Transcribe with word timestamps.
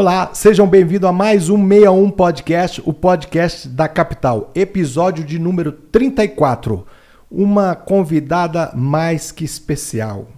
Olá, 0.00 0.30
sejam 0.32 0.64
bem-vindos 0.64 1.08
a 1.08 1.12
mais 1.12 1.50
um 1.50 1.56
61 1.56 2.08
Podcast, 2.12 2.80
o 2.86 2.92
podcast 2.92 3.66
da 3.66 3.88
capital, 3.88 4.52
episódio 4.54 5.24
de 5.24 5.40
número 5.40 5.72
34. 5.72 6.86
Uma 7.28 7.74
convidada 7.74 8.70
mais 8.76 9.32
que 9.32 9.44
especial, 9.44 10.28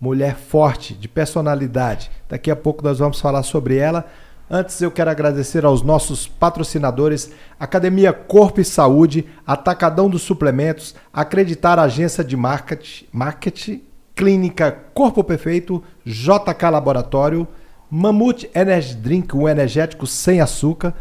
mulher 0.00 0.36
forte, 0.36 0.94
de 0.94 1.08
personalidade. 1.08 2.08
Daqui 2.28 2.52
a 2.52 2.54
pouco 2.54 2.84
nós 2.84 3.00
vamos 3.00 3.20
falar 3.20 3.42
sobre 3.42 3.78
ela. 3.78 4.06
Antes 4.48 4.80
eu 4.80 4.92
quero 4.92 5.10
agradecer 5.10 5.64
aos 5.64 5.82
nossos 5.82 6.28
patrocinadores, 6.28 7.32
Academia 7.58 8.12
Corpo 8.12 8.60
e 8.60 8.64
Saúde, 8.64 9.26
Atacadão 9.44 10.08
dos 10.08 10.22
Suplementos, 10.22 10.94
Acreditar 11.12 11.80
Agência 11.80 12.22
de 12.22 12.36
Marketing, 12.36 13.06
Marketing 13.12 13.82
Clínica 14.14 14.70
Corpo 14.94 15.24
Perfeito, 15.24 15.82
JK 16.06 16.70
Laboratório, 16.70 17.48
Mamute 17.90 18.48
Energy 18.54 18.94
Drink, 18.94 19.36
um 19.36 19.48
energético 19.48 20.06
sem 20.06 20.40
açúcar, 20.40 20.94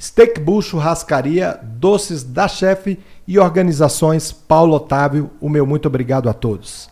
Steak 0.00 0.40
Bull 0.40 0.62
Churrascaria, 0.62 1.58
Doces 1.62 2.22
da 2.22 2.46
Chefe 2.46 3.00
e 3.26 3.38
Organizações 3.38 4.30
Paulo 4.30 4.74
Otávio. 4.74 5.30
O 5.40 5.48
meu 5.48 5.66
muito 5.66 5.86
obrigado 5.86 6.28
a 6.28 6.32
todos. 6.32 6.88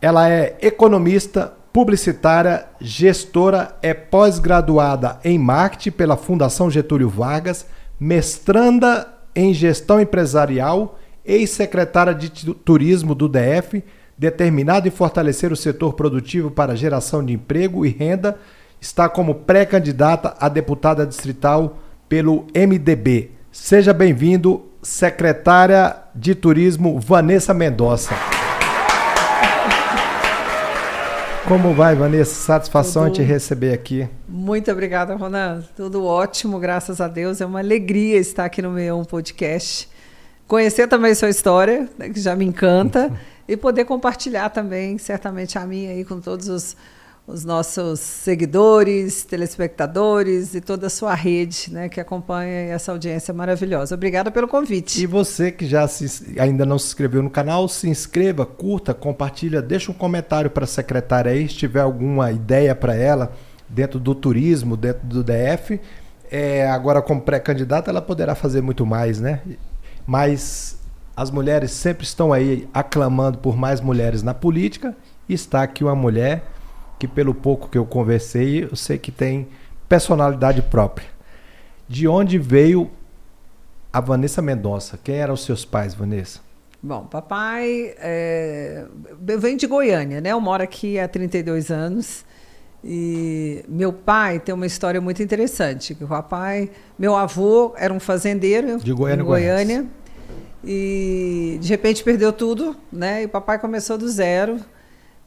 Ela 0.00 0.30
é 0.30 0.56
economista, 0.62 1.52
publicitária, 1.72 2.66
gestora, 2.80 3.76
é 3.82 3.92
pós-graduada 3.92 5.18
em 5.22 5.38
marketing 5.38 5.90
pela 5.90 6.16
Fundação 6.16 6.70
Getúlio 6.70 7.08
Vargas, 7.08 7.66
mestranda 7.98 9.06
em 9.34 9.52
gestão 9.52 10.00
empresarial, 10.00 10.98
ex-secretária 11.24 12.14
de 12.14 12.30
turismo 12.54 13.14
do 13.14 13.28
DF, 13.28 13.84
determinada 14.20 14.86
em 14.86 14.90
fortalecer 14.90 15.50
o 15.50 15.56
setor 15.56 15.94
produtivo 15.94 16.50
para 16.50 16.76
geração 16.76 17.24
de 17.24 17.32
emprego 17.32 17.86
e 17.86 17.88
renda, 17.88 18.36
está 18.78 19.08
como 19.08 19.34
pré-candidata 19.34 20.36
a 20.38 20.46
deputada 20.46 21.06
distrital 21.06 21.78
pelo 22.06 22.46
MDB. 22.54 23.30
Seja 23.50 23.94
bem-vindo, 23.94 24.66
secretária 24.82 25.96
de 26.14 26.34
Turismo 26.34 27.00
Vanessa 27.00 27.54
Mendonça. 27.54 28.14
Como 31.48 31.72
vai, 31.72 31.96
Vanessa? 31.96 32.34
Satisfação 32.34 33.04
Tudo... 33.04 33.14
te 33.14 33.22
receber 33.22 33.72
aqui. 33.72 34.06
Muito 34.28 34.70
obrigada, 34.70 35.16
Ronan. 35.16 35.64
Tudo 35.74 36.04
ótimo, 36.04 36.58
graças 36.58 37.00
a 37.00 37.08
Deus. 37.08 37.40
É 37.40 37.46
uma 37.46 37.60
alegria 37.60 38.18
estar 38.18 38.44
aqui 38.44 38.60
no 38.60 38.70
meu 38.70 39.02
podcast. 39.06 39.89
Conhecer 40.50 40.88
também 40.88 41.14
sua 41.14 41.30
história, 41.30 41.88
né, 41.96 42.08
que 42.08 42.18
já 42.18 42.34
me 42.34 42.44
encanta, 42.44 43.16
e 43.46 43.56
poder 43.56 43.84
compartilhar 43.84 44.50
também, 44.50 44.98
certamente, 44.98 45.56
a 45.56 45.64
minha 45.64 45.92
aí 45.92 46.04
com 46.04 46.18
todos 46.18 46.48
os 46.48 46.76
os 47.24 47.44
nossos 47.44 48.00
seguidores, 48.00 49.22
telespectadores 49.22 50.52
e 50.52 50.60
toda 50.60 50.88
a 50.88 50.90
sua 50.90 51.14
rede 51.14 51.70
né, 51.70 51.88
que 51.88 52.00
acompanha 52.00 52.72
essa 52.72 52.90
audiência 52.90 53.32
maravilhosa. 53.32 53.94
Obrigada 53.94 54.32
pelo 54.32 54.48
convite. 54.48 55.00
E 55.00 55.06
você 55.06 55.52
que 55.52 55.64
já 55.64 55.86
se, 55.86 56.36
ainda 56.40 56.66
não 56.66 56.76
se 56.76 56.88
inscreveu 56.88 57.22
no 57.22 57.30
canal, 57.30 57.68
se 57.68 57.88
inscreva, 57.88 58.44
curta, 58.44 58.92
compartilha, 58.92 59.62
deixa 59.62 59.92
um 59.92 59.94
comentário 59.94 60.50
para 60.50 60.64
a 60.64 60.66
secretária 60.66 61.30
aí, 61.30 61.48
se 61.48 61.54
tiver 61.54 61.82
alguma 61.82 62.32
ideia 62.32 62.74
para 62.74 62.96
ela 62.96 63.32
dentro 63.68 64.00
do 64.00 64.12
turismo, 64.12 64.76
dentro 64.76 65.06
do 65.06 65.22
DF. 65.22 65.80
É, 66.28 66.68
agora, 66.68 67.00
como 67.00 67.20
pré-candidata, 67.20 67.92
ela 67.92 68.02
poderá 68.02 68.34
fazer 68.34 68.60
muito 68.60 68.84
mais, 68.84 69.20
né? 69.20 69.40
Mas 70.06 70.78
as 71.16 71.30
mulheres 71.30 71.70
sempre 71.72 72.04
estão 72.04 72.32
aí 72.32 72.68
aclamando 72.72 73.38
por 73.38 73.56
mais 73.56 73.80
mulheres 73.80 74.22
na 74.22 74.34
política. 74.34 74.96
E 75.28 75.34
está 75.34 75.62
aqui 75.62 75.84
uma 75.84 75.94
mulher 75.94 76.44
que 76.98 77.08
pelo 77.08 77.34
pouco 77.34 77.68
que 77.68 77.78
eu 77.78 77.86
conversei, 77.86 78.64
eu 78.64 78.76
sei 78.76 78.98
que 78.98 79.10
tem 79.10 79.48
personalidade 79.88 80.62
própria. 80.62 81.08
De 81.88 82.06
onde 82.06 82.38
veio 82.38 82.90
a 83.92 84.00
Vanessa 84.00 84.42
Mendonça? 84.42 84.98
Quem 85.02 85.16
eram 85.16 85.34
os 85.34 85.44
seus 85.44 85.64
pais, 85.64 85.94
Vanessa? 85.94 86.40
Bom, 86.82 87.04
papai 87.04 87.94
é, 87.98 88.86
vem 89.38 89.56
de 89.56 89.66
Goiânia, 89.66 90.20
né? 90.20 90.30
Eu 90.30 90.40
moro 90.40 90.62
aqui 90.62 90.98
há 90.98 91.06
32 91.06 91.70
anos. 91.70 92.24
E 92.82 93.64
meu 93.68 93.92
pai 93.92 94.40
tem 94.40 94.54
uma 94.54 94.66
história 94.66 95.00
muito 95.00 95.22
interessante. 95.22 95.94
Que 95.94 96.04
o 96.04 96.08
papai, 96.08 96.70
meu 96.98 97.14
avô 97.14 97.74
era 97.76 97.92
um 97.92 98.00
fazendeiro 98.00 98.78
de 98.78 98.92
Goiânia, 98.92 99.22
em 99.22 99.26
Goiânia 99.26 99.86
e 100.64 101.58
de 101.60 101.68
repente 101.68 102.04
perdeu 102.04 102.32
tudo, 102.32 102.76
né? 102.92 103.22
E 103.22 103.26
o 103.26 103.28
papai 103.28 103.58
começou 103.58 103.96
do 103.96 104.08
zero 104.08 104.60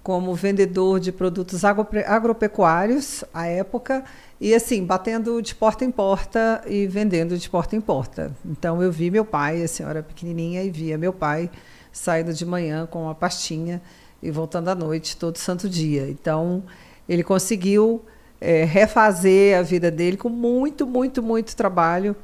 como 0.03 0.36
vendedor 0.36 1.00
de 1.00 1.12
produtos 1.12 1.63
agropecuários 1.63 3.24
à 3.34 3.47
época 3.47 4.03
e 4.40 4.53
assim 4.53 4.84
batendo 4.84 5.42
de 5.42 5.56
porta 5.56 5.86
em 5.86 5.92
porta 5.92 6.62
e 6.68 6.86
vendendo 6.88 7.38
de 7.38 7.50
porta 7.50 7.75
em 7.75 7.81
porta. 7.81 8.36
Então 8.46 8.84
eu 8.84 8.92
vi 8.92 9.09
meu 9.09 9.24
pai, 9.24 9.63
a 9.63 9.68
senhora 9.68 10.03
pequenininha, 10.03 10.62
e 10.62 10.69
via 10.69 10.97
meu 10.97 11.13
pai 11.13 11.50
saindo 11.92 12.34
de 12.34 12.46
manhã 12.46 12.86
com 12.86 13.03
uma 13.03 13.16
pastinha 13.16 13.81
e 14.22 14.30
voltando 14.30 14.68
à 14.69 14.75
noite 14.75 15.16
todo 15.16 15.38
santo 15.38 15.69
dia. 15.69 16.09
Então 16.09 16.63
ele 17.08 17.24
conseguiu 17.24 18.03
é, 18.40 18.64
refazer 18.64 19.58
a 19.58 19.62
vida 19.62 19.90
dele 19.90 20.18
com 20.18 20.30
muito, 20.30 20.86
muito, 20.86 21.22
muito 21.24 21.56
trabalho 21.56 22.16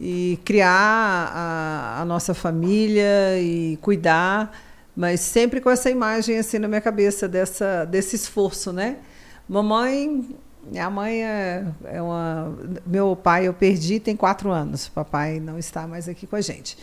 e 0.00 0.38
criar 0.44 1.32
a, 1.34 2.00
a 2.00 2.04
nossa 2.04 2.34
família 2.34 3.38
e 3.38 3.78
cuidar 3.82 4.52
mas 5.00 5.20
sempre 5.20 5.60
com 5.60 5.70
essa 5.70 5.90
imagem 5.90 6.38
assim 6.38 6.58
na 6.58 6.68
minha 6.68 6.80
cabeça 6.80 7.28
dessa 7.28 7.84
desse 7.84 8.16
esforço, 8.16 8.72
né? 8.72 8.98
Mamãe, 9.48 10.28
minha 10.70 10.90
mãe 10.90 11.24
é, 11.24 11.64
é 11.84 12.02
uma, 12.02 12.54
meu 12.86 13.16
pai 13.16 13.48
eu 13.48 13.54
perdi 13.54 13.98
tem 13.98 14.16
quatro 14.16 14.50
anos, 14.50 14.88
papai 14.88 15.40
não 15.40 15.58
está 15.58 15.86
mais 15.86 16.08
aqui 16.08 16.26
com 16.26 16.36
a 16.36 16.40
gente. 16.40 16.76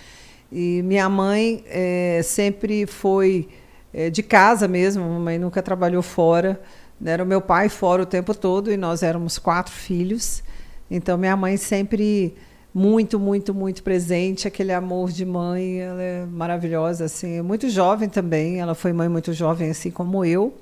E 0.52 0.82
minha 0.84 1.08
mãe 1.10 1.64
é, 1.68 2.22
sempre 2.24 2.86
foi 2.86 3.50
é, 3.94 4.10
de 4.10 4.24
casa 4.24 4.68
mesmo, 4.68 5.04
mamãe 5.04 5.38
nunca 5.38 5.62
trabalhou 5.62 6.02
fora. 6.02 6.60
Era 7.04 7.24
o 7.24 7.26
meu 7.26 7.42
pai 7.42 7.70
fora 7.70 8.04
o 8.04 8.06
tempo 8.06 8.34
todo 8.34 8.72
e 8.72 8.78
nós 8.78 9.04
éramos 9.04 9.38
quatro 9.38 9.74
filhos. 9.74 10.44
Então 10.90 11.18
minha 11.18 11.36
mãe 11.36 11.58
sempre 11.58 12.36
muito, 12.74 13.20
muito, 13.20 13.54
muito 13.54 13.82
presente, 13.82 14.48
aquele 14.48 14.72
amor 14.72 15.12
de 15.12 15.26
mãe, 15.26 15.80
ela 15.80 16.02
é 16.02 16.26
maravilhosa, 16.26 17.06
assim, 17.06 17.38
é 17.38 17.42
muito 17.42 17.70
jovem 17.72 18.08
também, 18.08 18.60
ela 18.60 18.76
foi 18.76 18.94
mãe 18.94 19.10
muito 19.10 19.34
jovem, 19.34 19.72
assim 19.72 19.90
como 19.90 20.24
eu, 20.24 20.56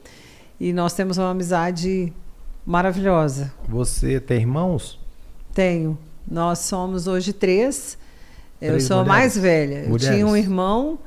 e 0.57 0.71
nós 0.71 0.93
temos 0.93 1.17
uma 1.17 1.31
amizade 1.31 2.13
maravilhosa. 2.65 3.53
Você 3.67 4.17
tem 4.21 4.39
irmãos? 4.39 4.97
Tenho. 5.53 5.97
Nós 6.25 6.59
somos 6.59 7.05
hoje 7.05 7.33
três. 7.33 7.97
três 8.59 8.73
eu 8.73 8.79
sou 8.79 8.99
a 8.99 9.05
mais 9.05 9.37
velha. 9.37 9.81
Mulheres. 9.89 10.07
Eu 10.07 10.13
tinha 10.13 10.25
um 10.25 10.37
irmão, 10.37 10.97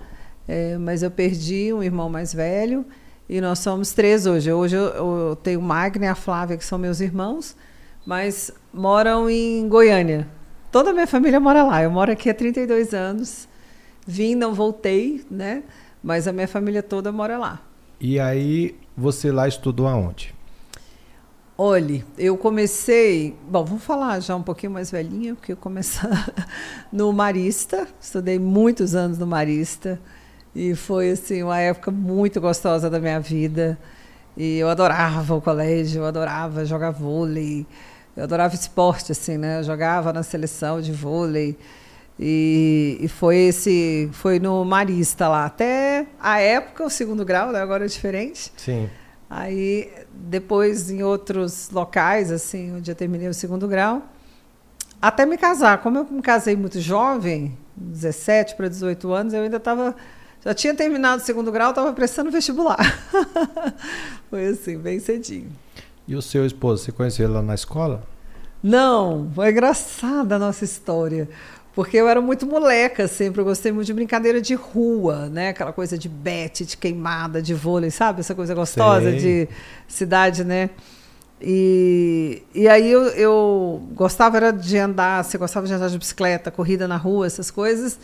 é, 0.47 0.77
mas 0.77 1.03
eu 1.03 1.11
perdi 1.11 1.73
um 1.73 1.83
irmão 1.83 2.11
mais 2.11 2.35
velho. 2.35 2.85
E 3.29 3.41
nós 3.41 3.59
somos 3.59 3.93
três 3.93 4.27
hoje. 4.27 4.51
Hoje 4.51 4.75
eu, 4.75 4.83
eu 4.83 5.37
tenho 5.37 5.61
o 5.61 5.63
Magna 5.63 6.07
e 6.07 6.09
a 6.09 6.15
Flávia, 6.15 6.57
que 6.57 6.65
são 6.65 6.79
meus 6.79 7.01
irmãos, 7.01 7.55
mas 8.07 8.51
moram 8.73 9.29
em 9.29 9.69
Goiânia. 9.69 10.27
Toda 10.73 10.91
a 10.91 10.93
minha 10.93 11.07
família 11.07 11.39
mora 11.39 11.63
lá. 11.63 11.83
Eu 11.83 11.91
moro 11.91 12.11
aqui 12.11 12.31
há 12.31 12.35
32 12.35 12.95
anos. 12.95 13.47
Vim, 14.07 14.35
não 14.35 14.55
voltei, 14.55 15.25
né? 15.31 15.63
Mas 16.03 16.27
a 16.27 16.33
minha 16.33 16.49
família 16.49 16.83
toda 16.83 17.13
mora 17.13 17.37
lá. 17.37 17.61
E 18.01 18.19
aí, 18.19 18.75
você 18.97 19.31
lá 19.31 19.47
estudou 19.47 19.87
aonde? 19.87 20.35
Olhe, 21.57 22.05
eu 22.17 22.37
comecei. 22.39 23.37
Bom, 23.47 23.65
vou 23.65 23.79
falar 23.79 24.21
já 24.21 24.37
um 24.37 24.43
pouquinho 24.43 24.73
mais 24.73 24.91
velhinha, 24.91 25.35
porque 25.35 25.53
eu 25.53 25.57
comecei 25.57 26.09
no 26.91 27.13
Marista. 27.13 27.87
Estudei 28.01 28.39
muitos 28.39 28.95
anos 28.95 29.19
no 29.19 29.27
Marista. 29.27 30.01
E 30.55 30.75
foi, 30.75 31.11
assim, 31.11 31.43
uma 31.43 31.59
época 31.59 31.91
muito 31.91 32.41
gostosa 32.41 32.89
da 32.89 32.99
minha 32.99 33.21
vida. 33.21 33.79
E 34.37 34.59
eu 34.59 34.69
adorava 34.69 35.35
o 35.35 35.41
colégio, 35.41 36.03
eu 36.03 36.07
adorava 36.07 36.65
jogar 36.65 36.91
vôlei. 36.91 37.67
Eu 38.17 38.25
adorava 38.25 38.55
esporte, 38.55 39.13
assim, 39.13 39.37
né? 39.37 39.61
Eu 39.61 39.65
jogava 39.65 40.13
na 40.13 40.23
seleção 40.23 40.81
de 40.81 40.93
vôlei. 40.93 41.57
E, 42.21 42.99
e, 43.01 43.07
foi 43.07 43.37
esse 43.37 44.09
foi 44.13 44.41
no 44.41 44.65
Marista 44.65 45.29
lá 45.29 45.45
até 45.45 46.05
a 46.19 46.41
época 46.41 46.83
o 46.83 46.91
segundo 46.91 47.25
grau 47.25 47.53
né? 47.53 47.61
agora 47.61 47.85
é 47.85 47.87
diferente 47.87 48.53
sim 48.57 48.91
aí 49.31 49.89
depois 50.13 50.91
em 50.91 51.01
outros 51.01 51.71
locais 51.71 52.33
assim 52.33 52.75
onde 52.75 52.91
eu 52.91 52.95
terminei 52.97 53.29
o 53.29 53.35
segundo 53.35 53.69
grau 53.69 54.03
até 55.01 55.25
me 55.25 55.39
casar 55.39 55.79
como 55.79 55.99
eu 55.99 56.05
me 56.11 56.21
casei 56.21 56.57
muito 56.57 56.81
jovem 56.81 57.57
17 57.77 58.57
para 58.57 58.67
18 58.67 59.13
anos 59.13 59.33
eu 59.33 59.43
ainda 59.43 59.59
estava 59.59 59.95
já 60.45 60.55
tinha 60.55 60.75
terminado 60.75 61.23
o 61.23 61.25
segundo 61.25 61.51
grau 61.51 61.71
estava 61.71 61.93
prestando 61.93 62.31
vestibular 62.31 62.79
foi 64.31 64.47
assim 64.47 64.79
bem 64.79 64.99
cedinho 65.01 65.51
e 66.09 66.17
o 66.17 66.23
seu 66.23 66.47
esposo, 66.47 66.85
você 66.85 66.91
conheceu 66.91 67.27
ele 67.27 67.35
lá 67.35 67.43
na 67.43 67.55
escola? 67.55 68.03
Não, 68.63 69.31
foi 69.35 69.51
engraçada 69.51 70.37
a 70.37 70.39
nossa 70.39 70.65
história. 70.65 71.29
Porque 71.75 71.99
eu 71.99 72.09
era 72.09 72.21
muito 72.21 72.47
moleca 72.47 73.07
sempre, 73.07 73.43
eu 73.43 73.45
gostei 73.45 73.71
muito 73.71 73.87
de 73.87 73.93
brincadeira 73.93 74.41
de 74.41 74.55
rua, 74.55 75.29
né? 75.29 75.51
Aquela 75.51 75.73
coisa 75.73 75.99
de 75.99 76.09
bete, 76.09 76.65
de 76.65 76.79
queimada, 76.79 77.43
de 77.43 77.53
vôlei, 77.53 77.91
sabe? 77.91 78.21
Essa 78.21 78.35
coisa 78.35 78.55
gostosa 78.55 79.11
Sei. 79.11 79.19
de 79.19 79.49
cidade, 79.87 80.45
né? 80.45 80.71
E, 81.41 82.43
e 82.55 82.67
aí 82.67 82.91
eu, 82.91 83.03
eu 83.09 83.83
gostava 83.95 84.39
era 84.39 84.51
de 84.51 84.79
andar, 84.79 85.23
você 85.23 85.37
gostava 85.37 85.67
de 85.67 85.75
andar 85.75 85.89
de 85.89 85.99
bicicleta, 85.99 86.51
corrida 86.51 86.89
na 86.89 86.97
rua, 86.97 87.27
essas 87.27 87.51
coisas. 87.51 88.01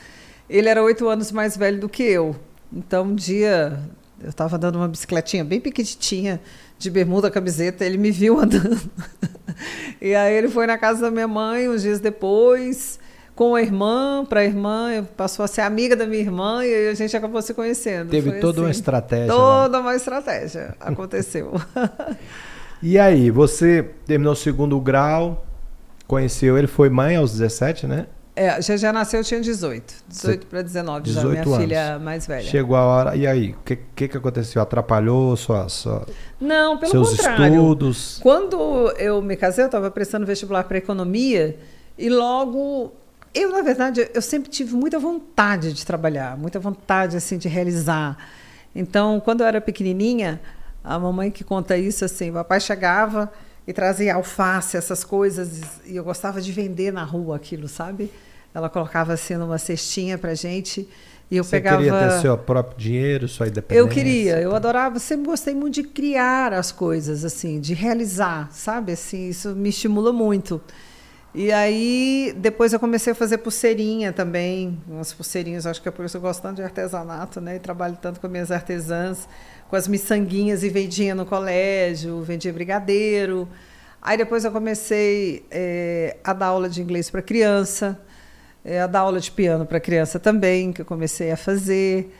Ele 0.49 0.69
era 0.69 0.82
oito 0.82 1.08
anos 1.08 1.32
mais 1.32 1.56
velho 1.56 1.81
do 1.81 1.88
que 1.88 2.02
eu. 2.02 2.37
Então, 2.73 3.05
um 3.05 3.14
dia, 3.14 3.79
eu 4.20 4.31
estava 4.31 4.58
dando 4.58 4.76
uma 4.76 4.88
bicicletinha 4.88 5.44
bem 5.44 5.61
pequitinha, 5.61 6.41
de 6.79 6.91
bermuda, 6.91 7.31
camiseta, 7.31 7.85
ele 7.85 7.96
me 7.96 8.11
viu 8.11 8.38
andando. 8.41 8.81
e 10.00 10.14
aí 10.14 10.35
ele 10.35 10.49
foi 10.49 10.67
na 10.67 10.76
casa 10.76 11.02
da 11.02 11.11
minha 11.11 11.29
mãe 11.29 11.69
uns 11.69 11.82
dias 11.82 12.00
depois, 12.00 12.99
com 13.35 13.55
a 13.55 13.62
irmã, 13.62 14.25
para 14.29 14.41
a 14.41 14.44
irmã, 14.44 15.06
passou 15.17 15.44
a 15.44 15.49
ser 15.49 15.62
amiga 15.62 15.96
da 15.96 16.06
minha 16.06 16.20
irmã 16.20 16.64
e 16.64 16.75
aí 16.75 16.88
a 16.88 16.94
gente 16.94 17.17
acabou 17.17 17.41
se 17.43 17.55
conhecendo. 17.55 18.11
Teve 18.11 18.31
Foi 18.31 18.41
toda 18.41 18.61
uma 18.61 18.70
assim, 18.70 18.79
estratégia. 18.81 19.26
né? 19.26 19.32
Toda 19.32 19.81
uma 19.81 19.94
estratégia 19.94 20.75
aconteceu. 20.81 21.52
E 22.87 22.99
aí, 22.99 23.31
você 23.31 23.82
terminou 24.05 24.35
o 24.35 24.37
segundo 24.37 24.79
grau, 24.79 25.46
conheceu 26.06 26.58
ele, 26.58 26.67
foi 26.67 26.91
mãe 26.91 27.17
aos 27.17 27.32
17, 27.32 27.87
né? 27.87 28.06
É, 28.36 28.60
já 28.60 28.76
já 28.76 28.92
nasceu, 28.92 29.20
eu 29.20 29.25
tinha 29.25 29.40
18. 29.40 29.94
18 30.08 30.46
para 30.48 30.60
19, 30.62 31.08
já 31.10 31.20
18 31.20 31.31
minha 31.31 31.42
anos. 31.44 31.56
filha 31.58 31.98
mais 32.00 32.26
velha. 32.26 32.42
Chegou 32.48 32.75
a 32.76 32.82
hora. 32.82 33.16
E 33.16 33.26
aí, 33.28 33.50
o 33.50 33.56
que, 33.64 33.76
que, 33.94 34.08
que 34.08 34.16
aconteceu? 34.16 34.60
Atrapalhou 34.60 35.36
sua, 35.36 35.69
sua- 35.69 36.04
Não, 36.40 36.76
pelo 36.76 36.90
seus 36.90 37.10
contrário. 37.10 37.46
estudos? 37.46 38.19
Quando 38.20 38.90
eu 38.98 39.22
me 39.22 39.36
casei, 39.36 39.62
eu 39.62 39.66
estava 39.66 39.88
prestando 39.90 40.26
vestibular 40.26 40.64
para 40.64 40.76
economia 40.78 41.56
e 41.96 42.08
logo 42.08 42.92
eu, 43.32 43.50
na 43.52 43.62
verdade, 43.62 44.08
eu 44.12 44.22
sempre 44.22 44.50
tive 44.50 44.75
muita 44.75 44.98
vontade 44.98 45.72
de 45.72 45.86
trabalhar, 45.86 46.36
muita 46.36 46.58
vontade 46.58 47.16
assim 47.16 47.38
de 47.38 47.48
realizar. 47.48 48.16
Então, 48.75 49.20
quando 49.20 49.42
eu 49.42 49.46
era 49.46 49.60
pequenininha, 49.60 50.40
a 50.82 50.98
mamãe 50.98 51.31
que 51.31 51.44
conta 51.44 51.76
isso 51.76 52.04
assim, 52.04 52.31
o 52.31 52.34
papai 52.34 52.60
chegava 52.60 53.31
e 53.66 53.72
trazia 53.72 54.14
alface, 54.14 54.76
essas 54.76 55.05
coisas, 55.05 55.81
e 55.87 55.96
eu 55.96 56.05
gostava 56.05 56.40
de 56.40 56.52
vender 56.52 56.93
na 56.93 57.05
rua 57.05 57.37
aquilo, 57.37 57.69
sabe? 57.69 58.11
Ela 58.55 58.69
colocava 58.69 59.12
assim 59.14 59.37
numa 59.37 59.58
cestinha 59.58 60.16
pra 60.16 60.34
gente 60.34 60.88
e 61.31 61.37
eu 61.37 61.44
Você 61.44 61.52
pegava 61.52 61.78
queria 61.78 61.99
ter 61.99 62.20
seu 62.20 62.37
próprio 62.37 62.76
dinheiro, 62.78 63.26
sua 63.26 63.49
independência? 63.49 63.81
eu 63.81 63.88
queria, 63.88 64.40
eu 64.40 64.55
adorava, 64.55 64.99
sempre 64.99 65.26
gostei 65.26 65.55
muito 65.55 65.75
de 65.75 65.82
criar 65.84 66.52
as 66.52 66.70
coisas, 66.70 67.25
assim, 67.25 67.58
de 67.61 67.75
realizar, 67.75 68.49
sabe? 68.52 68.93
Assim, 68.93 69.28
isso 69.28 69.50
me 69.50 69.70
estimula 69.70 70.12
muito. 70.12 70.60
E 71.34 71.50
aí, 71.50 72.32
depois 72.37 72.72
eu 72.72 72.78
comecei 72.78 73.12
a 73.12 73.17
fazer 73.17 73.38
pulseirinha 73.38 74.12
também, 74.12 74.78
umas 74.87 75.12
pulseirinhas, 75.12 75.67
acho 75.67 75.82
que 75.82 75.88
é 75.88 75.90
por 75.90 76.05
isso 76.05 76.12
que 76.12 76.19
eu 76.19 76.28
gosto 76.28 76.40
tanto 76.40 76.56
de 76.56 76.62
artesanato, 76.62 77.40
né? 77.40 77.56
E 77.56 77.58
trabalho 77.58 77.99
tanto 78.00 78.20
com 78.20 78.28
minhas 78.28 78.52
artesãs, 78.52 79.26
com 79.74 79.78
as 79.78 79.88
miçanguinhas 79.88 80.62
e 80.62 80.68
vendia 80.68 81.16
no 81.16 81.26
colégio, 81.26 82.22
vendia 82.22 82.52
brigadeiro. 82.52 83.48
Aí 84.00 84.16
depois 84.16 84.44
eu 84.44 84.52
comecei 84.52 85.44
eh, 85.50 86.16
a 86.22 86.32
dar 86.32 86.46
aula 86.46 86.68
de 86.68 86.80
inglês 86.80 87.10
para 87.10 87.20
criança, 87.20 88.00
eh, 88.64 88.80
a 88.80 88.86
dar 88.86 89.00
aula 89.00 89.18
de 89.18 89.32
piano 89.32 89.66
para 89.66 89.80
criança 89.80 90.20
também, 90.20 90.72
que 90.72 90.82
eu 90.82 90.84
comecei 90.84 91.32
a 91.32 91.36
fazer. 91.36 92.14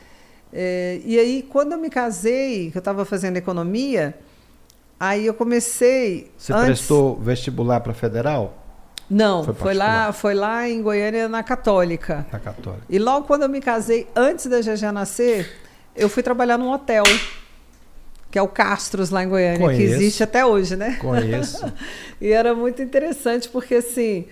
É, 0.52 1.00
e 1.04 1.16
aí, 1.16 1.46
quando 1.48 1.72
eu 1.72 1.78
me 1.78 1.88
casei, 1.90 2.72
que 2.72 2.76
eu 2.76 2.80
estava 2.80 3.04
fazendo 3.04 3.36
economia, 3.36 4.18
aí 4.98 5.24
eu 5.24 5.34
comecei. 5.34 6.32
Você 6.36 6.52
antes- 6.52 6.66
prestou 6.66 7.16
vestibular 7.20 7.78
para 7.80 7.94
federal? 7.94 8.58
Não, 9.08 9.44
Foi 9.44 9.54
foi, 9.54 9.74
lá, 9.74 10.12
foi 10.12 10.34
lá 10.34 10.68
em 10.68 10.82
Goiânia, 10.82 11.28
na 11.28 11.44
Católica. 11.44 12.26
Na 12.32 12.40
Católica. 12.40 12.82
E 12.90 12.98
logo 12.98 13.28
quando 13.28 13.42
eu 13.42 13.48
me 13.48 13.60
casei, 13.60 14.08
antes 14.16 14.46
da 14.46 14.60
GG 14.60 14.90
nascer, 14.92 15.52
eu 15.94 16.08
fui 16.08 16.22
trabalhar 16.22 16.58
num 16.58 16.72
hotel, 16.72 17.04
que 18.34 18.38
é 18.38 18.42
o 18.42 18.48
Castros, 18.48 19.10
lá 19.10 19.22
em 19.22 19.28
Goiânia, 19.28 19.58
que 19.58 19.62
Conheço. 19.62 19.94
existe 19.94 20.25
até 20.25 20.44
hoje, 20.44 20.75
né? 20.75 20.96
Conheço. 21.00 21.72
E 22.20 22.32
era 22.32 22.52
muito 22.52 22.82
interessante 22.82 23.48
porque, 23.48 23.76
assim, 23.76 24.25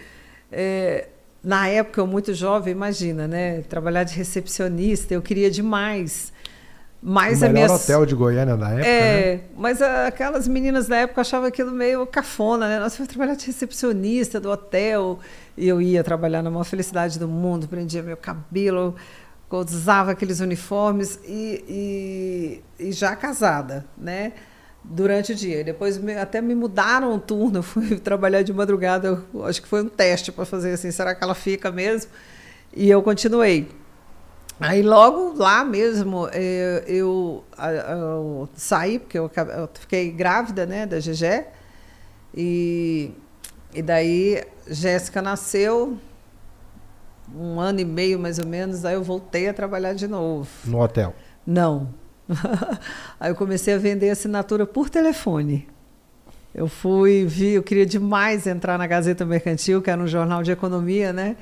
é, 0.51 1.07
na 1.45 1.69
época, 1.69 2.01
eu 2.01 2.07
muito 2.09 2.35
jovem, 2.35 2.73
imagina, 2.73 3.29
né? 3.29 3.61
Trabalhar 3.69 4.03
de 4.03 4.17
recepcionista, 4.17 5.15
eu 5.15 5.23
queria 5.23 5.49
demais. 5.49 6.33
Mas 7.01 7.43
o 7.43 7.45
a 7.45 7.49
melhor 7.49 7.67
minha... 7.67 7.77
hotel 7.77 8.05
de 8.05 8.17
Goiânia 8.17 8.57
da 8.57 8.71
época, 8.71 8.87
É, 8.89 9.35
né? 9.37 9.41
mas 9.57 9.81
aquelas 9.81 10.49
meninas 10.49 10.89
da 10.89 10.97
época 10.97 11.21
achavam 11.21 11.47
aquilo 11.47 11.71
meio 11.71 12.05
cafona, 12.05 12.67
né? 12.67 12.81
Nós 12.81 12.97
fomos 12.97 13.09
trabalhar 13.09 13.37
de 13.37 13.47
recepcionista 13.47 14.41
do 14.41 14.51
hotel 14.51 15.21
e 15.57 15.69
eu 15.69 15.81
ia 15.81 16.03
trabalhar 16.03 16.43
na 16.43 16.51
maior 16.51 16.65
felicidade 16.65 17.21
do 17.21 17.29
mundo, 17.29 17.69
prendia 17.69 18.03
meu 18.03 18.17
cabelo, 18.17 18.97
usava 19.57 20.13
aqueles 20.13 20.41
uniformes 20.41 21.19
e, 21.27 22.63
e- 22.79 22.89
e 22.89 22.93
já 22.93 23.15
casada, 23.17 23.85
né? 23.97 24.33
Durante 24.85 25.33
o 25.33 25.35
dia. 25.35 25.63
Depois 25.65 25.99
me- 25.99 26.17
até 26.17 26.41
me 26.41 26.55
mudaram 26.55 27.15
o 27.15 27.19
turno, 27.19 27.59
eu 27.61 27.63
fui 27.63 27.99
trabalhar 28.01 28.43
de 28.43 28.53
madrugada, 28.53 29.23
eu 29.35 29.45
acho 29.47 29.63
que 29.63 29.69
foi 29.69 29.83
um 29.83 29.89
teste 29.89 30.33
para 30.33 30.45
fazer 30.45 30.73
assim, 30.73 30.91
será 30.91 31.15
que 31.15 31.23
ela 31.23 31.35
fica 31.35 31.71
mesmo? 31.71 32.11
E 32.75 32.89
eu 32.91 33.03
continuei. 33.03 33.69
Aí 34.61 34.83
logo 34.83 35.35
lá 35.37 35.65
mesmo 35.65 36.29
eh, 36.33 36.85
eu, 36.87 37.43
a- 37.59 37.73
eu 37.73 38.49
saí, 38.55 38.99
porque 38.99 39.19
eu, 39.19 39.31
eu 39.57 39.69
fiquei 39.75 40.11
grávida 40.11 40.65
né, 40.67 40.87
da 40.87 41.01
GG. 41.01 41.45
E, 42.35 43.11
e 43.75 43.83
daí 43.83 44.43
Jéssica 44.69 45.21
nasceu, 45.21 45.99
um 47.35 47.61
ano 47.61 47.81
e 47.81 47.85
meio 47.85 48.19
mais 48.19 48.39
ou 48.39 48.47
menos, 48.47 48.85
aí 48.85 48.95
eu 48.95 49.03
voltei 49.03 49.49
a 49.49 49.55
trabalhar 49.55 49.95
de 49.95 50.07
novo. 50.07 50.49
No 50.65 50.81
hotel. 50.81 51.15
Não. 51.47 51.95
aí 53.19 53.31
eu 53.31 53.35
comecei 53.35 53.75
a 53.75 53.79
vender 53.79 54.11
assinatura 54.11 54.67
por 54.67 54.89
telefone. 54.89 55.69
Eu 56.55 56.69
fui, 56.69 57.25
vi, 57.27 57.53
eu 57.53 57.63
queria 57.63 57.87
demais 57.87 58.47
entrar 58.47 58.79
na 58.79 58.87
Gazeta 58.87 59.25
Mercantil, 59.25 59.81
que 59.81 59.91
era 59.91 60.01
um 60.01 60.07
jornal 60.07 60.43
de 60.43 60.51
economia, 60.51 61.13
né? 61.13 61.37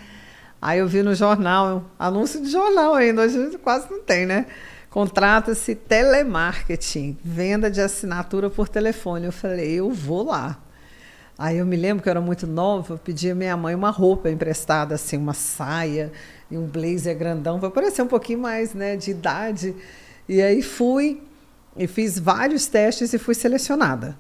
Aí 0.62 0.78
eu 0.78 0.86
vi 0.86 1.02
no 1.02 1.14
jornal, 1.14 1.84
anúncio 1.98 2.40
de 2.42 2.50
jornal 2.50 2.94
ainda, 2.94 3.22
hoje 3.22 3.58
quase 3.58 3.90
não 3.90 4.02
tem, 4.02 4.26
né? 4.26 4.46
Contrata-se 4.90 5.74
telemarketing, 5.74 7.16
venda 7.24 7.70
de 7.70 7.80
assinatura 7.80 8.50
por 8.50 8.68
telefone. 8.68 9.26
Eu 9.26 9.32
falei, 9.32 9.72
eu 9.72 9.90
vou 9.90 10.24
lá. 10.24 10.58
Aí 11.42 11.56
eu 11.56 11.64
me 11.64 11.74
lembro 11.74 12.02
que 12.02 12.08
eu 12.08 12.10
era 12.10 12.20
muito 12.20 12.46
nova, 12.46 12.92
eu 12.92 12.98
pedi 12.98 13.30
à 13.30 13.34
minha 13.34 13.56
mãe 13.56 13.74
uma 13.74 13.88
roupa 13.88 14.28
emprestada, 14.28 14.94
assim, 14.96 15.16
uma 15.16 15.32
saia 15.32 16.12
e 16.50 16.58
um 16.58 16.66
blazer 16.66 17.16
grandão, 17.16 17.58
para 17.58 17.70
parecer 17.70 18.02
um 18.02 18.06
pouquinho 18.06 18.40
mais 18.40 18.74
né, 18.74 18.94
de 18.94 19.10
idade. 19.10 19.74
E 20.28 20.42
aí 20.42 20.60
fui 20.60 21.22
e 21.74 21.86
fiz 21.86 22.18
vários 22.18 22.66
testes 22.66 23.14
e 23.14 23.18
fui 23.18 23.34
selecionada. 23.34 24.18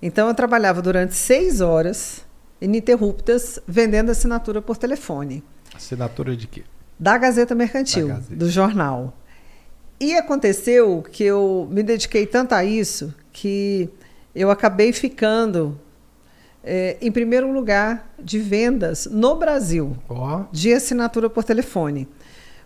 Então 0.00 0.26
eu 0.26 0.32
trabalhava 0.34 0.80
durante 0.80 1.14
seis 1.14 1.60
horas 1.60 2.24
ininterruptas 2.62 3.60
vendendo 3.68 4.10
assinatura 4.10 4.62
por 4.62 4.78
telefone 4.78 5.44
Assinatura 5.76 6.34
de 6.34 6.46
quê? 6.46 6.62
da 6.98 7.18
Gazeta 7.18 7.54
Mercantil, 7.54 8.08
Da 8.08 8.14
Gazeta. 8.14 8.36
do 8.36 8.48
jornal. 8.48 9.14
E 10.00 10.14
aconteceu 10.16 11.04
que 11.12 11.24
eu 11.24 11.68
me 11.70 11.82
dediquei 11.82 12.24
tanto 12.26 12.54
a 12.54 12.64
isso 12.64 13.14
que 13.34 13.90
eu 14.34 14.50
acabei 14.50 14.94
ficando 14.94 15.78
eh, 16.70 16.98
em 17.00 17.10
primeiro 17.10 17.50
lugar 17.50 18.12
de 18.22 18.38
vendas 18.38 19.08
no 19.10 19.36
Brasil 19.36 19.96
Ó, 20.06 20.44
de 20.52 20.70
assinatura 20.70 21.30
por 21.30 21.42
telefone. 21.42 22.06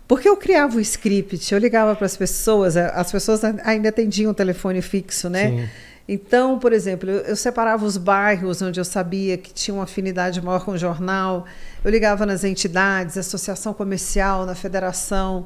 Porque 0.05 0.27
eu 0.27 0.35
criava 0.35 0.75
o 0.75 0.81
script, 0.81 1.53
eu 1.53 1.57
ligava 1.57 1.95
para 1.95 2.05
as 2.05 2.17
pessoas, 2.17 2.75
as 2.75 3.09
pessoas 3.09 3.41
ainda 3.63 3.87
atendiam 3.87 4.31
o 4.31 4.33
telefone 4.33 4.81
fixo, 4.81 5.29
né? 5.29 5.49
Sim. 5.49 5.69
Então, 6.05 6.59
por 6.59 6.73
exemplo, 6.73 7.09
eu, 7.09 7.19
eu 7.19 7.35
separava 7.37 7.85
os 7.85 7.95
bairros 7.95 8.61
onde 8.61 8.77
eu 8.77 8.83
sabia 8.83 9.37
que 9.37 9.53
tinha 9.53 9.73
uma 9.73 9.85
afinidade 9.85 10.41
maior 10.41 10.65
com 10.65 10.71
o 10.71 10.77
jornal, 10.77 11.45
eu 11.81 11.89
ligava 11.89 12.25
nas 12.25 12.43
entidades, 12.43 13.17
associação 13.17 13.73
comercial, 13.73 14.45
na 14.45 14.53
federação. 14.53 15.45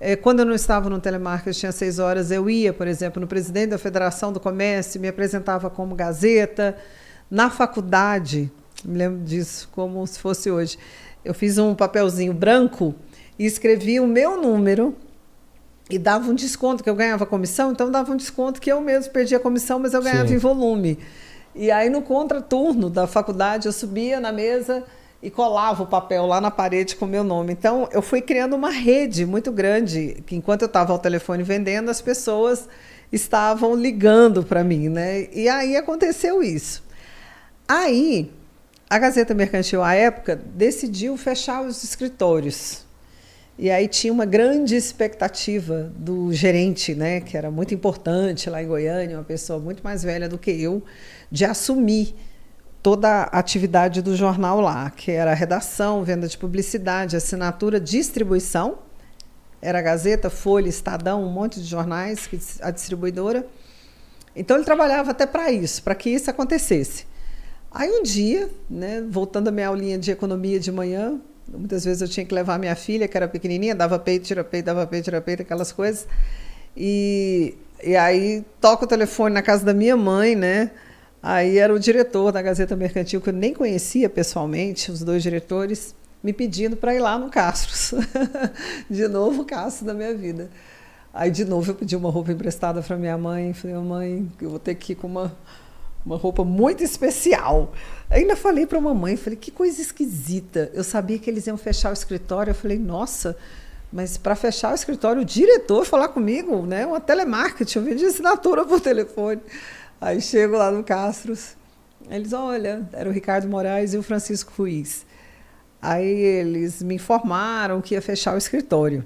Eh, 0.00 0.16
quando 0.16 0.40
eu 0.40 0.46
não 0.46 0.54
estava 0.54 0.88
no 0.88 0.98
telemarketing, 0.98 1.60
tinha 1.60 1.72
seis 1.72 1.98
horas, 1.98 2.30
eu 2.30 2.48
ia, 2.48 2.72
por 2.72 2.88
exemplo, 2.88 3.20
no 3.20 3.26
presidente 3.26 3.70
da 3.70 3.78
Federação 3.78 4.32
do 4.32 4.40
Comércio, 4.40 4.98
me 4.98 5.08
apresentava 5.08 5.68
como 5.68 5.94
Gazeta. 5.94 6.74
Na 7.30 7.50
faculdade, 7.50 8.50
me 8.84 8.96
lembro 8.98 9.24
disso 9.24 9.68
como 9.72 10.06
se 10.06 10.18
fosse 10.18 10.50
hoje, 10.50 10.78
eu 11.24 11.34
fiz 11.34 11.58
um 11.58 11.74
papelzinho 11.74 12.32
branco 12.32 12.94
e 13.38 13.44
escrevi 13.44 14.00
o 14.00 14.06
meu 14.06 14.40
número 14.40 14.96
e 15.90 15.98
dava 15.98 16.30
um 16.30 16.34
desconto, 16.34 16.82
que 16.82 16.90
eu 16.90 16.94
ganhava 16.94 17.26
comissão, 17.26 17.72
então 17.72 17.90
dava 17.90 18.12
um 18.12 18.16
desconto 18.16 18.60
que 18.60 18.70
eu 18.70 18.80
mesmo 18.80 19.12
perdia 19.12 19.38
a 19.38 19.40
comissão, 19.40 19.78
mas 19.78 19.94
eu 19.94 20.02
ganhava 20.02 20.28
Sim. 20.28 20.34
em 20.34 20.38
volume. 20.38 20.98
E 21.54 21.70
aí, 21.70 21.88
no 21.88 22.02
contraturno 22.02 22.90
da 22.90 23.06
faculdade, 23.06 23.66
eu 23.66 23.72
subia 23.72 24.20
na 24.20 24.30
mesa 24.30 24.84
e 25.22 25.30
colava 25.30 25.82
o 25.82 25.86
papel 25.86 26.26
lá 26.26 26.40
na 26.40 26.50
parede 26.50 26.94
com 26.94 27.04
o 27.04 27.08
meu 27.08 27.24
nome. 27.24 27.52
Então, 27.52 27.88
eu 27.90 28.00
fui 28.00 28.20
criando 28.20 28.54
uma 28.54 28.70
rede 28.70 29.26
muito 29.26 29.50
grande, 29.50 30.22
que 30.26 30.36
enquanto 30.36 30.62
eu 30.62 30.66
estava 30.66 30.92
ao 30.92 30.98
telefone 30.98 31.42
vendendo, 31.42 31.90
as 31.90 32.00
pessoas 32.00 32.68
estavam 33.10 33.74
ligando 33.74 34.42
para 34.44 34.62
mim, 34.62 34.88
né? 34.88 35.26
E 35.32 35.48
aí 35.48 35.76
aconteceu 35.76 36.42
isso. 36.42 36.86
Aí, 37.68 38.32
a 38.88 38.98
Gazeta 38.98 39.34
Mercantil, 39.34 39.82
à 39.82 39.92
época, 39.92 40.34
decidiu 40.34 41.18
fechar 41.18 41.62
os 41.62 41.84
escritórios. 41.84 42.86
E 43.58 43.70
aí 43.70 43.86
tinha 43.86 44.10
uma 44.10 44.24
grande 44.24 44.74
expectativa 44.74 45.92
do 45.94 46.32
gerente, 46.32 46.94
né, 46.94 47.20
que 47.20 47.36
era 47.36 47.50
muito 47.50 47.74
importante 47.74 48.48
lá 48.48 48.62
em 48.62 48.66
Goiânia, 48.66 49.18
uma 49.18 49.24
pessoa 49.24 49.58
muito 49.58 49.82
mais 49.84 50.02
velha 50.02 50.28
do 50.28 50.38
que 50.38 50.50
eu, 50.50 50.82
de 51.30 51.44
assumir 51.44 52.14
toda 52.82 53.24
a 53.24 53.38
atividade 53.38 54.00
do 54.00 54.16
jornal 54.16 54.60
lá, 54.60 54.88
que 54.88 55.10
era 55.10 55.34
redação, 55.34 56.02
venda 56.02 56.26
de 56.26 56.38
publicidade, 56.38 57.16
assinatura, 57.16 57.78
distribuição. 57.78 58.78
Era 59.60 59.82
Gazeta, 59.82 60.30
Folha, 60.30 60.68
Estadão, 60.68 61.22
um 61.22 61.30
monte 61.30 61.60
de 61.60 61.66
jornais, 61.66 62.30
a 62.62 62.70
distribuidora. 62.70 63.44
Então 64.34 64.56
ele 64.56 64.64
trabalhava 64.64 65.10
até 65.10 65.26
para 65.26 65.50
isso, 65.50 65.82
para 65.82 65.94
que 65.94 66.08
isso 66.08 66.30
acontecesse. 66.30 67.07
Aí 67.70 67.90
um 67.90 68.02
dia, 68.02 68.48
né, 68.68 69.04
voltando 69.08 69.48
à 69.48 69.50
minha 69.50 69.68
aulinha 69.68 69.98
de 69.98 70.10
economia 70.10 70.58
de 70.58 70.72
manhã, 70.72 71.20
muitas 71.46 71.84
vezes 71.84 72.02
eu 72.02 72.08
tinha 72.08 72.24
que 72.24 72.34
levar 72.34 72.58
minha 72.58 72.74
filha, 72.74 73.06
que 73.06 73.16
era 73.16 73.28
pequenininha, 73.28 73.74
dava 73.74 73.98
peito, 73.98 74.24
tira 74.24 74.42
peito, 74.42 74.64
dava 74.66 74.86
peito, 74.86 75.04
tira 75.04 75.20
peito, 75.20 75.42
aquelas 75.42 75.70
coisas. 75.72 76.06
E, 76.76 77.54
e 77.82 77.96
aí 77.96 78.44
toca 78.60 78.84
o 78.84 78.88
telefone 78.88 79.34
na 79.34 79.42
casa 79.42 79.64
da 79.64 79.74
minha 79.74 79.96
mãe, 79.96 80.34
né? 80.34 80.70
Aí 81.22 81.58
era 81.58 81.74
o 81.74 81.78
diretor 81.78 82.32
da 82.32 82.40
Gazeta 82.40 82.76
Mercantil, 82.76 83.20
que 83.20 83.28
eu 83.28 83.34
nem 83.34 83.52
conhecia 83.52 84.08
pessoalmente, 84.08 84.90
os 84.90 85.02
dois 85.02 85.22
diretores, 85.22 85.94
me 86.22 86.32
pedindo 86.32 86.76
para 86.76 86.94
ir 86.94 87.00
lá 87.00 87.18
no 87.18 87.28
Castros. 87.28 87.92
de 88.88 89.08
novo, 89.08 89.42
o 89.42 89.44
Castros 89.44 89.86
da 89.86 89.94
minha 89.94 90.14
vida. 90.14 90.48
Aí, 91.12 91.30
de 91.30 91.44
novo, 91.44 91.72
eu 91.72 91.74
pedi 91.74 91.96
uma 91.96 92.10
roupa 92.10 92.30
emprestada 92.30 92.80
para 92.80 92.96
minha 92.96 93.18
mãe. 93.18 93.52
Falei, 93.52 93.76
mãe, 93.76 94.32
eu 94.40 94.50
vou 94.50 94.58
ter 94.58 94.74
que 94.76 94.92
ir 94.92 94.96
com 94.96 95.08
uma, 95.08 95.36
uma 96.04 96.16
roupa 96.16 96.44
muito 96.44 96.82
especial. 96.82 97.72
Ainda 98.10 98.34
falei 98.34 98.66
para 98.66 98.78
a 98.78 98.80
mamãe, 98.80 99.16
falei, 99.16 99.38
que 99.38 99.50
coisa 99.50 99.80
esquisita. 99.80 100.70
Eu 100.72 100.82
sabia 100.82 101.18
que 101.18 101.28
eles 101.28 101.46
iam 101.46 101.56
fechar 101.56 101.90
o 101.90 101.92
escritório. 101.92 102.50
Eu 102.50 102.54
falei, 102.54 102.78
nossa, 102.78 103.36
mas 103.92 104.16
para 104.16 104.34
fechar 104.34 104.72
o 104.72 104.74
escritório, 104.74 105.22
o 105.22 105.24
diretor 105.24 105.84
falar 105.84 106.08
comigo, 106.08 106.64
né? 106.66 106.86
Uma 106.86 107.00
telemarketing, 107.00 107.78
eu 107.78 107.84
vendi 107.84 108.04
assinatura 108.04 108.64
por 108.64 108.80
telefone. 108.80 109.40
Aí 110.00 110.20
chego 110.20 110.56
lá 110.56 110.70
no 110.70 110.84
Castros, 110.84 111.56
eles, 112.08 112.32
olha, 112.32 112.88
era 112.92 113.08
o 113.08 113.12
Ricardo 113.12 113.48
Moraes 113.48 113.94
e 113.94 113.98
o 113.98 114.02
Francisco 114.02 114.52
Ruiz. 114.56 115.04
Aí 115.80 116.08
eles 116.08 116.82
me 116.82 116.94
informaram 116.94 117.80
que 117.80 117.94
ia 117.94 118.02
fechar 118.02 118.34
o 118.34 118.38
escritório. 118.38 119.04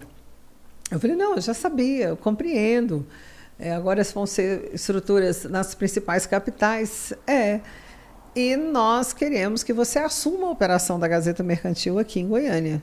Eu 0.91 1.01
falei, 1.01 1.17
não, 1.17 1.37
eu 1.37 1.41
já 1.41 1.55
sabia, 1.55 2.09
eu 2.09 2.17
compreendo. 2.17 3.07
É, 3.62 3.73
agora 3.73 4.02
vão 4.02 4.26
ser 4.26 4.71
estruturas 4.75 5.45
nas 5.45 5.73
principais 5.73 6.26
capitais. 6.26 7.12
É. 7.25 7.61
E 8.35 8.57
nós 8.57 9.12
queremos 9.12 9.62
que 9.62 9.73
você 9.73 10.00
assuma 10.00 10.49
a 10.49 10.50
operação 10.50 10.99
da 10.99 11.07
Gazeta 11.07 11.45
Mercantil 11.45 11.97
aqui 11.97 12.19
em 12.19 12.26
Goiânia. 12.26 12.83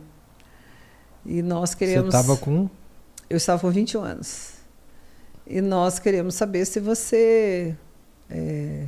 E 1.26 1.42
nós 1.42 1.76
queremos. 1.76 2.14
Você 2.14 2.18
estava 2.18 2.38
com? 2.38 2.70
Eu 3.30 3.36
estava 3.36 3.60
com 3.60 3.70
21 3.70 4.02
anos. 4.02 4.54
E 5.46 5.60
nós 5.60 6.00
queremos 6.00 6.36
saber 6.36 6.64
se 6.64 6.80
você 6.80 7.76
é, 8.30 8.86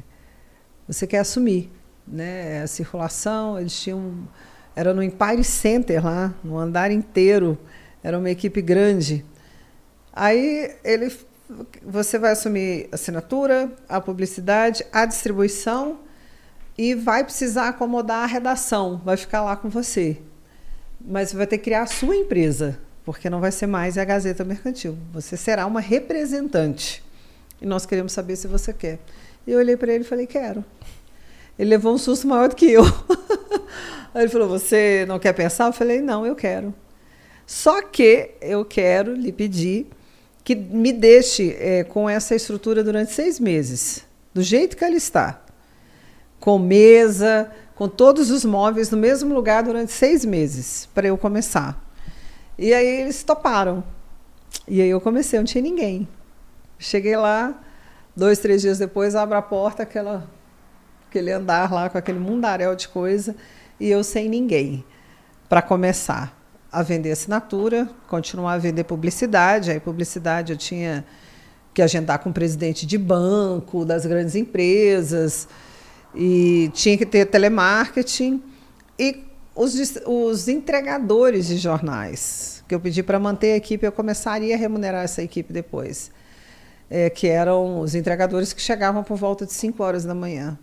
você 0.88 1.06
quer 1.06 1.20
assumir, 1.20 1.70
né? 2.08 2.62
A 2.62 2.68
circulação, 2.68 3.60
eles 3.60 3.78
tinham 3.78 4.30
era 4.74 4.94
no 4.94 5.04
Empire 5.04 5.44
Center 5.44 6.02
lá, 6.02 6.34
no 6.42 6.58
andar 6.58 6.90
inteiro 6.90 7.58
era 8.02 8.18
uma 8.18 8.30
equipe 8.30 8.62
grande. 8.62 9.26
Aí 10.14 10.74
ele, 10.86 11.14
você 11.84 12.18
vai 12.18 12.32
assumir 12.32 12.88
assinatura, 12.92 13.72
a 13.88 14.00
publicidade, 14.00 14.86
a 14.92 15.06
distribuição 15.06 16.00
e 16.78 16.96
vai 16.96 17.24
precisar 17.24 17.70
acomodar 17.70 18.24
a 18.24 18.26
redação, 18.26 19.02
vai 19.04 19.18
ficar 19.18 19.44
lá 19.44 19.56
com 19.56 19.70
você. 19.70 20.18
Mas 21.00 21.30
você 21.30 21.38
vai 21.38 21.48
ter 21.48 21.58
que 21.58 21.66
criar 21.66 21.84
a 21.84 21.88
sua 21.88 22.16
empresa, 22.16 22.80
porque 23.04 23.30
não 23.30 23.40
vai 23.40 23.52
ser 23.52 23.68
mais 23.68 23.98
a 23.98 24.06
Gazeta 24.06 24.44
Mercantil. 24.44 24.98
Você 25.12 25.36
será 25.36 25.66
uma 25.66 25.82
representante. 25.82 27.04
E 27.62 27.66
nós 27.66 27.86
queremos 27.86 28.12
saber 28.12 28.36
se 28.36 28.48
você 28.48 28.74
quer. 28.74 29.00
E 29.46 29.52
eu 29.52 29.60
olhei 29.60 29.76
para 29.76 29.94
ele 29.94 30.04
e 30.04 30.08
falei: 30.08 30.28
quero. 30.28 30.64
Ele 31.58 31.70
levou 31.70 31.94
um 31.94 31.98
susto 31.98 32.28
maior 32.28 32.50
do 32.50 32.56
que 32.56 32.66
eu. 32.72 32.84
Aí 34.14 34.24
ele 34.24 34.30
falou: 34.30 34.48
Você 34.48 35.06
não 35.08 35.20
quer 35.20 35.34
pensar? 35.34 35.68
Eu 35.68 35.74
falei: 35.74 36.02
Não, 36.02 36.26
eu 36.26 36.36
quero. 36.36 36.74
Só 37.46 37.82
que 37.82 38.32
eu 38.42 38.64
quero 38.64 39.14
lhe 39.14 39.32
pedir 39.32 39.88
que 40.44 40.56
me 40.56 40.92
deixe 40.92 41.56
é, 41.60 41.84
com 41.84 42.10
essa 42.10 42.36
estrutura 42.36 42.84
durante 42.84 43.12
seis 43.12 43.40
meses, 43.40 44.06
do 44.34 44.42
jeito 44.42 44.76
que 44.76 44.84
ela 44.84 44.96
está, 44.96 45.42
com 46.40 46.58
mesa, 46.58 47.52
com 47.76 47.88
todos 47.88 48.32
os 48.32 48.44
móveis 48.44 48.90
no 48.90 48.98
mesmo 48.98 49.34
lugar 49.34 49.64
durante 49.64 49.92
seis 49.92 50.26
meses, 50.26 50.90
para 50.94 51.08
eu 51.08 51.18
começar. 51.18 51.84
E 52.58 52.74
aí 52.74 53.02
eles 53.02 53.24
toparam. 53.24 53.84
E 54.68 54.82
aí 54.82 54.90
eu 54.90 55.00
comecei, 55.00 55.38
não 55.40 55.46
tinha 55.46 55.62
ninguém. 55.62 56.08
Cheguei 56.80 57.16
lá, 57.16 57.62
dois, 58.16 58.40
três 58.40 58.62
dias 58.62 58.80
depois, 58.80 59.16
abro 59.16 59.38
a 59.38 59.42
porta, 59.42 59.84
aquela, 59.84 60.28
aquele 61.08 61.32
andar 61.32 61.72
lá 61.72 61.90
com 61.90 61.98
aquele 61.98 62.20
mundaréu 62.20 62.76
de 62.76 62.88
coisa, 62.88 63.36
e 63.80 63.90
eu 63.90 64.04
sem 64.04 64.28
ninguém 64.28 64.84
para 65.48 65.62
começar 65.62 66.41
a 66.72 66.82
vender 66.82 67.12
assinatura, 67.12 67.90
continuar 68.08 68.54
a 68.54 68.58
vender 68.58 68.86
publicidade. 68.86 69.72
Aí, 69.72 69.80
publicidade 69.80 70.54
eu 70.54 70.58
tinha 70.58 71.06
que 71.74 71.82
agendar 71.82 72.20
com 72.20 72.30
o 72.30 72.34
presidente 72.34 72.86
de 72.86 72.98
banco, 72.98 73.84
das 73.84 74.06
grandes 74.06 74.36
empresas, 74.36 75.48
e 76.16 76.70
tinha 76.74 76.98
que 76.98 77.06
ter 77.06 77.26
telemarketing. 77.26 78.42
E 78.98 79.26
os, 79.56 79.76
os 80.06 80.48
entregadores 80.48 81.48
de 81.48 81.58
jornais, 81.58 82.64
que 82.68 82.74
eu 82.74 82.80
pedi 82.80 83.04
para 83.04 83.20
manter 83.20 83.54
a 83.54 83.56
equipe, 83.58 83.86
eu 83.86 83.92
começaria 83.92 84.56
a 84.56 84.58
remunerar 84.58 85.04
essa 85.04 85.22
equipe 85.22 85.52
depois. 85.52 86.12
É, 86.90 87.10
que 87.10 87.28
eram 87.28 87.80
os 87.80 87.96
entregadores 87.96 88.52
que 88.52 88.62
chegavam 88.62 89.02
por 89.02 89.16
volta 89.16 89.46
de 89.46 89.54
5 89.54 89.82
horas 89.82 90.04
da 90.04 90.14
manhã. 90.14 90.60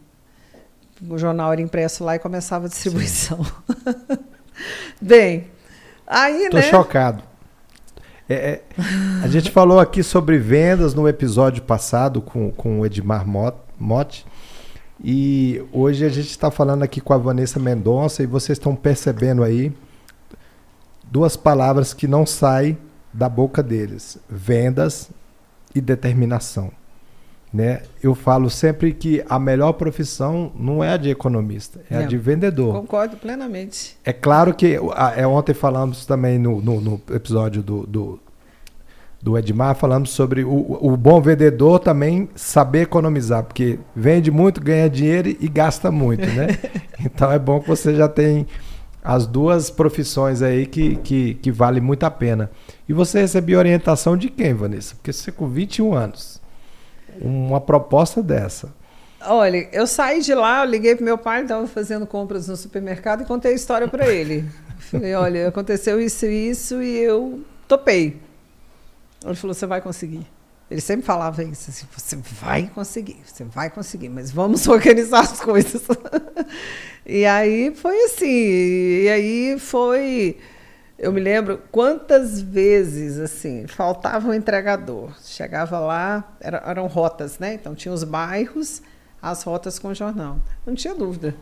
O 1.08 1.16
jornal 1.16 1.52
era 1.52 1.62
impresso 1.62 2.04
lá 2.04 2.16
e 2.16 2.18
começava 2.18 2.66
a 2.66 2.68
distribuição. 2.68 3.40
Bem, 5.00 5.46
Aí, 6.08 6.48
Tô 6.48 6.56
né? 6.56 6.62
chocado. 6.62 7.22
É, 8.26 8.34
é, 8.34 8.62
a 9.22 9.28
gente 9.28 9.50
falou 9.50 9.78
aqui 9.78 10.02
sobre 10.02 10.38
vendas 10.38 10.94
no 10.94 11.06
episódio 11.06 11.62
passado 11.62 12.22
com, 12.22 12.50
com 12.50 12.80
o 12.80 12.86
Edmar 12.86 13.26
Motti. 13.78 14.26
E 15.04 15.62
hoje 15.70 16.04
a 16.04 16.08
gente 16.08 16.30
está 16.30 16.50
falando 16.50 16.82
aqui 16.82 17.00
com 17.00 17.12
a 17.12 17.18
Vanessa 17.18 17.60
Mendonça 17.60 18.22
e 18.22 18.26
vocês 18.26 18.58
estão 18.58 18.74
percebendo 18.74 19.44
aí 19.44 19.72
duas 21.04 21.36
palavras 21.36 21.92
que 21.92 22.08
não 22.08 22.24
saem 22.24 22.76
da 23.12 23.28
boca 23.28 23.62
deles: 23.62 24.18
vendas 24.28 25.10
e 25.74 25.80
determinação. 25.80 26.72
Né? 27.52 27.80
Eu 28.02 28.14
falo 28.14 28.50
sempre 28.50 28.92
que 28.92 29.24
a 29.28 29.38
melhor 29.38 29.72
profissão 29.72 30.52
não 30.54 30.84
é 30.84 30.92
a 30.92 30.96
de 30.98 31.08
economista, 31.08 31.80
é 31.90 31.96
não, 31.96 32.04
a 32.04 32.06
de 32.06 32.18
vendedor. 32.18 32.74
Concordo 32.74 33.16
plenamente. 33.16 33.96
É 34.04 34.12
claro 34.12 34.52
que 34.52 34.78
é, 35.16 35.26
ontem 35.26 35.54
falamos 35.54 36.04
também 36.04 36.38
no, 36.38 36.60
no, 36.60 36.80
no 36.80 37.00
episódio 37.10 37.62
do, 37.62 37.86
do, 37.86 38.20
do, 39.22 39.38
Edmar, 39.38 39.74
falamos 39.76 40.10
sobre 40.10 40.44
o, 40.44 40.78
o 40.78 40.94
bom 40.94 41.22
vendedor 41.22 41.78
também 41.78 42.28
saber 42.34 42.82
economizar, 42.82 43.42
porque 43.44 43.78
vende 43.96 44.30
muito, 44.30 44.60
ganha 44.60 44.90
dinheiro 44.90 45.28
e 45.40 45.48
gasta 45.48 45.90
muito, 45.90 46.26
né? 46.26 46.48
então 47.00 47.32
é 47.32 47.38
bom 47.38 47.60
que 47.60 47.68
você 47.68 47.94
já 47.94 48.08
tem 48.08 48.46
as 49.02 49.26
duas 49.26 49.70
profissões 49.70 50.42
aí 50.42 50.66
que, 50.66 50.96
que, 50.96 51.34
que 51.34 51.50
vale 51.50 51.80
muito 51.80 52.04
a 52.04 52.10
pena. 52.10 52.50
E 52.86 52.92
você 52.92 53.22
recebeu 53.22 53.58
orientação 53.58 54.18
de 54.18 54.28
quem, 54.28 54.52
Vanessa? 54.52 54.94
Porque 54.96 55.14
você 55.14 55.32
com 55.32 55.48
21 55.48 55.94
anos 55.94 56.37
uma 57.20 57.60
proposta 57.60 58.22
dessa? 58.22 58.72
Olha, 59.20 59.68
eu 59.72 59.86
saí 59.86 60.20
de 60.22 60.34
lá, 60.34 60.64
liguei 60.64 60.94
para 60.94 61.04
meu 61.04 61.18
pai, 61.18 61.42
estava 61.42 61.66
fazendo 61.66 62.06
compras 62.06 62.46
no 62.46 62.56
supermercado 62.56 63.22
e 63.22 63.26
contei 63.26 63.52
a 63.52 63.54
história 63.54 63.88
para 63.88 64.08
ele. 64.08 64.44
Falei, 64.78 65.14
olha, 65.14 65.48
aconteceu 65.48 66.00
isso 66.00 66.26
e 66.26 66.50
isso 66.50 66.82
e 66.82 66.98
eu 66.98 67.42
topei. 67.66 68.20
Ele 69.24 69.34
falou, 69.34 69.54
você 69.54 69.66
vai 69.66 69.80
conseguir. 69.80 70.26
Ele 70.70 70.80
sempre 70.80 71.04
falava 71.04 71.42
isso, 71.42 71.70
assim, 71.70 71.86
você 71.96 72.16
vai 72.40 72.70
conseguir, 72.74 73.16
você 73.24 73.42
vai 73.42 73.70
conseguir, 73.70 74.10
mas 74.10 74.30
vamos 74.30 74.66
organizar 74.68 75.20
as 75.20 75.40
coisas. 75.40 75.82
e 77.04 77.24
aí 77.24 77.74
foi 77.74 78.04
assim, 78.04 78.26
e 78.26 79.08
aí 79.08 79.58
foi 79.58 80.36
eu 80.98 81.12
me 81.12 81.20
lembro 81.20 81.62
quantas 81.70 82.40
vezes 82.40 83.18
assim 83.18 83.66
faltava 83.68 84.28
um 84.28 84.34
entregador. 84.34 85.14
Chegava 85.22 85.78
lá, 85.78 86.36
era, 86.40 86.62
eram 86.66 86.86
rotas, 86.86 87.38
né? 87.38 87.54
Então 87.54 87.74
tinha 87.74 87.94
os 87.94 88.02
bairros, 88.02 88.82
as 89.22 89.42
rotas 89.44 89.78
com 89.78 89.88
o 89.88 89.94
jornal. 89.94 90.38
Não 90.66 90.74
tinha 90.74 90.94
dúvida. 90.94 91.36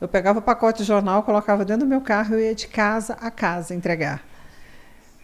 Eu 0.00 0.08
pegava 0.08 0.40
o 0.40 0.42
pacote 0.42 0.78
de 0.78 0.84
jornal, 0.84 1.22
colocava 1.22 1.64
dentro 1.64 1.86
do 1.86 1.88
meu 1.88 2.00
carro 2.00 2.38
e 2.38 2.46
ia 2.46 2.54
de 2.54 2.66
casa 2.66 3.14
a 3.14 3.30
casa 3.30 3.74
entregar. 3.74 4.24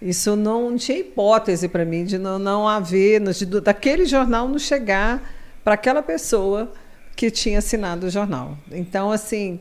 Isso 0.00 0.36
não 0.36 0.76
tinha 0.76 0.98
hipótese 0.98 1.68
para 1.68 1.84
mim 1.84 2.04
de 2.04 2.18
não, 2.18 2.38
não 2.38 2.68
haver, 2.68 3.20
de, 3.20 3.60
daquele 3.60 4.04
jornal 4.04 4.48
não 4.48 4.58
chegar 4.58 5.22
para 5.62 5.74
aquela 5.74 6.02
pessoa 6.02 6.72
que 7.16 7.30
tinha 7.30 7.58
assinado 7.58 8.06
o 8.06 8.10
jornal. 8.10 8.56
Então, 8.70 9.10
assim. 9.10 9.60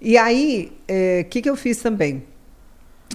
E 0.00 0.16
aí, 0.16 0.72
o 0.80 0.82
é, 0.88 1.24
que, 1.24 1.42
que 1.42 1.48
eu 1.50 1.56
fiz 1.56 1.78
também? 1.78 2.24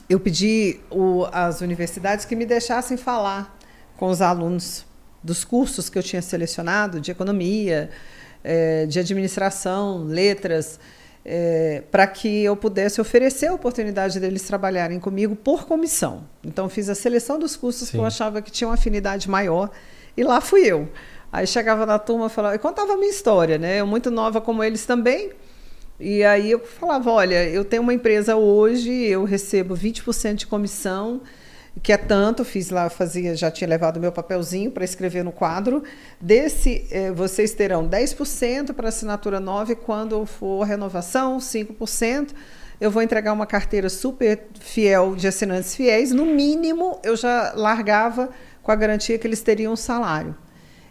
Eu 0.09 0.19
pedi 0.19 0.79
o, 0.89 1.25
às 1.31 1.62
universidades 1.62 2.25
que 2.25 2.35
me 2.35 2.45
deixassem 2.45 2.97
falar 2.97 3.57
com 3.97 4.07
os 4.07 4.21
alunos 4.21 4.85
dos 5.24 5.43
cursos 5.43 5.89
que 5.89 5.97
eu 5.97 6.03
tinha 6.03 6.21
selecionado, 6.21 7.00
de 7.00 7.12
economia, 7.12 7.89
é, 8.43 8.85
de 8.85 9.00
administração, 9.00 10.03
letras, 10.03 10.79
é, 11.25 11.81
para 11.89 12.05
que 12.05 12.43
eu 12.43 12.55
pudesse 12.55 13.01
oferecer 13.01 13.47
a 13.47 13.53
oportunidade 13.53 14.19
deles 14.19 14.43
trabalharem 14.43 15.00
comigo 15.00 15.35
por 15.35 15.65
comissão. 15.65 16.24
Então, 16.43 16.69
fiz 16.69 16.88
a 16.88 16.93
seleção 16.93 17.39
dos 17.39 17.55
cursos 17.55 17.88
Sim. 17.88 17.93
que 17.93 17.97
eu 17.97 18.05
achava 18.05 18.41
que 18.43 18.51
tinham 18.51 18.71
afinidade 18.71 19.27
maior, 19.27 19.71
e 20.15 20.24
lá 20.24 20.39
fui 20.39 20.62
eu. 20.62 20.88
Aí 21.31 21.47
chegava 21.47 21.85
na 21.85 21.97
turma 21.97 22.29
falava, 22.29 22.55
e 22.55 22.59
contava 22.59 22.93
a 22.93 22.97
minha 22.97 23.09
história, 23.09 23.57
né? 23.57 23.81
Eu 23.81 23.88
muito 23.88 24.12
nova 24.12 24.39
como 24.39 24.63
eles 24.63 24.85
também. 24.85 25.31
E 26.00 26.24
aí 26.24 26.52
eu 26.52 26.60
falava, 26.60 27.12
olha, 27.12 27.48
eu 27.50 27.64
tenho 27.64 27.82
uma 27.82 27.94
empresa 27.94 28.36
hoje, 28.36 28.92
eu 28.92 29.24
recebo 29.24 29.75
20% 29.75 30.36
de 30.36 30.48
comissão 30.48 31.22
que 31.82 31.92
é 31.92 31.98
tanto, 31.98 32.46
fiz 32.46 32.70
lá, 32.70 32.90
fazia, 32.90 33.36
já 33.36 33.52
tinha 33.52 33.68
levado 33.68 34.00
meu 34.00 34.12
papelzinho 34.12 34.72
para 34.72 34.86
escrever 34.86 35.24
no 35.24 35.32
quadro. 35.32 35.84
Desse, 36.20 36.88
eh, 36.90 37.12
vocês 37.12 37.54
terão 37.54 37.88
10% 37.88 38.74
para 38.74 38.90
assinatura 38.90 39.40
9 39.40 39.75
quando 39.75 40.25
for 40.25 40.64
renovação, 40.64 41.40
5%. 41.40 42.34
Eu 42.80 42.92
vou 42.92 43.02
entregar 43.02 43.34
uma 43.34 43.46
carteira 43.46 43.90
super 43.90 44.48
fiel 44.60 45.16
de 45.16 45.28
assinantes 45.28 45.75
fiéis. 45.75 46.12
No 46.12 46.25
mínimo, 46.25 47.00
eu 47.04 47.16
já 47.16 47.54
largava 47.56 48.30
com 48.62 48.72
a 48.72 48.75
garantia 48.75 49.18
que 49.18 49.28
eles 49.28 49.42
teriam 49.42 49.74
um 49.74 49.78
salário. 49.78 50.36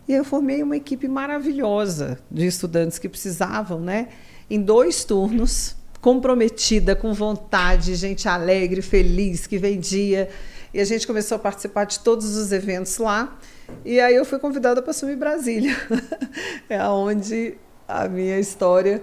E 0.07 0.13
eu 0.13 0.25
formei 0.25 0.63
uma 0.63 0.77
equipe 0.77 1.09
maravilhosa 1.09 2.19
de 2.31 2.47
estudantes 2.47 2.99
que 2.99 3.09
precisavam, 3.09 3.81
né? 3.81 4.09
Em 4.51 4.61
dois 4.61 5.05
turnos, 5.05 5.77
comprometida, 6.01 6.95
com 6.95 7.15
vontade, 7.15 7.95
gente 7.95 8.29
alegre, 8.29 8.83
feliz, 8.83 9.47
que 9.47 9.57
vendia. 9.57 10.29
E 10.75 10.81
a 10.81 10.85
gente 10.85 11.07
começou 11.07 11.37
a 11.37 11.39
participar 11.39 11.85
de 11.85 12.01
todos 12.01 12.37
os 12.37 12.53
eventos 12.53 12.99
lá. 12.99 13.39
E 13.85 13.99
aí 13.99 14.15
eu 14.15 14.25
fui 14.25 14.39
convidada 14.39 14.83
para 14.83 14.91
assumir 14.91 15.17
Brasília. 15.17 15.75
é 16.69 16.83
onde 16.85 17.55
a 17.89 18.07
minha 18.07 18.39
história 18.39 19.03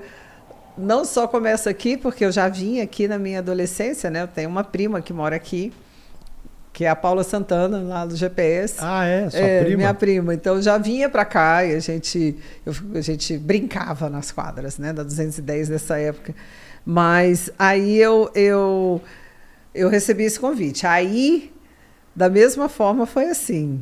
não 0.78 1.04
só 1.04 1.28
começa 1.28 1.70
aqui, 1.70 1.98
porque 1.98 2.24
eu 2.24 2.32
já 2.32 2.48
vim 2.48 2.82
aqui 2.82 3.08
na 3.08 3.18
minha 3.18 3.40
adolescência, 3.40 4.10
né? 4.10 4.22
Eu 4.22 4.28
tenho 4.28 4.50
uma 4.50 4.64
prima 4.64 5.02
que 5.02 5.14
mora 5.14 5.36
aqui, 5.36 5.74
que 6.82 6.86
é 6.86 6.90
a 6.90 6.96
Paula 6.96 7.24
Santana, 7.24 7.78
lá 7.78 8.08
do 8.08 8.16
GPS. 8.16 8.78
Ah, 8.80 9.06
é? 9.06 9.30
Sua 9.30 9.40
é, 9.40 9.64
prima? 9.64 9.78
Minha 9.78 9.94
prima. 9.94 10.34
Então 10.34 10.56
eu 10.56 10.64
já 10.64 10.80
vinha 10.80 11.08
para 11.08 11.24
cá 11.24 11.64
e 11.64 11.76
a 11.76 11.80
gente, 11.80 12.36
eu, 12.66 12.74
a 12.96 13.02
gente 13.02 13.38
brincava 13.38 14.10
nas 14.10 14.32
quadras, 14.32 14.80
né? 14.80 14.92
Da 14.92 15.04
210 15.04 15.70
nessa 15.70 16.00
época. 16.00 16.34
Mas 16.84 17.52
aí 17.60 18.00
eu, 18.00 18.32
eu, 18.34 19.00
eu 19.76 19.90
recebi 19.90 20.24
esse 20.24 20.40
convite. 20.40 20.88
Aí 20.88 21.54
da 22.16 22.28
mesma 22.32 22.68
forma 22.68 23.06
foi 23.06 23.26
assim. 23.26 23.80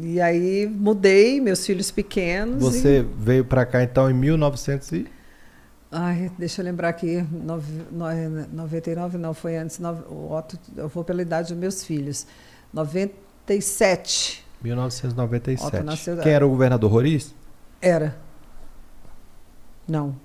E 0.00 0.18
aí 0.18 0.66
mudei, 0.66 1.42
meus 1.42 1.66
filhos 1.66 1.90
pequenos. 1.90 2.62
Você 2.62 3.00
e... 3.00 3.06
veio 3.22 3.44
para 3.44 3.66
cá 3.66 3.82
então 3.82 4.10
em 4.10 4.14
1900 4.14 4.92
e... 4.92 5.06
Ai, 5.96 6.28
deixa 6.36 6.60
eu 6.60 6.64
lembrar 6.64 6.88
aqui, 6.88 7.24
99 7.30 9.16
não, 9.16 9.32
foi 9.32 9.56
antes, 9.56 9.78
o 9.78 10.32
Otto, 10.32 10.58
eu 10.76 10.88
vou 10.88 11.04
pela 11.04 11.22
idade 11.22 11.50
dos 11.50 11.56
meus 11.56 11.84
filhos. 11.84 12.26
97. 12.72 14.44
1997. 14.60 15.82
Nasceu, 15.84 16.16
Quem 16.16 16.32
era 16.32 16.44
o 16.44 16.50
governador 16.50 16.90
Roriz? 16.90 17.32
Era. 17.80 18.18
Não. 19.86 20.16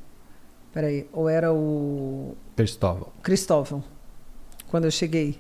Peraí, 0.74 1.08
ou 1.14 1.30
era 1.30 1.54
o... 1.54 2.36
Cristóvão. 2.56 3.10
Cristóvão, 3.22 3.84
quando 4.70 4.86
eu 4.86 4.92
cheguei. 4.92 5.40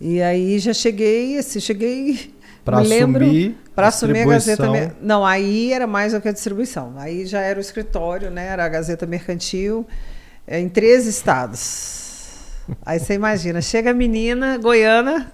E 0.00 0.22
aí 0.22 0.58
já 0.60 0.72
cheguei, 0.72 1.36
assim, 1.36 1.60
cheguei. 1.60 2.34
Para 2.68 2.80
assumir. 2.80 3.56
Para 3.74 3.88
assumir 3.88 4.20
a 4.20 4.26
Gazeta. 4.26 4.96
Não, 5.00 5.24
aí 5.24 5.72
era 5.72 5.86
mais 5.86 6.12
do 6.12 6.20
que 6.20 6.28
a 6.28 6.32
distribuição. 6.32 6.94
Aí 6.96 7.24
já 7.24 7.40
era 7.40 7.58
o 7.58 7.60
escritório, 7.60 8.30
né? 8.30 8.46
Era 8.48 8.64
a 8.64 8.68
Gazeta 8.68 9.06
Mercantil, 9.06 9.86
é, 10.46 10.60
em 10.60 10.68
três 10.68 11.06
estados. 11.06 12.06
Aí 12.84 12.98
você 12.98 13.14
imagina, 13.14 13.62
chega 13.62 13.92
a 13.92 13.94
menina 13.94 14.58
goiana 14.58 15.32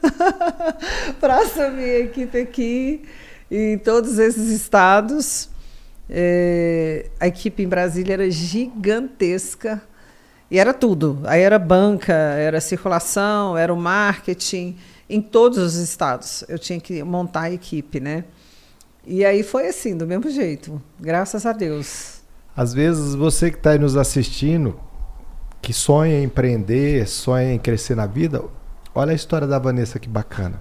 para 1.20 1.38
assumir 1.38 1.90
a 1.90 1.99
equipe 2.01 2.38
aqui 2.38 3.03
em 3.51 3.77
todos 3.79 4.18
esses 4.18 4.51
estados. 4.51 5.49
É, 6.09 7.07
a 7.18 7.27
equipe 7.27 7.62
em 7.62 7.68
Brasília 7.68 8.14
era 8.14 8.31
gigantesca. 8.31 9.83
E 10.51 10.59
era 10.59 10.73
tudo. 10.73 11.20
Aí 11.25 11.40
era 11.40 11.59
banca, 11.59 12.12
era 12.12 12.61
circulação, 12.61 13.57
era 13.57 13.73
o 13.73 13.77
marketing, 13.77 14.77
em 15.09 15.21
todos 15.21 15.59
os 15.59 15.75
estados. 15.77 16.45
Eu 16.49 16.59
tinha 16.59 16.81
que 16.81 17.03
montar 17.03 17.43
a 17.43 17.51
equipe, 17.51 18.01
né? 18.01 18.25
E 19.07 19.25
aí 19.25 19.43
foi 19.43 19.69
assim, 19.69 19.97
do 19.97 20.07
mesmo 20.07 20.31
jeito. 20.31 20.81
Graças 20.99 21.45
a 21.45 21.53
Deus. 21.53 22.23
Às 22.57 22.73
vezes 22.73 23.14
você 23.14 23.51
que 23.51 23.57
está 23.57 23.71
aí 23.71 23.79
nos 23.79 23.97
assistindo, 23.97 24.79
que 25.61 25.73
sonha 25.73 26.19
em 26.21 26.25
empreender, 26.25 27.07
sonha 27.07 27.53
em 27.53 27.59
crescer 27.59 27.95
na 27.95 28.07
vida, 28.07 28.43
olha 28.95 29.12
a 29.12 29.14
história 29.14 29.47
da 29.47 29.59
Vanessa 29.59 29.99
que 29.99 30.09
bacana. 30.09 30.61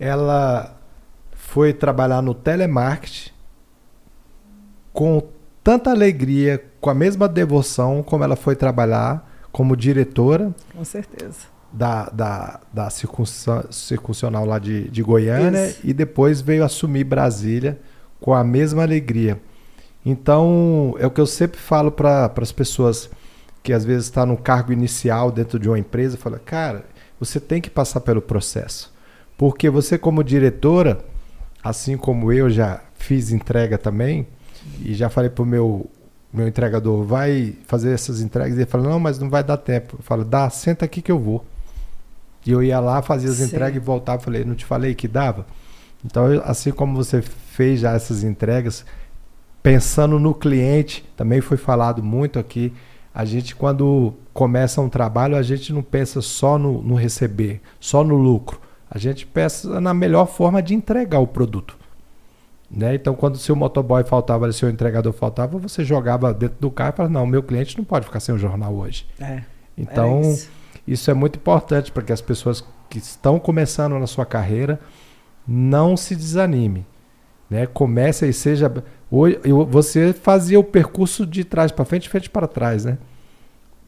Ela 0.00 0.80
foi 1.32 1.72
trabalhar 1.72 2.22
no 2.22 2.34
telemarketing 2.34 3.30
com 4.92 5.22
tanta 5.62 5.90
alegria, 5.90 6.64
com 6.80 6.90
a 6.90 6.94
mesma 6.94 7.28
devoção 7.28 8.02
como 8.02 8.24
ela 8.24 8.36
foi 8.36 8.56
trabalhar 8.56 9.30
como 9.52 9.76
diretora. 9.76 10.54
Com 10.74 10.84
certeza. 10.84 11.55
Da, 11.76 12.08
da, 12.08 12.60
da 12.72 12.88
circuncional 12.88 14.46
lá 14.46 14.58
de, 14.58 14.88
de 14.88 15.02
Goiânia 15.02 15.66
Isso. 15.68 15.80
e 15.84 15.92
depois 15.92 16.40
veio 16.40 16.64
assumir 16.64 17.04
Brasília 17.04 17.78
com 18.18 18.32
a 18.32 18.42
mesma 18.42 18.82
alegria. 18.82 19.38
Então, 20.02 20.94
é 20.98 21.06
o 21.06 21.10
que 21.10 21.20
eu 21.20 21.26
sempre 21.26 21.60
falo 21.60 21.92
para 21.92 22.32
as 22.40 22.50
pessoas 22.50 23.10
que 23.62 23.74
às 23.74 23.84
vezes 23.84 24.04
está 24.04 24.24
no 24.24 24.36
cargo 24.36 24.72
inicial 24.72 25.30
dentro 25.30 25.58
de 25.58 25.68
uma 25.68 25.78
empresa, 25.78 26.16
fala, 26.16 26.38
cara, 26.38 26.84
você 27.20 27.38
tem 27.38 27.60
que 27.60 27.68
passar 27.68 28.00
pelo 28.00 28.22
processo. 28.22 28.94
Porque 29.36 29.68
você 29.68 29.98
como 29.98 30.24
diretora, 30.24 31.04
assim 31.62 31.96
como 31.96 32.32
eu 32.32 32.48
já 32.48 32.80
fiz 32.94 33.32
entrega 33.32 33.76
também, 33.76 34.26
e 34.80 34.94
já 34.94 35.10
falei 35.10 35.28
pro 35.28 35.44
meu 35.44 35.90
meu 36.32 36.46
entregador, 36.46 37.02
vai 37.02 37.54
fazer 37.66 37.92
essas 37.92 38.20
entregas. 38.20 38.56
E 38.56 38.60
ele 38.60 38.66
fala, 38.66 38.88
não, 38.88 39.00
mas 39.00 39.18
não 39.18 39.30
vai 39.30 39.42
dar 39.42 39.56
tempo. 39.56 39.96
Eu 39.98 40.02
falo, 40.02 40.24
dá, 40.24 40.50
senta 40.50 40.84
aqui 40.84 41.00
que 41.00 41.10
eu 41.10 41.18
vou. 41.18 41.44
E 42.46 42.52
eu 42.52 42.62
ia 42.62 42.78
lá, 42.78 43.02
fazia 43.02 43.28
as 43.28 43.36
Sim. 43.36 43.44
entregas 43.44 43.76
e 43.76 43.84
voltava. 43.84 44.22
Falei, 44.22 44.44
não 44.44 44.54
te 44.54 44.64
falei 44.64 44.94
que 44.94 45.08
dava? 45.08 45.46
Então, 46.04 46.26
assim 46.44 46.70
como 46.70 46.94
você 46.94 47.20
fez 47.20 47.80
já 47.80 47.92
essas 47.92 48.22
entregas, 48.22 48.84
pensando 49.62 50.20
no 50.20 50.32
cliente, 50.32 51.04
também 51.16 51.40
foi 51.40 51.56
falado 51.56 52.02
muito 52.02 52.38
aqui. 52.38 52.72
A 53.12 53.24
gente, 53.24 53.56
quando 53.56 54.14
começa 54.32 54.80
um 54.80 54.88
trabalho, 54.88 55.36
a 55.36 55.42
gente 55.42 55.72
não 55.72 55.82
pensa 55.82 56.20
só 56.22 56.56
no, 56.58 56.82
no 56.82 56.94
receber, 56.94 57.60
só 57.80 58.04
no 58.04 58.14
lucro. 58.14 58.60
A 58.88 58.98
gente 58.98 59.26
pensa 59.26 59.80
na 59.80 59.92
melhor 59.92 60.26
forma 60.26 60.62
de 60.62 60.74
entregar 60.74 61.18
o 61.18 61.26
produto. 61.26 61.76
Né? 62.70 62.94
Então, 62.94 63.14
quando 63.14 63.34
o 63.34 63.38
seu 63.38 63.56
motoboy 63.56 64.04
faltava, 64.04 64.46
o 64.46 64.52
seu 64.52 64.68
entregador 64.68 65.12
faltava, 65.12 65.58
você 65.58 65.84
jogava 65.84 66.32
dentro 66.34 66.56
do 66.60 66.70
carro 66.70 66.90
e 66.92 66.96
falava: 66.96 67.14
Não, 67.14 67.26
meu 67.26 67.42
cliente 67.42 67.76
não 67.78 67.84
pode 67.84 68.06
ficar 68.06 68.20
sem 68.20 68.34
o 68.34 68.38
jornal 68.38 68.74
hoje. 68.74 69.06
É, 69.20 69.42
então, 69.78 70.20
isso. 70.86 71.10
é 71.10 71.14
muito 71.14 71.36
importante 71.36 71.90
para 71.90 72.02
que 72.02 72.12
as 72.12 72.20
pessoas 72.20 72.64
que 72.88 72.98
estão 72.98 73.38
começando 73.38 73.98
na 73.98 74.06
sua 74.06 74.24
carreira 74.24 74.80
não 75.46 75.96
se 75.96 76.14
desanime. 76.14 76.86
Né? 77.48 77.66
Comece 77.66 78.28
e 78.28 78.32
seja. 78.32 78.72
Hoje, 79.10 79.38
você 79.68 80.12
fazia 80.12 80.58
o 80.58 80.64
percurso 80.64 81.24
de 81.24 81.44
trás 81.44 81.70
para 81.70 81.84
frente, 81.84 82.08
frente 82.08 82.28
para 82.28 82.46
trás, 82.48 82.84
né? 82.84 82.98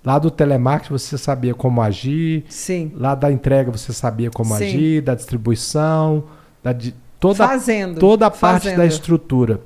Lá 0.04 0.18
do 0.18 0.30
telemarketing 0.30 0.92
você 0.92 1.18
sabia 1.18 1.54
como 1.54 1.82
agir. 1.82 2.44
Sim. 2.48 2.92
Lá 2.94 3.14
da 3.14 3.32
entrega 3.32 3.70
você 3.70 3.92
sabia 3.92 4.30
como 4.30 4.56
Sim. 4.56 4.64
agir, 4.64 5.02
da 5.02 5.14
distribuição, 5.14 6.24
da, 6.62 6.74
toda, 7.18 7.46
fazendo, 7.46 7.98
toda 7.98 8.26
a 8.26 8.30
parte 8.30 8.64
fazendo. 8.64 8.78
da 8.78 8.86
estrutura. 8.86 9.60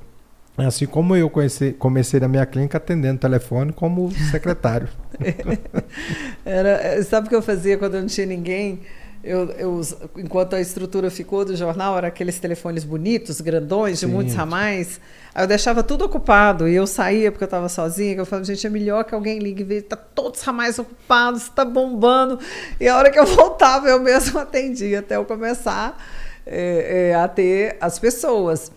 Assim 0.57 0.85
como 0.85 1.15
eu 1.15 1.29
comecei, 1.29 1.73
comecei 1.73 2.19
na 2.19 2.27
minha 2.27 2.45
clínica 2.45 2.77
atendendo 2.77 3.19
telefone 3.19 3.73
como 3.73 4.11
secretário. 4.29 4.87
Era, 6.45 7.01
sabe 7.03 7.25
o 7.25 7.29
que 7.29 7.35
eu 7.35 7.41
fazia 7.41 7.77
quando 7.77 7.95
eu 7.95 8.01
não 8.01 8.07
tinha 8.07 8.27
ninguém? 8.27 8.81
Eu, 9.23 9.49
eu, 9.51 9.81
enquanto 10.17 10.53
a 10.53 10.59
estrutura 10.59 11.09
ficou 11.09 11.45
do 11.45 11.55
jornal, 11.55 11.97
eram 11.97 12.09
aqueles 12.09 12.39
telefones 12.39 12.83
bonitos, 12.83 13.39
grandões, 13.39 13.99
de 13.99 14.05
Sim. 14.05 14.11
muitos 14.11 14.35
ramais. 14.35 14.99
Aí 15.33 15.43
eu 15.43 15.47
deixava 15.47 15.81
tudo 15.81 16.05
ocupado 16.05 16.67
e 16.67 16.75
eu 16.75 16.85
saía 16.85 17.31
porque 17.31 17.45
eu 17.45 17.47
estava 17.47 17.69
sozinha. 17.69 18.15
Eu 18.15 18.25
falava, 18.25 18.45
gente, 18.45 18.67
é 18.67 18.69
melhor 18.69 19.05
que 19.05 19.15
alguém 19.15 19.39
ligue 19.39 19.61
e 19.61 19.65
veja, 19.65 19.85
tá 19.89 19.95
todos 19.95 20.41
os 20.41 20.45
ramais 20.45 20.77
ocupados, 20.77 21.43
está 21.43 21.63
bombando. 21.63 22.37
E 22.79 22.87
a 22.87 22.97
hora 22.97 23.09
que 23.09 23.17
eu 23.17 23.25
voltava, 23.33 23.87
eu 23.87 23.99
mesmo 23.99 24.37
atendia 24.37 24.99
até 24.99 25.15
eu 25.15 25.25
começar 25.25 25.97
é, 26.45 27.11
é, 27.11 27.15
a 27.15 27.27
ter 27.27 27.77
as 27.79 27.97
pessoas. 27.97 28.71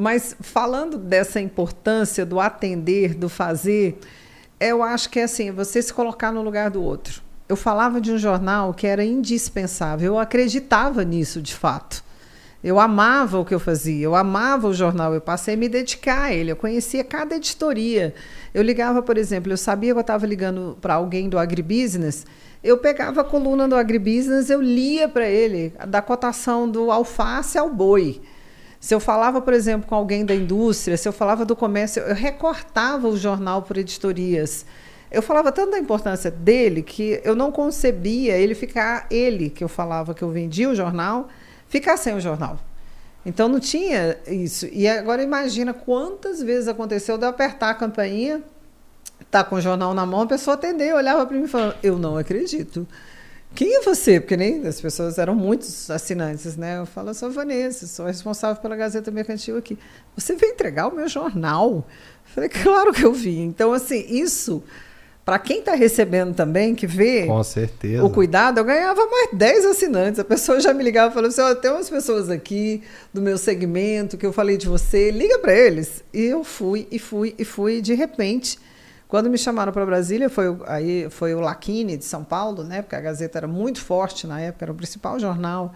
Mas 0.00 0.36
falando 0.40 0.96
dessa 0.96 1.40
importância 1.40 2.24
do 2.24 2.38
atender, 2.38 3.14
do 3.14 3.28
fazer, 3.28 3.98
eu 4.60 4.80
acho 4.80 5.10
que 5.10 5.18
é 5.18 5.24
assim, 5.24 5.50
você 5.50 5.82
se 5.82 5.92
colocar 5.92 6.30
no 6.30 6.40
lugar 6.40 6.70
do 6.70 6.80
outro. 6.80 7.20
eu 7.48 7.56
falava 7.56 8.00
de 8.00 8.12
um 8.12 8.18
jornal 8.18 8.72
que 8.72 8.86
era 8.86 9.04
indispensável. 9.04 10.12
Eu 10.14 10.18
acreditava 10.20 11.02
nisso, 11.02 11.42
de 11.42 11.52
fato. 11.52 12.04
Eu 12.62 12.78
amava 12.78 13.40
o 13.40 13.44
que 13.44 13.52
eu 13.52 13.58
fazia, 13.58 14.04
eu 14.04 14.14
amava 14.14 14.68
o 14.68 14.74
jornal, 14.74 15.14
eu 15.14 15.20
passei 15.20 15.54
a 15.54 15.56
me 15.56 15.68
dedicar 15.68 16.24
a 16.24 16.32
ele, 16.32 16.52
eu 16.52 16.56
conhecia 16.56 17.02
cada 17.02 17.34
editoria. 17.34 18.14
Eu 18.54 18.62
ligava, 18.62 19.02
por 19.02 19.18
exemplo, 19.18 19.52
eu 19.52 19.56
sabia 19.56 19.92
que 19.92 19.98
eu 19.98 20.00
estava 20.00 20.26
ligando 20.26 20.78
para 20.80 20.94
alguém 20.94 21.28
do 21.28 21.38
agribusiness, 21.38 22.24
eu 22.62 22.78
pegava 22.78 23.22
a 23.22 23.24
coluna 23.24 23.66
do 23.66 23.74
agribusiness, 23.74 24.50
eu 24.50 24.60
lia 24.60 25.08
para 25.08 25.28
ele, 25.28 25.72
da 25.88 26.02
cotação 26.02 26.68
do 26.70 26.90
alface 26.90 27.56
ao 27.58 27.70
boi. 27.70 28.20
Se 28.80 28.94
eu 28.94 29.00
falava, 29.00 29.40
por 29.40 29.52
exemplo, 29.52 29.88
com 29.88 29.94
alguém 29.94 30.24
da 30.24 30.34
indústria, 30.34 30.96
se 30.96 31.08
eu 31.08 31.12
falava 31.12 31.44
do 31.44 31.56
comércio, 31.56 32.02
eu 32.02 32.14
recortava 32.14 33.08
o 33.08 33.16
jornal 33.16 33.62
por 33.62 33.76
editorias. 33.76 34.64
Eu 35.10 35.22
falava 35.22 35.50
tanto 35.50 35.72
da 35.72 35.78
importância 35.78 36.30
dele 36.30 36.82
que 36.82 37.20
eu 37.24 37.34
não 37.34 37.50
concebia 37.50 38.36
ele 38.36 38.54
ficar, 38.54 39.06
ele 39.10 39.50
que 39.50 39.64
eu 39.64 39.68
falava 39.68 40.14
que 40.14 40.22
eu 40.22 40.30
vendia 40.30 40.68
o 40.68 40.74
jornal, 40.74 41.28
ficar 41.66 41.96
sem 41.96 42.14
o 42.14 42.20
jornal. 42.20 42.58
Então 43.24 43.48
não 43.48 43.58
tinha 43.58 44.16
isso. 44.26 44.66
E 44.72 44.86
agora 44.86 45.22
imagina 45.22 45.74
quantas 45.74 46.42
vezes 46.42 46.68
aconteceu 46.68 47.18
de 47.18 47.24
eu 47.24 47.30
apertar 47.30 47.70
a 47.70 47.74
campainha, 47.74 48.42
tá 49.30 49.42
com 49.42 49.56
o 49.56 49.60
jornal 49.60 49.92
na 49.92 50.06
mão, 50.06 50.22
a 50.22 50.26
pessoa 50.26 50.54
atendeu, 50.54 50.96
olhava 50.96 51.26
para 51.26 51.36
mim 51.36 51.44
e 51.44 51.48
falava: 51.48 51.76
Eu 51.82 51.98
não 51.98 52.16
acredito. 52.16 52.86
Quem 53.54 53.76
é 53.76 53.82
você? 53.82 54.20
Porque 54.20 54.36
nem 54.36 54.66
as 54.66 54.80
pessoas 54.80 55.18
eram 55.18 55.34
muitos 55.34 55.90
assinantes, 55.90 56.56
né? 56.56 56.78
Eu 56.78 56.86
falo, 56.86 57.10
eu 57.10 57.14
sou 57.14 57.30
Vanessa, 57.30 57.86
sou 57.86 58.06
responsável 58.06 58.60
pela 58.62 58.76
Gazeta 58.76 59.10
Mercantil 59.10 59.56
aqui. 59.56 59.78
Você 60.14 60.34
veio 60.36 60.52
entregar 60.52 60.88
o 60.88 60.94
meu 60.94 61.08
jornal? 61.08 61.70
Eu 61.70 61.84
falei, 62.34 62.48
claro 62.48 62.92
que 62.92 63.04
eu 63.04 63.12
vi. 63.12 63.38
Então, 63.38 63.72
assim, 63.72 64.04
isso 64.08 64.62
para 65.28 65.38
quem 65.38 65.58
está 65.58 65.74
recebendo 65.74 66.34
também, 66.34 66.74
que 66.74 66.86
vê 66.86 67.26
Com 67.26 67.44
certeza. 67.44 68.02
o 68.02 68.08
cuidado, 68.08 68.60
eu 68.60 68.64
ganhava 68.64 69.04
mais 69.04 69.28
10 69.34 69.66
assinantes. 69.66 70.18
A 70.18 70.24
pessoa 70.24 70.58
já 70.58 70.72
me 70.72 70.82
ligava 70.82 71.10
e 71.10 71.12
falou 71.12 71.28
assim: 71.28 71.42
oh, 71.42 71.54
tem 71.54 71.70
umas 71.70 71.90
pessoas 71.90 72.30
aqui 72.30 72.82
do 73.12 73.20
meu 73.20 73.36
segmento 73.36 74.16
que 74.16 74.24
eu 74.24 74.32
falei 74.32 74.56
de 74.56 74.66
você, 74.66 75.10
liga 75.10 75.38
para 75.38 75.52
eles. 75.52 76.02
E 76.14 76.22
eu 76.24 76.42
fui, 76.42 76.88
e 76.90 76.98
fui, 76.98 77.34
e 77.38 77.44
fui. 77.44 77.76
E 77.76 77.82
de 77.82 77.92
repente, 77.92 78.58
quando 79.08 79.30
me 79.30 79.38
chamaram 79.38 79.72
para 79.72 79.86
Brasília, 79.86 80.28
foi, 80.28 80.54
aí, 80.66 81.08
foi 81.08 81.34
o 81.34 81.40
Laquini 81.40 81.96
de 81.96 82.04
São 82.04 82.22
Paulo, 82.22 82.62
né? 82.62 82.82
Porque 82.82 82.94
a 82.94 83.00
Gazeta 83.00 83.38
era 83.38 83.48
muito 83.48 83.80
forte 83.80 84.26
na 84.26 84.38
época, 84.38 84.66
era 84.66 84.72
o 84.72 84.74
principal 84.74 85.18
jornal. 85.18 85.72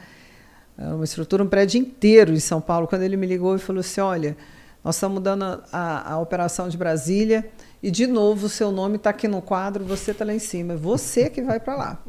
Era 0.77 0.95
uma 0.95 1.05
estrutura, 1.05 1.43
um 1.43 1.49
prédio 1.49 1.81
inteiro 1.81 2.35
em 2.35 2.39
São 2.39 2.61
Paulo. 2.61 2.87
Quando 2.87 3.03
ele 3.03 3.17
me 3.17 3.27
ligou 3.27 3.57
e 3.57 3.59
falou 3.59 3.81
assim: 3.81 4.03
olha, 4.03 4.37
nós 4.85 4.97
estamos 4.97 5.15
mudando 5.15 5.45
a, 5.45 5.63
a, 5.73 6.13
a 6.13 6.19
operação 6.19 6.69
de 6.69 6.77
Brasília 6.77 7.51
e, 7.83 7.91
de 7.91 8.07
novo, 8.07 8.47
o 8.47 8.51
seu 8.51 8.71
nome 8.71 8.97
está 8.97 9.09
aqui 9.09 9.27
no 9.27 9.41
quadro, 9.41 9.83
você 9.83 10.11
está 10.11 10.27
lá 10.27 10.35
em 10.35 10.39
cima. 10.39 10.75
É 10.75 10.77
você 10.77 11.31
que 11.31 11.41
vai 11.41 11.59
para 11.59 11.75
lá. 11.75 12.03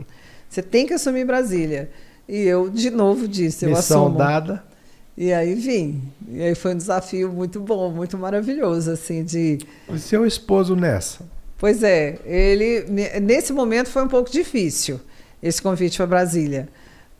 Você 0.50 0.62
tem 0.62 0.86
que 0.86 0.94
assumir 0.94 1.26
Brasília. 1.26 1.90
E 2.28 2.42
eu, 2.42 2.70
de 2.70 2.90
novo, 2.90 3.30
disse: 3.30 3.64
eu 3.64 3.70
Missão 3.70 4.08
assumo. 4.08 4.18
dada. 4.18 4.64
E 5.16 5.32
aí 5.32 5.54
vim. 5.56 6.02
E 6.28 6.42
aí 6.42 6.56
foi 6.56 6.74
um 6.74 6.78
desafio 6.78 7.32
muito 7.32 7.60
bom, 7.60 7.92
muito 7.92 8.18
maravilhoso, 8.18 8.92
assim, 8.92 9.24
de... 9.24 9.60
E 9.90 10.00
seu 10.00 10.26
esposo 10.26 10.76
nessa? 10.76 11.24
Pois 11.58 11.84
é, 11.84 12.20
ele... 12.26 12.86
Nesse 13.22 13.54
momento 13.54 13.90
foi 13.90 14.04
um 14.04 14.08
pouco 14.08 14.32
difícil, 14.32 15.00
esse 15.42 15.62
convite 15.62 15.98
para 15.98 16.08
Brasília. 16.08 16.68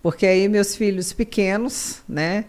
Porque 0.02 0.26
aí 0.26 0.50
meus 0.50 0.76
filhos 0.76 1.14
pequenos, 1.14 2.02
né? 2.10 2.46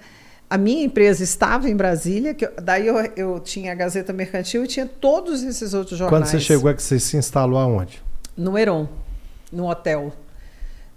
A 0.49 0.59
minha 0.59 0.85
empresa 0.85 1.23
estava 1.23 1.69
em 1.69 1.77
Brasília, 1.77 2.35
que 2.35 2.45
eu, 2.45 2.53
daí 2.63 2.87
eu, 2.87 2.97
eu, 3.17 3.41
tinha 3.41 3.73
a 3.73 3.75
Gazeta 3.75 4.13
Mercantil 4.13 4.65
e 4.65 4.67
tinha 4.67 4.87
todos 4.87 5.43
esses 5.43 5.73
outros 5.73 5.99
jornais. 5.99 6.23
Quando 6.23 6.31
você 6.31 6.41
chegou 6.41 6.71
é 6.71 6.75
que 6.75 6.83
você 6.83 6.99
se 6.99 7.17
instalou 7.17 7.59
aonde? 7.59 8.03
No 8.37 8.59
Heron, 8.59 8.89
no 9.53 9.69
hotel. 9.69 10.13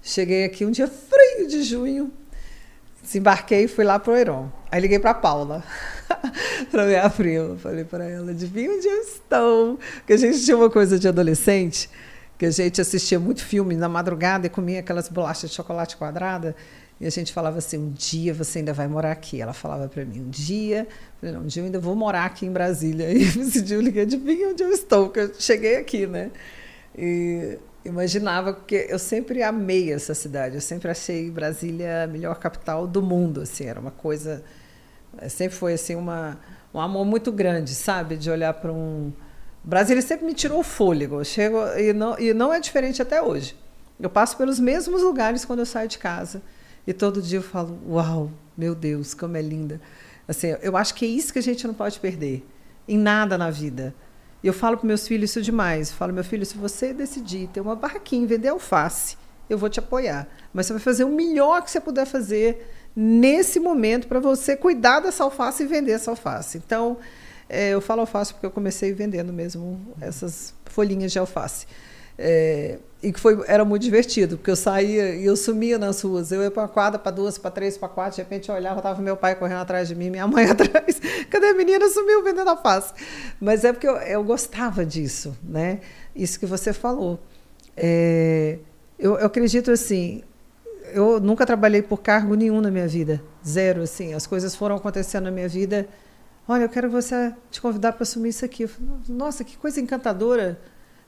Cheguei 0.01 0.45
aqui 0.45 0.65
um 0.65 0.71
dia 0.71 0.87
frio 0.87 1.47
de 1.47 1.63
junho, 1.63 2.11
desembarquei 3.07 3.63
e 3.63 3.67
fui 3.67 3.85
lá 3.85 3.97
para 3.97 4.11
o 4.11 4.15
Heron. 4.15 4.51
Aí 4.69 4.81
liguei 4.81 4.99
para 4.99 5.11
a 5.11 5.13
Paula, 5.13 5.63
para 6.69 6.85
minha 6.85 7.09
prima. 7.09 7.55
Falei 7.57 7.85
para 7.85 8.03
ela, 8.03 8.31
adivinha 8.31 8.69
onde 8.69 8.85
eu 8.85 9.01
estou? 9.01 9.79
Porque 9.95 10.13
a 10.13 10.17
gente 10.17 10.43
tinha 10.43 10.57
uma 10.57 10.69
coisa 10.69 10.99
de 10.99 11.07
adolescente, 11.07 11.89
que 12.37 12.45
a 12.45 12.51
gente 12.51 12.81
assistia 12.81 13.17
muito 13.17 13.43
filme 13.43 13.75
na 13.75 13.87
madrugada 13.87 14.45
e 14.45 14.49
comia 14.49 14.81
aquelas 14.81 15.07
bolachas 15.07 15.49
de 15.49 15.55
chocolate 15.55 15.95
quadrada. 15.95 16.53
E 16.99 17.07
a 17.07 17.09
gente 17.09 17.31
falava 17.31 17.59
assim: 17.59 17.77
um 17.77 17.91
dia 17.91 18.33
você 18.33 18.59
ainda 18.59 18.73
vai 18.73 18.87
morar 18.87 19.11
aqui. 19.11 19.39
Ela 19.41 19.53
falava 19.53 19.87
para 19.87 20.03
mim: 20.03 20.19
um 20.19 20.29
dia. 20.29 20.85
Falei, 21.21 21.33
não, 21.33 21.43
um 21.43 21.47
dia 21.47 21.61
eu 21.61 21.65
ainda 21.65 21.79
vou 21.79 21.95
morar 21.95 22.25
aqui 22.25 22.45
em 22.45 22.51
Brasília. 22.51 23.09
E 23.11 23.23
esse 23.23 23.61
dia 23.61 23.77
eu 23.77 23.81
liguei 23.81 24.05
mim 24.05 24.45
onde 24.47 24.63
eu 24.63 24.71
estou, 24.71 25.09
que 25.09 25.19
eu 25.19 25.33
cheguei 25.39 25.77
aqui, 25.77 26.05
né? 26.05 26.29
E 26.97 27.57
imaginava, 27.87 28.53
porque 28.53 28.87
eu 28.89 28.99
sempre 28.99 29.41
amei 29.41 29.91
essa 29.91 30.13
cidade. 30.13 30.55
Eu 30.55 30.61
sempre 30.61 30.89
achei 30.91 31.31
Brasília 31.31 32.03
a 32.03 32.07
melhor 32.07 32.35
capital 32.35 32.85
do 32.85 33.01
mundo. 33.01 33.41
Assim, 33.41 33.65
era 33.65 33.79
uma 33.79 33.91
coisa. 33.91 34.43
Sempre 35.29 35.57
foi 35.57 35.73
assim 35.73 35.95
uma, 35.95 36.39
um 36.73 36.79
amor 36.79 37.05
muito 37.05 37.31
grande, 37.31 37.73
sabe? 37.73 38.17
De 38.17 38.29
olhar 38.29 38.53
para 38.53 38.71
um. 38.71 39.11
Brasília 39.63 40.01
sempre 40.01 40.25
me 40.25 40.33
tirou 40.33 40.59
o 40.59 40.63
fôlego. 40.63 41.23
Chego, 41.25 41.57
e, 41.77 41.93
não, 41.93 42.19
e 42.19 42.33
não 42.33 42.53
é 42.53 42.59
diferente 42.59 43.01
até 43.01 43.21
hoje. 43.21 43.55
Eu 43.99 44.09
passo 44.09 44.37
pelos 44.37 44.59
mesmos 44.59 45.01
lugares 45.01 45.43
quando 45.43 45.59
eu 45.59 45.65
saio 45.65 45.87
de 45.87 45.97
casa. 45.97 46.41
E 46.85 46.93
todo 46.93 47.21
dia 47.21 47.39
eu 47.39 47.43
falo, 47.43 47.77
uau, 47.89 48.31
meu 48.57 48.75
Deus, 48.75 49.13
como 49.13 49.35
é 49.35 49.41
linda. 49.41 49.81
Assim, 50.27 50.55
eu 50.61 50.77
acho 50.77 50.93
que 50.93 51.05
é 51.05 51.07
isso 51.07 51.33
que 51.33 51.39
a 51.39 51.43
gente 51.43 51.65
não 51.65 51.73
pode 51.73 51.99
perder 51.99 52.45
em 52.87 52.97
nada 52.97 53.37
na 53.37 53.49
vida. 53.49 53.93
Eu 54.43 54.53
falo 54.53 54.77
para 54.77 54.87
meus 54.87 55.07
filhos 55.07 55.31
isso 55.31 55.41
demais. 55.41 55.89
Eu 55.89 55.95
falo, 55.95 56.13
meu 56.13 56.23
filho, 56.23 56.45
se 56.45 56.57
você 56.57 56.93
decidir 56.93 57.47
ter 57.47 57.59
uma 57.59 57.75
barraquinha 57.75 58.27
vender 58.27 58.49
alface, 58.49 59.17
eu 59.49 59.57
vou 59.57 59.69
te 59.69 59.79
apoiar. 59.79 60.27
Mas 60.53 60.65
você 60.65 60.73
vai 60.73 60.81
fazer 60.81 61.03
o 61.03 61.09
melhor 61.09 61.61
que 61.63 61.71
você 61.71 61.79
puder 61.79 62.05
fazer 62.05 62.67
nesse 62.95 63.59
momento 63.59 64.07
para 64.07 64.19
você 64.19 64.55
cuidar 64.55 64.99
dessa 64.99 65.23
alface 65.23 65.63
e 65.63 65.65
vender 65.65 65.93
essa 65.93 66.11
alface. 66.11 66.57
Então, 66.57 66.97
é, 67.49 67.69
eu 67.69 67.81
falo 67.81 68.01
alface 68.01 68.33
porque 68.33 68.45
eu 68.45 68.51
comecei 68.51 68.93
vendendo 68.93 69.31
mesmo 69.31 69.79
essas 70.01 70.53
folhinhas 70.65 71.11
de 71.11 71.19
alface. 71.19 71.65
É, 72.17 72.79
e 73.01 73.13
que 73.13 73.19
foi, 73.19 73.43
era 73.47 73.63
muito 73.63 73.83
divertido, 73.83 74.37
porque 74.37 74.49
eu 74.49 74.55
saía 74.55 75.15
e 75.15 75.23
eu 75.23 75.35
sumia 75.35 75.77
nas 75.77 76.01
ruas. 76.01 76.31
Eu 76.31 76.41
ia 76.41 76.49
para 76.49 76.63
uma 76.63 76.67
quadra, 76.67 76.97
para 76.97 77.11
duas, 77.11 77.37
para 77.37 77.51
três, 77.51 77.77
para 77.77 77.87
quatro. 77.87 78.15
De 78.15 78.21
repente 78.23 78.49
eu 78.49 78.55
olhava, 78.55 78.79
estava 78.79 78.99
meu 79.01 79.15
pai 79.15 79.35
correndo 79.35 79.59
atrás 79.59 79.87
de 79.87 79.93
mim, 79.93 80.09
minha 80.09 80.27
mãe 80.27 80.45
atrás. 80.49 80.99
Cadê 81.29 81.47
a 81.47 81.53
menina? 81.53 81.87
Sumiu 81.89 82.23
vendendo 82.23 82.49
a 82.49 82.57
face. 82.57 82.93
Mas 83.39 83.63
é 83.63 83.71
porque 83.71 83.87
eu, 83.87 83.97
eu 83.97 84.23
gostava 84.23 84.83
disso, 84.83 85.37
né? 85.43 85.79
Isso 86.15 86.39
que 86.39 86.47
você 86.47 86.73
falou. 86.73 87.19
É, 87.75 88.57
eu, 88.97 89.17
eu 89.19 89.27
acredito 89.27 89.69
assim. 89.69 90.23
Eu 90.91 91.19
nunca 91.19 91.45
trabalhei 91.45 91.83
por 91.83 92.01
cargo 92.01 92.33
nenhum 92.33 92.61
na 92.61 92.71
minha 92.71 92.87
vida, 92.87 93.21
zero 93.45 93.83
assim. 93.83 94.15
As 94.15 94.25
coisas 94.25 94.55
foram 94.55 94.75
acontecendo 94.75 95.25
na 95.25 95.31
minha 95.31 95.47
vida. 95.47 95.87
Olha, 96.47 96.63
eu 96.63 96.69
quero 96.69 96.89
você 96.89 97.31
te 97.51 97.61
convidar 97.61 97.91
para 97.91 98.03
assumir 98.03 98.29
isso 98.29 98.43
aqui. 98.43 98.65
Falei, 98.65 98.89
Nossa, 99.07 99.43
que 99.43 99.55
coisa 99.55 99.79
encantadora 99.79 100.59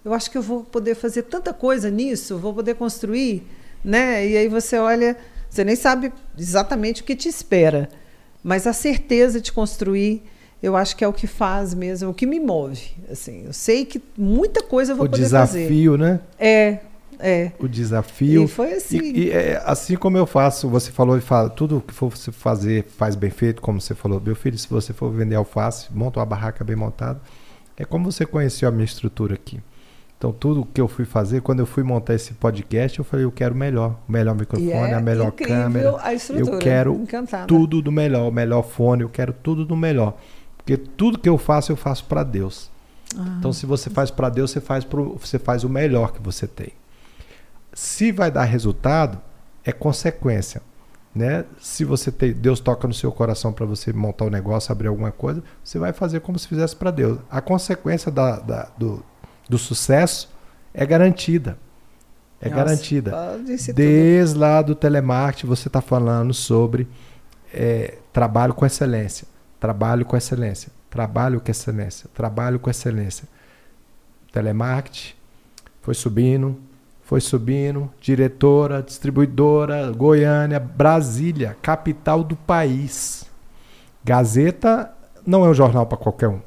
eu 0.04 0.14
acho 0.14 0.32
que 0.32 0.38
eu 0.38 0.42
vou 0.42 0.64
poder 0.64 0.96
fazer 0.96 1.24
tanta 1.24 1.54
coisa 1.54 1.90
nisso, 1.90 2.38
vou 2.38 2.54
poder 2.54 2.76
construir, 2.76 3.46
né? 3.84 4.26
E 4.28 4.38
aí 4.38 4.48
você 4.48 4.78
olha, 4.78 5.18
você 5.50 5.64
nem 5.64 5.76
sabe 5.76 6.12
exatamente 6.38 7.02
o 7.02 7.06
que 7.06 7.16
te 7.16 7.28
espera, 7.28 7.90
mas 8.44 8.66
a 8.66 8.74
certeza 8.74 9.42
de 9.42 9.52
construir, 9.52 10.24
eu 10.62 10.76
acho 10.76 10.96
que 10.96 11.04
é 11.04 11.08
o 11.08 11.14
que 11.14 11.28
faz 11.28 11.74
mesmo, 11.74 12.10
o 12.10 12.14
que 12.14 12.26
me 12.26 12.40
move. 12.40 12.92
Assim, 13.12 13.46
eu 13.46 13.54
sei 13.54 13.86
que 13.86 14.02
muita 14.18 14.64
coisa 14.64 14.94
eu 14.94 14.96
vou 14.96 15.06
o 15.06 15.10
poder 15.10 15.30
fazer. 15.30 15.58
O 15.58 15.62
desafio, 15.62 15.98
né? 15.98 16.20
É, 16.38 16.80
é. 17.20 17.52
O 17.60 17.68
desafio. 17.68 18.44
E 18.46 18.48
foi 18.48 18.74
assim. 18.74 19.00
E, 19.00 19.26
e 19.26 19.32
é, 19.32 19.62
assim 19.66 19.98
como 19.98 20.18
eu 20.18 20.26
faço, 20.26 20.70
você 20.70 20.92
falou 20.92 21.18
e 21.18 21.22
fala, 21.22 21.50
tudo 21.50 21.84
que 21.86 21.94
for 21.94 22.10
você 22.10 22.32
fazer, 22.32 22.86
faz 22.86 23.16
bem 23.16 23.30
feito, 23.30 23.62
como 23.62 23.80
você 23.82 23.94
falou. 23.94 24.22
Meu 24.22 24.36
filho, 24.36 24.58
se 24.58 24.70
você 24.70 24.94
for 24.94 25.12
vender 25.12 25.36
alface, 25.36 25.88
monta 25.92 26.20
uma 26.20 26.26
barraca 26.26 26.64
bem 26.64 26.76
montada. 26.76 27.22
É 27.76 27.84
como 27.84 28.12
você 28.12 28.26
conheceu 28.26 28.68
a 28.68 28.72
minha 28.72 28.86
estrutura 28.86 29.36
aqui. 29.36 29.62
Então, 30.20 30.34
tudo 30.34 30.66
que 30.66 30.82
eu 30.82 30.88
fui 30.90 31.06
fazer, 31.06 31.42
quando 31.42 31.62
eu 31.62 31.66
fui 31.66 31.82
montar 31.82 32.14
esse 32.14 32.34
podcast, 32.34 33.00
eu 33.00 33.06
falei, 33.06 33.24
eu 33.24 33.32
quero 33.32 33.56
o 33.56 33.58
melhor. 33.58 33.96
O 34.06 34.12
melhor 34.12 34.36
microfone, 34.36 34.70
é 34.70 34.94
a 34.94 35.00
melhor 35.00 35.32
câmera. 35.32 35.96
A 36.02 36.14
estrutura, 36.14 36.56
eu 36.58 36.60
quero 36.60 36.94
encantada. 36.94 37.48
tudo 37.48 37.82
do 37.82 37.90
melhor, 37.90 38.28
o 38.28 38.32
melhor 38.32 38.64
fone, 38.64 39.04
eu 39.04 39.08
quero 39.08 39.32
tudo 39.32 39.64
do 39.64 39.78
melhor. 39.78 40.18
Porque 40.58 40.76
tudo 40.76 41.18
que 41.18 41.30
eu 41.30 41.38
faço, 41.38 41.72
eu 41.72 41.78
faço 41.78 42.04
para 42.04 42.22
Deus. 42.22 42.70
Ah. 43.18 43.38
Então, 43.40 43.54
se 43.54 43.66
você 43.66 43.90
faz 43.90 44.12
para 44.12 44.28
Deus, 44.28 44.52
você 44.52 44.60
faz, 44.60 44.84
pro, 44.84 45.16
você 45.16 45.40
faz 45.40 45.64
o 45.64 45.70
melhor 45.70 46.12
que 46.12 46.22
você 46.22 46.46
tem. 46.46 46.74
Se 47.72 48.12
vai 48.12 48.30
dar 48.30 48.44
resultado, 48.44 49.22
é 49.64 49.72
consequência. 49.72 50.62
Né? 51.16 51.46
Se 51.62 51.86
você 51.86 52.12
tem, 52.12 52.34
Deus 52.34 52.60
toca 52.60 52.86
no 52.86 52.94
seu 52.94 53.10
coração 53.10 53.54
para 53.54 53.66
você 53.66 53.94
montar 53.94 54.26
um 54.26 54.30
negócio, 54.30 54.70
abrir 54.70 54.90
alguma 54.90 55.14
coisa, 55.14 55.42
você 55.64 55.80
vai 55.80 55.94
fazer 55.94 56.20
como 56.20 56.38
se 56.38 56.46
fizesse 56.46 56.76
para 56.76 56.92
Deus. 56.92 57.20
A 57.32 57.40
consequência 57.40 58.12
da, 58.12 58.38
da, 58.40 58.70
do, 58.78 59.02
do 59.50 59.58
sucesso 59.58 60.30
é 60.74 60.86
garantida. 60.86 61.58
É 62.40 62.50
Nossa, 62.50 62.64
garantida. 62.64 63.12
Desde 63.74 64.38
lá 64.38 64.62
do 64.62 64.76
telemarketing 64.76 65.48
você 65.48 65.68
está 65.68 65.82
falando 65.82 66.34
sobre 66.34 66.88
é, 67.54 67.98
trabalho 68.14 68.54
com 68.54 68.66
excelência. 68.66 69.28
Trabalho 69.60 70.06
com 70.06 70.16
excelência. 70.16 70.72
Trabalho 70.90 71.42
com 71.42 71.52
excelência. 71.52 72.10
Trabalho 72.14 72.60
com 72.60 72.70
excelência. 72.70 73.28
Telemarketing 74.32 75.16
foi 75.82 75.94
subindo, 75.94 76.58
foi 77.04 77.20
subindo, 77.20 77.92
diretora, 78.00 78.82
distribuidora, 78.84 79.92
Goiânia, 79.92 80.60
Brasília, 80.60 81.58
capital 81.62 82.24
do 82.24 82.36
país. 82.36 83.26
Gazeta 84.04 84.94
não 85.26 85.44
é 85.44 85.50
um 85.50 85.54
jornal 85.54 85.86
para 85.86 85.98
qualquer 85.98 86.30
um. 86.30 86.40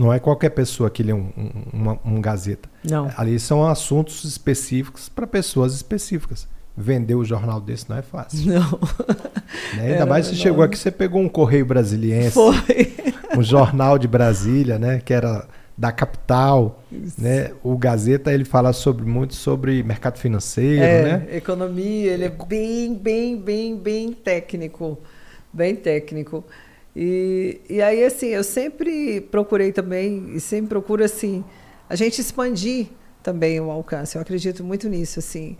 Não 0.00 0.10
é 0.10 0.18
qualquer 0.18 0.48
pessoa 0.48 0.88
que 0.88 1.02
lê 1.02 1.12
um, 1.12 1.28
um, 1.74 2.14
um 2.14 2.20
Gazeta. 2.22 2.70
Não. 2.82 3.10
Ali 3.18 3.38
são 3.38 3.66
assuntos 3.66 4.24
específicos 4.24 5.10
para 5.10 5.26
pessoas 5.26 5.74
específicas. 5.74 6.48
Vender 6.74 7.14
o 7.16 7.22
jornal 7.22 7.60
desse 7.60 7.90
não 7.90 7.98
é 7.98 8.02
fácil. 8.02 8.50
Não. 8.50 8.78
Né? 9.74 9.82
Ainda 9.82 9.94
Era 9.96 10.06
mais 10.06 10.26
se 10.26 10.36
chegou 10.36 10.62
aqui, 10.64 10.78
você 10.78 10.90
pegou 10.92 11.20
um 11.20 11.28
Correio 11.28 11.66
Brasiliense, 11.66 12.30
Foi. 12.32 12.94
um 13.36 13.42
jornal 13.42 13.98
de 13.98 14.06
Brasília, 14.08 14.78
né? 14.78 15.00
Que 15.04 15.12
era 15.12 15.46
da 15.76 15.90
capital. 15.90 16.82
Né? 17.18 17.52
O 17.62 17.76
Gazeta 17.76 18.32
ele 18.32 18.44
fala 18.44 18.72
sobre 18.72 19.04
muito 19.04 19.34
sobre 19.34 19.82
mercado 19.82 20.18
financeiro, 20.18 20.82
É, 20.82 21.02
né? 21.02 21.36
economia, 21.36 22.12
ele 22.12 22.24
é 22.24 22.28
bem, 22.28 22.94
bem, 22.94 23.36
bem, 23.36 23.76
bem 23.76 24.12
técnico. 24.12 24.98
Bem 25.52 25.74
técnico. 25.74 26.44
E, 26.94 27.60
e 27.68 27.80
aí, 27.80 28.04
assim, 28.04 28.28
eu 28.28 28.42
sempre 28.42 29.20
procurei 29.20 29.72
também, 29.72 30.32
e 30.34 30.40
sempre 30.40 30.68
procuro, 30.68 31.04
assim, 31.04 31.44
a 31.88 31.94
gente 31.94 32.20
expandir 32.20 32.88
também 33.22 33.60
o 33.60 33.70
alcance. 33.70 34.16
Eu 34.16 34.22
acredito 34.22 34.64
muito 34.64 34.88
nisso, 34.88 35.18
assim. 35.18 35.56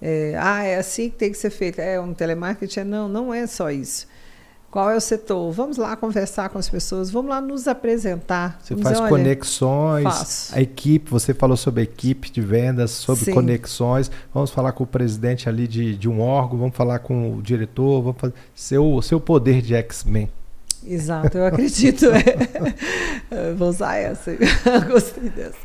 É, 0.00 0.36
ah, 0.38 0.64
é 0.64 0.76
assim 0.76 1.08
que 1.08 1.16
tem 1.16 1.30
que 1.30 1.38
ser 1.38 1.50
feito. 1.50 1.80
É 1.80 1.98
um 2.00 2.12
telemarketing? 2.12 2.80
É, 2.80 2.84
Não, 2.84 3.08
não 3.08 3.32
é 3.32 3.46
só 3.46 3.70
isso. 3.70 4.06
Qual 4.70 4.90
é 4.90 4.96
o 4.96 5.00
setor? 5.00 5.52
Vamos 5.52 5.76
lá 5.76 5.94
conversar 5.94 6.48
com 6.48 6.58
as 6.58 6.68
pessoas, 6.68 7.08
vamos 7.08 7.30
lá 7.30 7.40
nos 7.40 7.68
apresentar. 7.68 8.58
Você 8.60 8.74
faz 8.74 8.98
dizer, 8.98 9.08
conexões, 9.08 10.02
faço. 10.02 10.52
a 10.52 10.60
equipe, 10.60 11.08
você 11.08 11.32
falou 11.32 11.56
sobre 11.56 11.82
a 11.82 11.84
equipe 11.84 12.28
de 12.28 12.40
vendas, 12.40 12.90
sobre 12.90 13.26
Sim. 13.26 13.34
conexões. 13.34 14.10
Vamos 14.32 14.50
falar 14.50 14.72
com 14.72 14.82
o 14.82 14.86
presidente 14.86 15.48
ali 15.48 15.68
de, 15.68 15.96
de 15.96 16.08
um 16.08 16.20
órgão, 16.20 16.58
vamos 16.58 16.76
falar 16.76 16.98
com 16.98 17.36
o 17.36 17.40
diretor, 17.40 18.02
vamos 18.02 18.20
fazer 18.20 18.34
seu, 18.52 19.00
seu 19.00 19.20
poder 19.20 19.62
de 19.62 19.76
X-Men. 19.76 20.28
Exato, 20.86 21.38
eu 21.38 21.46
acredito. 21.46 22.06
é. 22.06 23.52
Vou 23.56 23.68
usar 23.68 23.96
essa. 23.96 24.32
Gostei 24.86 25.30
dessa. 25.30 25.56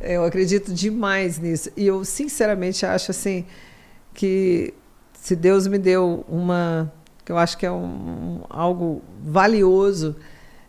É, 0.00 0.16
Eu 0.16 0.24
acredito 0.24 0.72
demais 0.72 1.38
nisso. 1.38 1.70
E 1.76 1.86
eu, 1.86 2.04
sinceramente, 2.04 2.86
acho 2.86 3.10
assim 3.10 3.44
que 4.14 4.72
se 5.20 5.34
Deus 5.34 5.66
me 5.66 5.78
deu 5.78 6.24
uma. 6.28 6.92
que 7.24 7.32
eu 7.32 7.38
acho 7.38 7.58
que 7.58 7.66
é 7.66 7.72
um, 7.72 8.42
algo 8.48 9.02
valioso, 9.22 10.16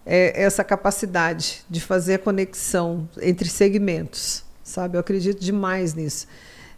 é 0.06 0.42
essa 0.44 0.64
capacidade 0.64 1.64
de 1.70 1.80
fazer 1.80 2.16
a 2.16 2.20
conexão 2.20 3.08
entre 3.22 3.50
segmentos. 3.50 4.44
Sabe? 4.64 4.98
Eu 4.98 5.02
acredito 5.02 5.40
demais 5.44 5.94
nisso. 5.94 6.28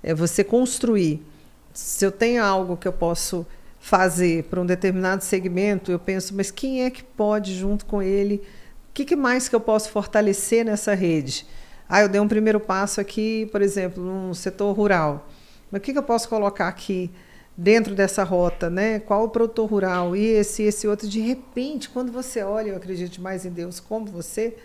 É 0.02 0.14
você 0.14 0.44
construir. 0.44 1.26
Se 1.74 2.06
eu 2.06 2.12
tenho 2.12 2.44
algo 2.44 2.78
que 2.78 2.88
eu 2.88 2.94
posso 2.94 3.46
fazer 3.84 4.46
para 4.46 4.62
um 4.62 4.66
determinado 4.66 5.26
segmento, 5.26 5.92
eu 5.92 6.00
penso, 6.00 6.34
mas 6.34 6.50
quem 6.50 6.86
é 6.86 6.90
que 6.90 7.04
pode, 7.04 7.54
junto 7.54 7.86
com 7.86 8.02
ele, 8.02 8.36
o 8.36 8.94
que, 8.94 9.04
que 9.04 9.14
mais 9.14 9.50
que 9.50 9.56
eu 9.56 9.60
posso 9.60 9.90
fortalecer 9.90 10.64
nessa 10.64 10.94
rede? 10.94 11.46
Ah, 11.90 12.00
eu 12.00 12.08
dei 12.08 12.22
um 12.22 12.28
primeiro 12.28 12.62
passo 12.62 13.02
aqui, 13.02 13.46
por 13.52 13.62
exemplo, 13.62 14.02
no 14.02 14.34
setor 14.34 14.72
rural. 14.72 15.28
Mas 15.70 15.82
o 15.82 15.84
que, 15.84 15.92
que 15.92 16.00
eu 16.00 16.04
posso 16.04 16.30
colocar 16.30 16.70
aqui 16.70 17.12
dentro 17.58 17.94
dessa 17.94 18.24
rota, 18.24 18.70
né? 18.70 19.02
Qual 19.02 19.26
o 19.26 19.30
produtor 19.30 19.70
rural? 19.70 20.16
E 20.16 20.28
esse, 20.28 20.64
esse 20.64 20.88
outro. 20.88 21.06
De 21.06 21.20
repente, 21.20 21.90
quando 21.90 22.10
você 22.10 22.42
olha, 22.42 22.70
eu 22.70 22.78
acredito 22.78 23.22
mais 23.22 23.46
em 23.46 23.50
Deus 23.50 23.82
como 23.82 24.06
você, 24.06 24.56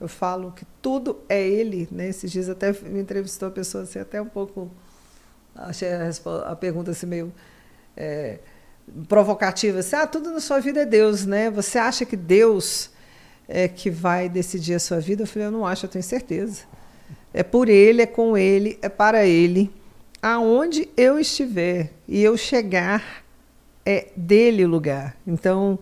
eu 0.00 0.08
falo 0.08 0.50
que 0.50 0.66
tudo 0.82 1.20
é 1.28 1.40
Ele, 1.40 1.86
né? 1.92 2.08
Esses 2.08 2.28
dias 2.30 2.48
até 2.48 2.72
me 2.72 3.00
entrevistou 3.00 3.46
a 3.46 3.52
pessoa 3.52 3.84
assim, 3.84 4.00
até 4.00 4.20
um 4.20 4.26
pouco 4.26 4.68
achei 5.54 5.90
a, 5.92 6.10
a 6.50 6.56
pergunta 6.56 6.90
assim 6.90 7.06
meio 7.06 7.32
é, 7.96 8.40
provocativa. 9.08 9.80
Assim, 9.80 9.96
ah, 9.96 10.06
tudo 10.06 10.30
na 10.30 10.40
sua 10.40 10.60
vida 10.60 10.82
é 10.82 10.86
Deus, 10.86 11.26
né? 11.26 11.50
Você 11.50 11.78
acha 11.78 12.04
que 12.04 12.16
Deus 12.16 12.90
é 13.48 13.68
que 13.68 13.90
vai 13.90 14.28
decidir 14.28 14.74
a 14.74 14.78
sua 14.78 15.00
vida? 15.00 15.22
Eu 15.22 15.26
falei, 15.26 15.48
eu 15.48 15.52
não 15.52 15.66
acho, 15.66 15.86
eu 15.86 15.90
tenho 15.90 16.02
certeza. 16.02 16.62
É 17.32 17.42
por 17.42 17.68
Ele, 17.68 18.02
é 18.02 18.06
com 18.06 18.36
Ele, 18.36 18.78
é 18.80 18.88
para 18.88 19.26
Ele. 19.26 19.70
Aonde 20.22 20.88
eu 20.96 21.18
estiver 21.18 21.92
e 22.08 22.22
eu 22.22 22.36
chegar, 22.36 23.24
é 23.84 24.08
dele 24.16 24.64
o 24.64 24.68
lugar. 24.68 25.16
Então, 25.26 25.78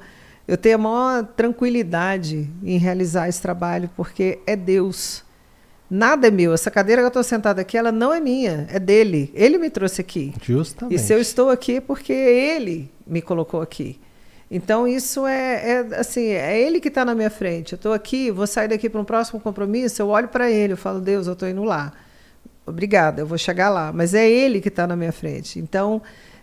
eu 0.46 0.56
tenho 0.56 0.74
a 0.74 0.78
maior 0.78 1.26
tranquilidade 1.36 2.50
em 2.62 2.76
realizar 2.76 3.28
esse 3.28 3.40
trabalho, 3.40 3.88
porque 3.96 4.40
é 4.46 4.56
Deus. 4.56 5.24
Nada 5.94 6.28
é 6.28 6.30
meu. 6.30 6.54
Essa 6.54 6.70
cadeira 6.70 7.02
que 7.02 7.04
eu 7.04 7.08
estou 7.08 7.22
sentada 7.22 7.60
aqui, 7.60 7.76
ela 7.76 7.92
não 7.92 8.14
é 8.14 8.18
minha, 8.18 8.66
é 8.70 8.80
dele. 8.80 9.30
Ele 9.34 9.58
me 9.58 9.68
trouxe 9.68 10.00
aqui. 10.00 10.32
Justamente. 10.40 10.98
E 10.98 10.98
se 10.98 11.12
eu 11.12 11.20
estou 11.20 11.50
aqui 11.50 11.76
é 11.76 11.80
porque 11.82 12.14
ele 12.14 12.90
me 13.06 13.20
colocou 13.20 13.60
aqui. 13.60 14.00
Então 14.50 14.88
isso 14.88 15.26
é, 15.26 15.70
é 15.70 15.96
assim, 15.98 16.28
é 16.28 16.58
ele 16.58 16.80
que 16.80 16.88
está 16.88 17.04
na 17.04 17.14
minha 17.14 17.28
frente. 17.28 17.72
Eu 17.72 17.76
estou 17.76 17.92
aqui, 17.92 18.30
vou 18.30 18.46
sair 18.46 18.68
daqui 18.68 18.88
para 18.88 19.02
um 19.02 19.04
próximo 19.04 19.38
compromisso, 19.38 20.00
eu 20.00 20.08
olho 20.08 20.28
para 20.28 20.50
ele, 20.50 20.72
eu 20.72 20.78
falo, 20.78 20.98
Deus, 20.98 21.26
eu 21.26 21.34
estou 21.34 21.46
indo 21.46 21.62
lá. 21.62 21.92
Obrigada, 22.64 23.20
eu 23.20 23.26
vou 23.26 23.36
chegar 23.36 23.68
lá. 23.68 23.92
Mas 23.92 24.14
é 24.14 24.26
ele 24.26 24.62
que 24.62 24.68
está 24.68 24.86
na 24.86 24.96
minha 24.96 25.12
frente. 25.12 25.58
Então, 25.58 26.00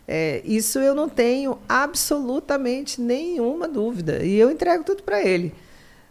é, 0.07 0.43
isso 0.45 0.77
eu 0.77 0.93
não 0.93 1.09
tenho 1.09 1.57
absolutamente 1.67 3.01
nenhuma 3.01 3.67
dúvida. 3.67 4.23
E 4.23 4.35
eu 4.35 4.51
entrego 4.51 4.83
tudo 4.83 5.01
para 5.01 5.23
ele. 5.23 5.51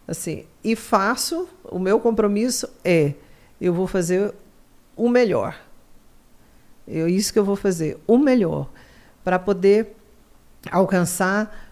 Assim, 0.09 0.45
e 0.65 0.75
faço, 0.75 1.49
o 1.63 1.79
meu 1.79 2.01
compromisso 2.01 2.69
é, 2.85 3.13
eu 3.61 3.73
vou 3.73 3.87
fazer 3.87 4.33
o 4.97 5.09
melhor. 5.09 5.59
É 6.87 7.09
isso 7.09 7.33
que 7.33 7.39
eu 7.39 7.45
vou 7.45 7.57
fazer, 7.57 7.99
o 8.07 8.17
melhor, 8.17 8.69
para 9.23 9.39
poder 9.39 9.95
alcançar, 10.71 11.71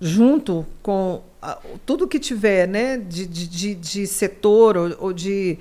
junto 0.00 0.64
com 0.82 1.22
a- 1.42 1.58
tudo 1.84 2.08
que 2.08 2.18
tiver 2.18 2.66
né, 2.66 2.96
de, 2.96 3.26
de, 3.26 3.74
de, 3.74 4.06
setor 4.06 4.76
ou, 4.76 4.96
ou 4.98 5.12
de 5.12 5.58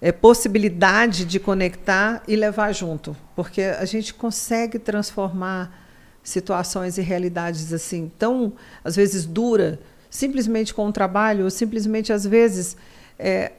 é, 0.00 0.10
possibilidade 0.12 1.24
de 1.24 1.38
conectar 1.38 2.22
e 2.26 2.36
levar 2.36 2.72
junto. 2.72 3.16
Porque 3.36 3.62
a 3.62 3.84
gente 3.84 4.14
consegue 4.14 4.78
transformar 4.78 5.86
situações 6.22 6.98
e 6.98 7.02
realidades 7.02 7.72
assim, 7.72 8.10
tão, 8.18 8.52
às 8.82 8.96
vezes, 8.96 9.24
dura, 9.26 9.78
simplesmente 10.10 10.72
com 10.72 10.86
o 10.86 10.92
trabalho, 10.92 11.44
ou 11.44 11.50
simplesmente, 11.50 12.12
às 12.12 12.24
vezes, 12.26 12.76
é, 13.18 13.52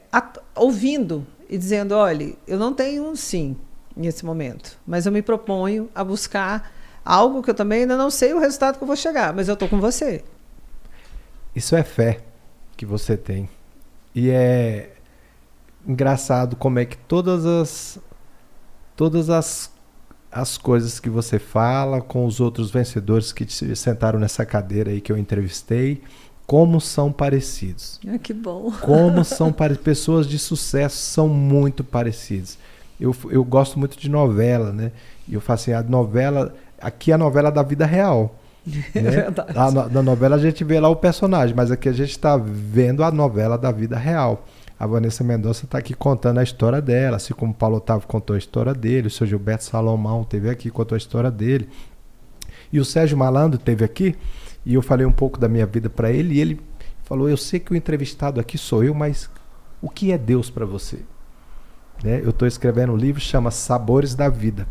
ouvindo 0.54 1.26
e 1.50 1.58
dizendo: 1.58 1.92
olha, 1.96 2.34
eu 2.46 2.58
não 2.58 2.72
tenho 2.72 3.04
um 3.04 3.16
sim 3.16 3.56
nesse 3.96 4.24
momento, 4.24 4.78
mas 4.86 5.04
eu 5.04 5.12
me 5.12 5.20
proponho 5.20 5.90
a 5.92 6.04
buscar 6.04 6.72
algo 7.04 7.42
que 7.42 7.50
eu 7.50 7.54
também 7.54 7.80
ainda 7.80 7.96
não 7.96 8.10
sei 8.10 8.32
o 8.32 8.38
resultado 8.38 8.78
que 8.78 8.84
eu 8.84 8.86
vou 8.86 8.96
chegar, 8.96 9.34
mas 9.34 9.48
eu 9.48 9.54
estou 9.54 9.68
com 9.68 9.80
você. 9.80 10.22
Isso 11.54 11.74
é 11.74 11.82
fé 11.82 12.20
que 12.76 12.86
você 12.86 13.16
tem. 13.16 13.50
E 14.14 14.30
é 14.30 14.92
engraçado 15.86 16.54
como 16.54 16.78
é 16.78 16.84
que 16.84 16.96
todas 16.96 17.44
as 17.44 17.98
todas 18.94 19.28
as 19.28 19.72
as 20.30 20.56
coisas 20.56 21.00
que 21.00 21.10
você 21.10 21.40
fala 21.40 22.00
com 22.00 22.24
os 22.24 22.38
outros 22.38 22.70
vencedores 22.70 23.32
que 23.32 23.44
sentaram 23.74 24.20
nessa 24.20 24.46
cadeira 24.46 24.92
aí 24.92 25.00
que 25.00 25.10
eu 25.10 25.18
entrevistei, 25.18 26.04
como 26.50 26.80
são 26.80 27.12
parecidos. 27.12 28.00
Ah, 28.12 28.18
que 28.18 28.34
bom. 28.34 28.72
Como 28.80 29.22
são 29.24 29.52
pare... 29.52 29.76
pessoas 29.76 30.26
de 30.26 30.36
sucesso 30.36 30.96
são 30.96 31.28
muito 31.28 31.84
parecidas. 31.84 32.58
Eu, 33.00 33.14
eu 33.30 33.44
gosto 33.44 33.78
muito 33.78 33.96
de 33.96 34.10
novela, 34.10 34.72
né? 34.72 34.90
E 35.28 35.34
eu 35.34 35.40
faço 35.40 35.70
assim, 35.70 35.72
a 35.72 35.88
novela, 35.88 36.52
aqui 36.80 37.12
é 37.12 37.14
a 37.14 37.18
novela 37.18 37.52
da 37.52 37.62
vida 37.62 37.86
real. 37.86 38.34
É 38.92 39.00
né? 39.00 39.10
verdade. 39.10 39.52
A 39.56 39.70
na 39.70 40.02
novela 40.02 40.34
a 40.34 40.38
gente 40.40 40.64
vê 40.64 40.80
lá 40.80 40.88
o 40.88 40.96
personagem, 40.96 41.54
mas 41.54 41.70
aqui 41.70 41.88
a 41.88 41.92
gente 41.92 42.10
está 42.10 42.36
vendo 42.36 43.04
a 43.04 43.12
novela 43.12 43.56
da 43.56 43.70
vida 43.70 43.96
real. 43.96 44.44
A 44.76 44.88
Vanessa 44.88 45.22
Mendonça 45.22 45.66
está 45.66 45.78
aqui 45.78 45.94
contando 45.94 46.38
a 46.38 46.42
história 46.42 46.82
dela, 46.82 47.16
assim 47.16 47.32
como 47.32 47.52
o 47.52 47.54
Paulo 47.54 47.76
Otávio 47.76 48.08
contou 48.08 48.34
a 48.34 48.38
história 48.38 48.74
dele, 48.74 49.06
o 49.06 49.10
seu 49.10 49.24
Gilberto 49.24 49.62
Salomão 49.62 50.24
teve 50.24 50.50
aqui, 50.50 50.68
contou 50.68 50.96
a 50.96 50.98
história 50.98 51.30
dele. 51.30 51.68
E 52.72 52.80
o 52.80 52.84
Sérgio 52.84 53.16
Malandro 53.16 53.56
teve 53.56 53.84
aqui, 53.84 54.16
e 54.64 54.74
eu 54.74 54.82
falei 54.82 55.06
um 55.06 55.12
pouco 55.12 55.38
da 55.38 55.48
minha 55.48 55.66
vida 55.66 55.88
para 55.88 56.10
ele, 56.10 56.34
e 56.34 56.40
ele 56.40 56.60
falou: 57.04 57.28
Eu 57.28 57.36
sei 57.36 57.60
que 57.60 57.72
o 57.72 57.76
entrevistado 57.76 58.40
aqui 58.40 58.58
sou 58.58 58.84
eu, 58.84 58.94
mas 58.94 59.30
o 59.80 59.88
que 59.88 60.12
é 60.12 60.18
Deus 60.18 60.50
para 60.50 60.66
você? 60.66 61.00
Né? 62.02 62.20
Eu 62.22 62.30
estou 62.30 62.46
escrevendo 62.46 62.92
um 62.92 62.96
livro 62.96 63.20
chama 63.20 63.50
Sabores 63.50 64.14
da 64.14 64.28
Vida, 64.28 64.66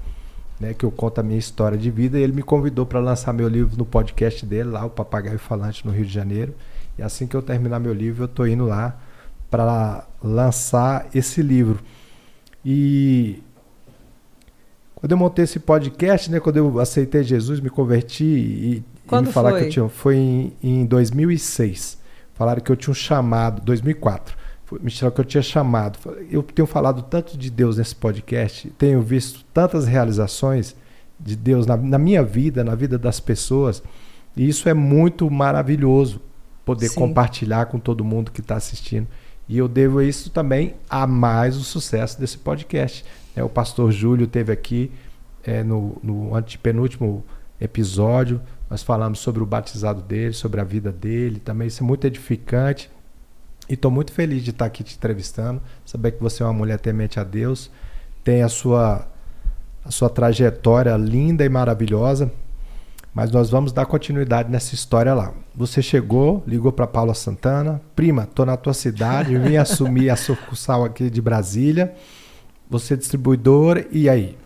né? 0.60 0.73
que 0.73 0.86
eu 0.86 0.91
conto 0.91 1.19
a 1.19 1.23
minha 1.23 1.39
história 1.39 1.78
de 1.78 1.89
vida, 1.89 2.19
e 2.19 2.23
ele 2.23 2.34
me 2.34 2.43
convidou 2.43 2.86
para 2.86 2.99
lançar 2.99 3.34
meu 3.34 3.47
livro 3.47 3.78
no 3.78 3.86
podcast 3.86 4.45
dele, 4.45 4.69
lá, 4.69 4.86
o 4.86 4.89
Papagaio 4.89 5.39
Falante, 5.39 5.86
no 5.86 5.91
Rio 5.91 6.06
de 6.06 6.13
Janeiro. 6.13 6.54
E 6.97 7.02
assim 7.02 7.28
que 7.28 7.36
eu 7.36 7.41
terminar 7.41 7.80
meu 7.80 7.93
livro, 7.93 8.23
eu 8.23 8.25
estou 8.25 8.47
indo 8.47 8.65
lá 8.65 8.99
para 9.49 10.06
lançar 10.23 11.08
esse 11.13 11.41
livro. 11.41 11.80
E 12.63 13.41
quando 15.00 15.12
eu 15.14 15.18
montei 15.18 15.44
esse 15.46 15.60
podcast, 15.60 16.30
né, 16.30 16.40
quando 16.40 16.58
eu 16.58 16.80
aceitei 16.80 17.24
Jesus, 17.24 17.60
me 17.60 17.70
converti 17.70 18.26
e, 18.26 18.76
e 18.76 18.84
Quando 19.08 19.28
me 19.28 19.34
falaram 19.34 19.56
foi? 19.56 19.62
que 19.62 19.68
eu 19.68 19.72
tinha, 19.72 19.90
foi 19.90 20.16
em, 20.18 20.54
em 20.62 20.86
2006. 20.86 21.98
Falaram 22.34 22.62
que 22.62 22.72
eu 22.72 22.76
tinha 22.76 22.92
um 22.92 22.96
chamado, 22.96 23.62
2004. 23.62 24.38
Michel, 24.82 25.12
que 25.12 25.22
eu 25.22 25.26
tinha 25.26 25.42
chamado. 25.42 25.98
Eu 26.30 26.44
tenho 26.44 26.68
falado 26.68 27.02
tanto 27.02 27.38
de 27.38 27.50
Deus 27.50 27.78
nesse 27.78 27.96
podcast, 27.96 28.70
tenho 28.78 29.02
visto 29.02 29.44
tantas 29.54 29.88
realizações 29.88 30.76
de 31.20 31.36
Deus 31.36 31.66
na, 31.66 31.76
na 31.76 31.98
minha 31.98 32.24
vida, 32.24 32.64
na 32.64 32.76
vida 32.76 32.98
das 32.98 33.20
pessoas, 33.20 33.82
e 34.36 34.48
isso 34.48 34.70
é 34.70 34.74
muito 34.74 35.30
maravilhoso 35.30 36.22
poder 36.64 36.90
Sim. 36.90 36.96
compartilhar 36.96 37.66
com 37.66 37.80
todo 37.80 38.04
mundo 38.06 38.32
que 38.32 38.42
está 38.42 38.56
assistindo. 38.56 39.08
E 39.48 39.58
eu 39.58 39.68
devo 39.68 40.02
isso 40.02 40.30
também 40.30 40.76
a 40.88 41.08
mais 41.08 41.58
o 41.58 41.64
sucesso 41.64 42.20
desse 42.20 42.38
podcast. 42.38 43.04
É, 43.39 43.43
o 43.43 43.47
pastor 43.47 43.89
Júlio 43.89 44.28
teve 44.28 44.52
aqui 44.52 44.91
é, 45.45 45.63
no, 45.63 45.97
no 46.04 46.36
antepenúltimo 46.36 47.23
episódio. 47.60 48.41
Nós 48.69 48.84
falamos 48.84 49.19
sobre 49.19 49.41
o 49.41 49.45
batizado 49.45 50.02
dele, 50.02 50.34
sobre 50.34 50.60
a 50.60 50.63
vida 50.65 50.91
dele. 50.91 51.39
Também 51.39 51.69
isso 51.69 51.82
é 51.82 51.88
muito 51.88 52.06
edificante. 52.06 52.91
E 53.69 53.75
estou 53.75 53.89
muito 53.89 54.12
feliz 54.12 54.43
de 54.43 54.49
estar 54.49 54.65
aqui 54.65 54.84
te 54.84 54.97
entrevistando. 54.97 55.62
Saber 55.86 56.12
que 56.12 56.21
você 56.21 56.43
é 56.43 56.45
uma 56.45 56.52
mulher 56.52 56.80
temente 56.80 57.17
a 57.17 57.23
Deus. 57.23 57.71
Tem 58.25 58.43
a 58.43 58.49
sua, 58.49 59.08
a 59.86 59.89
sua 59.91 60.10
trajetória 60.10 60.97
linda 60.97 61.45
e 61.45 61.49
maravilhosa. 61.49 62.30
Mas 63.13 63.32
nós 63.32 63.49
vamos 63.49 63.71
dar 63.71 63.86
continuidade 63.86 64.52
nessa 64.52 64.75
história 64.75 65.13
lá. 65.13 65.34
Você 65.56 65.82
chegou, 65.82 66.43
ligou 66.45 66.73
para 66.73 66.86
Paula 66.86 67.13
Santana, 67.13 67.82
prima, 67.95 68.25
tô 68.25 68.45
na 68.45 68.58
tua 68.58 68.73
cidade, 68.73 69.38
vim 69.38 69.56
assumir 69.56 70.10
a 70.10 70.17
sucursal 70.17 70.84
aqui 70.84 71.10
de 71.10 71.21
Brasília. 71.21 71.95
Você 72.69 72.93
é 72.93 72.97
distribuidor 72.97 73.86
e 73.91 74.08
aí? 74.08 74.38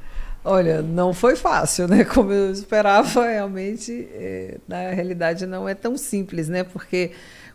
Olha, 0.46 0.82
não 0.82 1.14
foi 1.14 1.36
fácil, 1.36 1.88
né? 1.88 2.04
Como 2.06 2.32
eu 2.32 2.52
esperava, 2.52 3.28
realmente, 3.28 4.08
é, 4.14 4.58
na 4.68 4.90
realidade 4.92 5.46
não 5.46 5.68
é 5.68 5.74
tão 5.74 5.98
simples, 5.98 6.48
né? 6.48 6.64
Porque 6.64 7.12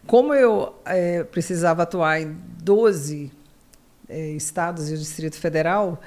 como 0.06 0.32
eu 0.32 0.74
é, 0.86 1.22
precisava 1.22 1.82
atuar 1.82 2.20
em 2.20 2.34
12 2.62 3.30
é, 4.08 4.30
estados 4.30 4.90
e 4.90 4.94
o 4.94 4.96
Distrito 4.96 5.36
Federal, 5.36 6.00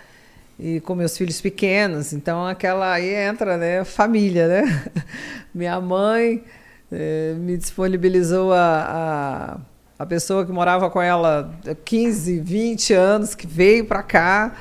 e 0.61 0.79
com 0.79 0.93
meus 0.93 1.17
filhos 1.17 1.41
pequenos, 1.41 2.13
então 2.13 2.45
aquela 2.45 2.93
aí 2.93 3.13
entra, 3.13 3.57
né, 3.57 3.83
família, 3.83 4.47
né? 4.47 4.83
Minha 5.53 5.81
mãe 5.81 6.43
eh, 6.91 7.33
me 7.37 7.57
disponibilizou 7.57 8.53
a, 8.53 9.57
a, 9.57 9.57
a, 10.01 10.05
pessoa 10.05 10.45
que 10.45 10.51
morava 10.51 10.89
com 10.89 11.01
ela 11.01 11.53
15, 11.85 12.39
20 12.39 12.93
anos, 12.93 13.35
que 13.35 13.45
veio 13.45 13.85
para 13.85 14.01
cá, 14.01 14.55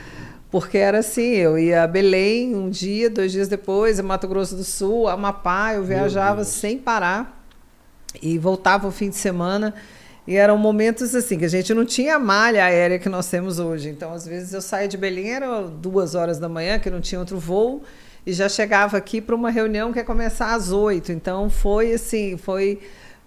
porque 0.51 0.77
era 0.77 0.99
assim, 0.99 1.37
eu 1.37 1.59
ia 1.59 1.85
a 1.85 1.87
Belém 1.87 2.55
um 2.55 2.69
dia, 2.69 3.09
dois 3.09 3.33
dias 3.33 3.49
depois, 3.49 3.99
a 3.99 4.03
Mato 4.03 4.29
Grosso 4.29 4.55
do 4.55 4.65
Sul, 4.65 5.09
Amapá, 5.09 5.75
eu 5.75 5.85
viajava 5.85 6.45
sem 6.45 6.77
parar 6.77 7.45
e 8.21 8.37
voltava 8.37 8.87
o 8.89 8.91
fim 8.91 9.09
de 9.09 9.17
semana. 9.17 9.75
E 10.27 10.37
eram 10.37 10.59
momentos 10.59 11.15
assim, 11.15 11.39
que 11.39 11.45
a 11.45 11.49
gente 11.49 11.73
não 11.73 11.85
tinha 11.85 12.17
a 12.17 12.19
malha 12.19 12.65
aérea 12.65 12.99
que 12.99 13.09
nós 13.09 13.29
temos 13.29 13.59
hoje. 13.59 13.89
Então, 13.89 14.13
às 14.13 14.27
vezes, 14.27 14.53
eu 14.53 14.61
saía 14.61 14.87
de 14.87 14.97
Belém, 14.97 15.31
era 15.31 15.63
duas 15.63 16.15
horas 16.15 16.39
da 16.39 16.49
manhã, 16.49 16.79
que 16.79 16.91
não 16.91 17.01
tinha 17.01 17.19
outro 17.19 17.39
voo, 17.39 17.83
e 18.27 18.33
já 18.33 18.49
chegava 18.49 18.97
aqui 18.97 19.21
para 19.21 19.35
uma 19.35 19.51
reunião 19.51 19.93
que 19.93 19.99
ia 19.99 20.05
começar 20.05 20.55
às 20.55 20.71
oito. 20.71 21.11
Então, 21.11 21.49
foi 21.49 21.95
assim, 21.95 22.37
foi 22.37 22.81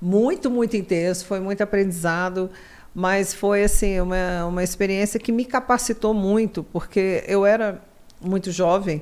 muito, 0.03 0.51
muito 0.51 0.75
intenso, 0.75 1.25
foi 1.25 1.39
muito 1.39 1.63
aprendizado, 1.63 2.51
mas 2.93 3.33
foi 3.33 3.63
assim, 3.63 4.01
uma, 4.01 4.45
uma 4.45 4.61
experiência 4.61 5.17
que 5.17 5.31
me 5.31 5.45
capacitou 5.45 6.13
muito, 6.13 6.61
porque 6.61 7.23
eu 7.25 7.45
era 7.45 7.81
muito 8.19 8.51
jovem. 8.51 9.01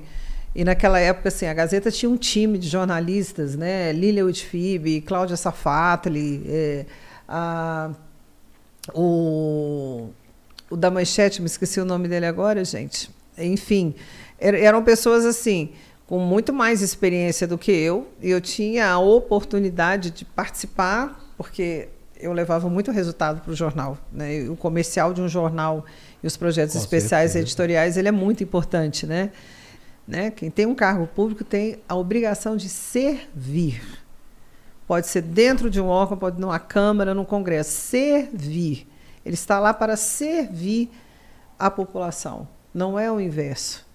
E 0.54 0.64
naquela 0.64 1.00
época, 1.00 1.30
assim, 1.30 1.48
a 1.48 1.54
Gazeta 1.56 1.90
tinha 1.90 2.08
um 2.08 2.18
time 2.18 2.60
de 2.60 2.68
jornalistas, 2.68 3.56
né? 3.56 3.92
Lilia 3.92 4.24
Whitfib, 4.24 5.02
Cláudia 5.02 5.36
Safatli, 5.36 6.44
eh, 6.46 6.86
a, 7.28 7.90
o, 8.94 10.10
o 10.70 10.78
da 10.78 10.92
manchete, 10.92 11.42
me 11.42 11.48
esqueci 11.48 11.80
o 11.80 11.86
nome 11.86 12.08
dele 12.08 12.28
agora, 12.28 12.64
gente. 12.64 13.10
Enfim, 13.40 13.96
er, 14.40 14.54
eram 14.54 14.84
pessoas 14.84 15.26
assim 15.26 15.72
com 16.12 16.20
muito 16.20 16.52
mais 16.52 16.82
experiência 16.82 17.48
do 17.48 17.58
que 17.58 17.72
eu, 17.72 18.06
e 18.22 18.30
eu 18.30 18.42
tinha 18.42 18.90
a 18.90 19.00
oportunidade 19.00 20.12
de 20.12 20.26
participar, 20.26 21.18
porque 21.38 21.88
eu 22.20 22.34
levava 22.34 22.70
muito 22.70 22.92
resultado 22.92 23.40
para 23.40 23.50
o 23.50 23.56
jornal. 23.56 23.98
Né? 24.12 24.42
O 24.50 24.58
comercial 24.58 25.14
de 25.14 25.22
um 25.22 25.30
jornal 25.30 25.86
e 26.22 26.28
os 26.28 26.36
projetos 26.36 26.74
com 26.74 26.82
especiais 26.82 27.32
certeza. 27.32 27.48
editoriais, 27.48 27.96
ele 27.96 28.10
é 28.10 28.12
muito 28.12 28.44
importante. 28.44 29.08
Né? 29.08 29.32
Né? 30.06 30.32
Quem 30.32 30.52
tem 30.52 30.66
um 30.66 30.76
cargo 30.76 31.08
público 31.08 31.46
tem 31.46 31.80
a 31.88 31.96
obrigação 31.96 32.58
de 32.58 32.68
servir. 32.68 33.82
Pode 34.86 35.08
ser 35.08 35.22
dentro 35.22 35.70
de 35.70 35.80
um 35.80 35.88
órgão, 35.88 36.18
pode 36.18 36.42
numa 36.42 36.60
Câmara, 36.60 37.14
num 37.14 37.24
Congresso. 37.24 37.72
Servir. 37.72 38.86
Ele 39.26 39.36
está 39.36 39.62
lá 39.62 39.74
para 39.74 39.96
servir 39.96 40.92
a 41.58 41.72
população, 41.72 42.50
não 42.74 43.00
é 43.00 43.10
o 43.10 43.18
inverso. 43.18 43.90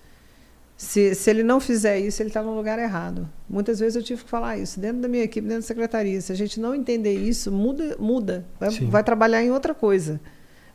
Se, 0.77 1.15
se 1.15 1.31
ele 1.31 1.43
não 1.43 1.59
fizer 1.59 1.99
isso, 1.99 2.21
ele 2.21 2.29
está 2.29 2.43
no 2.43 2.55
lugar 2.55 2.79
errado. 2.79 3.27
Muitas 3.49 3.81
vezes 3.81 3.97
eu 3.97 4.03
tive 4.03 4.23
que 4.23 4.29
falar 4.29 4.59
isso 4.59 4.79
dentro 4.79 5.01
da 5.01 5.09
minha 5.09 5.25
equipe, 5.25 5.47
dentro 5.47 5.63
da 5.63 5.67
secretaria. 5.67 6.21
Se 6.21 6.31
a 6.31 6.35
gente 6.35 6.61
não 6.61 6.75
entender 6.75 7.15
isso, 7.15 7.51
muda, 7.51 7.97
muda. 7.99 8.45
Vai, 8.61 8.71
vai 8.71 9.03
trabalhar 9.03 9.43
em 9.43 9.51
outra 9.51 9.75
coisa. 9.75 10.21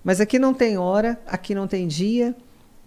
Mas 0.03 0.19
aqui 0.19 0.39
não 0.39 0.55
tem 0.55 0.77
hora, 0.77 1.21
aqui 1.27 1.53
não 1.53 1.67
tem 1.67 1.87
dia, 1.87 2.35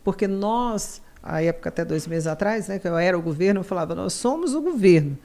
porque 0.03 0.27
nós, 0.27 1.01
a 1.23 1.41
época 1.41 1.69
até 1.69 1.85
dois 1.85 2.05
meses 2.09 2.27
atrás, 2.27 2.67
né, 2.67 2.81
que 2.81 2.89
eu 2.89 2.99
era 2.99 3.17
o 3.17 3.23
governo, 3.23 3.61
eu 3.61 3.65
falava, 3.65 3.95
nós 3.95 4.13
somos 4.13 4.53
o 4.53 4.61
governo. 4.61 5.17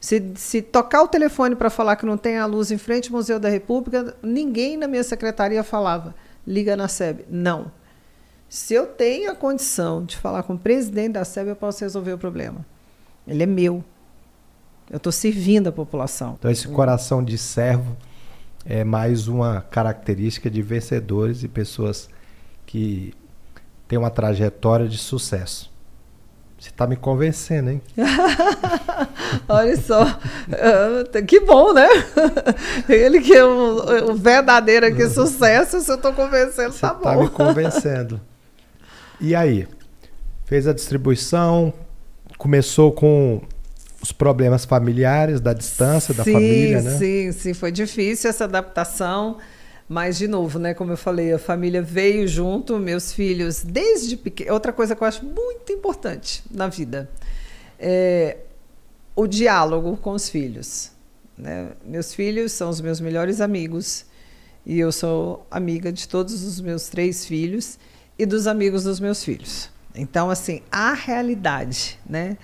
Se, 0.00 0.32
se 0.34 0.60
tocar 0.60 1.02
o 1.02 1.08
telefone 1.08 1.54
para 1.54 1.70
falar 1.70 1.94
que 1.94 2.06
não 2.06 2.16
tem 2.16 2.36
a 2.38 2.46
luz 2.46 2.72
em 2.72 2.78
frente 2.78 3.10
ao 3.10 3.16
Museu 3.16 3.38
da 3.38 3.48
República, 3.48 4.16
ninguém 4.20 4.76
na 4.76 4.88
minha 4.88 5.04
secretaria 5.04 5.62
falava, 5.62 6.16
liga 6.44 6.76
na 6.76 6.88
SEB. 6.88 7.24
Não. 7.30 7.70
Se 8.48 8.72
eu 8.74 8.86
tenho 8.86 9.30
a 9.30 9.34
condição 9.34 10.04
de 10.04 10.16
falar 10.16 10.42
com 10.42 10.54
o 10.54 10.58
presidente 10.58 11.12
da 11.12 11.24
SEB, 11.24 11.48
eu 11.48 11.56
posso 11.56 11.84
resolver 11.84 12.14
o 12.14 12.18
problema. 12.18 12.64
Ele 13.26 13.42
é 13.42 13.46
meu. 13.46 13.84
Eu 14.90 14.96
estou 14.96 15.12
servindo 15.12 15.68
a 15.68 15.72
população. 15.72 16.36
Então, 16.38 16.50
esse 16.50 16.66
coração 16.68 17.22
de 17.22 17.36
servo 17.36 17.94
é 18.64 18.84
mais 18.84 19.28
uma 19.28 19.60
característica 19.60 20.48
de 20.48 20.62
vencedores 20.62 21.42
e 21.42 21.48
pessoas 21.48 22.08
que 22.64 23.12
têm 23.86 23.98
uma 23.98 24.10
trajetória 24.10 24.88
de 24.88 24.96
sucesso. 24.96 25.70
Você 26.58 26.70
está 26.70 26.86
me 26.86 26.96
convencendo, 26.96 27.70
hein? 27.70 27.82
Olha 29.48 29.76
só. 29.76 30.02
Uh, 30.04 31.24
que 31.24 31.38
bom, 31.40 31.72
né? 31.72 31.86
Ele 32.88 33.20
que 33.20 33.32
é 33.32 33.44
o, 33.44 34.10
o 34.10 34.14
verdadeiro 34.14 34.86
aqui 34.86 35.08
sucesso, 35.08 35.80
se 35.80 35.90
eu 35.90 35.96
estou 35.96 36.12
convencendo, 36.14 36.72
Você 36.72 36.80
tá 36.80 36.94
bom. 36.94 37.02
Você 37.02 37.08
está 37.08 37.22
me 37.22 37.30
convencendo. 37.30 38.20
E 39.20 39.34
aí? 39.34 39.66
Fez 40.44 40.66
a 40.66 40.72
distribuição, 40.72 41.72
começou 42.36 42.92
com 42.92 43.40
os 44.00 44.12
problemas 44.12 44.64
familiares, 44.64 45.40
da 45.40 45.52
distância, 45.52 46.14
sim, 46.14 46.18
da 46.18 46.24
família, 46.24 46.82
né? 46.82 46.98
Sim, 46.98 47.32
sim, 47.32 47.54
foi 47.54 47.72
difícil 47.72 48.30
essa 48.30 48.44
adaptação. 48.44 49.38
Mas, 49.88 50.18
de 50.18 50.28
novo, 50.28 50.58
né, 50.58 50.74
como 50.74 50.92
eu 50.92 50.96
falei, 50.96 51.32
a 51.32 51.38
família 51.38 51.80
veio 51.80 52.28
junto, 52.28 52.78
meus 52.78 53.12
filhos, 53.12 53.62
desde 53.62 54.16
pequeno. 54.16 54.52
Outra 54.52 54.72
coisa 54.72 54.94
que 54.94 55.02
eu 55.02 55.06
acho 55.08 55.24
muito 55.24 55.72
importante 55.72 56.42
na 56.50 56.68
vida 56.68 57.10
é 57.78 58.36
o 59.16 59.26
diálogo 59.26 59.96
com 59.96 60.12
os 60.12 60.28
filhos. 60.28 60.92
Né? 61.36 61.70
Meus 61.84 62.14
filhos 62.14 62.52
são 62.52 62.68
os 62.68 62.80
meus 62.80 63.00
melhores 63.00 63.40
amigos 63.40 64.04
e 64.66 64.78
eu 64.78 64.92
sou 64.92 65.46
amiga 65.50 65.90
de 65.90 66.06
todos 66.06 66.44
os 66.44 66.60
meus 66.60 66.88
três 66.88 67.24
filhos 67.24 67.78
e 68.18 68.26
dos 68.26 68.46
amigos 68.46 68.84
dos 68.84 68.98
meus 68.98 69.22
filhos. 69.22 69.70
Então, 69.94 70.30
assim, 70.30 70.62
a 70.70 70.92
realidade, 70.92 71.98
né? 72.08 72.36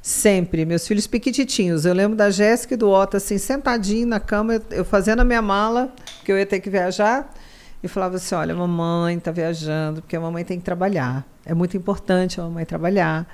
Sempre. 0.00 0.64
Meus 0.64 0.86
filhos 0.86 1.06
piquititinhos. 1.06 1.84
Eu 1.84 1.94
lembro 1.94 2.16
da 2.16 2.30
Jéssica 2.30 2.74
e 2.74 2.76
do 2.76 2.88
Otto, 2.88 3.16
assim, 3.16 3.36
sentadinho 3.38 4.06
na 4.06 4.20
cama, 4.20 4.60
eu 4.70 4.84
fazendo 4.84 5.20
a 5.20 5.24
minha 5.24 5.42
mala, 5.42 5.92
que 6.24 6.32
eu 6.32 6.38
ia 6.38 6.46
ter 6.46 6.60
que 6.60 6.70
viajar, 6.70 7.32
e 7.82 7.88
falava 7.88 8.16
assim: 8.16 8.34
olha, 8.34 8.54
mamãe 8.54 9.16
está 9.16 9.30
viajando, 9.30 10.00
porque 10.02 10.16
a 10.16 10.20
mamãe 10.20 10.44
tem 10.44 10.58
que 10.58 10.64
trabalhar. 10.64 11.26
É 11.44 11.54
muito 11.54 11.76
importante 11.76 12.40
a 12.40 12.44
mamãe 12.44 12.64
trabalhar. 12.64 13.26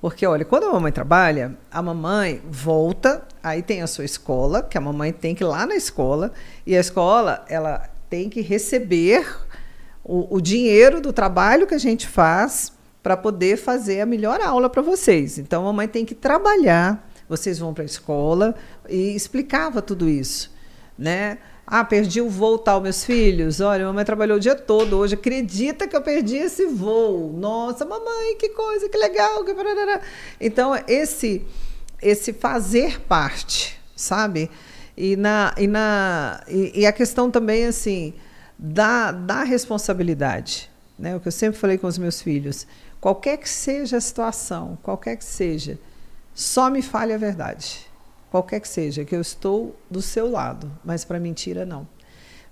Porque, 0.00 0.24
olha, 0.26 0.44
quando 0.44 0.64
a 0.64 0.72
mamãe 0.72 0.92
trabalha, 0.92 1.56
a 1.70 1.82
mamãe 1.82 2.40
volta, 2.48 3.22
aí 3.42 3.62
tem 3.62 3.82
a 3.82 3.86
sua 3.86 4.04
escola, 4.04 4.62
que 4.62 4.78
a 4.78 4.80
mamãe 4.80 5.12
tem 5.12 5.34
que 5.34 5.42
ir 5.42 5.46
lá 5.46 5.66
na 5.66 5.74
escola, 5.74 6.32
e 6.64 6.76
a 6.76 6.80
escola, 6.80 7.44
ela 7.48 7.88
tem 8.08 8.30
que 8.30 8.40
receber 8.40 9.26
o, 10.08 10.36
o 10.36 10.40
dinheiro 10.40 11.02
do 11.02 11.12
trabalho 11.12 11.66
que 11.66 11.74
a 11.74 11.78
gente 11.78 12.08
faz 12.08 12.72
para 13.02 13.14
poder 13.14 13.58
fazer 13.58 14.00
a 14.00 14.06
melhor 14.06 14.40
aula 14.40 14.70
para 14.70 14.80
vocês. 14.80 15.38
Então, 15.38 15.62
a 15.62 15.64
mamãe 15.66 15.86
tem 15.86 16.04
que 16.04 16.14
trabalhar, 16.14 17.06
vocês 17.28 17.58
vão 17.58 17.74
para 17.74 17.84
a 17.84 17.86
escola 17.86 18.54
e 18.88 19.14
explicava 19.14 19.82
tudo 19.82 20.08
isso, 20.08 20.50
né? 20.98 21.38
Ah, 21.66 21.84
perdi 21.84 22.22
o 22.22 22.30
voo 22.30 22.56
tal, 22.56 22.80
meus 22.80 23.04
filhos. 23.04 23.60
Olha, 23.60 23.84
a 23.84 23.88
mamãe 23.88 24.02
trabalhou 24.02 24.38
o 24.38 24.40
dia 24.40 24.54
todo 24.54 24.96
hoje. 24.96 25.12
Acredita 25.12 25.86
que 25.86 25.94
eu 25.94 26.00
perdi 26.00 26.36
esse 26.36 26.64
voo? 26.64 27.30
Nossa, 27.34 27.84
mamãe, 27.84 28.36
que 28.38 28.48
coisa, 28.48 28.88
que 28.88 28.96
legal. 28.96 29.44
Que... 29.44 29.54
Então, 30.40 30.72
esse, 30.88 31.44
esse 32.00 32.32
fazer 32.32 33.02
parte, 33.02 33.78
sabe? 33.94 34.50
E, 34.96 35.14
na, 35.14 35.54
e, 35.58 35.66
na, 35.66 36.42
e, 36.48 36.80
e 36.80 36.86
a 36.86 36.92
questão 36.92 37.30
também, 37.30 37.66
assim, 37.66 38.14
da, 38.58 39.12
da 39.12 39.44
responsabilidade. 39.44 40.70
Né? 40.98 41.14
O 41.14 41.20
que 41.20 41.28
eu 41.28 41.32
sempre 41.32 41.58
falei 41.58 41.78
com 41.78 41.86
os 41.86 41.96
meus 41.96 42.20
filhos. 42.20 42.66
Qualquer 43.00 43.36
que 43.36 43.48
seja 43.48 43.98
a 43.98 44.00
situação, 44.00 44.76
qualquer 44.82 45.16
que 45.16 45.24
seja, 45.24 45.78
só 46.34 46.68
me 46.68 46.82
fale 46.82 47.12
a 47.12 47.18
verdade. 47.18 47.86
Qualquer 48.30 48.60
que 48.60 48.68
seja, 48.68 49.04
que 49.04 49.14
eu 49.14 49.20
estou 49.20 49.78
do 49.90 50.02
seu 50.02 50.30
lado, 50.30 50.70
mas 50.84 51.04
para 51.04 51.20
mentira 51.20 51.64
não. 51.64 51.86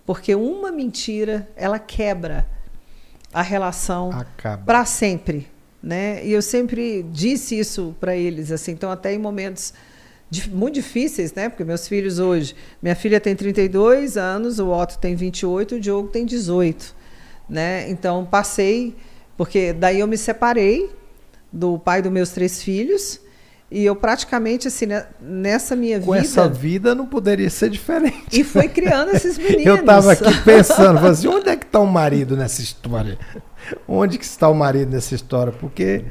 Porque 0.07 0.34
uma 0.34 0.70
mentira, 0.70 1.48
ela 1.57 1.78
quebra 1.78 2.46
a 3.32 3.42
relação 3.42 4.11
para 4.64 4.84
sempre, 4.84 5.50
né? 5.82 6.24
E 6.24 6.32
eu 6.32 6.40
sempre 6.40 7.02
disse 7.02 7.59
isso 7.59 7.94
para 8.00 8.16
eles, 8.16 8.52
assim, 8.52 8.72
então 8.72 8.90
até 8.90 9.12
em 9.12 9.18
momentos 9.18 9.74
muito 10.50 10.74
difíceis, 10.74 11.32
né? 11.34 11.48
Porque 11.48 11.64
meus 11.64 11.86
filhos 11.86 12.18
hoje, 12.18 12.54
minha 12.82 12.96
filha 12.96 13.20
tem 13.20 13.34
32 13.34 14.16
anos, 14.16 14.58
o 14.58 14.68
Otto 14.70 14.98
tem 14.98 15.14
28, 15.14 15.76
o 15.76 15.80
Diogo 15.80 16.08
tem 16.08 16.26
18, 16.26 16.94
né? 17.48 17.88
Então 17.90 18.24
passei, 18.24 18.94
porque 19.36 19.72
daí 19.72 20.00
eu 20.00 20.06
me 20.06 20.18
separei 20.18 20.90
do 21.52 21.78
pai 21.78 22.02
dos 22.02 22.12
meus 22.12 22.30
três 22.30 22.62
filhos 22.62 23.20
e 23.70 23.84
eu 23.84 23.96
praticamente, 23.96 24.68
assim, 24.68 24.86
né, 24.86 25.06
nessa 25.20 25.74
minha 25.74 25.98
Com 25.98 26.12
vida. 26.12 26.16
Com 26.18 26.24
essa 26.24 26.48
vida 26.48 26.94
não 26.94 27.06
poderia 27.06 27.50
ser 27.50 27.68
diferente. 27.68 28.26
E 28.32 28.44
foi 28.44 28.68
criando 28.68 29.10
esses 29.10 29.36
meninos. 29.38 29.66
eu 29.66 29.76
estava 29.76 30.12
aqui 30.12 30.40
pensando, 30.42 31.04
assim, 31.04 31.26
onde 31.26 31.48
é 31.48 31.56
que 31.56 31.66
está 31.66 31.80
o 31.80 31.86
marido 31.86 32.36
nessa 32.36 32.62
história? 32.62 33.18
Onde 33.88 34.18
que 34.18 34.24
está 34.24 34.48
o 34.48 34.54
marido 34.54 34.92
nessa 34.92 35.14
história? 35.16 35.52
Porque 35.52 36.04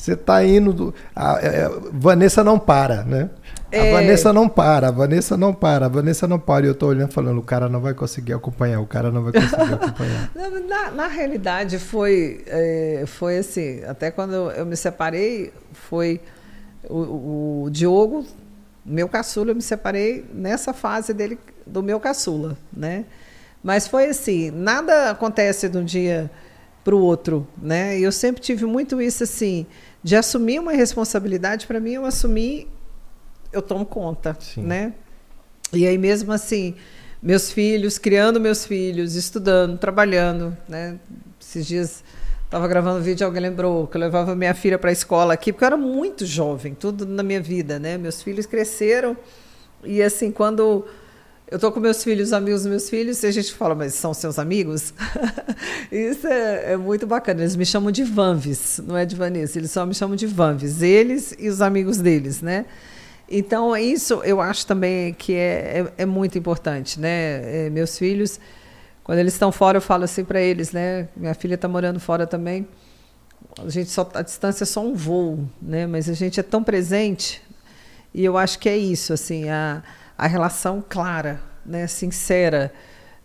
você 0.00 0.14
está 0.14 0.42
indo. 0.42 0.72
Do, 0.72 0.94
a, 1.14 1.36
a, 1.36 1.40
é, 1.40 1.64
a, 1.64 1.70
Vanessa 1.92 2.42
não 2.42 2.58
para, 2.58 3.04
né? 3.04 3.28
É... 3.70 3.90
A 3.90 4.00
Vanessa 4.00 4.32
não 4.32 4.48
para, 4.48 4.88
a 4.88 4.90
Vanessa 4.90 5.36
não 5.36 5.52
para, 5.52 5.86
a 5.86 5.88
Vanessa 5.88 6.26
não 6.26 6.38
para. 6.38 6.64
E 6.64 6.68
eu 6.68 6.72
estou 6.72 6.88
olhando 6.88 7.12
falando, 7.12 7.38
o 7.38 7.42
cara 7.42 7.68
não 7.68 7.80
vai 7.80 7.92
conseguir 7.92 8.32
acompanhar, 8.32 8.80
o 8.80 8.86
cara 8.86 9.10
não 9.10 9.22
vai 9.22 9.32
conseguir 9.32 9.74
acompanhar. 9.74 10.30
na, 10.66 10.90
na, 10.90 11.06
realidade, 11.06 11.78
foi, 11.78 12.42
é, 12.46 13.04
foi 13.06 13.38
assim, 13.38 13.84
até 13.84 14.10
quando 14.10 14.32
eu 14.32 14.64
me 14.64 14.76
separei, 14.76 15.52
foi 15.72 16.20
o, 16.88 17.64
o 17.64 17.70
Diogo, 17.70 18.24
meu 18.84 19.08
caçula, 19.08 19.50
eu 19.50 19.54
me 19.54 19.62
separei 19.62 20.24
nessa 20.32 20.72
fase 20.72 21.12
dele, 21.12 21.38
do 21.66 21.82
meu 21.82 22.00
caçula, 22.00 22.56
né? 22.72 23.04
Mas 23.62 23.86
foi 23.86 24.06
assim, 24.06 24.50
nada 24.50 25.10
acontece 25.10 25.68
de 25.68 25.76
um 25.76 25.84
dia 25.84 26.30
para 26.82 26.94
o 26.94 27.00
outro, 27.00 27.46
né? 27.60 27.98
E 27.98 28.02
eu 28.02 28.12
sempre 28.12 28.40
tive 28.40 28.64
muito 28.64 29.00
isso 29.00 29.22
assim, 29.22 29.66
de 30.02 30.16
assumir 30.16 30.58
uma 30.58 30.72
responsabilidade 30.72 31.66
para 31.66 31.80
mim, 31.80 31.92
eu 31.92 32.04
assumi, 32.04 32.68
eu 33.52 33.62
tomo 33.62 33.84
conta, 33.84 34.36
Sim. 34.40 34.62
né? 34.62 34.94
E 35.72 35.86
aí 35.86 35.98
mesmo 35.98 36.32
assim, 36.32 36.74
meus 37.22 37.52
filhos, 37.52 37.98
criando 37.98 38.40
meus 38.40 38.64
filhos, 38.64 39.14
estudando, 39.14 39.78
trabalhando, 39.78 40.56
né? 40.68 40.98
Esses 41.40 41.66
dias 41.66 42.02
Estava 42.50 42.66
gravando 42.66 43.00
vídeo, 43.00 43.24
alguém 43.24 43.42
lembrou 43.42 43.86
que 43.86 43.96
eu 43.96 44.00
levava 44.00 44.34
minha 44.34 44.52
filha 44.52 44.76
para 44.76 44.90
a 44.90 44.92
escola 44.92 45.32
aqui, 45.32 45.52
porque 45.52 45.62
eu 45.62 45.68
era 45.68 45.76
muito 45.76 46.26
jovem, 46.26 46.74
tudo 46.74 47.06
na 47.06 47.22
minha 47.22 47.40
vida, 47.40 47.78
né? 47.78 47.96
Meus 47.96 48.20
filhos 48.20 48.44
cresceram 48.44 49.16
e 49.84 50.02
assim, 50.02 50.32
quando 50.32 50.84
eu 51.50 51.58
tô 51.58 51.72
com 51.72 51.80
meus 51.80 52.04
filhos, 52.04 52.32
amigos 52.32 52.62
dos 52.62 52.70
meus 52.70 52.90
filhos, 52.90 53.22
e 53.22 53.26
a 53.26 53.30
gente 53.30 53.52
fala, 53.52 53.74
mas 53.74 53.94
são 53.94 54.14
seus 54.14 54.38
amigos? 54.38 54.94
Isso 55.90 56.26
é, 56.26 56.72
é, 56.72 56.76
muito 56.76 57.06
bacana. 57.06 57.40
Eles 57.40 57.56
me 57.56 57.66
chamam 57.66 57.90
de 57.90 58.04
Vanves, 58.04 58.80
não 58.86 58.96
é 58.96 59.04
de 59.04 59.16
Vanessa, 59.16 59.58
eles 59.58 59.70
só 59.70 59.84
me 59.84 59.94
chamam 59.94 60.16
de 60.16 60.26
Vanves, 60.26 60.82
eles 60.82 61.34
e 61.38 61.48
os 61.48 61.60
amigos 61.60 61.98
deles, 61.98 62.40
né? 62.40 62.66
Então, 63.32 63.76
isso 63.76 64.14
eu 64.24 64.40
acho 64.40 64.66
também 64.66 65.14
que 65.14 65.34
é, 65.34 65.84
é, 65.96 66.02
é 66.02 66.06
muito 66.06 66.36
importante, 66.36 66.98
né? 66.98 67.66
É, 67.66 67.70
meus 67.70 67.96
filhos 67.96 68.40
quando 69.10 69.18
eles 69.18 69.32
estão 69.32 69.50
fora, 69.50 69.78
eu 69.78 69.82
falo 69.82 70.04
assim 70.04 70.24
para 70.24 70.40
eles, 70.40 70.70
né? 70.70 71.08
Minha 71.16 71.34
filha 71.34 71.56
está 71.56 71.66
morando 71.66 71.98
fora 71.98 72.28
também. 72.28 72.68
A 73.58 73.68
gente 73.68 73.90
só 73.90 74.08
a 74.14 74.22
distância 74.22 74.62
é 74.62 74.66
só 74.66 74.80
um 74.82 74.94
voo, 74.94 75.48
né? 75.60 75.84
Mas 75.84 76.08
a 76.08 76.12
gente 76.12 76.38
é 76.38 76.44
tão 76.44 76.62
presente 76.62 77.42
e 78.14 78.24
eu 78.24 78.38
acho 78.38 78.58
que 78.60 78.68
é 78.68 78.76
isso, 78.76 79.12
assim, 79.12 79.48
a, 79.48 79.82
a 80.20 80.26
relação 80.26 80.84
clara, 80.86 81.40
né? 81.64 81.86
Sincera, 81.86 82.70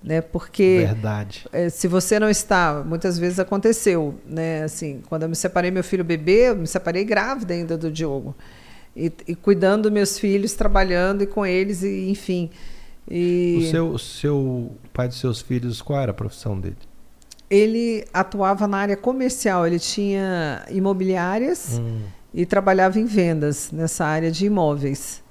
né? 0.02 0.22
Porque 0.22 0.86
verdade. 0.88 1.46
É, 1.52 1.68
se 1.68 1.90
você 1.90 2.18
não 2.18 2.30
está, 2.30 2.82
muitas 2.86 3.20
vezes 3.20 3.38
aconteceu, 3.38 4.16
né? 4.26 4.64
Assim, 4.64 5.02
quando 5.10 5.24
eu 5.24 5.30
me 5.30 5.36
separei 5.36 5.70
meu 5.72 5.84
filho 5.84 6.06
bebê, 6.06 6.52
eu 6.52 6.56
me 6.56 6.66
separei 6.66 7.04
grávida 7.04 7.54
ainda 7.54 7.78
do 7.78 7.92
Diogo 7.92 8.34
e, 8.96 9.12
e 9.28 9.36
cuidando 9.36 9.84
dos 9.84 9.92
meus 9.92 10.18
filhos, 10.18 10.54
trabalhando 10.54 11.22
e 11.22 11.28
com 11.28 11.46
eles 11.46 11.84
e 11.84 12.10
enfim. 12.10 12.50
E 13.12 13.58
o 13.60 13.70
seu, 13.70 13.90
o 13.90 14.00
seu 14.00 14.72
pai 14.94 15.10
dos 15.10 15.20
seus 15.20 15.42
filhos, 15.42 15.82
qual 15.82 16.00
era 16.00 16.12
a 16.12 16.14
profissão 16.14 16.58
dele? 16.58 16.78
Ele 17.50 18.06
atuava 18.14 18.68
na 18.68 18.78
área 18.78 18.96
comercial, 18.96 19.68
ele 19.68 19.80
tinha 19.80 20.66
imobiliárias 20.70 21.78
hum. 21.78 22.04
e 22.34 22.46
trabalhava 22.46 22.98
em 23.02 23.06
vendas 23.06 23.70
nessa 23.70 24.06
área 24.06 24.32
de 24.32 24.46
imóveis. 24.46 25.25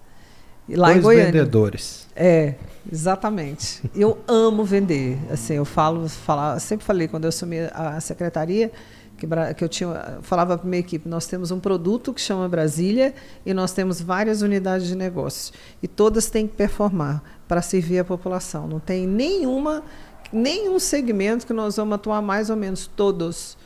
Lá 0.69 0.89
Dois 0.89 0.99
em 0.99 1.03
Goiânia. 1.03 1.27
vendedores. 1.27 2.07
É, 2.17 2.55
exatamente. 2.91 3.83
Eu 3.95 4.19
amo 4.27 4.65
vender. 4.65 5.19
Assim, 5.31 5.55
eu 5.55 5.65
falo, 5.65 6.09
falar, 6.09 6.59
sempre 6.59 6.87
falei 6.87 7.07
quando 7.07 7.25
eu 7.25 7.29
assumi 7.29 7.59
a 7.73 8.01
secretaria, 8.01 8.73
que, 9.17 9.27
que 9.55 9.65
eu 9.65 9.69
tinha, 9.69 10.19
falava 10.23 10.57
para 10.57 10.69
minha 10.69 10.81
equipe, 10.81 11.09
nós 11.09 11.27
temos 11.27 11.51
um 11.51 11.61
produto 11.61 12.13
que 12.13 12.21
chama 12.21 12.49
Brasília 12.49 13.15
e 13.45 13.53
nós 13.53 13.73
temos 13.73 14.01
várias 14.01 14.43
unidades 14.43 14.87
de 14.87 14.97
negócio 14.97 15.53
e 15.83 15.89
todas 15.89 16.31
têm 16.31 16.47
que 16.47 16.55
performar 16.55 17.23
para 17.47 17.61
servir 17.63 17.99
a 17.99 18.05
população. 18.05 18.67
Não 18.67 18.81
tem 18.81 19.07
nenhuma 19.07 19.83
nenhum 20.33 20.81
segmento 20.81 21.47
que 21.47 21.53
nós 21.53 21.77
vamos 21.77 21.95
atuar 21.95 22.21
mais 22.21 22.51
ou 22.51 22.57
menos 22.57 22.89
todos 22.89 23.57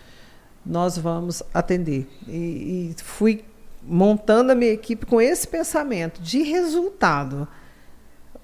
nós 0.66 0.98
vamos 0.98 1.42
atender 1.54 2.06
e, 2.26 2.94
e 2.98 3.02
fui 3.02 3.42
montando 3.88 4.52
a 4.52 4.54
minha 4.54 4.72
equipe 4.72 5.06
com 5.06 5.20
esse 5.20 5.48
pensamento 5.48 6.20
de 6.20 6.42
resultado. 6.42 7.48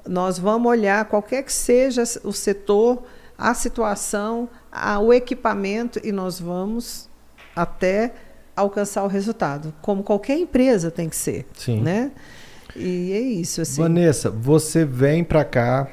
Nós 0.07 0.38
vamos 0.38 0.70
olhar 0.70 1.05
qualquer 1.05 1.42
que 1.42 1.53
seja 1.53 2.03
o 2.24 2.32
setor, 2.32 3.03
a 3.36 3.53
situação, 3.53 4.49
o 5.03 5.12
equipamento 5.12 6.01
e 6.03 6.11
nós 6.11 6.40
vamos 6.40 7.09
até 7.55 8.14
alcançar 8.57 9.03
o 9.05 9.09
resultado, 9.09 9.74
como 9.82 10.03
qualquer 10.03 10.38
empresa 10.38 10.90
tem 10.90 11.09
que 11.09 11.16
ser, 11.16 11.47
Sim. 11.55 11.80
né? 11.80 12.12
E 12.76 13.12
é 13.12 13.20
isso 13.20 13.61
assim. 13.61 13.82
Vanessa, 13.82 14.30
você 14.30 14.84
vem 14.84 15.22
para 15.22 15.45
cá 15.45 15.88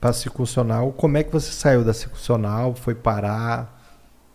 para 0.00 0.12
circuncional, 0.12 0.92
como 0.92 1.16
é 1.16 1.24
que 1.24 1.32
você 1.32 1.50
saiu 1.50 1.82
da 1.82 1.92
circuncional, 1.92 2.74
foi 2.74 2.94
parar 2.94 3.82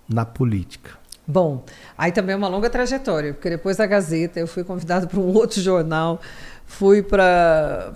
na 0.09 0.25
política? 0.25 1.02
Bom, 1.25 1.63
aí 1.97 2.11
também 2.11 2.33
é 2.33 2.37
uma 2.37 2.49
longa 2.49 2.69
trajetória, 2.69 3.33
porque 3.33 3.49
depois 3.49 3.77
da 3.77 3.85
Gazeta 3.85 4.39
eu 4.39 4.47
fui 4.47 4.63
convidado 4.63 5.07
para 5.07 5.19
um 5.19 5.31
outro 5.33 5.61
jornal 5.61 6.19
Fui 6.65 7.03
para 7.03 7.93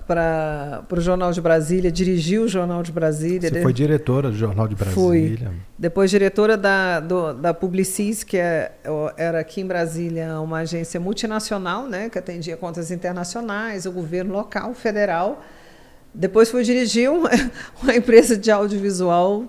o 0.91 1.01
Jornal 1.01 1.31
de 1.31 1.41
Brasília, 1.41 1.91
dirigi 1.91 2.37
o 2.37 2.47
Jornal 2.47 2.83
de 2.83 2.91
Brasília. 2.91 3.49
Você 3.49 3.61
foi 3.61 3.73
diretora 3.73 4.29
do 4.29 4.35
Jornal 4.35 4.67
de 4.67 4.75
Brasília? 4.75 5.47
Fui. 5.47 5.57
Depois 5.79 6.11
diretora 6.11 6.55
da, 6.55 6.99
do, 6.99 7.33
da 7.33 7.53
Publicis, 7.55 8.23
que 8.23 8.37
é, 8.37 8.71
era 9.17 9.39
aqui 9.39 9.61
em 9.61 9.65
Brasília 9.65 10.39
uma 10.39 10.59
agência 10.59 10.99
multinacional, 10.99 11.87
né, 11.87 12.07
que 12.09 12.19
atendia 12.19 12.55
contas 12.55 12.91
internacionais, 12.91 13.87
o 13.87 13.91
governo 13.91 14.31
local, 14.31 14.73
federal. 14.75 15.43
Depois 16.13 16.51
fui 16.51 16.63
dirigir 16.63 17.09
uma, 17.09 17.31
uma 17.81 17.95
empresa 17.95 18.37
de 18.37 18.51
audiovisual. 18.51 19.45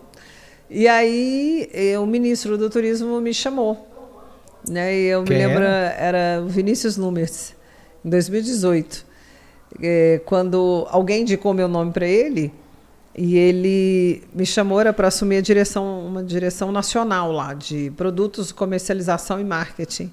E 0.71 0.87
aí 0.87 1.69
o 2.01 2.07
ministro 2.07 2.59
do 2.59 2.69
Turismo 2.69 3.21
me 3.21 3.33
chamou. 3.33 3.87
Né, 4.69 4.95
e 4.95 5.05
eu 5.07 5.23
Quem 5.23 5.39
me 5.39 5.47
lembro, 5.47 5.63
era, 5.63 5.95
era 5.95 6.43
o 6.43 6.49
Vinícius 6.49 6.97
Numers, 6.97 7.55
em 8.05 8.11
2018 8.11 9.09
é, 9.81 10.21
quando 10.25 10.87
alguém 10.91 11.23
indicou 11.23 11.53
meu 11.53 11.69
nome 11.69 11.93
para 11.93 12.07
ele, 12.07 12.53
e 13.17 13.37
ele 13.37 14.23
me 14.33 14.47
chamou 14.47 14.81
para 14.95 15.09
assumir 15.09 15.39
a 15.39 15.41
direção, 15.41 16.07
uma 16.07 16.23
direção 16.23 16.71
nacional 16.71 17.33
lá 17.33 17.53
de 17.53 17.93
produtos, 17.97 18.53
comercialização 18.53 19.41
e 19.41 19.45
marketing. 19.45 20.11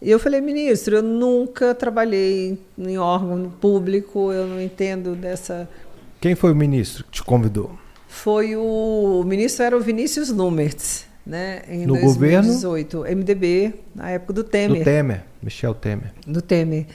E 0.00 0.10
eu 0.10 0.18
falei, 0.18 0.40
ministro, 0.40 0.96
eu 0.96 1.02
nunca 1.02 1.74
trabalhei 1.74 2.58
em 2.78 2.98
órgão 2.98 3.50
público, 3.60 4.32
eu 4.32 4.46
não 4.46 4.60
entendo 4.60 5.14
dessa. 5.14 5.68
Quem 6.20 6.34
foi 6.34 6.52
o 6.52 6.56
ministro 6.56 7.04
que 7.04 7.10
te 7.10 7.22
convidou? 7.22 7.76
Foi 8.10 8.56
o, 8.56 9.20
o 9.20 9.24
ministro 9.24 9.64
era 9.64 9.76
o 9.76 9.80
Vinícius 9.80 10.30
Numertz, 10.30 11.06
né? 11.24 11.62
Em 11.68 11.86
no 11.86 11.94
2018, 11.94 12.96
governo? 12.96 13.16
MDB, 13.18 13.74
na 13.94 14.10
época 14.10 14.32
do 14.32 14.44
Temer. 14.44 14.80
Do 14.80 14.84
Temer, 14.84 15.24
Michel 15.40 15.74
Temer. 15.74 16.12
Do 16.26 16.42
Temer. 16.42 16.86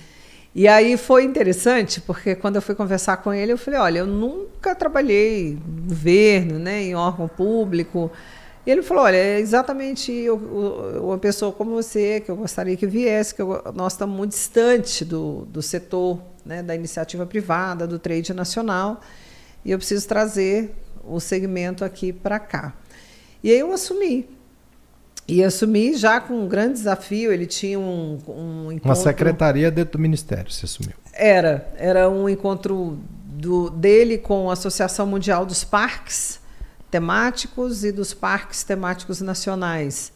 E 0.53 0.67
aí 0.67 0.97
foi 0.97 1.23
interessante, 1.23 2.01
porque 2.01 2.35
quando 2.35 2.57
eu 2.57 2.61
fui 2.61 2.75
conversar 2.75 3.17
com 3.17 3.33
ele, 3.33 3.53
eu 3.53 3.57
falei, 3.57 3.79
olha, 3.79 3.99
eu 3.99 4.05
nunca 4.05 4.75
trabalhei 4.75 5.57
no 5.65 5.89
governo, 5.89 6.59
né, 6.59 6.83
em 6.83 6.95
órgão 6.95 7.29
público. 7.29 8.11
E 8.65 8.71
ele 8.71 8.83
falou, 8.83 9.05
olha, 9.05 9.15
é 9.15 9.39
exatamente 9.39 10.11
eu, 10.11 10.35
uma 11.01 11.17
pessoa 11.17 11.51
como 11.51 11.71
você, 11.71 12.19
que 12.19 12.29
eu 12.29 12.35
gostaria 12.35 12.75
que 12.75 12.85
viesse, 12.85 13.33
que 13.33 13.41
eu, 13.41 13.63
nós 13.73 13.93
estamos 13.93 14.15
muito 14.15 14.31
distante 14.31 15.05
do, 15.05 15.45
do 15.45 15.61
setor 15.61 16.19
né, 16.45 16.61
da 16.61 16.75
iniciativa 16.75 17.25
privada, 17.25 17.87
do 17.87 17.97
trade 17.97 18.33
nacional, 18.33 19.01
e 19.63 19.71
eu 19.71 19.77
preciso 19.77 20.07
trazer 20.07 20.75
o 21.07 21.19
segmento 21.19 21.83
aqui 21.85 22.11
para 22.11 22.39
cá. 22.39 22.73
E 23.43 23.51
aí 23.51 23.59
eu 23.59 23.71
assumi. 23.71 24.27
E 25.27 25.43
assumi 25.43 25.95
já 25.95 26.19
com 26.21 26.33
um 26.41 26.47
grande 26.47 26.73
desafio. 26.73 27.31
Ele 27.31 27.45
tinha 27.45 27.79
um, 27.79 28.19
um 28.27 28.71
encontro... 28.71 28.89
Uma 28.89 28.95
secretaria 28.95 29.71
dentro 29.71 29.93
do 29.93 30.01
ministério, 30.01 30.51
você 30.51 30.65
assumiu? 30.65 30.93
Era. 31.13 31.71
Era 31.77 32.09
um 32.09 32.29
encontro 32.29 32.99
do, 33.25 33.69
dele 33.69 34.17
com 34.17 34.49
a 34.49 34.53
Associação 34.53 35.05
Mundial 35.07 35.45
dos 35.45 35.63
Parques 35.63 36.39
Temáticos 36.91 37.83
e 37.83 37.91
dos 37.91 38.13
Parques 38.13 38.63
Temáticos 38.63 39.19
Nacionais. 39.21 40.13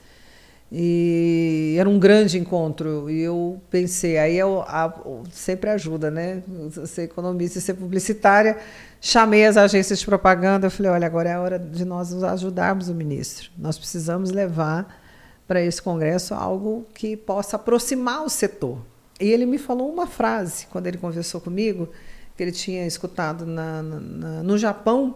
E 0.72 1.76
era 1.80 1.90
um 1.90 1.98
grande 1.98 2.38
encontro. 2.38 3.10
E 3.10 3.20
eu 3.22 3.60
pensei, 3.70 4.18
aí 4.18 4.38
eu, 4.38 4.62
a, 4.62 4.94
sempre 5.32 5.70
ajuda, 5.70 6.12
né? 6.12 6.44
Ser 6.86 7.04
economista 7.04 7.58
e 7.58 7.62
ser 7.62 7.74
publicitária. 7.74 8.58
Chamei 9.02 9.46
as 9.46 9.58
agências 9.58 10.00
de 10.00 10.06
propaganda. 10.06 10.68
Eu 10.68 10.72
falei: 10.72 10.92
olha, 10.92 11.08
agora 11.08 11.30
é 11.30 11.34
a 11.34 11.42
hora 11.42 11.58
de 11.58 11.84
nós 11.86 12.24
ajudarmos 12.24 12.90
o 12.90 12.94
ministro. 12.94 13.50
Nós 13.58 13.78
precisamos 13.78 14.30
levar 14.30 15.02
para 15.48 15.62
esse 15.62 15.82
congresso 15.82 16.36
algo 16.36 16.86
que 16.94 17.18
possa 17.18 17.56
aproximar 17.56 18.24
o 18.24 18.30
setor. 18.30 18.78
E 19.20 19.28
ele 19.28 19.48
me 19.48 19.58
falou 19.58 19.92
uma 19.92 20.06
frase 20.06 20.68
quando 20.68 20.86
ele 20.86 20.98
conversou 20.98 21.42
comigo, 21.42 21.90
que 22.38 22.44
ele 22.44 22.52
tinha 22.52 22.86
escutado 22.86 23.46
na, 23.46 23.82
na, 23.82 24.44
no 24.44 24.58
Japão 24.58 25.16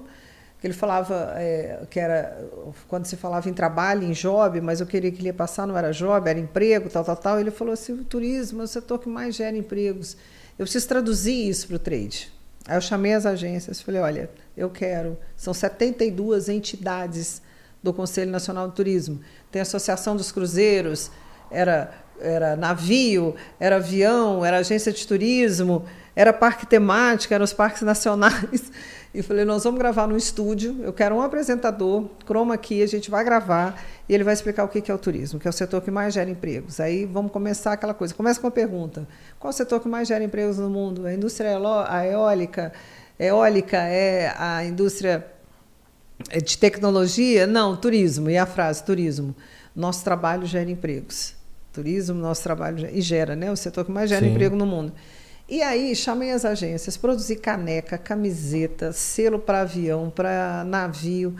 ele 0.63 0.73
falava 0.73 1.33
é, 1.35 1.81
que 1.89 1.99
era 1.99 2.37
quando 2.87 3.05
se 3.05 3.17
falava 3.17 3.49
em 3.49 3.53
trabalho, 3.53 4.03
em 4.03 4.11
job, 4.11 4.61
mas 4.61 4.79
eu 4.79 4.87
queria 4.87 5.11
que 5.11 5.19
ele 5.19 5.27
ia 5.27 5.33
passar, 5.33 5.67
não 5.67 5.77
era 5.77 5.91
job, 5.91 6.29
era 6.29 6.39
emprego, 6.39 6.89
tal, 6.89 7.03
tal, 7.03 7.17
tal. 7.17 7.39
Ele 7.39 7.51
falou 7.51 7.73
assim: 7.73 7.93
o 7.93 8.03
turismo 8.03 8.61
é 8.61 8.63
o 8.63 8.67
setor 8.67 8.99
que 8.99 9.09
mais 9.09 9.35
gera 9.35 9.57
empregos. 9.57 10.15
Eu 10.57 10.63
preciso 10.65 10.87
traduzir 10.87 11.49
isso 11.49 11.67
para 11.67 11.75
o 11.75 11.79
trade. 11.79 12.31
Aí 12.65 12.77
eu 12.77 12.81
chamei 12.81 13.13
as 13.13 13.25
agências 13.25 13.81
falei: 13.81 13.99
olha, 13.99 14.29
eu 14.55 14.69
quero. 14.69 15.17
São 15.35 15.53
72 15.53 16.47
entidades 16.47 17.41
do 17.81 17.93
Conselho 17.93 18.31
Nacional 18.31 18.67
do 18.67 18.73
Turismo. 18.73 19.19
Tem 19.51 19.59
a 19.59 19.63
Associação 19.63 20.15
dos 20.15 20.31
Cruzeiros, 20.31 21.11
era, 21.51 21.93
era 22.19 22.55
navio, 22.55 23.35
era 23.59 23.75
avião, 23.75 24.45
era 24.45 24.59
agência 24.59 24.93
de 24.93 25.05
turismo, 25.05 25.85
era 26.15 26.31
parque 26.31 26.65
temático, 26.65 27.33
eram 27.33 27.43
os 27.43 27.51
parques 27.51 27.81
nacionais. 27.81 28.71
E 29.13 29.21
falei, 29.21 29.45
nós 29.45 29.63
vamos 29.63 29.77
gravar 29.77 30.07
no 30.07 30.17
estúdio, 30.17 30.81
eu 30.81 30.91
quero 30.91 31.13
um 31.13 31.21
apresentador, 31.21 32.09
croma 32.25 32.55
aqui, 32.55 32.81
a 32.81 32.87
gente 32.87 33.11
vai 33.11 33.23
gravar 33.23 33.79
e 34.09 34.13
ele 34.13 34.23
vai 34.23 34.33
explicar 34.33 34.63
o 34.63 34.67
que 34.67 34.91
é 34.91 34.93
o 34.93 34.97
turismo, 34.97 35.39
que 35.39 35.47
é 35.47 35.49
o 35.49 35.53
setor 35.53 35.81
que 35.83 35.91
mais 35.91 36.15
gera 36.15 36.27
empregos. 36.27 36.79
Aí 36.79 37.05
vamos 37.05 37.31
começar 37.31 37.73
aquela 37.73 37.93
coisa. 37.93 38.11
Começa 38.11 38.41
com 38.41 38.47
a 38.47 38.51
pergunta: 38.51 39.07
qual 39.39 39.51
é 39.51 39.53
o 39.53 39.55
setor 39.55 39.79
que 39.79 39.87
mais 39.87 40.07
gera 40.07 40.23
empregos 40.23 40.57
no 40.57 40.67
mundo? 40.67 41.05
A 41.05 41.13
indústria 41.13 41.59
a 41.87 42.07
eólica? 42.07 42.73
Eólica 43.19 43.77
é 43.77 44.33
a 44.35 44.65
indústria 44.65 45.27
de 46.43 46.57
tecnologia? 46.57 47.45
Não, 47.45 47.75
turismo. 47.75 48.31
E 48.31 48.37
a 48.37 48.47
frase, 48.47 48.83
turismo. 48.83 49.35
Nosso 49.75 50.03
trabalho 50.03 50.47
gera 50.47 50.71
empregos. 50.71 51.35
Turismo, 51.71 52.19
nosso 52.19 52.41
trabalho 52.41 52.89
e 52.91 52.99
gera, 52.99 53.35
né? 53.35 53.51
O 53.51 53.55
setor 53.55 53.85
que 53.85 53.91
mais 53.91 54.09
gera 54.09 54.25
Sim. 54.25 54.31
emprego 54.31 54.55
no 54.55 54.65
mundo. 54.65 54.91
E 55.53 55.61
aí 55.61 55.95
chamei 55.95 56.31
as 56.31 56.45
agências, 56.45 56.97
produzi 56.97 57.35
caneca, 57.35 57.95
camiseta, 57.95 58.91
selo 58.91 59.37
para 59.37 59.61
avião, 59.61 60.09
para 60.09 60.63
navio. 60.63 61.35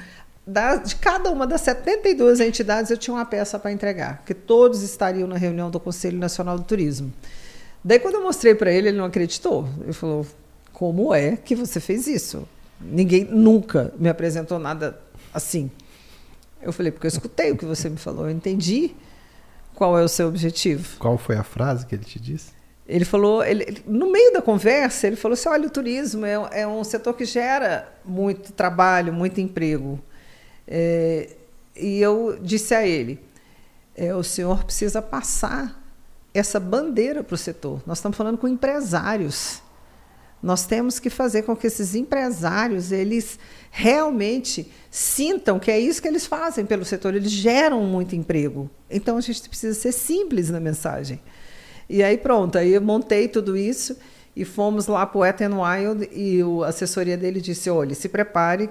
Da, 0.45 0.76
de 0.76 0.95
cada 0.97 1.32
uma 1.32 1.47
das 1.47 1.61
72 1.61 2.39
entidades 2.39 2.91
eu 2.91 2.97
tinha 2.97 3.16
uma 3.16 3.26
peça 3.26 3.57
para 3.57 3.72
entregar, 3.72 4.22
que 4.24 4.36
todos 4.36 4.84
estariam 4.84 5.28
na 5.28 5.36
reunião 5.36 5.72
do 5.72 5.80
Conselho 5.80 6.20
Nacional 6.20 6.59
do 6.59 6.64
Turismo. 6.64 7.11
Daí 7.84 7.97
quando 7.97 8.14
eu 8.14 8.22
mostrei 8.22 8.53
para 8.53 8.72
ele, 8.72 8.89
ele 8.89 8.97
não 8.99 9.05
acreditou. 9.05 9.68
Ele 9.82 9.93
falou: 9.93 10.28
"Como 10.72 11.11
é 11.11 11.36
que 11.36 11.55
você 11.55 11.80
fez 11.80 12.05
isso? 12.05 12.47
Ninguém 12.80 13.24
nunca 13.26 13.91
me 13.97 14.09
apresentou 14.09 14.59
nada 14.59 14.95
assim". 15.34 15.72
Eu 16.61 16.72
falei: 16.72 16.91
"Porque 16.91 17.07
eu 17.07 17.09
escutei 17.09 17.51
o 17.51 17.57
que 17.57 17.66
você 17.66 17.89
me 17.89 17.97
falou, 17.97 18.26
eu 18.26 18.32
entendi 18.32 18.91
qual 19.74 19.97
é 19.97 20.03
o 20.03 20.07
seu 20.07 20.28
objetivo". 20.28 20.99
Qual 20.99 21.18
foi 21.18 21.36
a 21.36 21.43
frase 21.43 21.88
que 21.88 21.95
ele 21.95 22.05
te 22.05 22.20
disse? 22.20 22.61
Ele 22.93 23.05
falou, 23.05 23.43
ele, 23.43 23.81
no 23.87 24.11
meio 24.11 24.31
da 24.31 24.39
conversa, 24.39 25.07
ele 25.07 25.15
falou 25.15 25.33
assim: 25.33 25.49
olha, 25.49 25.65
o 25.65 25.69
turismo 25.69 26.27
é, 26.27 26.33
é 26.51 26.67
um 26.67 26.83
setor 26.83 27.15
que 27.15 27.25
gera 27.25 27.91
muito 28.05 28.53
trabalho, 28.53 29.11
muito 29.11 29.41
emprego. 29.41 29.99
É, 30.67 31.31
e 31.75 31.99
eu 31.99 32.37
disse 32.39 32.75
a 32.75 32.85
ele: 32.85 33.19
é, 33.95 34.13
o 34.13 34.21
senhor 34.21 34.63
precisa 34.63 35.01
passar 35.01 35.83
essa 36.35 36.59
bandeira 36.59 37.23
para 37.23 37.33
o 37.33 37.37
setor. 37.37 37.81
Nós 37.87 37.97
estamos 37.97 38.15
falando 38.15 38.37
com 38.37 38.47
empresários. 38.47 39.59
Nós 40.39 40.67
temos 40.67 40.99
que 40.99 41.09
fazer 41.09 41.41
com 41.43 41.55
que 41.55 41.65
esses 41.65 41.95
empresários 41.95 42.91
eles 42.91 43.39
realmente 43.71 44.71
sintam 44.91 45.57
que 45.57 45.71
é 45.71 45.79
isso 45.79 45.99
que 45.99 46.07
eles 46.07 46.27
fazem 46.27 46.63
pelo 46.63 46.85
setor. 46.85 47.15
Eles 47.15 47.31
geram 47.31 47.81
muito 47.85 48.15
emprego. 48.15 48.69
Então 48.87 49.17
a 49.17 49.21
gente 49.21 49.49
precisa 49.49 49.73
ser 49.73 49.93
simples 49.93 50.51
na 50.51 50.59
mensagem. 50.59 51.19
E 51.89 52.03
aí 52.03 52.17
pronto, 52.17 52.57
aí 52.57 52.73
eu 52.73 52.81
montei 52.81 53.27
tudo 53.27 53.57
isso 53.57 53.97
e 54.36 54.43
fomos 54.43 54.88
lá 54.88 55.05
para 55.05 55.17
o 55.17 55.21
Wet 55.21 55.43
n 55.43 55.55
Wild 55.55 56.09
e 56.11 56.39
a 56.63 56.67
assessoria 56.67 57.17
dele 57.17 57.39
disse, 57.39 57.69
olha, 57.69 57.93
se 57.93 58.09
prepare 58.09 58.69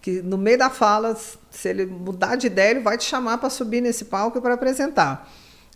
que 0.00 0.22
no 0.22 0.38
meio 0.38 0.58
da 0.58 0.70
fala, 0.70 1.16
se 1.50 1.68
ele 1.68 1.86
mudar 1.86 2.36
de 2.36 2.46
ideia, 2.46 2.70
ele 2.70 2.80
vai 2.80 2.96
te 2.96 3.04
chamar 3.04 3.38
para 3.38 3.50
subir 3.50 3.80
nesse 3.80 4.04
palco 4.04 4.40
para 4.40 4.54
apresentar. 4.54 5.30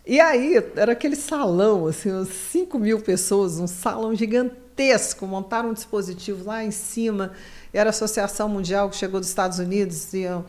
E 0.05 0.19
aí, 0.19 0.61
era 0.75 0.91
aquele 0.91 1.15
salão, 1.15 1.87
assim, 1.87 2.11
uns 2.11 2.29
5 2.29 2.77
mil 2.77 2.99
pessoas, 2.99 3.57
um 3.59 3.67
salão 3.67 4.13
gigantesco, 4.13 5.25
montaram 5.25 5.69
um 5.69 5.73
dispositivo 5.73 6.45
lá 6.45 6.63
em 6.63 6.71
cima, 6.71 7.31
era 7.73 7.89
a 7.89 7.91
Associação 7.91 8.49
Mundial 8.49 8.89
que 8.89 8.95
chegou 8.97 9.19
dos 9.19 9.29
Estados 9.29 9.59
Unidos, 9.59 10.13
iam 10.13 10.45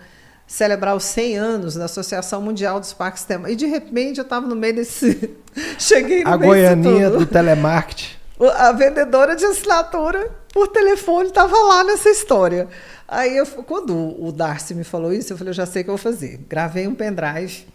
celebrar 0.47 0.95
os 0.97 1.05
100 1.05 1.37
anos 1.37 1.75
da 1.75 1.87
Associação 1.87 2.41
Mundial 2.41 2.79
dos 2.79 2.93
Parques 2.93 3.25
Temáticos. 3.25 3.53
E 3.53 3.57
de 3.57 3.67
repente 3.67 4.19
eu 4.19 4.25
estava 4.25 4.47
no 4.47 4.57
meio 4.57 4.77
desse. 4.77 5.31
Cheguei 5.79 6.25
no 6.25 6.31
A 6.31 6.39
meio 6.39 6.53
Goianinha 6.53 7.11
do 7.11 7.27
telemarketing. 7.27 8.17
A 8.57 8.73
vendedora 8.73 9.37
de 9.37 9.45
assinatura 9.45 10.31
por 10.53 10.69
telefone 10.69 11.29
estava 11.29 11.57
lá 11.57 11.85
nessa 11.85 12.11
história. 12.11 12.69
Aí, 13.07 13.37
eu, 13.37 13.47
quando 13.47 13.95
o 14.21 14.33
Darcy 14.33 14.75
me 14.75 14.83
falou 14.83 15.13
isso, 15.13 15.33
eu 15.33 15.37
falei: 15.37 15.51
eu 15.51 15.55
já 15.55 15.67
sei 15.67 15.83
o 15.83 15.85
que 15.85 15.91
eu 15.91 15.97
vou 15.97 16.03
fazer. 16.03 16.41
Gravei 16.49 16.87
um 16.89 16.95
pendrive 16.95 17.67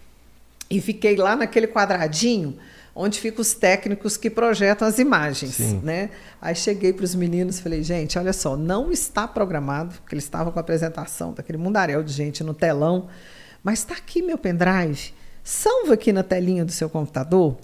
e 0.70 0.82
fiquei 0.82 1.16
lá 1.16 1.36
naquele 1.36 1.68
quadradinho 1.68 2.58
onde 3.02 3.18
ficam 3.18 3.42
os 3.42 3.54
técnicos 3.54 4.18
que 4.18 4.30
projetam 4.30 4.86
as 4.86 5.00
imagens, 5.00 5.56
Sim. 5.56 5.80
né? 5.82 6.10
Aí 6.42 6.54
cheguei 6.54 6.92
para 6.92 7.06
os 7.06 7.16
meninos 7.16 7.58
e 7.58 7.62
falei, 7.62 7.82
gente, 7.82 8.20
olha 8.20 8.34
só, 8.34 8.58
não 8.58 8.92
está 8.92 9.26
programado, 9.26 9.96
porque 10.02 10.16
eles 10.16 10.26
estavam 10.26 10.52
com 10.52 10.60
a 10.60 10.62
apresentação 10.62 11.32
daquele 11.32 11.58
mundaréu 11.58 12.04
de 12.04 12.12
gente 12.12 12.44
no 12.44 12.54
telão, 12.54 13.08
mas 13.64 13.80
está 13.80 13.94
aqui 13.94 14.22
meu 14.22 14.38
pendrive, 14.38 15.14
salva 15.42 15.94
aqui 15.94 16.12
na 16.12 16.24
telinha 16.24 16.66
do 16.66 16.74
seu 16.74 16.90
computador, 16.90 17.56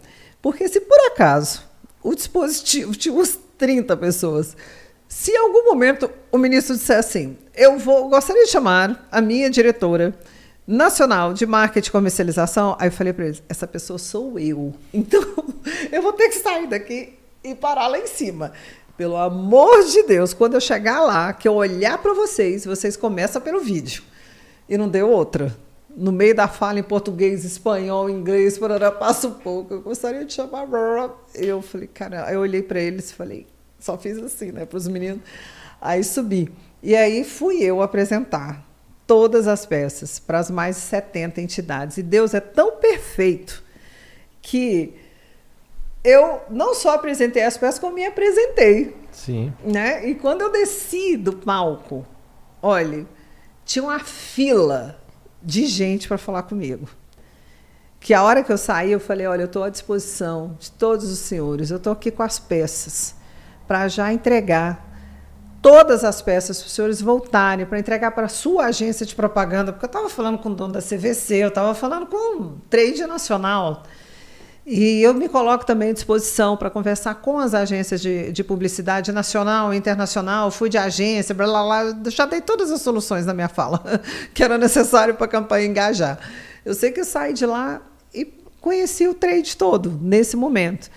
porque 0.41 0.69
se 0.69 0.79
por 0.79 0.99
acaso 1.07 1.63
o 2.01 2.15
dispositivo 2.15 2.95
tinha 2.95 3.13
uns 3.13 3.37
30 3.57 3.97
pessoas, 3.97 4.55
se 5.05 5.31
em 5.31 5.37
algum 5.37 5.65
momento 5.65 6.09
o 6.31 6.37
ministro 6.37 6.77
disser 6.77 6.99
assim, 6.99 7.37
eu 7.53 7.77
vou 7.77 8.07
gostaria 8.07 8.45
de 8.45 8.51
chamar 8.51 9.05
a 9.11 9.19
minha 9.19 9.49
diretora 9.49 10.17
nacional 10.67 11.33
de 11.33 11.45
marketing 11.45 11.89
e 11.89 11.91
comercialização. 11.91 12.75
Aí 12.79 12.87
eu 12.87 12.91
falei 12.91 13.13
para 13.13 13.25
eles: 13.25 13.43
essa 13.47 13.67
pessoa 13.67 13.99
sou 13.99 14.39
eu. 14.39 14.73
Então 14.93 15.21
eu 15.91 16.01
vou 16.01 16.13
ter 16.13 16.29
que 16.29 16.35
sair 16.35 16.67
daqui 16.67 17.13
e 17.43 17.53
parar 17.53 17.87
lá 17.87 17.99
em 17.99 18.07
cima. 18.07 18.51
Pelo 18.97 19.17
amor 19.17 19.83
de 19.83 20.03
Deus, 20.03 20.33
quando 20.33 20.53
eu 20.53 20.61
chegar 20.61 21.01
lá, 21.01 21.33
que 21.33 21.47
eu 21.47 21.55
olhar 21.55 21.97
para 21.97 22.13
vocês, 22.13 22.63
vocês 22.65 22.95
começam 22.95 23.41
pelo 23.41 23.59
vídeo. 23.59 24.03
E 24.69 24.77
não 24.77 24.87
deu 24.87 25.09
outra. 25.09 25.55
No 25.89 26.11
meio 26.11 26.33
da 26.33 26.47
fala 26.47 26.79
em 26.79 26.83
português, 26.83 27.43
espanhol, 27.43 28.09
inglês, 28.09 28.57
para 28.57 28.91
passo 28.91 29.31
pouco. 29.31 29.73
Eu 29.73 29.81
gostaria 29.81 30.25
de 30.25 30.33
chamar. 30.33 30.67
Eu 31.33 31.61
falei, 31.61 31.87
cara, 31.87 32.31
eu 32.31 32.39
olhei 32.39 32.61
para 32.61 32.79
eles 32.79 33.11
e 33.11 33.13
falei, 33.13 33.47
só 33.79 33.97
fiz 33.97 34.17
assim, 34.17 34.51
né, 34.51 34.65
para 34.65 34.77
os 34.77 34.87
meninos. 34.87 35.21
Aí 35.81 36.03
subi. 36.03 36.51
E 36.81 36.95
aí 36.95 37.23
fui 37.23 37.61
eu 37.61 37.81
apresentar 37.81 38.65
todas 39.07 39.47
as 39.47 39.65
peças 39.65 40.19
para 40.19 40.39
as 40.39 40.49
mais 40.49 40.75
de 40.75 40.81
70 40.83 41.41
entidades. 41.41 41.97
E 41.97 42.03
Deus 42.03 42.33
é 42.33 42.39
tão 42.39 42.77
perfeito 42.77 43.63
que 44.41 44.93
eu 46.03 46.41
não 46.49 46.75
só 46.75 46.95
apresentei 46.95 47.43
as 47.43 47.57
peças, 47.57 47.79
como 47.79 47.95
me 47.95 48.05
apresentei. 48.05 48.95
Sim. 49.11 49.53
Né? 49.63 50.07
E 50.07 50.15
quando 50.15 50.41
eu 50.41 50.51
desci 50.51 51.17
do 51.17 51.33
palco, 51.33 52.05
olha, 52.61 53.05
tinha 53.63 53.83
uma 53.83 53.99
fila 53.99 54.99
de 55.41 55.65
gente 55.65 56.07
para 56.07 56.17
falar 56.17 56.43
comigo. 56.43 56.87
Que 57.99 58.13
a 58.13 58.21
hora 58.21 58.43
que 58.43 58.51
eu 58.51 58.57
saí, 58.57 58.91
eu 58.91 58.99
falei: 58.99 59.25
olha, 59.25 59.41
eu 59.41 59.47
estou 59.47 59.63
à 59.63 59.69
disposição 59.69 60.55
de 60.59 60.71
todos 60.71 61.11
os 61.11 61.19
senhores, 61.19 61.71
eu 61.71 61.77
estou 61.77 61.91
aqui 61.91 62.11
com 62.11 62.21
as 62.21 62.37
peças 62.37 63.15
para 63.67 63.87
já 63.87 64.13
entregar 64.13 64.84
todas 65.65 66.03
as 66.03 66.21
peças 66.21 66.59
para 66.59 66.67
os 66.67 66.73
senhores 66.73 67.01
voltarem 67.01 67.65
para 67.65 67.79
entregar 67.79 68.11
para 68.11 68.27
a 68.27 68.29
sua 68.29 68.65
agência 68.65 69.03
de 69.03 69.15
propaganda, 69.15 69.73
porque 69.73 69.83
eu 69.83 69.87
estava 69.87 70.07
falando 70.07 70.37
com 70.37 70.49
o 70.49 70.53
dono 70.53 70.73
da 70.73 70.79
CVC, 70.79 71.37
eu 71.37 71.47
estava 71.47 71.73
falando 71.73 72.05
com 72.05 72.39
o 72.39 72.61
trade 72.69 73.03
nacional. 73.07 73.81
E 74.63 75.01
eu 75.01 75.11
me 75.15 75.27
coloco 75.27 75.65
também 75.65 75.89
à 75.89 75.93
disposição 75.93 76.55
para 76.55 76.69
conversar 76.69 77.15
com 77.15 77.39
as 77.39 77.55
agências 77.55 77.99
de, 77.99 78.31
de 78.31 78.43
publicidade 78.43 79.11
nacional 79.11 79.73
internacional. 79.73 80.51
Fui 80.51 80.69
de 80.69 80.77
agência, 80.77 81.33
blá, 81.33 81.47
blá, 81.47 81.63
blá, 81.63 82.11
já 82.11 82.27
dei 82.27 82.41
todas 82.41 82.69
as 82.69 82.81
soluções 82.81 83.25
na 83.25 83.33
minha 83.33 83.49
fala 83.49 83.81
que 84.35 84.43
era 84.43 84.59
necessário 84.59 85.15
para 85.15 85.25
a 85.25 85.29
campanha 85.29 85.65
engajar. 85.65 86.19
Eu 86.63 86.75
sei 86.75 86.91
que 86.91 86.99
eu 86.99 87.05
saí 87.05 87.33
de 87.33 87.47
lá 87.47 87.81
e 88.13 88.23
conheci 88.61 89.07
o 89.07 89.15
trade 89.15 89.57
todo 89.57 89.97
nesse 89.99 90.37
momento. 90.37 90.91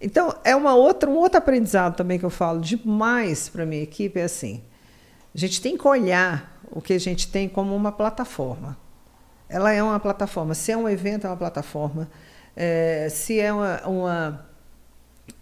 Então, 0.00 0.34
é 0.44 0.56
uma 0.56 0.74
outra, 0.74 1.10
um 1.10 1.16
outro 1.16 1.38
aprendizado 1.38 1.96
também 1.96 2.18
que 2.18 2.24
eu 2.24 2.30
falo 2.30 2.60
demais 2.60 3.48
para 3.48 3.66
minha 3.66 3.82
equipe, 3.82 4.18
é 4.18 4.24
assim, 4.24 4.62
a 5.34 5.38
gente 5.38 5.60
tem 5.60 5.76
que 5.76 5.86
olhar 5.86 6.58
o 6.70 6.80
que 6.80 6.92
a 6.92 6.98
gente 6.98 7.28
tem 7.28 7.48
como 7.48 7.74
uma 7.74 7.92
plataforma. 7.92 8.78
Ela 9.48 9.72
é 9.72 9.82
uma 9.82 9.98
plataforma. 10.00 10.54
Se 10.54 10.72
é 10.72 10.76
um 10.76 10.88
evento, 10.88 11.26
é 11.26 11.30
uma 11.30 11.36
plataforma 11.36 12.08
é, 12.56 13.08
se 13.08 13.38
é 13.38 13.52
uma, 13.52 13.80
uma, 13.86 14.46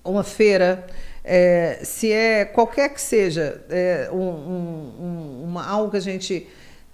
uma 0.04 0.24
feira, 0.24 0.86
é, 1.24 1.80
se 1.82 2.12
é 2.12 2.44
qualquer 2.44 2.90
que 2.90 3.00
seja 3.00 3.64
é, 3.68 4.08
um, 4.12 4.18
um, 4.20 5.44
uma, 5.44 5.66
algo 5.66 5.90
que 5.90 5.96
a 5.96 6.00
gente 6.00 6.46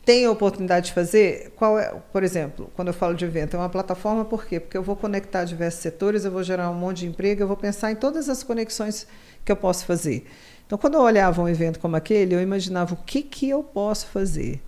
tem 0.05 0.27
a 0.27 0.31
oportunidade 0.31 0.87
de 0.87 0.93
fazer, 0.93 1.53
qual 1.57 1.79
é, 1.79 1.95
por 2.13 2.23
exemplo, 2.23 2.71
quando 2.77 2.89
eu 2.89 2.95
falo 2.95 3.15
de 3.15 3.25
evento, 3.25 3.57
é 3.57 3.59
uma 3.59 3.71
plataforma 3.71 4.25
por 4.25 4.45
quê? 4.45 4.61
Porque 4.61 4.77
eu 4.77 4.83
vou 4.83 4.95
conectar 4.95 5.45
diversos 5.45 5.81
setores, 5.81 6.25
eu 6.25 6.31
vou 6.31 6.43
gerar 6.43 6.71
um 6.71 6.75
monte 6.75 6.99
de 6.99 7.07
emprego, 7.07 7.43
eu 7.43 7.49
vou 7.49 7.57
pensar 7.57 7.91
em 7.91 7.97
todas 7.97 8.29
as 8.29 8.43
conexões 8.43 9.07
que 9.45 9.51
eu 9.51 9.57
posso 9.57 9.87
fazer. 9.87 10.27
Então, 10.67 10.79
quando 10.79 10.95
eu 10.95 11.01
olhava 11.01 11.43
um 11.43 11.49
evento 11.49 11.79
como 11.79 11.97
aquele, 11.97 12.35
eu 12.35 12.41
imaginava 12.41 12.95
o 12.95 12.97
que, 12.97 13.23
que 13.23 13.49
eu 13.49 13.63
posso 13.63 14.07
fazer, 14.07 14.61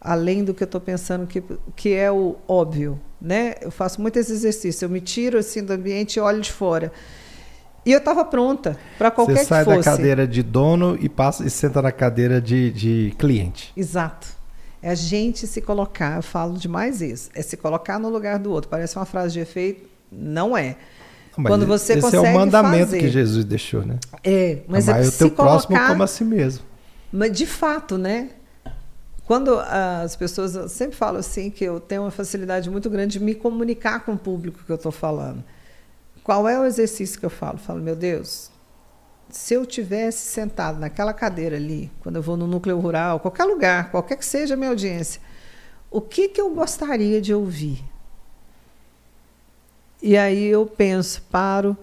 além 0.00 0.44
do 0.44 0.54
que 0.54 0.62
eu 0.62 0.66
estou 0.66 0.80
pensando 0.80 1.26
que, 1.26 1.42
que 1.74 1.92
é 1.92 2.10
o 2.10 2.36
óbvio, 2.46 3.00
né? 3.20 3.54
Eu 3.60 3.70
faço 3.70 4.00
muito 4.00 4.18
esse 4.18 4.32
exercício. 4.32 4.84
Eu 4.84 4.90
me 4.90 5.00
tiro 5.00 5.38
assim 5.38 5.64
do 5.64 5.72
ambiente 5.72 6.16
e 6.16 6.20
olho 6.20 6.40
de 6.40 6.52
fora. 6.52 6.92
E 7.84 7.92
eu 7.92 7.98
estava 7.98 8.24
pronta 8.24 8.76
para 8.98 9.12
qualquer 9.12 9.38
Você 9.38 9.44
sai 9.44 9.64
da 9.64 9.80
cadeira 9.80 10.26
de 10.26 10.42
dono 10.42 10.98
e 11.00 11.08
passa 11.08 11.44
e 11.44 11.50
senta 11.50 11.80
na 11.80 11.92
cadeira 11.92 12.40
de, 12.40 12.72
de 12.72 13.14
cliente. 13.16 13.72
Exato. 13.76 14.35
É 14.86 14.90
a 14.90 14.94
gente 14.94 15.48
se 15.48 15.60
colocar, 15.60 16.14
eu 16.14 16.22
falo 16.22 16.56
demais 16.56 17.02
isso, 17.02 17.28
é 17.34 17.42
se 17.42 17.56
colocar 17.56 17.98
no 17.98 18.08
lugar 18.08 18.38
do 18.38 18.52
outro. 18.52 18.70
Parece 18.70 18.94
uma 18.94 19.04
frase 19.04 19.32
de 19.32 19.40
efeito, 19.40 19.88
não 20.12 20.56
é. 20.56 20.76
Não, 21.36 21.44
Quando 21.44 21.66
você 21.66 21.94
esse 21.94 22.02
consegue 22.02 22.24
é 22.24 22.30
o 22.30 22.34
mandamento 22.34 22.84
fazer. 22.84 23.00
que 23.00 23.08
Jesus 23.08 23.44
deixou, 23.44 23.84
né? 23.84 23.98
É, 24.22 24.58
mas 24.68 24.88
Amar 24.88 25.02
é 25.02 25.08
o 25.08 25.10
se 25.10 25.18
teu 25.18 25.28
próximo 25.32 25.74
colocar, 25.74 25.88
como 25.88 26.04
a 26.04 26.06
si 26.06 26.22
mesmo. 26.22 26.64
Mas 27.10 27.32
de 27.32 27.46
fato, 27.46 27.98
né? 27.98 28.30
Quando 29.24 29.58
as 29.58 30.14
pessoas 30.14 30.54
eu 30.54 30.68
sempre 30.68 30.96
falam 30.96 31.18
assim 31.18 31.50
que 31.50 31.64
eu 31.64 31.80
tenho 31.80 32.02
uma 32.02 32.12
facilidade 32.12 32.70
muito 32.70 32.88
grande 32.88 33.18
de 33.18 33.24
me 33.24 33.34
comunicar 33.34 34.04
com 34.04 34.12
o 34.12 34.16
público 34.16 34.60
que 34.64 34.70
eu 34.70 34.76
estou 34.76 34.92
falando. 34.92 35.42
Qual 36.22 36.48
é 36.48 36.60
o 36.60 36.64
exercício 36.64 37.18
que 37.18 37.26
eu 37.26 37.30
falo? 37.30 37.54
Eu 37.54 37.58
falo, 37.58 37.80
meu 37.80 37.96
Deus, 37.96 38.52
se 39.28 39.54
eu 39.54 39.66
tivesse 39.66 40.26
sentado 40.26 40.78
naquela 40.78 41.12
cadeira 41.12 41.56
ali, 41.56 41.90
quando 42.00 42.16
eu 42.16 42.22
vou 42.22 42.36
no 42.36 42.46
núcleo 42.46 42.78
rural, 42.78 43.20
qualquer 43.20 43.44
lugar, 43.44 43.90
qualquer 43.90 44.16
que 44.16 44.24
seja 44.24 44.54
a 44.54 44.56
minha 44.56 44.70
audiência, 44.70 45.20
o 45.90 46.00
que, 46.00 46.28
que 46.28 46.40
eu 46.40 46.54
gostaria 46.54 47.20
de 47.20 47.34
ouvir? 47.34 47.84
E 50.02 50.16
aí 50.16 50.44
eu 50.46 50.66
penso, 50.66 51.22
paro, 51.30 51.76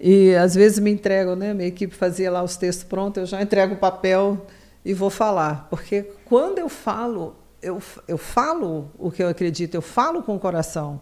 e 0.00 0.34
às 0.34 0.54
vezes 0.54 0.78
me 0.78 0.90
entregam, 0.90 1.36
né? 1.36 1.54
Minha 1.54 1.68
equipe 1.68 1.94
fazia 1.94 2.30
lá 2.30 2.42
os 2.42 2.56
textos 2.56 2.84
prontos, 2.84 3.20
eu 3.20 3.26
já 3.26 3.42
entrego 3.42 3.74
o 3.74 3.78
papel 3.78 4.46
e 4.84 4.92
vou 4.92 5.10
falar. 5.10 5.68
Porque 5.70 6.02
quando 6.24 6.58
eu 6.58 6.68
falo, 6.68 7.36
eu, 7.62 7.80
eu 8.08 8.18
falo 8.18 8.90
o 8.98 9.10
que 9.10 9.22
eu 9.22 9.28
acredito, 9.28 9.74
eu 9.74 9.82
falo 9.82 10.22
com 10.22 10.34
o 10.34 10.40
coração. 10.40 11.00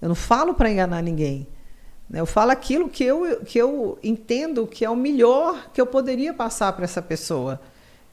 Eu 0.00 0.08
não 0.08 0.14
falo 0.14 0.54
para 0.54 0.70
enganar 0.70 1.02
ninguém. 1.02 1.48
Né? 2.08 2.20
Eu 2.20 2.26
falo 2.26 2.50
aquilo 2.50 2.88
que 2.88 3.04
eu, 3.04 3.40
que 3.44 3.58
eu 3.58 3.98
entendo 4.02 4.66
que 4.66 4.84
é 4.84 4.90
o 4.90 4.96
melhor 4.96 5.70
que 5.72 5.80
eu 5.80 5.86
poderia 5.86 6.32
passar 6.32 6.72
para 6.72 6.84
essa 6.84 7.02
pessoa. 7.02 7.60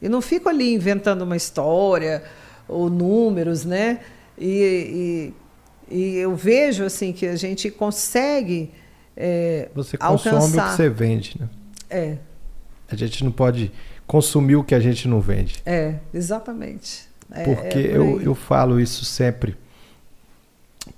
E 0.01 0.09
não 0.09 0.21
fico 0.21 0.49
ali 0.49 0.73
inventando 0.73 1.21
uma 1.21 1.37
história 1.37 2.23
ou 2.67 2.89
números, 2.89 3.63
né? 3.63 3.99
E, 4.37 5.33
e, 5.89 5.95
e 5.95 6.15
eu 6.17 6.35
vejo 6.35 6.83
assim 6.83 7.13
que 7.13 7.25
a 7.25 7.35
gente 7.35 7.69
consegue 7.69 8.71
é, 9.15 9.69
Você 9.75 9.97
consome 9.97 10.35
alcançar. 10.37 10.67
o 10.67 10.69
que 10.71 10.75
você 10.75 10.89
vende, 10.89 11.37
né? 11.39 11.47
É, 11.89 12.17
A 12.89 12.95
gente 12.95 13.23
não 13.23 13.31
pode 13.31 13.71
consumir 14.07 14.55
o 14.55 14.63
que 14.63 14.73
a 14.73 14.79
gente 14.79 15.07
não 15.07 15.21
vende. 15.21 15.61
é, 15.65 15.95
exatamente. 16.13 17.07
É, 17.31 17.43
Porque 17.43 17.79
é 17.79 17.97
eu, 17.97 18.21
eu 18.21 18.35
falo 18.35 18.79
isso 18.79 19.05
sempre 19.05 19.55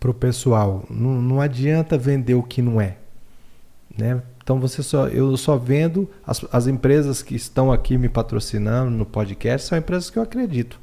pro 0.05 0.13
pessoal. 0.13 0.85
Não, 0.87 1.19
não 1.19 1.41
adianta 1.41 1.97
vender 1.97 2.35
o 2.35 2.43
que 2.43 2.61
não 2.61 2.79
é. 2.79 2.97
Né? 3.97 4.21
Então 4.43 4.59
você 4.59 4.83
só, 4.83 5.07
eu 5.07 5.35
só 5.35 5.57
vendo 5.57 6.07
as, 6.27 6.45
as 6.51 6.67
empresas 6.67 7.23
que 7.23 7.33
estão 7.33 7.71
aqui 7.71 7.97
me 7.97 8.07
patrocinando 8.07 8.91
no 8.91 9.03
podcast 9.03 9.67
são 9.67 9.75
empresas 9.75 10.11
que 10.11 10.19
eu 10.19 10.23
acredito. 10.23 10.79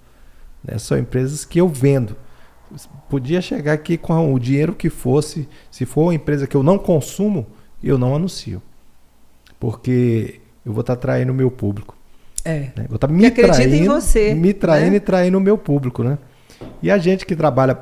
Né? 0.64 0.76
São 0.76 0.98
empresas 0.98 1.44
que 1.44 1.60
eu 1.60 1.68
vendo. 1.68 2.16
Podia 3.08 3.40
chegar 3.40 3.74
aqui 3.74 3.96
com 3.96 4.34
o 4.34 4.40
dinheiro 4.40 4.74
que 4.74 4.90
fosse, 4.90 5.48
se 5.70 5.86
for 5.86 6.06
uma 6.06 6.14
empresa 6.14 6.48
que 6.48 6.56
eu 6.56 6.62
não 6.64 6.76
consumo, 6.76 7.46
eu 7.80 7.96
não 7.96 8.16
anuncio. 8.16 8.60
Porque 9.60 10.40
eu 10.66 10.72
vou 10.72 10.80
estar 10.80 10.96
traindo 10.96 11.30
o 11.30 11.34
meu 11.34 11.50
público. 11.50 11.96
É. 12.44 12.72
né? 12.74 12.86
Vou 12.88 12.96
estar 12.96 13.06
me 13.06 13.24
acredita 13.24 13.62
em 13.62 13.68
traindo, 13.68 13.92
você, 13.92 14.34
me 14.34 14.52
traindo 14.52 14.90
né? 14.90 14.96
e 14.96 15.00
traindo 15.00 15.38
o 15.38 15.40
meu 15.40 15.56
público, 15.56 16.02
né? 16.02 16.18
E 16.82 16.90
a 16.90 16.98
gente 16.98 17.24
que 17.24 17.36
trabalha 17.36 17.72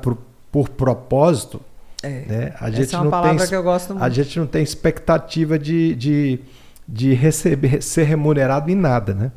por 0.51 0.69
propósito, 0.69 1.61
É. 2.03 2.25
né? 2.27 2.53
A 2.59 2.69
gente 2.69 2.93
é 2.93 2.97
não 2.97 3.09
tem 3.21 3.47
que 3.47 3.55
eu 3.55 3.63
gosto 3.63 3.89
muito. 3.93 4.03
a 4.03 4.09
gente 4.09 4.39
não 4.39 4.47
tem 4.47 4.63
expectativa 4.63 5.57
de, 5.57 5.95
de, 5.95 6.39
de 6.87 7.13
receber, 7.13 7.81
ser 7.81 8.03
remunerado 8.03 8.69
em 8.69 8.75
nada, 8.75 9.13
né? 9.13 9.31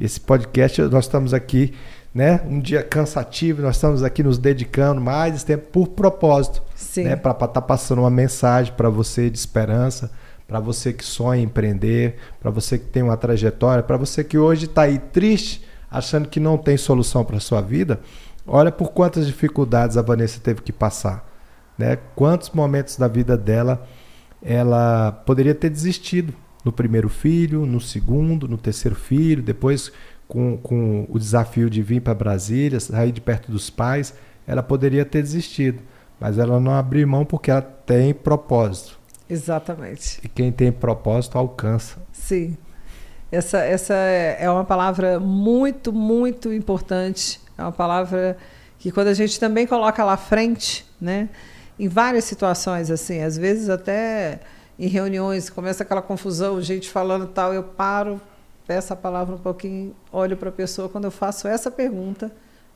Esse 0.00 0.20
podcast, 0.20 0.80
nós 0.82 1.06
estamos 1.06 1.34
aqui, 1.34 1.74
né? 2.14 2.40
Um 2.46 2.60
dia 2.60 2.82
cansativo, 2.82 3.62
nós 3.62 3.76
estamos 3.76 4.02
aqui 4.02 4.22
nos 4.22 4.38
dedicando 4.38 5.00
mais 5.00 5.42
tempo 5.42 5.66
por 5.72 5.88
propósito, 5.88 6.62
Sim. 6.76 7.04
né? 7.04 7.16
Para 7.16 7.32
estar 7.32 7.62
passando 7.62 8.00
uma 8.00 8.10
mensagem 8.10 8.72
para 8.76 8.88
você 8.88 9.28
de 9.28 9.38
esperança, 9.38 10.10
para 10.46 10.60
você 10.60 10.92
que 10.92 11.04
sonha 11.04 11.40
em 11.40 11.44
empreender, 11.44 12.16
para 12.40 12.50
você 12.50 12.78
que 12.78 12.86
tem 12.86 13.02
uma 13.02 13.16
trajetória, 13.16 13.82
para 13.82 13.96
você 13.96 14.22
que 14.22 14.38
hoje 14.38 14.66
está 14.66 14.82
aí 14.82 14.98
triste, 14.98 15.64
achando 15.90 16.28
que 16.28 16.38
não 16.40 16.56
tem 16.56 16.76
solução 16.76 17.24
para 17.24 17.40
sua 17.40 17.60
vida. 17.60 18.00
Olha 18.48 18.72
por 18.72 18.92
quantas 18.92 19.26
dificuldades 19.26 19.96
a 19.96 20.02
Vanessa 20.02 20.40
teve 20.40 20.62
que 20.62 20.72
passar, 20.72 21.28
né? 21.76 21.98
Quantos 22.16 22.50
momentos 22.50 22.96
da 22.96 23.06
vida 23.06 23.36
dela 23.36 23.86
ela 24.42 25.12
poderia 25.12 25.54
ter 25.54 25.68
desistido 25.68 26.32
no 26.64 26.72
primeiro 26.72 27.08
filho, 27.08 27.66
no 27.66 27.80
segundo, 27.80 28.48
no 28.48 28.56
terceiro 28.56 28.96
filho, 28.96 29.42
depois 29.42 29.92
com, 30.26 30.56
com 30.58 31.06
o 31.08 31.18
desafio 31.18 31.68
de 31.68 31.82
vir 31.82 32.00
para 32.00 32.14
Brasília, 32.14 32.78
sair 32.78 33.12
de 33.12 33.20
perto 33.20 33.50
dos 33.50 33.70
pais, 33.70 34.14
ela 34.46 34.62
poderia 34.62 35.04
ter 35.04 35.22
desistido, 35.22 35.80
mas 36.20 36.38
ela 36.38 36.60
não 36.60 36.72
abriu 36.72 37.06
mão 37.06 37.24
porque 37.24 37.50
ela 37.50 37.62
tem 37.62 38.12
propósito. 38.14 38.98
Exatamente. 39.28 40.20
E 40.24 40.28
quem 40.28 40.50
tem 40.50 40.72
propósito 40.72 41.36
alcança. 41.36 41.96
Sim. 42.12 42.56
Essa, 43.30 43.58
essa 43.58 43.94
é 43.94 44.38
é 44.40 44.50
uma 44.50 44.64
palavra 44.64 45.20
muito, 45.20 45.92
muito 45.92 46.52
importante. 46.52 47.40
É 47.58 47.62
uma 47.62 47.72
palavra 47.72 48.38
que 48.78 48.92
quando 48.92 49.08
a 49.08 49.14
gente 49.14 49.38
também 49.40 49.66
coloca 49.66 50.04
lá 50.04 50.16
frente, 50.16 50.86
né? 51.00 51.28
Em 51.78 51.88
várias 51.88 52.24
situações, 52.24 52.90
assim, 52.90 53.20
às 53.20 53.36
vezes 53.36 53.68
até 53.68 54.40
em 54.78 54.86
reuniões, 54.86 55.50
começa 55.50 55.82
aquela 55.82 56.00
confusão, 56.00 56.62
gente 56.62 56.88
falando 56.88 57.26
tal, 57.26 57.52
eu 57.52 57.64
paro, 57.64 58.20
peço 58.66 58.92
a 58.92 58.96
palavra 58.96 59.34
um 59.34 59.38
pouquinho, 59.38 59.94
olho 60.12 60.36
para 60.36 60.50
a 60.50 60.52
pessoa, 60.52 60.88
quando 60.88 61.06
eu 61.06 61.10
faço 61.10 61.48
essa 61.48 61.70
pergunta, 61.70 62.30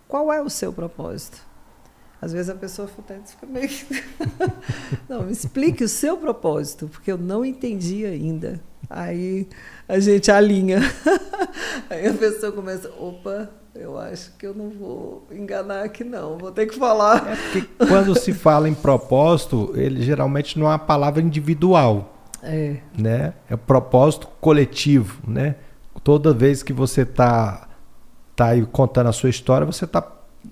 qual 0.09 0.33
é 0.33 0.43
o 0.43 0.51
seu 0.51 0.73
propósito? 0.73 1.41
Às 2.21 2.33
vezes 2.33 2.51
a 2.51 2.55
pessoa 2.55 2.89
fica 2.89 3.47
meio. 3.47 3.69
não, 5.09 5.23
me 5.23 5.33
explique 5.33 5.83
o 5.83 5.89
seu 5.89 6.17
propósito, 6.17 6.89
porque 6.89 7.11
eu 7.11 7.19
não 7.19 7.45
entendi 7.45 8.05
ainda. 8.05 8.61
Aí 8.89 9.49
a 9.89 9.99
gente 9.99 10.31
alinha. 10.31 10.79
Aí 11.91 12.07
a 12.07 12.15
pessoa 12.15 12.53
começa, 12.53 12.89
opa, 12.91 13.51
eu 13.75 13.99
acho 13.99 14.33
que 14.39 14.47
eu 14.47 14.55
não 14.55 14.71
vou 14.71 15.27
enganar 15.31 15.85
aqui 15.85 16.05
não, 16.05 16.37
vou 16.37 16.53
ter 16.53 16.67
que 16.67 16.77
falar. 16.77 17.27
É 17.27 17.37
porque 17.37 17.87
quando 17.87 18.19
se 18.19 18.33
fala 18.33 18.69
em 18.69 18.75
propósito, 18.75 19.73
ele 19.75 20.03
geralmente 20.03 20.59
não 20.59 20.67
é 20.67 20.71
uma 20.71 20.79
palavra 20.79 21.23
individual, 21.23 22.13
É, 22.43 22.77
né? 22.97 23.33
É 23.49 23.57
propósito 23.57 24.29
coletivo, 24.41 25.23
né? 25.27 25.57
Toda 26.05 26.35
vez 26.35 26.63
que 26.63 26.73
você 26.73 27.03
está 27.03 27.69
tá 28.35 28.49
aí 28.49 28.67
contando 28.67 29.09
a 29.09 29.13
sua 29.13 29.31
história, 29.31 29.65
você 29.65 29.87
tá 29.87 30.03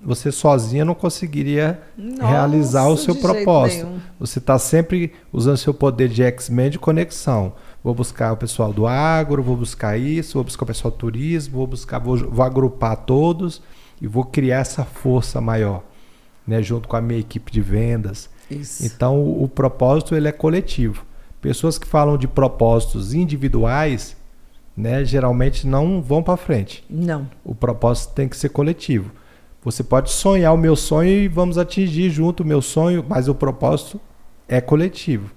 você 0.03 0.31
sozinha 0.31 0.85
não 0.85 0.95
conseguiria 0.95 1.81
Nossa, 1.97 2.25
realizar 2.25 2.87
o 2.87 2.95
seu 2.97 3.13
propósito. 3.15 3.87
Você 4.19 4.39
está 4.39 4.57
sempre 4.57 5.11
usando 5.33 5.57
seu 5.57 5.73
poder 5.73 6.07
de 6.07 6.23
X-Men 6.23 6.69
de 6.69 6.79
conexão. 6.79 7.53
Vou 7.83 7.95
buscar 7.95 8.31
o 8.31 8.37
pessoal 8.37 8.71
do 8.71 8.85
agro, 8.85 9.41
vou 9.41 9.57
buscar 9.57 9.97
isso, 9.97 10.35
vou 10.35 10.43
buscar 10.43 10.63
o 10.63 10.67
pessoal 10.67 10.91
do 10.91 10.97
turismo, 10.97 11.57
vou 11.57 11.67
buscar, 11.67 11.97
vou, 11.99 12.17
vou 12.17 12.45
agrupar 12.45 12.95
todos 12.95 13.61
e 13.99 14.07
vou 14.07 14.23
criar 14.23 14.59
essa 14.59 14.85
força 14.85 15.41
maior, 15.41 15.83
né, 16.45 16.61
junto 16.61 16.87
com 16.87 16.95
a 16.95 17.01
minha 17.01 17.19
equipe 17.19 17.51
de 17.51 17.59
vendas. 17.59 18.29
Isso. 18.49 18.85
Então, 18.85 19.19
o, 19.19 19.43
o 19.43 19.47
propósito 19.47 20.15
ele 20.15 20.27
é 20.27 20.31
coletivo. 20.31 21.05
Pessoas 21.41 21.79
que 21.79 21.87
falam 21.87 22.17
de 22.17 22.27
propósitos 22.27 23.15
individuais, 23.15 24.15
né, 24.77 25.03
geralmente 25.03 25.65
não 25.65 26.01
vão 26.01 26.21
para 26.21 26.37
frente. 26.37 26.83
Não. 26.87 27.27
O 27.43 27.55
propósito 27.55 28.13
tem 28.13 28.29
que 28.29 28.37
ser 28.37 28.49
coletivo. 28.49 29.11
Você 29.63 29.83
pode 29.83 30.11
sonhar 30.11 30.53
o 30.53 30.57
meu 30.57 30.75
sonho 30.75 31.09
e 31.09 31.27
vamos 31.27 31.57
atingir 31.57 32.09
junto 32.09 32.43
o 32.43 32.45
meu 32.45 32.61
sonho, 32.61 33.03
mas 33.07 33.27
o 33.27 33.33
propósito 33.33 33.99
é 34.47 34.61
coletivo. 34.61 35.31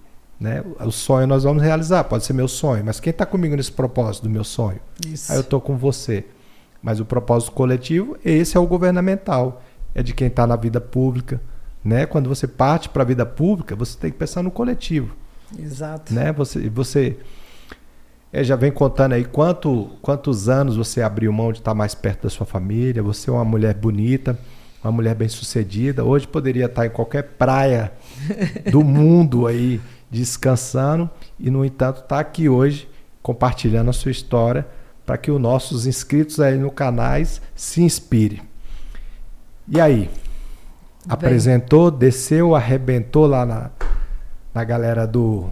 Né? 0.45 0.63
O 0.79 0.91
sonho 0.91 1.27
nós 1.27 1.43
vamos 1.43 1.63
realizar, 1.63 2.05
pode 2.05 2.23
ser 2.27 2.35
meu 2.35 2.47
sonho, 2.47 2.85
mas 2.85 3.01
quem 3.01 3.11
está 3.11 3.25
comigo 3.25 3.57
nesse 3.57 3.73
propósito 3.73 4.25
do 4.25 4.29
meu 4.31 4.45
sonho? 4.45 4.79
Isso. 5.07 5.33
Aí 5.33 5.39
eu 5.39 5.41
estou 5.41 5.59
com 5.59 5.75
você. 5.75 6.27
Mas 6.83 7.01
o 7.01 7.05
propósito 7.07 7.53
coletivo, 7.53 8.19
esse 8.23 8.55
é 8.55 8.61
o 8.61 8.67
governamental, 8.67 9.63
é 9.95 10.03
de 10.03 10.13
quem 10.13 10.27
está 10.27 10.47
na 10.47 10.55
vida 10.55 10.83
pública. 10.83 11.41
Né? 11.83 12.05
Quando 12.05 12.29
você 12.29 12.47
parte 12.47 12.91
para 12.91 13.03
a 13.03 13.07
vida 13.07 13.25
pública, 13.25 13.75
você 13.75 13.97
tem 13.99 14.11
que 14.11 14.19
pensar 14.19 14.43
no 14.43 14.51
coletivo. 14.51 15.17
Exato. 15.59 16.13
Né? 16.13 16.31
Você, 16.35 16.69
você 16.69 17.17
é, 18.31 18.45
já 18.45 18.55
vem 18.55 18.71
contando 18.71 19.15
aí 19.15 19.25
quanto, 19.25 19.93
quantos 20.03 20.47
anos 20.51 20.77
você 20.77 21.01
abriu 21.01 21.33
mão 21.33 21.53
de 21.53 21.61
estar 21.61 21.73
mais 21.73 21.95
perto 21.95 22.25
da 22.25 22.29
sua 22.29 22.45
família. 22.45 23.03
Você 23.03 23.31
é 23.31 23.33
uma 23.33 23.47
mulher 23.47 23.73
bonita, 23.73 24.39
uma 24.83 24.93
mulher 24.93 25.15
bem 25.15 25.29
sucedida. 25.31 26.05
Hoje 26.05 26.29
poderia 26.29 26.67
estar 26.67 26.85
em 26.85 26.91
qualquer 26.91 27.23
praia 27.23 27.95
do 28.71 28.85
mundo 28.85 29.47
aí 29.47 29.81
descansando 30.11 31.09
e 31.39 31.51
no 31.51 31.65
entanto 31.65 32.01
está 32.01 32.21
aqui 32.21 32.49
hoje 32.49 32.89
compartilhando 33.23 33.91
a 33.91 33.93
sua 33.93 34.11
história 34.11 34.67
para 35.05 35.19
que 35.19 35.31
os 35.31 35.41
nossos 35.41 35.87
inscritos 35.87 36.41
aí 36.41 36.57
no 36.57 36.71
canais 36.71 37.41
se 37.55 37.83
inspirem. 37.83 38.43
E 39.69 39.81
aí? 39.81 39.97
Bem. 39.97 40.11
Apresentou, 41.09 41.91
desceu, 41.91 42.55
arrebentou 42.55 43.27
lá 43.27 43.45
na, 43.45 43.71
na 44.53 44.65
galera 44.65 45.07
do 45.07 45.51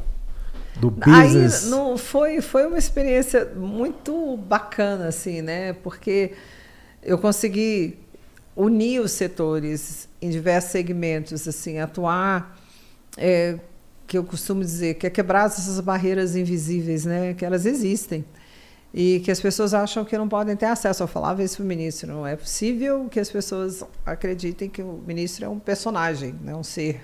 do 0.80 0.90
business. 0.90 1.64
Aí 1.64 1.70
não, 1.70 1.98
foi, 1.98 2.40
foi 2.40 2.66
uma 2.66 2.78
experiência 2.78 3.44
muito 3.54 4.36
bacana, 4.36 5.08
assim, 5.08 5.42
né? 5.42 5.74
Porque 5.74 6.32
eu 7.02 7.18
consegui 7.18 7.98
unir 8.56 9.00
os 9.00 9.12
setores 9.12 10.08
em 10.20 10.30
diversos 10.30 10.72
segmentos, 10.72 11.46
assim, 11.46 11.78
atuar, 11.78 12.58
é, 13.16 13.58
que 14.12 14.18
eu 14.18 14.24
costumo 14.24 14.60
dizer, 14.60 14.96
que 14.96 15.06
é 15.06 15.10
quebrar 15.10 15.46
essas 15.46 15.80
barreiras 15.80 16.36
invisíveis, 16.36 17.06
né? 17.06 17.32
Que 17.32 17.46
elas 17.46 17.64
existem 17.64 18.22
e 18.92 19.20
que 19.20 19.30
as 19.30 19.40
pessoas 19.40 19.72
acham 19.72 20.04
que 20.04 20.18
não 20.18 20.28
podem 20.28 20.54
ter 20.54 20.66
acesso. 20.66 21.02
Eu 21.02 21.06
falava 21.06 21.42
isso 21.42 21.56
para 21.56 21.64
o 21.64 21.66
ministro, 21.66 22.12
não 22.12 22.26
é 22.26 22.36
possível 22.36 23.08
que 23.10 23.18
as 23.18 23.30
pessoas 23.30 23.82
acreditem 24.04 24.68
que 24.68 24.82
o 24.82 25.02
ministro 25.06 25.46
é 25.46 25.48
um 25.48 25.58
personagem, 25.58 26.34
não 26.44 26.52
é 26.52 26.56
um 26.56 26.62
ser. 26.62 27.00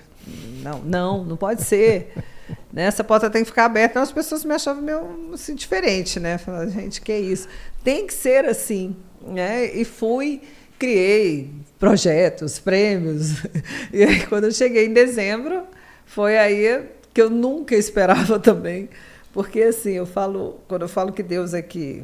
Não, 0.61 0.81
não, 0.81 1.23
não 1.25 1.35
pode 1.35 1.63
ser. 1.63 2.13
né? 2.71 2.83
Essa 2.83 3.03
porta 3.03 3.27
tem 3.27 3.41
que 3.41 3.49
ficar 3.49 3.65
aberta. 3.65 3.93
Então 3.93 4.03
as 4.03 4.11
pessoas 4.11 4.45
me 4.45 4.53
achavam 4.53 4.83
meio 4.83 5.31
assim, 5.33 5.55
diferente, 5.55 6.19
né? 6.19 6.37
Falaram, 6.37 6.69
gente, 6.69 7.01
que 7.01 7.11
é 7.11 7.19
isso? 7.19 7.47
Tem 7.83 8.05
que 8.05 8.13
ser 8.13 8.45
assim. 8.45 8.95
Né? 9.19 9.65
E 9.73 9.83
fui, 9.83 10.43
criei 10.77 11.49
projetos, 11.79 12.59
prêmios. 12.59 13.31
E 13.91 14.03
aí, 14.03 14.27
quando 14.27 14.43
eu 14.43 14.51
cheguei 14.51 14.85
em 14.85 14.93
dezembro, 14.93 15.63
foi 16.05 16.37
aí 16.37 16.98
que 17.13 17.21
eu 17.21 17.29
nunca 17.29 17.75
esperava 17.75 18.37
também 18.39 18.89
porque 19.31 19.61
assim, 19.61 19.91
eu 19.91 20.05
falo, 20.05 20.59
quando 20.67 20.83
eu 20.83 20.89
falo 20.89 21.13
que 21.13 21.21
Deus 21.21 21.53
é 21.53 21.61
que 21.61 22.03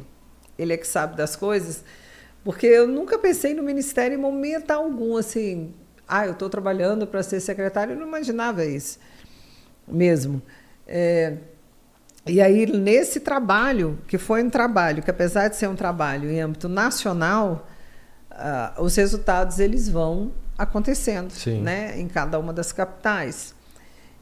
ele 0.58 0.72
é 0.72 0.76
que 0.76 0.86
sabe 0.86 1.16
das 1.16 1.34
coisas, 1.36 1.84
porque 2.44 2.66
eu 2.66 2.86
nunca 2.86 3.18
pensei 3.18 3.52
no 3.52 3.62
ministério 3.62 4.16
em 4.16 4.20
momento 4.20 4.70
algum 4.70 5.16
assim, 5.16 5.74
ah, 6.06 6.26
eu 6.26 6.32
estou 6.32 6.48
trabalhando 6.48 7.06
para 7.06 7.22
ser 7.22 7.40
secretário, 7.40 7.94
eu 7.94 7.98
não 7.98 8.06
imaginava 8.06 8.64
isso 8.64 8.98
mesmo. 9.86 10.40
É, 10.86 11.36
e 12.24 12.40
aí, 12.40 12.66
nesse 12.66 13.20
trabalho, 13.20 13.98
que 14.06 14.18
foi 14.18 14.42
um 14.42 14.50
trabalho, 14.50 15.02
que 15.02 15.10
apesar 15.10 15.48
de 15.48 15.56
ser 15.56 15.68
um 15.68 15.76
trabalho 15.76 16.30
em 16.30 16.40
âmbito 16.40 16.68
nacional, 16.68 17.68
uh, 18.32 18.82
os 18.82 18.96
resultados 18.96 19.58
eles 19.60 19.88
vão 19.88 20.32
acontecendo 20.58 21.32
né, 21.60 22.00
em 22.00 22.08
cada 22.08 22.38
uma 22.38 22.52
das 22.52 22.72
capitais. 22.72 23.55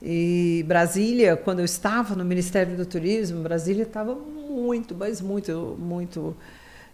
E 0.07 0.63
Brasília, 0.69 1.35
quando 1.35 1.61
eu 1.61 1.65
estava 1.65 2.15
no 2.15 2.27
Ministério 2.27 2.77
do 2.77 2.85
Turismo, 2.85 3.43
Brasília 3.43 3.85
estava 3.85 4.15
muito, 4.15 4.95
mas 4.95 5.19
muito, 5.23 5.79
muito 5.81 6.37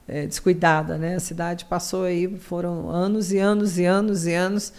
é, 0.06 0.26
descuidada, 0.26 0.96
né? 0.96 1.16
A 1.16 1.20
cidade 1.20 1.64
passou 1.64 2.04
aí, 2.04 2.28
foram 2.38 2.88
anos 2.88 3.32
e 3.32 3.38
anos 3.38 3.78
e 3.80 3.84
anos 3.84 4.28
e 4.28 4.32
anos. 4.32 4.72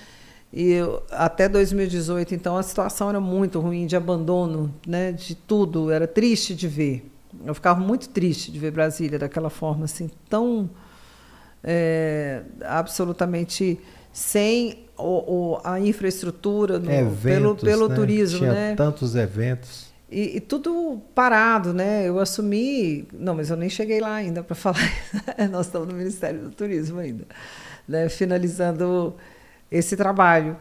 E 0.54 0.72
eu, 0.72 1.04
até 1.12 1.50
2018, 1.50 2.34
então, 2.34 2.56
a 2.56 2.64
situação 2.64 3.10
era 3.10 3.20
muito 3.20 3.60
ruim, 3.60 3.86
de 3.86 3.98
abandono, 3.98 4.74
né? 4.88 5.12
De 5.12 5.36
tudo, 5.36 5.92
era 5.92 6.08
triste 6.08 6.56
de 6.56 6.70
ver. 6.70 7.12
Eu 7.46 7.54
ficava 7.54 7.82
muito 7.82 8.08
triste 8.08 8.50
de 8.50 8.58
ver 8.60 8.72
Brasília 8.72 9.20
daquela 9.20 9.50
forma, 9.50 9.84
assim, 9.84 10.10
tão 10.30 10.70
é, 11.62 12.44
absolutamente 12.64 13.78
sem 14.14 14.86
o, 15.02 15.54
o, 15.54 15.62
a 15.64 15.80
infraestrutura 15.80 16.80
no, 16.80 16.92
eventos, 16.92 17.22
pelo, 17.22 17.56
pelo 17.56 17.90
né? 17.90 17.96
turismo, 17.96 18.40
Tinha 18.40 18.54
né? 18.54 18.76
tantos 18.76 19.16
eventos. 19.16 19.92
E, 20.10 20.38
e, 20.38 20.40
tudo 20.42 21.02
parado, 21.16 21.74
né? 21.74 22.08
Eu 22.08 22.20
assumi, 22.20 23.08
não, 23.14 23.34
mas 23.34 23.50
eu 23.50 23.56
nem 23.56 23.70
cheguei 23.70 24.02
lá 24.02 24.16
ainda 24.16 24.44
para 24.44 24.56
falar. 24.56 24.92
Nós 25.50 25.68
estamos 25.68 25.88
no 25.88 25.94
Ministério 25.94 26.42
do 26.42 26.52
Turismo 26.52 27.00
ainda, 27.00 27.26
né? 27.88 28.10
finalizando 28.10 29.16
esse 29.72 29.96
trabalho. 29.96 30.58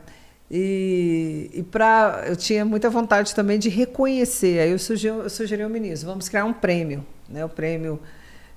E, 0.48 1.50
e 1.52 1.62
para 1.62 2.24
eu 2.26 2.36
tinha 2.36 2.64
muita 2.64 2.90
vontade 2.90 3.34
também 3.34 3.58
de 3.58 3.68
reconhecer. 3.68 4.60
Aí 4.60 4.70
eu 4.70 4.78
sugeri, 4.78 5.16
eu 5.16 5.30
sugeri 5.30 5.62
ao 5.62 5.70
ministro, 5.70 6.08
vamos 6.08 6.28
criar 6.28 6.44
um 6.44 6.52
prêmio, 6.52 7.04
né? 7.28 7.44
O 7.44 7.48
prêmio 7.48 8.00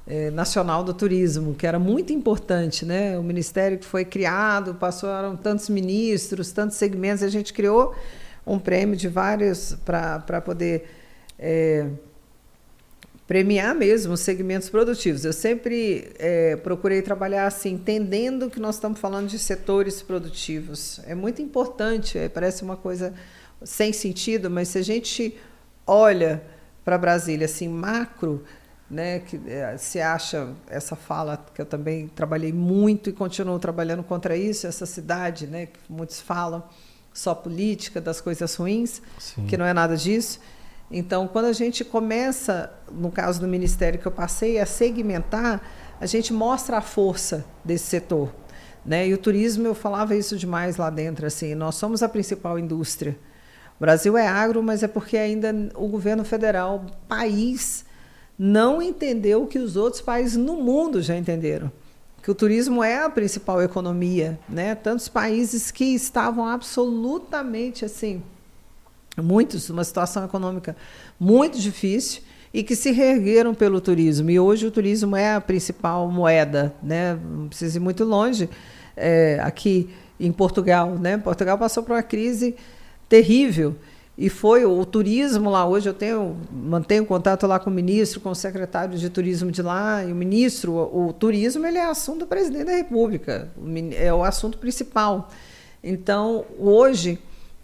é, 0.06 0.30
Nacional 0.32 0.84
do 0.84 0.94
Turismo, 0.94 1.54
que 1.54 1.66
era 1.66 1.80
muito 1.80 2.12
importante, 2.12 2.86
né? 2.86 3.18
O 3.18 3.24
ministério 3.24 3.78
que 3.78 3.86
foi 3.86 4.04
criado, 4.04 4.76
passaram 4.76 5.36
tantos 5.36 5.70
ministros, 5.70 6.52
tantos 6.52 6.78
segmentos, 6.78 7.24
a 7.24 7.30
gente 7.30 7.54
criou 7.54 7.96
um 8.46 8.60
prêmio 8.60 8.96
de 8.96 9.08
vários 9.08 9.78
para 9.86 10.42
poder 10.42 10.86
é, 11.40 11.88
premiar 13.26 13.74
mesmo 13.74 14.14
os 14.14 14.20
segmentos 14.20 14.70
produtivos. 14.70 15.24
Eu 15.24 15.32
sempre 15.32 16.12
é, 16.20 16.58
procurei 16.58 17.02
trabalhar 17.02 17.48
assim, 17.48 17.74
entendendo 17.74 18.50
que 18.50 18.60
nós 18.60 18.76
estamos 18.76 19.00
falando 19.00 19.28
de 19.28 19.40
setores 19.40 20.02
produtivos. 20.02 21.00
É 21.08 21.16
muito 21.16 21.42
importante, 21.42 22.20
parece 22.34 22.64
uma 22.64 22.76
coisa 22.76 23.14
sem 23.64 23.94
sentido, 23.94 24.50
mas 24.50 24.68
se 24.68 24.78
a 24.78 24.82
gente 24.84 25.38
olha 25.88 26.44
para 26.84 26.98
Brasília 26.98 27.46
assim 27.46 27.70
macro, 27.70 28.44
né, 28.94 29.20
que 29.20 29.42
é, 29.48 29.76
se 29.78 30.00
acha 30.00 30.50
essa 30.70 30.96
fala 30.96 31.44
que 31.54 31.60
eu 31.60 31.66
também 31.66 32.08
trabalhei 32.08 32.54
muito 32.54 33.10
e 33.10 33.14
continuo 33.14 33.58
trabalhando 33.58 34.04
contra 34.04 34.38
isso, 34.38 34.68
essa 34.68 34.86
cidade, 34.86 35.48
né, 35.48 35.66
que 35.66 35.80
muitos 35.90 36.22
falam 36.22 36.64
só 37.12 37.34
política 37.34 38.00
das 38.00 38.22
coisas 38.22 38.56
ruins, 38.56 39.02
Sim. 39.20 39.46
que 39.48 39.58
não 39.58 39.66
é 39.66 39.74
nada 39.74 39.98
disso. 39.98 40.40
Então, 40.92 41.28
quando 41.28 41.46
a 41.46 41.54
gente 41.54 41.84
começa, 41.84 42.72
no 42.92 43.12
caso 43.12 43.40
do 43.40 43.48
ministério 43.48 44.00
que 44.00 44.06
eu 44.06 44.12
passei, 44.12 44.60
a 44.60 44.66
segmentar, 44.66 45.62
a 46.00 46.06
gente 46.06 46.32
mostra 46.32 46.78
a 46.78 46.82
força 46.82 47.46
desse 47.66 47.86
setor, 47.86 48.34
né? 48.86 49.08
E 49.08 49.14
o 49.14 49.18
turismo, 49.18 49.66
eu 49.66 49.74
falava 49.74 50.16
isso 50.16 50.38
demais 50.38 50.78
lá 50.78 50.90
dentro, 50.90 51.26
assim, 51.26 51.56
nós 51.56 51.76
somos 51.76 52.04
a 52.04 52.10
principal 52.10 52.60
indústria. 52.60 53.18
O 53.78 53.80
Brasil 53.80 54.16
é 54.18 54.28
agro, 54.28 54.62
mas 54.62 54.84
é 54.84 54.88
porque 54.88 55.18
ainda 55.18 55.54
o 55.76 55.88
governo 55.88 56.24
federal, 56.24 56.86
país 57.08 57.83
não 58.38 58.82
entendeu 58.82 59.44
o 59.44 59.48
que 59.48 59.60
os 59.60 59.76
outros 59.76 60.02
países 60.02 60.38
no 60.38 60.56
mundo 60.56 61.02
já 61.02 61.16
entenderam. 61.16 61.72
Que 62.22 62.32
o 62.32 62.36
turismo 62.36 62.84
é 62.84 63.04
a 63.04 63.10
principal 63.10 63.62
economia, 63.62 64.40
né? 64.48 64.76
Tantos 64.76 65.10
países 65.10 65.72
que 65.72 65.84
estavam 65.94 66.46
absolutamente 66.46 67.84
assim, 67.84 68.24
muitos, 69.22 69.70
uma 69.70 69.84
situação 69.84 70.24
econômica 70.24 70.76
muito 71.20 71.60
difícil 71.60 72.22
e 72.54 72.64
que 72.64 72.76
se 72.76 72.92
reergueram 72.92 73.54
pelo 73.54 73.82
turismo. 73.82 74.30
E 74.30 74.40
hoje 74.40 74.66
o 74.66 74.72
turismo 74.72 75.16
é 75.16 75.34
a 75.34 75.42
principal 75.42 76.10
moeda, 76.10 76.74
né? 76.82 77.20
Não 77.22 77.48
precisa 77.48 77.78
ir 77.78 77.82
muito 77.82 78.04
longe. 78.04 78.50
É, 78.96 79.40
aqui 79.42 79.90
em 80.20 80.32
Portugal, 80.32 80.96
né? 80.96 81.18
Portugal 81.18 81.58
passou 81.58 81.84
por 81.84 81.94
uma 81.94 82.04
crise 82.04 82.56
terrível 83.10 83.76
e 84.18 84.30
foi 84.30 84.64
o 84.64 84.86
turismo 84.86 85.50
lá 85.50 85.66
hoje 85.66 85.90
eu 85.90 85.94
tenho 85.94 86.38
mantenho 86.52 87.06
contato 87.06 87.48
lá 87.48 87.60
com 87.60 87.70
o 87.70 87.74
ministro 87.74 88.20
com 88.22 88.30
o 88.30 88.36
secretário 88.36 88.98
de 88.98 89.10
turismo 89.10 89.52
de 89.52 89.62
lá 89.62 90.04
e 90.04 90.12
o 90.12 90.16
ministro 90.16 90.74
o, 90.74 91.08
o 91.08 91.14
turismo 91.14 91.66
ele 91.66 91.80
é 91.80 91.86
assunto 91.86 92.20
do 92.20 92.28
presidente 92.28 92.66
da 92.66 92.76
república 92.76 93.52
é 93.96 94.14
o 94.14 94.24
assunto 94.24 94.58
principal. 94.58 95.30
Então 95.84 96.46
hoje 96.60 97.20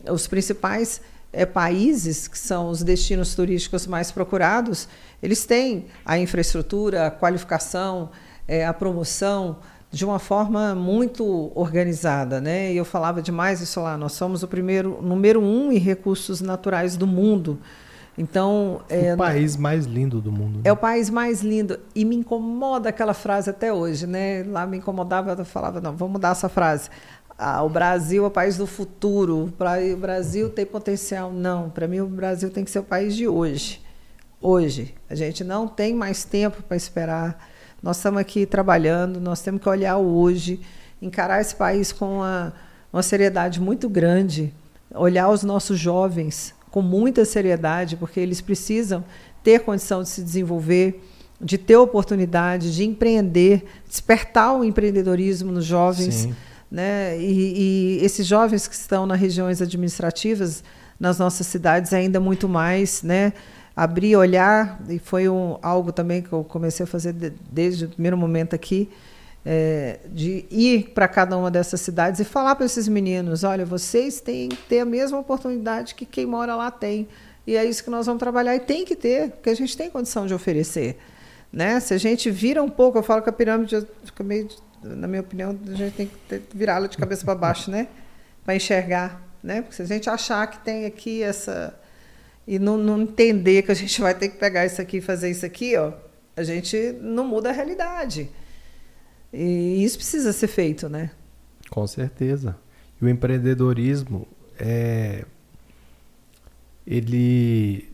os 0.09 0.27
principais 0.27 1.01
é, 1.31 1.45
países 1.45 2.27
que 2.27 2.37
são 2.37 2.69
os 2.69 2.81
destinos 2.81 3.35
turísticos 3.35 3.85
mais 3.85 4.11
procurados 4.11 4.87
eles 5.21 5.45
têm 5.45 5.85
a 6.03 6.17
infraestrutura 6.17 7.07
a 7.07 7.11
qualificação 7.11 8.09
é, 8.47 8.65
a 8.65 8.73
promoção 8.73 9.57
de 9.91 10.05
uma 10.05 10.19
forma 10.19 10.75
muito 10.75 11.51
organizada, 11.55 12.39
né? 12.39 12.71
E 12.71 12.77
eu 12.77 12.85
falava 12.85 13.21
demais 13.21 13.59
isso 13.59 13.81
lá. 13.81 13.97
Nós 13.97 14.13
somos 14.13 14.43
o 14.43 14.47
primeiro, 14.47 15.01
número 15.01 15.41
um 15.41 15.71
em 15.71 15.77
recursos 15.77 16.41
naturais 16.41 16.95
do 16.95 17.07
mundo. 17.07 17.59
Então 18.15 18.81
é 18.89 19.13
o 19.13 19.17
país 19.17 19.55
mais 19.55 19.85
lindo 19.85 20.19
do 20.19 20.31
mundo. 20.31 20.57
Né? 20.57 20.61
É 20.65 20.71
o 20.71 20.77
país 20.77 21.09
mais 21.09 21.41
lindo 21.41 21.79
e 21.95 22.03
me 22.03 22.17
incomoda 22.17 22.89
aquela 22.89 23.13
frase 23.13 23.49
até 23.49 23.73
hoje, 23.73 24.05
né? 24.05 24.43
Lá 24.43 24.67
me 24.67 24.77
incomodava, 24.77 25.31
eu 25.31 25.45
falava 25.45 25.79
não, 25.79 25.95
vamos 25.95 26.13
mudar 26.13 26.31
essa 26.31 26.49
frase. 26.49 26.89
Ah, 27.37 27.63
o 27.63 27.69
Brasil 27.69 28.25
é 28.25 28.27
o 28.27 28.31
país 28.31 28.57
do 28.57 28.67
futuro. 28.67 29.51
O 29.93 29.97
Brasil 29.97 30.49
tem 30.49 30.65
potencial. 30.65 31.31
Não, 31.31 31.69
para 31.69 31.87
mim 31.87 32.01
o 32.01 32.07
Brasil 32.07 32.51
tem 32.51 32.65
que 32.65 32.69
ser 32.69 32.79
o 32.79 32.83
país 32.83 33.15
de 33.15 33.27
hoje. 33.27 33.81
Hoje. 34.41 34.93
A 35.09 35.15
gente 35.15 35.41
não 35.43 35.65
tem 35.65 35.95
mais 35.95 36.25
tempo 36.25 36.61
para 36.61 36.75
esperar. 36.75 37.49
Nós 37.81 37.97
estamos 37.97 38.19
aqui 38.19 38.45
trabalhando, 38.45 39.19
nós 39.19 39.41
temos 39.41 39.61
que 39.61 39.69
olhar 39.69 39.97
hoje, 39.97 40.59
encarar 41.01 41.41
esse 41.41 41.55
país 41.55 41.91
com 41.91 42.17
uma, 42.17 42.53
uma 42.91 43.03
seriedade 43.03 43.59
muito 43.59 43.87
grande, 43.87 44.53
olhar 44.93 45.29
os 45.29 45.43
nossos 45.43 45.79
jovens 45.79 46.53
com 46.71 46.81
muita 46.81 47.25
seriedade, 47.25 47.95
porque 47.95 48.19
eles 48.19 48.41
precisam 48.41 49.03
ter 49.43 49.61
condição 49.61 50.03
de 50.03 50.09
se 50.09 50.21
desenvolver, 50.21 51.03
de 51.41 51.57
ter 51.57 51.77
oportunidade, 51.77 52.75
de 52.75 52.83
empreender, 52.83 53.65
despertar 53.87 54.53
o 54.53 54.63
empreendedorismo 54.63 55.51
nos 55.51 55.65
jovens. 55.65 56.13
Sim 56.13 56.35
né? 56.71 57.19
E, 57.19 57.97
e, 57.99 58.05
esses 58.05 58.25
jovens 58.25 58.67
que 58.67 58.75
estão 58.75 59.05
nas 59.05 59.19
regiões 59.19 59.61
administrativas, 59.61 60.63
nas 60.99 61.17
nossas 61.17 61.47
cidades, 61.47 61.93
ainda 61.93 62.19
muito 62.19 62.47
mais, 62.47 63.01
né? 63.01 63.33
Abrir, 63.79 64.17
olhar, 64.17 64.77
e 64.89 64.99
foi 64.99 65.29
um, 65.29 65.57
algo 65.61 65.93
também 65.93 66.21
que 66.21 66.33
eu 66.33 66.43
comecei 66.43 66.83
a 66.83 66.87
fazer 66.87 67.13
de, 67.13 67.29
desde 67.49 67.85
o 67.85 67.89
primeiro 67.89 68.17
momento 68.17 68.53
aqui, 68.53 68.89
é, 69.45 69.99
de 70.11 70.45
ir 70.51 70.89
para 70.89 71.07
cada 71.07 71.37
uma 71.37 71.49
dessas 71.49 71.79
cidades 71.79 72.19
e 72.19 72.25
falar 72.25 72.55
para 72.55 72.65
esses 72.65 72.89
meninos: 72.89 73.45
olha, 73.45 73.65
vocês 73.65 74.19
têm 74.19 74.49
que 74.49 74.57
ter 74.67 74.81
a 74.81 74.85
mesma 74.85 75.17
oportunidade 75.17 75.95
que 75.95 76.05
quem 76.05 76.25
mora 76.25 76.57
lá 76.57 76.69
tem. 76.69 77.07
E 77.47 77.55
é 77.55 77.63
isso 77.63 77.81
que 77.81 77.89
nós 77.89 78.05
vamos 78.05 78.19
trabalhar, 78.19 78.53
e 78.53 78.59
tem 78.59 78.83
que 78.83 78.97
ter, 78.97 79.31
porque 79.31 79.49
a 79.49 79.55
gente 79.55 79.77
tem 79.77 79.89
condição 79.89 80.27
de 80.27 80.33
oferecer. 80.33 80.97
Né? 81.51 81.79
Se 81.79 81.93
a 81.93 81.97
gente 81.97 82.29
vira 82.29 82.61
um 82.61 82.69
pouco, 82.69 82.97
eu 82.97 83.03
falo 83.03 83.21
que 83.21 83.29
a 83.29 83.33
pirâmide 83.33 83.87
fica 84.03 84.23
meio 84.23 84.49
na 84.83 85.07
minha 85.07 85.21
opinião, 85.21 85.57
a 85.67 85.73
gente 85.73 85.95
tem 85.95 86.07
que 86.07 86.41
virá-la 86.53 86.87
de 86.87 86.97
cabeça 86.97 87.23
para 87.23 87.33
baixo, 87.33 87.71
né? 87.71 87.87
Para 88.43 88.55
enxergar, 88.55 89.21
né? 89.41 89.61
Porque 89.61 89.75
se 89.75 89.81
a 89.81 89.85
gente 89.85 90.09
achar 90.09 90.45
que 90.47 90.59
tem 90.59 90.85
aqui 90.85 91.23
essa 91.23 91.78
e 92.49 92.57
não, 92.57 92.77
não, 92.77 93.03
entender 93.03 93.61
que 93.61 93.71
a 93.71 93.75
gente 93.75 94.01
vai 94.01 94.15
ter 94.15 94.27
que 94.27 94.37
pegar 94.37 94.65
isso 94.65 94.81
aqui 94.81 94.97
e 94.97 95.01
fazer 95.01 95.29
isso 95.29 95.45
aqui, 95.45 95.77
ó, 95.77 95.93
a 96.35 96.41
gente 96.41 96.95
não 96.99 97.23
muda 97.23 97.49
a 97.49 97.51
realidade. 97.51 98.27
E 99.31 99.83
isso 99.83 99.97
precisa 99.97 100.33
ser 100.33 100.47
feito, 100.47 100.89
né? 100.89 101.11
Com 101.69 101.85
certeza. 101.85 102.57
E 102.99 103.05
o 103.05 103.07
empreendedorismo 103.07 104.27
é 104.57 105.25
ele 106.87 107.87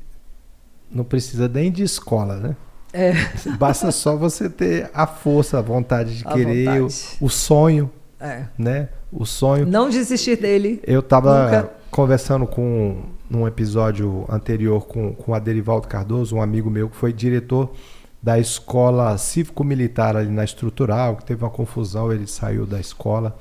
não 0.90 1.04
precisa 1.04 1.50
nem 1.50 1.70
de 1.70 1.84
escola, 1.84 2.38
né? 2.38 2.56
É. 2.94 3.12
Basta 3.60 3.92
só 3.92 4.16
você 4.16 4.50
ter 4.50 4.90
a 4.94 5.06
força, 5.06 5.60
a 5.60 5.62
vontade 5.62 6.20
de 6.20 6.26
a 6.26 6.32
querer, 6.32 6.80
vontade. 6.80 7.18
O, 7.20 7.26
o, 7.26 7.30
sonho. 7.30 7.92
É. 8.18 8.46
Né? 8.58 8.88
O 9.12 9.26
sonho. 9.26 9.66
Não 9.66 9.90
desistir 9.90 10.38
dele. 10.38 10.80
Eu 10.88 11.02
estava 11.02 11.76
conversando 11.92 12.48
com 12.48 13.15
num 13.30 13.48
episódio 13.48 14.26
anterior 14.30 14.86
com, 14.86 15.14
com 15.14 15.34
a 15.34 15.40
Derivaldo 15.40 15.88
Cardoso, 15.88 16.36
um 16.36 16.42
amigo 16.42 16.70
meu 16.70 16.90
que 16.90 16.96
foi 16.96 17.12
diretor 17.12 17.74
da 18.22 18.40
escola 18.40 19.18
cívico-militar 19.18 20.16
ali 20.16 20.30
na 20.30 20.44
estrutural, 20.44 21.18
que 21.18 21.26
teve 21.26 21.44
uma 21.44 21.50
confusão, 21.50 22.12
ele 22.12 22.26
saiu 22.26 22.66
da 22.66 22.80
escola, 22.80 23.38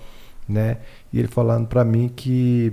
né? 0.48 0.78
E 1.12 1.18
ele 1.18 1.28
falando 1.28 1.66
para 1.66 1.84
mim 1.84 2.12
que 2.14 2.72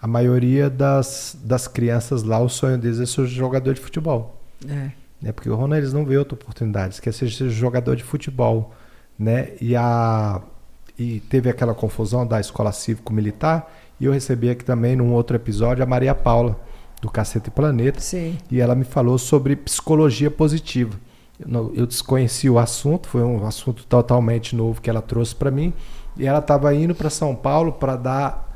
a 0.00 0.06
maioria 0.06 0.70
das, 0.70 1.36
das 1.42 1.68
crianças 1.68 2.22
lá, 2.22 2.38
o 2.38 2.48
sonho 2.48 2.78
deles 2.78 3.00
é 3.00 3.06
ser 3.06 3.26
jogador 3.26 3.74
de 3.74 3.80
futebol. 3.80 4.40
É. 4.66 4.90
Né? 5.20 5.32
Porque 5.32 5.50
o 5.50 5.54
Ronald 5.54 5.82
eles 5.82 5.92
não 5.92 6.04
vê 6.04 6.16
outra 6.16 6.34
oportunidade, 6.34 7.00
quer 7.00 7.12
ser 7.12 7.28
jogador 7.28 7.96
de 7.96 8.02
futebol, 8.02 8.74
né? 9.18 9.52
E 9.60 9.76
a 9.76 10.40
e 10.98 11.20
teve 11.20 11.50
aquela 11.50 11.74
confusão 11.74 12.26
da 12.26 12.40
escola 12.40 12.72
cívico 12.72 13.12
militar 13.12 13.70
e 14.00 14.04
eu 14.04 14.12
recebi 14.12 14.50
aqui 14.50 14.64
também 14.64 14.96
num 14.96 15.12
outro 15.12 15.36
episódio 15.36 15.82
a 15.82 15.86
Maria 15.86 16.14
Paula 16.14 16.58
do 17.00 17.10
Cacete 17.10 17.50
Planeta 17.50 18.00
Sim. 18.00 18.36
e 18.50 18.60
ela 18.60 18.74
me 18.74 18.84
falou 18.84 19.18
sobre 19.18 19.56
psicologia 19.56 20.30
positiva. 20.30 20.98
Eu, 21.38 21.72
eu 21.74 21.86
desconheci 21.86 22.48
o 22.48 22.58
assunto, 22.58 23.08
foi 23.08 23.22
um 23.22 23.46
assunto 23.46 23.84
totalmente 23.86 24.56
novo 24.56 24.80
que 24.80 24.88
ela 24.88 25.02
trouxe 25.02 25.34
para 25.34 25.50
mim 25.50 25.72
e 26.16 26.26
ela 26.26 26.38
estava 26.38 26.74
indo 26.74 26.94
para 26.94 27.10
São 27.10 27.34
Paulo 27.34 27.72
para 27.72 27.96
dar 27.96 28.46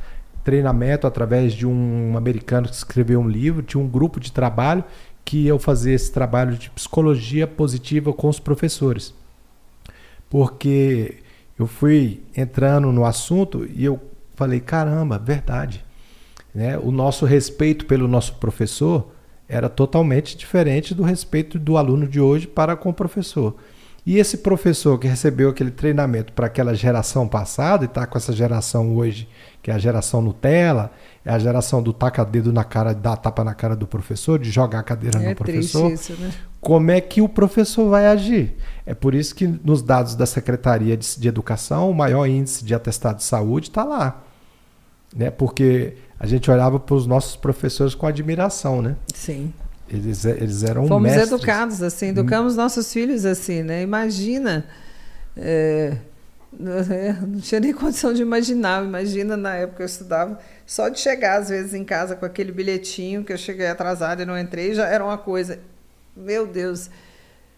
treinamento 0.43 1.07
através 1.07 1.53
de 1.53 1.67
um 1.67 2.17
americano 2.17 2.67
que 2.67 2.75
escreveu 2.75 3.21
um 3.21 3.29
livro, 3.29 3.63
tinha 3.63 3.83
um 3.83 3.89
grupo 3.89 4.19
de 4.19 4.33
trabalho 4.33 4.83
que 5.25 5.47
eu 5.47 5.59
fazia 5.59 5.95
esse 5.95 6.11
trabalho 6.11 6.57
de 6.57 6.71
psicologia 6.71 7.47
positiva 7.47 8.13
com 8.13 8.29
os 8.29 8.41
professores. 8.41 9.15
Porque 10.29 11.19
eu 11.59 11.67
fui 11.67 12.23
entrando 12.35 12.91
no 12.91 13.05
assunto 13.05 13.69
e 13.75 13.85
eu 13.85 14.01
falei, 14.41 14.59
caramba, 14.59 15.19
verdade. 15.19 15.85
Né? 16.55 16.79
O 16.79 16.91
nosso 16.91 17.27
respeito 17.27 17.85
pelo 17.85 18.09
nosso 18.09 18.35
professor 18.37 19.13
era 19.47 19.69
totalmente 19.69 20.37
diferente 20.37 20.95
do 20.95 21.03
respeito 21.03 21.59
do 21.59 21.77
aluno 21.77 22.09
de 22.09 22.21
hoje 22.21 22.47
para 22.47 22.75
com 22.75 22.89
o 22.89 22.95
professor. 22.95 23.55
E 24.07 24.17
esse 24.17 24.39
professor 24.39 24.99
que 24.99 25.07
recebeu 25.07 25.51
aquele 25.51 25.71
treinamento 25.71 26.33
para 26.33 26.47
aquela 26.47 26.75
geração 26.75 27.29
passada 27.29 27.85
e 27.85 27.87
está 27.87 28.07
com 28.07 28.17
essa 28.17 28.33
geração 28.33 28.97
hoje, 28.97 29.29
que 29.63 29.71
é 29.71 29.75
a 29.75 29.79
geração 29.79 30.23
Nutella, 30.23 30.91
é 31.23 31.31
a 31.31 31.39
geração 31.39 31.83
do 31.83 31.93
taca 31.93 32.25
dedo 32.25 32.51
na 32.51 32.65
cara, 32.65 32.95
dar 32.95 33.17
tapa 33.17 33.45
na 33.45 33.53
cara 33.53 33.77
do 33.77 33.87
professor, 33.87 34.39
de 34.39 34.51
jogar 34.51 34.79
a 34.79 34.83
cadeira 34.83 35.23
é 35.23 35.29
no 35.29 35.37
professor. 35.37 35.93
Isso, 35.93 36.15
né? 36.15 36.31
Como 36.61 36.91
é 36.91 37.01
que 37.01 37.21
o 37.21 37.29
professor 37.29 37.91
vai 37.91 38.07
agir? 38.07 38.57
É 38.87 38.95
por 38.95 39.15
isso 39.15 39.35
que 39.35 39.47
nos 39.47 39.83
dados 39.83 40.15
da 40.15 40.25
Secretaria 40.25 40.97
de, 40.97 41.21
de 41.21 41.29
Educação, 41.29 41.91
o 41.91 41.95
maior 41.95 42.27
índice 42.27 42.65
de 42.65 42.75
atestado 42.75 43.19
de 43.19 43.25
saúde 43.25 43.69
está 43.69 43.85
lá. 43.85 44.25
Né? 45.15 45.31
Porque 45.31 45.95
a 46.19 46.27
gente 46.27 46.51
olhava 46.51 46.79
para 46.79 46.95
os 46.95 47.07
nossos 47.07 47.37
professores 47.37 47.95
com 47.95 48.07
admiração, 48.07 48.83
né? 48.83 48.97
Sim. 49.15 49.53
Eles, 49.89 50.25
eles 50.25 50.63
eram 50.63 50.87
Fomos 50.87 51.11
mestres. 51.11 51.33
educados 51.33 51.83
assim, 51.83 52.09
educamos 52.09 52.55
nossos 52.55 52.93
filhos 52.93 53.25
assim, 53.25 53.63
né? 53.63 53.83
Imagina. 53.83 54.65
É, 55.37 55.97
não 56.53 57.41
tinha 57.41 57.61
nem 57.61 57.73
condição 57.73 58.13
de 58.13 58.23
imaginar. 58.23 58.85
Imagina 58.85 59.37
na 59.37 59.55
época 59.55 59.79
que 59.79 59.83
eu 59.83 59.87
estudava, 59.87 60.39
só 60.67 60.89
de 60.89 61.01
chegar 61.01 61.41
às 61.41 61.49
vezes 61.49 61.75
em 61.75 61.85
casa 61.85 62.15
com 62.15 62.25
aquele 62.25 62.53
bilhetinho 62.53 63.25
que 63.25 63.33
eu 63.33 63.39
cheguei 63.39 63.67
atrasada 63.67 64.23
e 64.23 64.27
não 64.27 64.39
entrei, 64.39 64.75
já 64.75 64.87
era 64.87 65.05
uma 65.05 65.19
coisa. 65.19 65.59
Meu 66.17 66.47
Deus, 66.47 66.91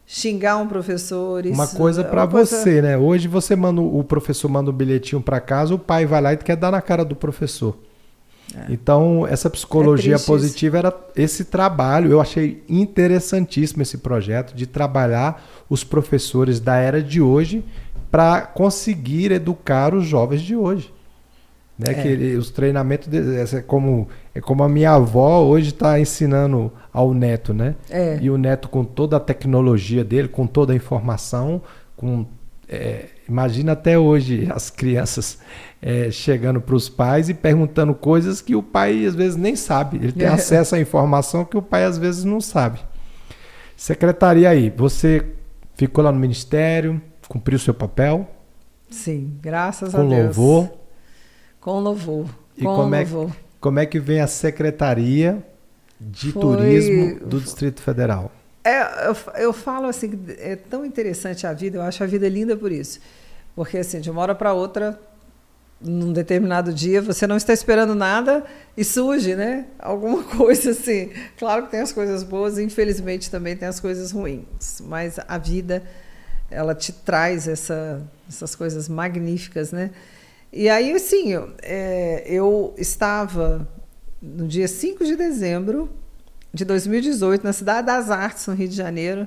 xingar 0.06 0.56
um 0.58 0.66
professor. 0.66 1.44
Isso, 1.44 1.54
uma 1.54 1.66
coisa 1.66 2.04
para 2.04 2.26
coisa... 2.26 2.56
você, 2.56 2.82
né? 2.82 2.96
Hoje 2.98 3.28
você 3.28 3.56
manda 3.56 3.80
o 3.80 4.02
professor 4.04 4.48
manda 4.48 4.70
um 4.70 4.74
bilhetinho 4.74 5.20
para 5.22 5.40
casa, 5.40 5.74
o 5.74 5.78
pai 5.78 6.06
vai 6.06 6.20
lá 6.20 6.32
e 6.32 6.36
quer 6.36 6.56
dar 6.56 6.70
na 6.70 6.80
cara 6.80 7.04
do 7.04 7.16
professor. 7.16 7.76
É. 8.54 8.72
Então, 8.72 9.26
essa 9.26 9.48
psicologia 9.48 10.16
é 10.16 10.18
positiva 10.18 10.78
era 10.78 10.94
esse 11.16 11.44
trabalho. 11.44 12.10
Eu 12.10 12.20
achei 12.20 12.62
interessantíssimo 12.68 13.82
esse 13.82 13.98
projeto 13.98 14.54
de 14.54 14.66
trabalhar 14.66 15.42
os 15.70 15.82
professores 15.84 16.60
da 16.60 16.76
era 16.76 17.02
de 17.02 17.20
hoje 17.20 17.64
para 18.10 18.42
conseguir 18.42 19.32
educar 19.32 19.94
os 19.94 20.04
jovens 20.04 20.42
de 20.42 20.54
hoje. 20.54 20.92
Né? 21.78 21.92
É. 21.92 21.94
Que 21.94 22.08
ele, 22.08 22.36
os 22.36 22.50
treinamentos 22.50 23.08
é 23.54 23.62
como 23.62 24.08
é 24.34 24.40
como 24.40 24.62
a 24.62 24.68
minha 24.68 24.92
avó 24.92 25.42
hoje 25.42 25.68
está 25.70 26.00
ensinando 26.00 26.72
ao 26.92 27.12
neto, 27.12 27.52
né? 27.52 27.74
É. 27.90 28.18
E 28.20 28.30
o 28.30 28.38
neto 28.38 28.68
com 28.68 28.84
toda 28.84 29.16
a 29.16 29.20
tecnologia 29.20 30.02
dele, 30.02 30.28
com 30.28 30.46
toda 30.46 30.72
a 30.72 30.76
informação, 30.76 31.60
com 31.96 32.26
é, 32.68 33.06
imagina 33.28 33.72
até 33.72 33.98
hoje 33.98 34.48
as 34.50 34.70
crianças 34.70 35.38
é, 35.80 36.10
chegando 36.10 36.60
para 36.60 36.74
os 36.74 36.88
pais 36.88 37.28
e 37.28 37.34
perguntando 37.34 37.94
coisas 37.94 38.40
que 38.40 38.54
o 38.54 38.62
pai 38.62 39.04
às 39.04 39.14
vezes 39.14 39.36
nem 39.36 39.54
sabe. 39.54 39.98
Ele 39.98 40.12
tem 40.12 40.26
é. 40.26 40.30
acesso 40.32 40.74
à 40.74 40.80
informação 40.80 41.44
que 41.44 41.56
o 41.56 41.62
pai 41.62 41.84
às 41.84 41.98
vezes 41.98 42.24
não 42.24 42.40
sabe. 42.40 42.80
Secretaria 43.76 44.48
aí, 44.48 44.70
você 44.70 45.26
ficou 45.74 46.02
lá 46.04 46.12
no 46.12 46.18
ministério, 46.18 47.02
cumpriu 47.28 47.58
seu 47.58 47.74
papel? 47.74 48.28
Sim, 48.88 49.36
graças 49.42 49.94
a 49.94 49.98
Deus. 50.02 50.10
Com 50.10 50.22
louvor? 50.22 50.70
Com 51.60 51.80
louvor. 51.80 52.26
E 52.56 52.62
com 52.62 52.76
como, 52.76 52.96
louvor. 52.96 53.30
É, 53.30 53.51
como 53.62 53.78
é 53.78 53.86
que 53.86 54.00
vem 54.00 54.20
a 54.20 54.26
Secretaria 54.26 55.42
de 55.98 56.32
Foi... 56.32 56.42
Turismo 56.42 57.20
do 57.20 57.40
Distrito 57.40 57.80
Federal? 57.80 58.30
É, 58.64 59.06
eu, 59.06 59.16
eu 59.36 59.52
falo 59.52 59.86
assim, 59.86 60.20
é 60.38 60.56
tão 60.56 60.84
interessante 60.84 61.46
a 61.46 61.52
vida, 61.52 61.78
eu 61.78 61.82
acho 61.82 62.02
a 62.02 62.06
vida 62.06 62.28
linda 62.28 62.56
por 62.56 62.72
isso. 62.72 62.98
Porque 63.54 63.78
assim, 63.78 64.00
de 64.00 64.10
uma 64.10 64.20
hora 64.20 64.34
para 64.34 64.52
outra, 64.52 65.00
num 65.80 66.12
determinado 66.12 66.72
dia, 66.72 67.00
você 67.00 67.24
não 67.24 67.36
está 67.36 67.52
esperando 67.52 67.94
nada 67.94 68.44
e 68.76 68.82
surge, 68.82 69.36
né? 69.36 69.66
Alguma 69.78 70.24
coisa 70.36 70.72
assim. 70.72 71.10
Claro 71.38 71.66
que 71.66 71.70
tem 71.70 71.80
as 71.80 71.92
coisas 71.92 72.24
boas, 72.24 72.58
infelizmente 72.58 73.30
também 73.30 73.56
tem 73.56 73.68
as 73.68 73.78
coisas 73.78 74.10
ruins, 74.10 74.82
mas 74.84 75.20
a 75.28 75.38
vida 75.38 75.84
ela 76.50 76.74
te 76.74 76.92
traz 76.92 77.46
essa, 77.46 78.02
essas 78.28 78.56
coisas 78.56 78.88
magníficas, 78.88 79.70
né? 79.70 79.92
E 80.52 80.68
aí, 80.68 80.92
assim, 80.92 81.32
eu, 81.32 81.50
é, 81.62 82.24
eu 82.26 82.74
estava 82.76 83.66
no 84.20 84.46
dia 84.46 84.68
5 84.68 85.02
de 85.02 85.16
dezembro 85.16 85.88
de 86.52 86.66
2018, 86.66 87.42
na 87.42 87.54
Cidade 87.54 87.86
das 87.86 88.10
Artes, 88.10 88.46
no 88.46 88.52
Rio 88.52 88.68
de 88.68 88.76
Janeiro, 88.76 89.26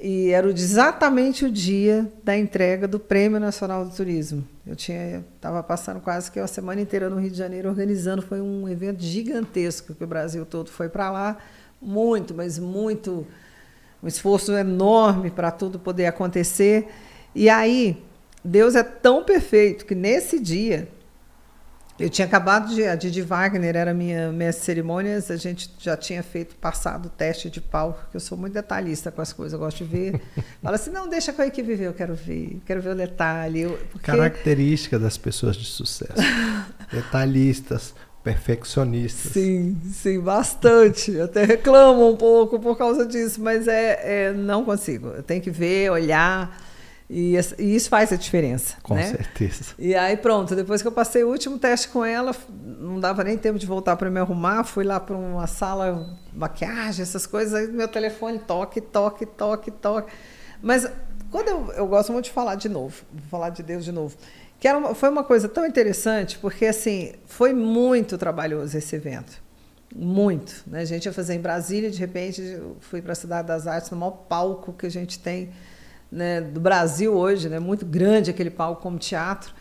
e 0.00 0.30
era 0.30 0.48
exatamente 0.48 1.44
o 1.44 1.50
dia 1.50 2.06
da 2.22 2.36
entrega 2.36 2.86
do 2.86 3.00
Prêmio 3.00 3.40
Nacional 3.40 3.84
do 3.84 3.90
Turismo. 3.92 4.46
Eu 4.64 4.76
tinha 4.76 5.24
estava 5.34 5.64
passando 5.64 6.00
quase 6.00 6.30
que 6.30 6.38
a 6.38 6.46
semana 6.46 6.80
inteira 6.80 7.10
no 7.10 7.18
Rio 7.18 7.30
de 7.30 7.38
Janeiro 7.38 7.68
organizando, 7.68 8.22
foi 8.22 8.40
um 8.40 8.68
evento 8.68 9.02
gigantesco 9.02 9.94
que 9.96 10.04
o 10.04 10.06
Brasil 10.06 10.46
todo 10.46 10.70
foi 10.70 10.88
para 10.88 11.10
lá, 11.10 11.38
muito, 11.82 12.32
mas 12.32 12.56
muito 12.56 13.26
um 14.00 14.06
esforço 14.06 14.52
enorme 14.52 15.28
para 15.28 15.50
tudo 15.50 15.76
poder 15.76 16.06
acontecer. 16.06 16.86
E 17.34 17.48
aí, 17.48 18.00
Deus 18.46 18.74
é 18.74 18.82
tão 18.82 19.24
perfeito 19.24 19.84
que 19.84 19.94
nesse 19.94 20.38
dia, 20.38 20.88
eu 21.98 22.10
tinha 22.10 22.26
acabado 22.26 22.74
de. 22.74 22.84
A 22.84 22.94
Didi 22.94 23.22
Wagner 23.22 23.74
era 23.74 23.94
minha 23.94 24.30
de 24.30 24.52
cerimônias, 24.52 25.30
a 25.30 25.36
gente 25.36 25.70
já 25.78 25.96
tinha 25.96 26.22
feito, 26.22 26.54
passado 26.56 27.06
o 27.06 27.08
teste 27.08 27.50
de 27.50 27.60
palco, 27.60 28.00
porque 28.02 28.16
eu 28.18 28.20
sou 28.20 28.36
muito 28.36 28.52
detalhista 28.52 29.10
com 29.10 29.22
as 29.22 29.32
coisas, 29.32 29.54
eu 29.54 29.58
gosto 29.58 29.84
de 29.84 29.90
ver. 29.90 30.20
Fala 30.62 30.76
assim: 30.76 30.90
não, 30.90 31.08
deixa 31.08 31.32
com 31.32 31.42
a 31.42 31.46
equipe 31.46 31.74
ver, 31.74 31.86
eu 31.86 31.94
quero 31.94 32.14
ver, 32.14 32.60
quero 32.66 32.82
ver 32.82 32.90
o 32.90 32.94
detalhe. 32.94 33.62
Eu, 33.62 33.78
porque... 33.90 34.06
Característica 34.06 34.98
das 34.98 35.16
pessoas 35.16 35.56
de 35.56 35.64
sucesso: 35.64 36.12
detalhistas, 36.92 37.94
perfeccionistas. 38.22 39.32
Sim, 39.32 39.76
sim, 39.92 40.20
bastante. 40.20 41.18
Até 41.18 41.44
reclamo 41.44 42.10
um 42.10 42.16
pouco 42.16 42.60
por 42.60 42.76
causa 42.76 43.06
disso, 43.06 43.40
mas 43.40 43.66
é, 43.66 44.28
é 44.28 44.32
não 44.32 44.64
consigo. 44.64 45.08
Eu 45.08 45.22
tenho 45.22 45.42
que 45.42 45.50
ver, 45.50 45.90
olhar. 45.90 46.65
E, 47.08 47.36
e 47.58 47.76
isso 47.76 47.88
faz 47.88 48.12
a 48.12 48.16
diferença. 48.16 48.76
Com 48.82 48.94
né? 48.94 49.04
certeza. 49.04 49.74
E 49.78 49.94
aí, 49.94 50.16
pronto, 50.16 50.56
depois 50.56 50.82
que 50.82 50.88
eu 50.88 50.92
passei 50.92 51.22
o 51.22 51.28
último 51.28 51.58
teste 51.58 51.88
com 51.88 52.04
ela, 52.04 52.34
não 52.50 52.98
dava 52.98 53.22
nem 53.22 53.38
tempo 53.38 53.58
de 53.58 53.66
voltar 53.66 53.96
para 53.96 54.10
me 54.10 54.18
arrumar. 54.18 54.64
Fui 54.64 54.84
lá 54.84 54.98
para 54.98 55.16
uma 55.16 55.46
sala, 55.46 56.18
maquiagem, 56.32 57.02
essas 57.02 57.26
coisas. 57.26 57.54
Aí 57.54 57.68
meu 57.68 57.88
telefone 57.88 58.38
toque, 58.40 58.80
toque, 58.80 59.24
toque, 59.24 59.70
toque. 59.70 60.12
Mas 60.60 60.90
quando 61.30 61.48
eu, 61.48 61.72
eu 61.72 61.86
gosto 61.86 62.12
muito 62.12 62.26
de 62.26 62.32
falar 62.32 62.56
de 62.56 62.68
novo, 62.68 63.04
vou 63.12 63.28
falar 63.30 63.50
de 63.50 63.62
Deus 63.62 63.84
de 63.84 63.92
novo 63.92 64.16
que 64.58 64.66
era 64.66 64.78
uma, 64.78 64.94
foi 64.94 65.08
uma 65.08 65.24
coisa 65.24 65.48
tão 65.48 65.66
interessante, 65.66 66.38
porque 66.38 66.66
assim, 66.66 67.12
foi 67.26 67.52
muito 67.52 68.16
trabalhoso 68.16 68.76
esse 68.76 68.96
evento. 68.96 69.40
Muito. 69.94 70.64
Né? 70.66 70.80
A 70.80 70.84
gente 70.84 71.06
ia 71.06 71.12
fazer 71.12 71.34
em 71.34 71.40
Brasília, 71.40 71.90
de 71.90 71.98
repente 71.98 72.60
fui 72.80 73.00
para 73.00 73.12
a 73.12 73.14
Cidade 73.14 73.48
das 73.48 73.66
Artes, 73.66 73.90
no 73.90 73.96
maior 73.96 74.12
palco 74.28 74.72
que 74.72 74.86
a 74.86 74.90
gente 74.90 75.18
tem 75.18 75.50
né, 76.10 76.40
do 76.40 76.60
Brasil 76.60 77.14
hoje, 77.14 77.48
né? 77.48 77.58
muito 77.58 77.84
grande 77.84 78.30
aquele 78.30 78.50
palco 78.50 78.82
como 78.82 78.98
teatro. 78.98 79.52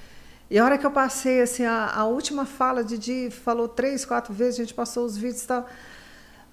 E 0.49 0.59
a 0.59 0.63
hora 0.63 0.77
que 0.77 0.85
eu 0.85 0.91
passei, 0.91 1.41
assim, 1.41 1.65
a, 1.65 1.91
a 1.93 2.05
última 2.05 2.45
fala, 2.45 2.83
Didi 2.83 3.29
falou 3.31 3.67
três, 3.67 4.05
quatro 4.05 4.33
vezes, 4.33 4.59
a 4.59 4.63
gente 4.63 4.73
passou 4.73 5.05
os 5.05 5.17
vídeos 5.17 5.43
e 5.43 5.47
tal. 5.47 5.67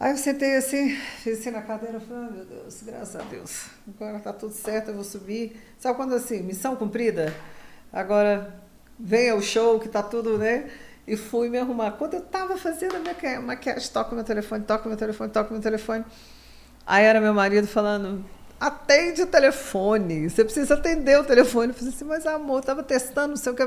Aí 0.01 0.11
eu 0.11 0.17
sentei 0.17 0.57
assim, 0.57 0.97
fiz 1.23 1.39
assim 1.39 1.51
na 1.51 1.63
cadeira, 1.63 2.01
falei, 2.01 2.29
oh, 2.29 2.33
meu 2.35 2.45
Deus, 2.45 2.83
graças 2.83 3.15
a 3.15 3.23
Deus, 3.23 3.67
agora 3.87 4.17
está 4.17 4.33
tudo 4.33 4.53
certo, 4.53 4.89
eu 4.89 4.95
vou 4.95 5.05
subir. 5.05 5.57
Sabe 5.79 5.97
quando 5.97 6.15
assim, 6.15 6.43
missão 6.43 6.75
cumprida? 6.75 7.33
Agora 7.93 8.53
venha 8.99 9.37
o 9.37 9.41
show 9.43 9.79
que 9.79 9.89
tá 9.89 10.03
tudo, 10.03 10.39
né? 10.39 10.69
E 11.07 11.17
fui 11.17 11.49
me 11.49 11.59
arrumar. 11.59 11.93
Quando 11.93 12.15
eu 12.15 12.21
tava 12.21 12.57
fazendo 12.57 12.97
a 12.97 12.99
minha 12.99 13.41
maquiagem, 13.41 13.89
toca 13.93 14.15
meu 14.15 14.25
telefone, 14.25 14.65
toca 14.65 14.89
meu 14.89 14.97
telefone, 14.97 15.31
toca 15.31 15.53
meu 15.53 15.63
telefone. 15.63 16.05
Aí 16.87 17.05
era 17.05 17.21
meu 17.21 17.35
marido 17.35 17.67
falando: 17.67 18.25
atende 18.63 19.23
o 19.23 19.27
telefone, 19.27 20.31
você 20.31 20.45
precisa 20.45 20.75
atender 20.75 21.19
o 21.19 21.25
telefone. 21.25 21.73
Eu 21.73 21.75
falei 21.75 21.93
assim, 21.93 22.05
mas 22.05 22.27
amor, 22.27 22.59
eu 22.59 22.63
tava 22.63 22.83
testando, 22.83 23.31
não 23.31 23.37
sei 23.37 23.53
o 23.53 23.57
que 23.57 23.63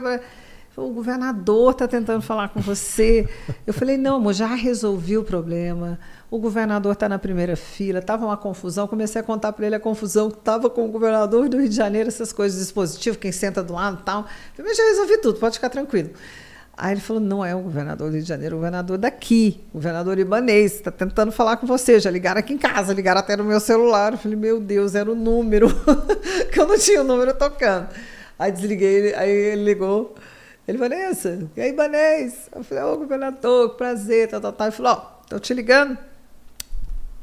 o 0.77 0.89
governador 0.89 1.71
está 1.71 1.87
tentando 1.87 2.21
falar 2.21 2.49
com 2.49 2.59
você. 2.59 3.27
Eu 3.65 3.73
falei, 3.73 3.97
não, 3.97 4.17
amor, 4.17 4.33
já 4.33 4.47
resolvi 4.47 5.17
o 5.17 5.23
problema. 5.23 5.97
O 6.29 6.37
governador 6.37 6.93
está 6.93 7.07
na 7.07 7.17
primeira 7.17 7.55
fila, 7.55 7.99
estava 7.99 8.25
uma 8.25 8.35
confusão. 8.35 8.87
Comecei 8.87 9.21
a 9.21 9.23
contar 9.23 9.53
para 9.53 9.65
ele 9.65 9.75
a 9.75 9.79
confusão 9.79 10.29
que 10.29 10.37
estava 10.37 10.69
com 10.69 10.85
o 10.85 10.89
governador 10.89 11.47
do 11.47 11.57
Rio 11.57 11.69
de 11.69 11.75
Janeiro, 11.75 12.09
essas 12.09 12.33
coisas, 12.33 12.59
dispositivo, 12.59 13.17
quem 13.17 13.31
senta 13.31 13.63
do 13.63 13.73
lado 13.73 13.99
e 14.01 14.03
tal. 14.03 14.21
Eu 14.21 14.55
falei, 14.55 14.71
mas 14.71 14.77
já 14.77 14.83
resolvi 14.83 15.17
tudo, 15.19 15.39
pode 15.39 15.55
ficar 15.55 15.69
tranquilo. 15.69 16.09
Aí 16.77 16.93
ele 16.93 17.01
falou: 17.01 17.21
não 17.21 17.43
é 17.43 17.55
o 17.55 17.59
governador 17.59 18.09
do 18.09 18.13
Rio 18.13 18.23
de 18.23 18.27
Janeiro, 18.27 18.55
é 18.55 18.57
o 18.57 18.59
governador 18.59 18.97
daqui, 18.97 19.61
o 19.71 19.77
governador 19.77 20.19
Ibanês, 20.19 20.73
está 20.75 20.91
tentando 20.91 21.31
falar 21.31 21.57
com 21.57 21.65
você. 21.65 21.99
Já 21.99 22.11
ligaram 22.11 22.39
aqui 22.39 22.53
em 22.53 22.57
casa, 22.57 22.93
ligaram 22.93 23.19
até 23.19 23.37
no 23.37 23.43
meu 23.43 23.59
celular. 23.59 24.13
Eu 24.13 24.17
falei: 24.17 24.37
meu 24.37 24.59
Deus, 24.59 24.95
era 24.95 25.09
o 25.09 25.15
número, 25.15 25.67
que 26.51 26.59
eu 26.59 26.67
não 26.67 26.77
tinha 26.77 27.01
o 27.01 27.03
número 27.03 27.33
tocando. 27.33 27.87
Aí 28.37 28.51
desliguei, 28.51 29.13
aí 29.15 29.29
ele 29.29 29.63
ligou. 29.63 30.15
Ele, 30.67 30.79
Vanessa, 30.79 31.47
e 31.55 31.61
aí, 31.61 31.71
Banés? 31.71 32.49
Eu 32.53 32.63
falei, 32.63 32.83
ô, 32.83 32.93
oh, 32.93 32.97
governador, 32.97 33.69
que 33.71 33.77
prazer, 33.77 34.27
tal, 34.27 34.41
tal, 34.41 34.51
tal. 34.51 34.67
Ele 34.67 34.75
falou, 34.75 34.93
ó, 34.93 34.95
oh, 34.95 35.29
tô 35.29 35.39
te 35.39 35.53
ligando. 35.53 35.95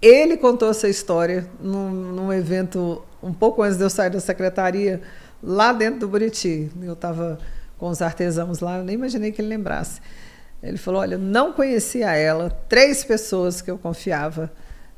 Ele 0.00 0.36
contou 0.36 0.70
essa 0.70 0.88
história 0.88 1.46
num, 1.60 1.90
num, 1.90 2.32
evento 2.32 3.02
um 3.20 3.32
pouco 3.32 3.62
antes 3.62 3.76
de 3.76 3.84
eu 3.84 3.90
sair 3.90 4.10
da 4.10 4.20
secretaria, 4.20 5.02
lá 5.42 5.72
dentro 5.72 6.00
do 6.00 6.08
Buriti. 6.08 6.70
Eu 6.82 6.92
estava 6.92 7.38
com 7.82 7.90
os 7.90 8.00
artesãos 8.00 8.60
lá, 8.60 8.78
eu 8.78 8.84
nem 8.84 8.94
imaginei 8.94 9.32
que 9.32 9.42
ele 9.42 9.48
lembrasse. 9.48 10.00
Ele 10.62 10.76
falou, 10.76 11.00
olha, 11.00 11.18
não 11.18 11.52
conhecia 11.52 12.12
ela, 12.12 12.48
três 12.68 13.02
pessoas 13.02 13.60
que 13.60 13.68
eu 13.68 13.76
confiava 13.76 14.52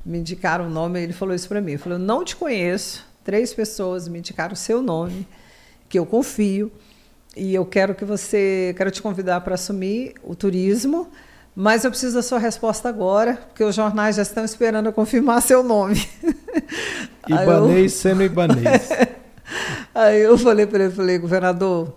me 0.05 0.18
indicaram 0.18 0.66
o 0.66 0.68
nome, 0.68 1.03
ele 1.03 1.14
falou 1.14 1.35
isso 1.35 1.49
para 1.49 1.62
mim. 1.62 1.70
Ele 1.70 1.78
falou, 1.78 1.99
não 1.99 2.22
te 2.22 2.37
conheço, 2.37 3.03
três 3.24 3.55
pessoas 3.55 4.07
me 4.07 4.18
indicaram 4.18 4.53
o 4.53 4.57
seu 4.57 4.82
nome, 4.82 5.26
que 5.89 5.99
eu 5.99 6.05
confio, 6.05 6.70
e 7.35 7.55
eu 7.55 7.64
quero 7.64 7.95
que 7.95 8.05
você, 8.05 8.74
quero 8.76 8.91
te 8.91 9.01
convidar 9.01 9.41
para 9.41 9.55
assumir 9.55 10.12
o 10.22 10.35
turismo, 10.35 11.09
mas 11.57 11.85
eu 11.87 11.91
preciso 11.91 12.16
da 12.16 12.22
sua 12.22 12.39
resposta 12.39 12.87
agora, 12.87 13.39
porque 13.49 13.64
os 13.64 13.74
jornais 13.74 14.16
já 14.16 14.22
estão 14.22 14.45
esperando 14.45 14.91
eu 14.91 14.93
confirmar 14.93 15.41
seu 15.41 15.62
nome. 15.62 16.07
Ibanês 17.26 17.95
eu... 17.95 17.99
sendo 17.99 18.22
ibanês. 18.22 18.91
Aí 19.95 20.20
eu 20.20 20.37
falei 20.37 20.66
para 20.66 20.85
ele, 20.85 20.93
falei, 20.93 21.18
governador, 21.18 21.95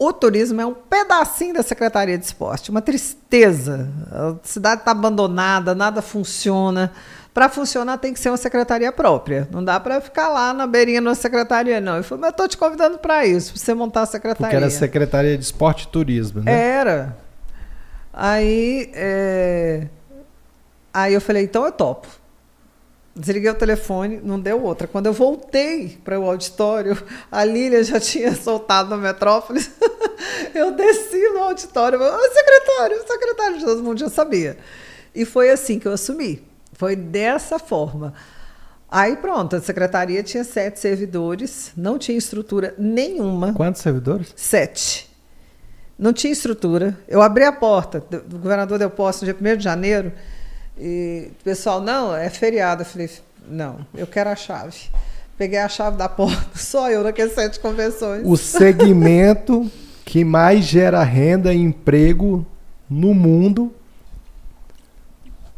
o 0.00 0.14
turismo 0.14 0.60
é 0.62 0.66
um 0.66 0.72
pedacinho 0.72 1.52
da 1.52 1.62
Secretaria 1.62 2.16
de 2.16 2.24
Esporte, 2.24 2.70
uma 2.70 2.80
tristeza. 2.80 3.86
A 4.10 4.34
cidade 4.42 4.80
está 4.80 4.92
abandonada, 4.92 5.74
nada 5.74 6.00
funciona 6.00 6.90
para 7.32 7.48
funcionar 7.48 7.98
tem 7.98 8.12
que 8.12 8.18
ser 8.18 8.30
uma 8.30 8.36
secretaria 8.36 8.90
própria. 8.90 9.48
Não 9.52 9.64
dá 9.64 9.78
para 9.78 10.00
ficar 10.00 10.28
lá 10.28 10.52
na 10.52 10.66
beirinha 10.66 11.00
da 11.00 11.14
secretaria, 11.14 11.80
não. 11.80 11.96
Eu 11.96 12.04
falei, 12.04 12.22
mas 12.22 12.28
eu 12.28 12.32
estou 12.32 12.48
te 12.48 12.56
convidando 12.56 12.98
para 12.98 13.24
isso, 13.24 13.52
para 13.52 13.60
você 13.60 13.74
montar 13.74 14.02
a 14.02 14.06
secretaria. 14.06 14.46
Porque 14.46 14.56
era 14.56 14.70
Secretaria 14.70 15.38
de 15.38 15.44
Esporte 15.44 15.84
e 15.84 15.88
Turismo, 15.88 16.42
né? 16.42 16.52
Era. 16.52 17.16
Aí, 18.12 18.90
é... 18.92 19.86
aí 20.92 21.14
eu 21.14 21.20
falei, 21.20 21.44
então 21.44 21.64
eu 21.64 21.72
topo. 21.72 22.08
Desliguei 23.14 23.50
o 23.50 23.54
telefone, 23.54 24.20
não 24.22 24.38
deu 24.38 24.62
outra. 24.62 24.86
Quando 24.86 25.06
eu 25.06 25.12
voltei 25.12 25.98
para 26.04 26.18
o 26.18 26.24
auditório, 26.24 26.96
a 27.30 27.44
Lília 27.44 27.82
já 27.82 27.98
tinha 27.98 28.34
soltado 28.36 28.90
na 28.90 28.96
Metrópolis. 28.96 29.70
eu 30.54 30.70
desci 30.72 31.28
no 31.30 31.40
auditório, 31.40 31.98
falei, 31.98 32.30
secretário, 32.30 33.06
secretário, 33.06 33.64
todo 33.64 33.82
mundo 33.82 33.98
já 33.98 34.08
sabia. 34.08 34.56
E 35.14 35.24
foi 35.24 35.50
assim 35.50 35.78
que 35.78 35.88
eu 35.88 35.92
assumi. 35.92 36.42
Foi 36.72 36.94
dessa 36.94 37.58
forma. 37.58 38.14
Aí 38.90 39.16
pronto, 39.16 39.54
a 39.54 39.60
secretaria 39.60 40.22
tinha 40.22 40.42
sete 40.42 40.80
servidores, 40.80 41.72
não 41.76 41.98
tinha 41.98 42.18
estrutura 42.18 42.74
nenhuma. 42.76 43.52
Quantos 43.52 43.82
servidores? 43.82 44.32
Sete. 44.34 45.08
Não 45.98 46.12
tinha 46.12 46.32
estrutura. 46.32 46.98
Eu 47.06 47.22
abri 47.22 47.44
a 47.44 47.52
porta, 47.52 47.98
o 47.98 48.38
governador 48.38 48.78
deu 48.78 48.90
posse 48.90 49.24
no 49.24 49.32
dia 49.32 49.54
1 49.54 49.56
de 49.58 49.64
janeiro, 49.64 50.12
e 50.80 51.28
o 51.30 51.44
pessoal, 51.44 51.80
não, 51.80 52.16
é 52.16 52.30
feriado. 52.30 52.82
Eu 52.82 52.86
falei, 52.86 53.10
não, 53.46 53.86
eu 53.94 54.06
quero 54.06 54.30
a 54.30 54.36
chave. 54.36 54.76
Peguei 55.36 55.58
a 55.58 55.68
chave 55.68 55.96
da 55.96 56.08
porta, 56.08 56.50
só 56.58 56.90
eu 56.90 57.02
naqueles 57.02 57.34
sete 57.34 57.60
convenções. 57.60 58.22
O 58.24 58.36
segmento 58.36 59.70
que 60.04 60.24
mais 60.24 60.64
gera 60.64 61.02
renda 61.02 61.52
e 61.52 61.58
emprego 61.58 62.46
no 62.88 63.14
mundo 63.14 63.72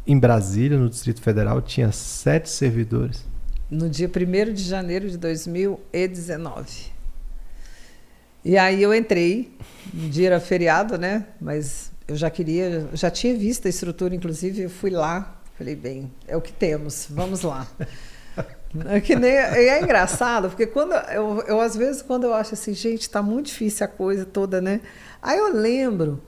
em 0.07 0.19
Brasília, 0.19 0.77
no 0.77 0.89
Distrito 0.89 1.23
Federal, 1.23 1.63
tinha 1.63 1.93
sete 1.93 2.51
servidores. 2.51 3.25
No 3.71 3.89
dia 3.89 4.09
1 4.09 4.53
de 4.53 4.63
janeiro 4.63 5.09
de 5.09 5.17
2019. 5.17 6.93
E 8.45 8.59
aí 8.59 8.83
eu 8.83 8.93
entrei, 8.93 9.57
um 9.95 10.09
dia 10.09 10.27
era 10.27 10.41
feriado, 10.41 10.99
né? 10.99 11.27
Mas 11.41 11.92
eu 12.09 12.17
já 12.17 12.31
queria, 12.31 12.89
já 12.93 13.11
tinha 13.11 13.37
visto 13.37 13.67
a 13.67 13.69
estrutura, 13.69 14.15
inclusive 14.15 14.63
eu 14.63 14.71
fui 14.71 14.91
lá, 14.91 15.41
falei, 15.57 15.77
bem, 15.77 16.13
é 16.27 16.37
o 16.37 16.41
que 16.41 16.53
temos, 16.53 17.07
vamos 17.09 17.43
lá. 17.43 17.67
É 18.87 19.03
que 19.03 19.15
nem 19.15 19.33
é 19.33 19.83
engraçado, 19.83 20.49
porque 20.49 20.67
quando 20.67 20.95
eu, 20.95 21.45
eu 21.47 21.61
às 21.61 21.77
vezes 21.77 22.01
quando 22.01 22.25
eu 22.25 22.33
acho 22.33 22.55
assim, 22.55 22.73
gente, 22.73 23.03
está 23.03 23.23
muito 23.23 23.49
difícil 23.49 23.85
a 23.85 23.89
coisa 23.89 24.25
toda, 24.25 24.63
né? 24.63 24.81
Aí 25.21 25.39
eu 25.39 25.53
lembro 25.53 26.23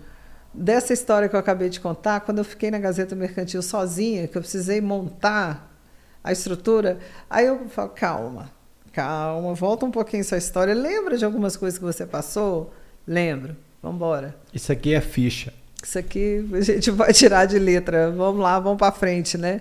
dessa 0.52 0.92
história 0.92 1.26
que 1.26 1.34
eu 1.34 1.40
acabei 1.40 1.70
de 1.70 1.80
contar, 1.80 2.20
quando 2.20 2.38
eu 2.38 2.44
fiquei 2.44 2.70
na 2.70 2.78
Gazeta 2.78 3.16
Mercantil 3.16 3.62
sozinha, 3.62 4.28
que 4.28 4.36
eu 4.36 4.42
precisei 4.42 4.82
montar 4.82 5.74
a 6.22 6.32
estrutura, 6.32 6.98
aí 7.30 7.46
eu 7.46 7.66
falo, 7.70 7.88
calma, 7.88 8.50
calma, 8.92 9.54
volta 9.54 9.86
um 9.86 9.90
pouquinho 9.90 10.22
sua 10.22 10.38
história. 10.38 10.74
Lembra 10.74 11.16
de 11.16 11.24
algumas 11.24 11.56
coisas 11.56 11.78
que 11.78 11.84
você 11.84 12.04
passou? 12.06 12.72
Lembro. 13.06 13.56
Vamos 13.82 13.96
embora. 13.96 14.34
Isso 14.52 14.72
aqui 14.72 14.94
é 14.94 15.00
ficha. 15.00 15.52
Isso 15.84 15.98
aqui 15.98 16.44
a 16.52 16.60
gente 16.60 16.90
vai 16.90 17.12
tirar 17.12 17.46
de 17.46 17.58
letra. 17.58 18.10
Vamos 18.10 18.40
lá, 18.40 18.58
vamos 18.58 18.78
para 18.78 18.92
frente, 18.92 19.36
né? 19.36 19.60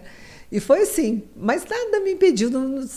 E 0.51 0.59
foi 0.59 0.83
assim, 0.83 1.23
mas 1.35 1.65
nada 1.65 1.99
me 1.99 2.13
impediu. 2.13 2.49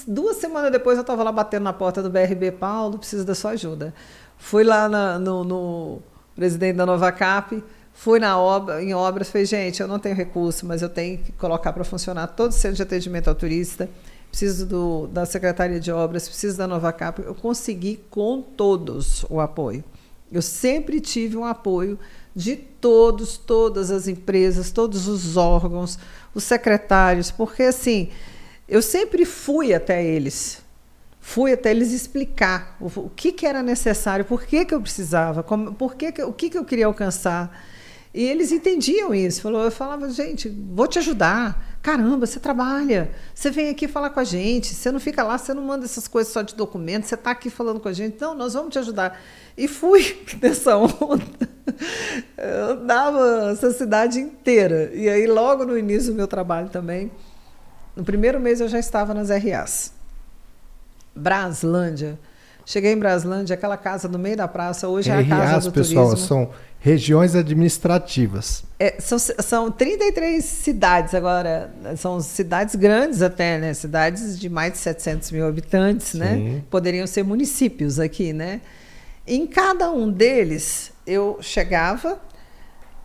Duas 0.06 0.36
semanas 0.36 0.70
depois 0.70 0.98
eu 0.98 1.00
estava 1.00 1.22
lá 1.22 1.32
batendo 1.32 1.62
na 1.62 1.72
porta 1.72 2.02
do 2.02 2.10
BRB, 2.10 2.52
Paulo, 2.52 2.98
preciso 2.98 3.24
da 3.24 3.34
sua 3.34 3.52
ajuda. 3.52 3.94
Fui 4.36 4.62
lá 4.62 4.88
na, 4.88 5.18
no, 5.18 5.42
no, 5.42 6.02
presidente 6.34 6.76
da 6.76 6.84
Nova 6.84 7.10
Cap, 7.10 7.64
fui 7.94 8.20
na 8.20 8.38
obra, 8.38 8.82
em 8.82 8.92
obras, 8.92 9.30
falei, 9.30 9.46
gente, 9.46 9.80
eu 9.80 9.88
não 9.88 9.98
tenho 9.98 10.14
recurso, 10.14 10.66
mas 10.66 10.82
eu 10.82 10.88
tenho 10.90 11.16
que 11.16 11.32
colocar 11.32 11.72
para 11.72 11.82
funcionar 11.82 12.26
todo 12.26 12.50
o 12.50 12.54
centro 12.54 12.76
de 12.76 12.82
atendimento 12.82 13.28
ao 13.28 13.34
turista, 13.34 13.88
preciso 14.28 14.66
do, 14.66 15.06
da 15.06 15.24
Secretaria 15.24 15.80
de 15.80 15.90
Obras, 15.90 16.28
preciso 16.28 16.58
da 16.58 16.66
Nova 16.66 16.92
Cap. 16.92 17.22
Eu 17.22 17.34
consegui 17.34 18.04
com 18.10 18.42
todos 18.42 19.24
o 19.30 19.40
apoio. 19.40 19.82
Eu 20.30 20.42
sempre 20.42 21.00
tive 21.00 21.38
um 21.38 21.44
apoio 21.44 21.98
de 22.34 22.54
todos, 22.86 23.36
todas 23.36 23.90
as 23.90 24.06
empresas, 24.06 24.70
todos 24.70 25.08
os 25.08 25.36
órgãos, 25.36 25.98
os 26.32 26.44
secretários, 26.44 27.32
porque 27.32 27.64
assim, 27.64 28.10
eu 28.68 28.80
sempre 28.80 29.24
fui 29.24 29.74
até 29.74 30.04
eles. 30.04 30.62
Fui 31.20 31.52
até 31.52 31.72
eles 31.72 31.90
explicar 31.90 32.76
o, 32.80 32.86
o 32.86 33.10
que, 33.10 33.32
que 33.32 33.44
era 33.44 33.60
necessário, 33.60 34.24
por 34.24 34.44
que, 34.44 34.64
que 34.64 34.72
eu 34.72 34.80
precisava, 34.80 35.42
como, 35.42 35.74
por 35.74 35.96
que, 35.96 36.12
que 36.12 36.22
o 36.22 36.32
que, 36.32 36.48
que 36.48 36.56
eu 36.56 36.64
queria 36.64 36.86
alcançar. 36.86 37.60
E 38.14 38.22
eles 38.22 38.52
entendiam 38.52 39.12
isso. 39.12 39.42
Falou, 39.42 39.64
eu 39.64 39.72
falava, 39.72 40.08
gente, 40.08 40.48
vou 40.48 40.86
te 40.86 41.00
ajudar. 41.00 41.75
Caramba, 41.86 42.26
você 42.26 42.40
trabalha, 42.40 43.12
você 43.32 43.48
vem 43.48 43.68
aqui 43.68 43.86
falar 43.86 44.10
com 44.10 44.18
a 44.18 44.24
gente, 44.24 44.74
você 44.74 44.90
não 44.90 44.98
fica 44.98 45.22
lá, 45.22 45.38
você 45.38 45.54
não 45.54 45.62
manda 45.62 45.84
essas 45.84 46.08
coisas 46.08 46.32
só 46.32 46.42
de 46.42 46.52
documento, 46.56 47.04
você 47.04 47.14
está 47.14 47.30
aqui 47.30 47.48
falando 47.48 47.78
com 47.78 47.86
a 47.86 47.92
gente. 47.92 48.20
Não, 48.20 48.34
nós 48.34 48.54
vamos 48.54 48.72
te 48.72 48.78
ajudar. 48.80 49.20
E 49.56 49.68
fui 49.68 50.20
nessa 50.42 50.76
onda. 50.76 51.24
Eu 52.36 52.84
dava 52.84 53.52
essa 53.52 53.70
cidade 53.70 54.18
inteira. 54.18 54.90
E 54.92 55.08
aí, 55.08 55.28
logo 55.28 55.64
no 55.64 55.78
início 55.78 56.10
do 56.10 56.16
meu 56.16 56.26
trabalho 56.26 56.68
também, 56.70 57.08
no 57.94 58.02
primeiro 58.02 58.40
mês 58.40 58.60
eu 58.60 58.66
já 58.66 58.80
estava 58.80 59.14
nas 59.14 59.28
RAs. 59.30 59.92
Braslândia. 61.14 62.18
Cheguei 62.68 62.94
em 62.94 62.98
Braslândia, 62.98 63.54
aquela 63.54 63.76
casa 63.76 64.08
no 64.08 64.18
meio 64.18 64.36
da 64.36 64.48
praça, 64.48 64.88
hoje 64.88 65.08
é 65.08 65.14
a 65.14 65.24
casa 65.24 65.70
do 65.70 65.72
pessoal, 65.72 66.08
turismo. 66.08 66.26
são 66.26 66.50
regiões 66.80 67.36
administrativas. 67.36 68.64
É, 68.76 68.96
são, 68.98 69.16
são 69.20 69.70
33 69.70 70.44
cidades 70.44 71.14
agora, 71.14 71.72
são 71.96 72.20
cidades 72.20 72.74
grandes 72.74 73.22
até, 73.22 73.56
né? 73.56 73.72
Cidades 73.72 74.36
de 74.36 74.48
mais 74.48 74.72
de 74.72 74.78
700 74.80 75.30
mil 75.30 75.46
habitantes, 75.46 76.14
né? 76.14 76.34
Sim. 76.34 76.42
né? 76.42 76.62
Poderiam 76.68 77.06
ser 77.06 77.22
municípios 77.22 78.00
aqui, 78.00 78.32
né? 78.32 78.60
Em 79.24 79.46
cada 79.46 79.92
um 79.92 80.10
deles, 80.10 80.90
eu 81.06 81.38
chegava 81.40 82.20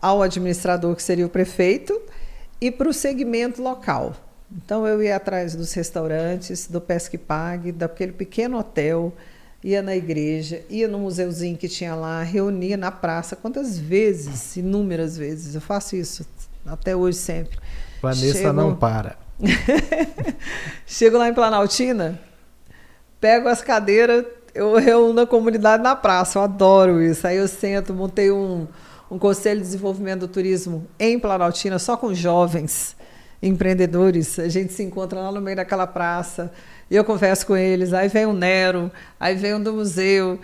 ao 0.00 0.22
administrador, 0.22 0.96
que 0.96 1.02
seria 1.04 1.24
o 1.24 1.28
prefeito, 1.28 2.02
e 2.60 2.68
para 2.68 2.88
o 2.88 2.92
segmento 2.92 3.62
local. 3.62 4.12
Então, 4.56 4.84
eu 4.88 5.00
ia 5.00 5.14
atrás 5.14 5.54
dos 5.54 5.72
restaurantes, 5.72 6.66
do 6.66 6.80
Pesque 6.80 7.16
Pague, 7.16 7.70
daquele 7.70 8.12
pequeno 8.12 8.58
hotel, 8.58 9.12
ia 9.62 9.80
na 9.80 9.94
igreja, 9.94 10.62
ia 10.68 10.88
no 10.88 10.98
museuzinho 10.98 11.56
que 11.56 11.68
tinha 11.68 11.94
lá, 11.94 12.22
reunia 12.22 12.76
na 12.76 12.90
praça. 12.90 13.36
Quantas 13.36 13.78
vezes? 13.78 14.56
Inúmeras 14.56 15.16
vezes. 15.16 15.54
Eu 15.54 15.60
faço 15.60 15.94
isso 15.94 16.26
até 16.66 16.96
hoje 16.96 17.18
sempre. 17.18 17.58
Vanessa 18.00 18.38
Chego... 18.38 18.52
não 18.52 18.74
para. 18.74 19.16
Chego 20.86 21.18
lá 21.18 21.28
em 21.28 21.34
Planaltina, 21.34 22.20
pego 23.20 23.48
as 23.48 23.62
cadeiras, 23.62 24.24
eu 24.54 24.76
reúno 24.76 25.20
a 25.20 25.26
comunidade 25.26 25.82
na 25.82 25.96
praça, 25.96 26.38
eu 26.38 26.42
adoro 26.42 27.00
isso. 27.00 27.26
Aí 27.26 27.36
eu 27.36 27.48
sento, 27.48 27.94
montei 27.94 28.30
um, 28.30 28.66
um 29.10 29.18
conselho 29.18 29.60
de 29.60 29.66
desenvolvimento 29.66 30.20
do 30.20 30.28
turismo 30.28 30.86
em 30.98 31.18
Planaltina, 31.18 31.78
só 31.78 31.96
com 31.96 32.12
jovens 32.12 32.96
empreendedores. 33.42 34.38
A 34.38 34.48
gente 34.48 34.72
se 34.72 34.82
encontra 34.82 35.20
lá 35.20 35.32
no 35.32 35.40
meio 35.40 35.56
daquela 35.56 35.86
praça 35.86 36.52
e 36.90 36.94
eu 36.94 37.04
converso 37.04 37.46
com 37.46 37.56
eles. 37.56 37.92
Aí 37.92 38.08
vem 38.08 38.26
o 38.26 38.32
Nero, 38.32 38.90
aí 39.18 39.34
vem 39.34 39.54
um 39.54 39.62
do 39.62 39.72
museu. 39.72 40.38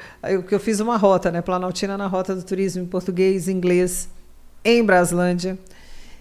Que 0.48 0.54
eu 0.54 0.60
fiz 0.60 0.80
uma 0.80 0.96
rota, 0.96 1.30
né? 1.30 1.40
Planaltina 1.40 1.96
na 1.96 2.06
rota 2.06 2.34
do 2.34 2.42
turismo 2.42 2.82
em 2.82 2.86
português, 2.86 3.48
inglês, 3.48 4.08
em 4.64 4.84
Braslândia. 4.84 5.56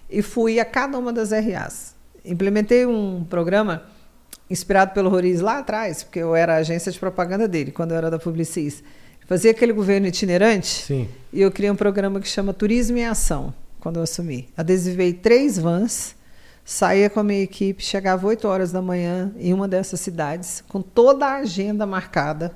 E 0.08 0.22
fui 0.22 0.60
a 0.60 0.64
cada 0.64 0.98
uma 0.98 1.12
das 1.12 1.30
RAs. 1.32 1.94
Implementei 2.24 2.86
um 2.86 3.24
programa 3.28 3.82
inspirado 4.50 4.92
pelo 4.92 5.10
Roriz 5.10 5.40
lá 5.40 5.58
atrás, 5.58 6.02
porque 6.02 6.18
eu 6.18 6.34
era 6.34 6.56
agência 6.56 6.90
de 6.90 6.98
propaganda 6.98 7.46
dele, 7.46 7.70
quando 7.70 7.92
eu 7.92 7.98
era 7.98 8.10
da 8.10 8.18
Publicis. 8.18 8.82
Fazia 9.26 9.50
aquele 9.50 9.74
governo 9.74 10.06
itinerante 10.06 10.84
Sim. 10.86 11.08
e 11.30 11.42
eu 11.42 11.50
criei 11.50 11.70
um 11.70 11.76
programa 11.76 12.18
que 12.18 12.26
chama 12.26 12.54
Turismo 12.54 12.96
em 12.96 13.04
Ação, 13.04 13.52
quando 13.78 13.96
eu 13.96 14.02
assumi. 14.02 14.48
Adesivei 14.56 15.12
três 15.12 15.58
vans, 15.58 16.14
saía 16.68 17.08
com 17.08 17.18
a 17.18 17.24
minha 17.24 17.42
equipe, 17.42 17.82
chegava 17.82 18.26
8 18.26 18.46
horas 18.46 18.70
da 18.70 18.82
manhã 18.82 19.32
em 19.38 19.54
uma 19.54 19.66
dessas 19.66 20.00
cidades, 20.00 20.62
com 20.68 20.82
toda 20.82 21.24
a 21.24 21.36
agenda 21.36 21.86
marcada, 21.86 22.52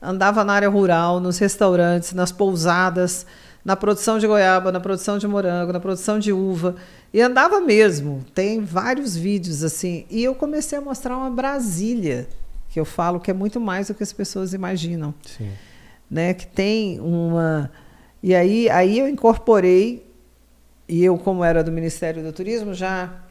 andava 0.00 0.42
na 0.42 0.54
área 0.54 0.70
rural, 0.70 1.20
nos 1.20 1.36
restaurantes, 1.36 2.14
nas 2.14 2.32
pousadas, 2.32 3.26
na 3.62 3.76
produção 3.76 4.18
de 4.18 4.26
goiaba, 4.26 4.72
na 4.72 4.80
produção 4.80 5.18
de 5.18 5.28
morango, 5.28 5.70
na 5.70 5.78
produção 5.78 6.18
de 6.18 6.32
uva. 6.32 6.76
E 7.12 7.20
andava 7.20 7.60
mesmo. 7.60 8.24
Tem 8.34 8.64
vários 8.64 9.14
vídeos 9.14 9.62
assim. 9.62 10.06
E 10.08 10.24
eu 10.24 10.34
comecei 10.34 10.78
a 10.78 10.80
mostrar 10.80 11.14
uma 11.14 11.28
Brasília, 11.28 12.26
que 12.70 12.80
eu 12.80 12.86
falo 12.86 13.20
que 13.20 13.30
é 13.30 13.34
muito 13.34 13.60
mais 13.60 13.88
do 13.88 13.94
que 13.94 14.02
as 14.02 14.14
pessoas 14.14 14.54
imaginam. 14.54 15.12
Sim. 15.26 15.50
Né? 16.10 16.32
Que 16.32 16.46
tem 16.46 16.98
uma. 17.00 17.70
E 18.22 18.34
aí, 18.34 18.70
aí 18.70 18.98
eu 18.98 19.06
incorporei, 19.06 20.10
e 20.88 21.04
eu, 21.04 21.18
como 21.18 21.44
era 21.44 21.62
do 21.62 21.70
Ministério 21.70 22.22
do 22.22 22.32
Turismo, 22.32 22.72
já 22.72 23.22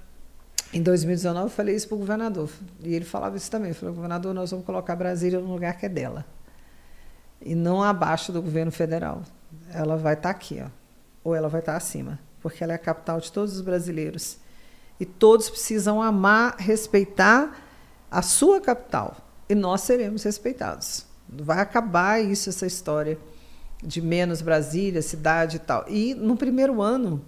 em 0.74 0.82
2019 0.82 1.46
eu 1.46 1.50
falei 1.50 1.76
isso 1.76 1.88
para 1.88 1.96
o 1.96 2.00
governador. 2.00 2.50
E 2.84 2.94
ele 2.94 3.06
falava 3.06 3.36
isso 3.36 3.52
também. 3.52 3.74
Falou, 3.74 3.96
governador, 3.96 4.34
nós 4.34 4.52
vamos 4.52 4.66
colocar 4.66 4.96
Brasília 4.96 5.40
no 5.40 5.52
lugar 5.52 5.78
que 5.78 5.86
é 5.86 5.90
dela. 5.90 6.26
E 7.42 7.56
não 7.56 7.82
abaixo 7.82 8.32
do 8.32 8.42
governo 8.42 8.72
federal 8.72 9.24
ela 9.74 9.98
vai 9.98 10.14
estar 10.14 10.30
tá 10.30 10.30
aqui, 10.30 10.62
ó, 10.64 10.70
ou 11.24 11.36
ela 11.36 11.50
vai 11.50 11.60
estar 11.60 11.74
tá 11.74 11.78
acima, 11.78 12.20
porque 12.42 12.64
ela 12.64 12.74
é 12.74 12.76
a 12.76 12.80
capital 12.80 13.20
de 13.20 13.32
todos 13.32 13.56
os 13.56 13.62
brasileiros. 13.62 14.38
E 15.00 15.06
todos 15.06 15.50
precisam 15.50 16.02
amar, 16.02 16.56
respeitar 16.58 17.60
a 18.10 18.22
sua 18.22 18.62
capital. 18.62 19.18
E 19.50 19.56
nós 19.56 19.82
seremos 19.82 20.24
respeitados. 20.24 21.06
Vai 21.28 21.60
acabar 21.60 22.24
isso, 22.24 22.50
essa 22.50 22.68
história 22.68 23.18
de 23.84 24.00
menos 24.00 24.42
Brasília, 24.42 25.02
cidade 25.02 25.56
e 25.56 25.60
tal. 25.60 25.86
E 25.88 26.14
no 26.14 26.38
primeiro 26.38 26.82
ano, 26.82 27.26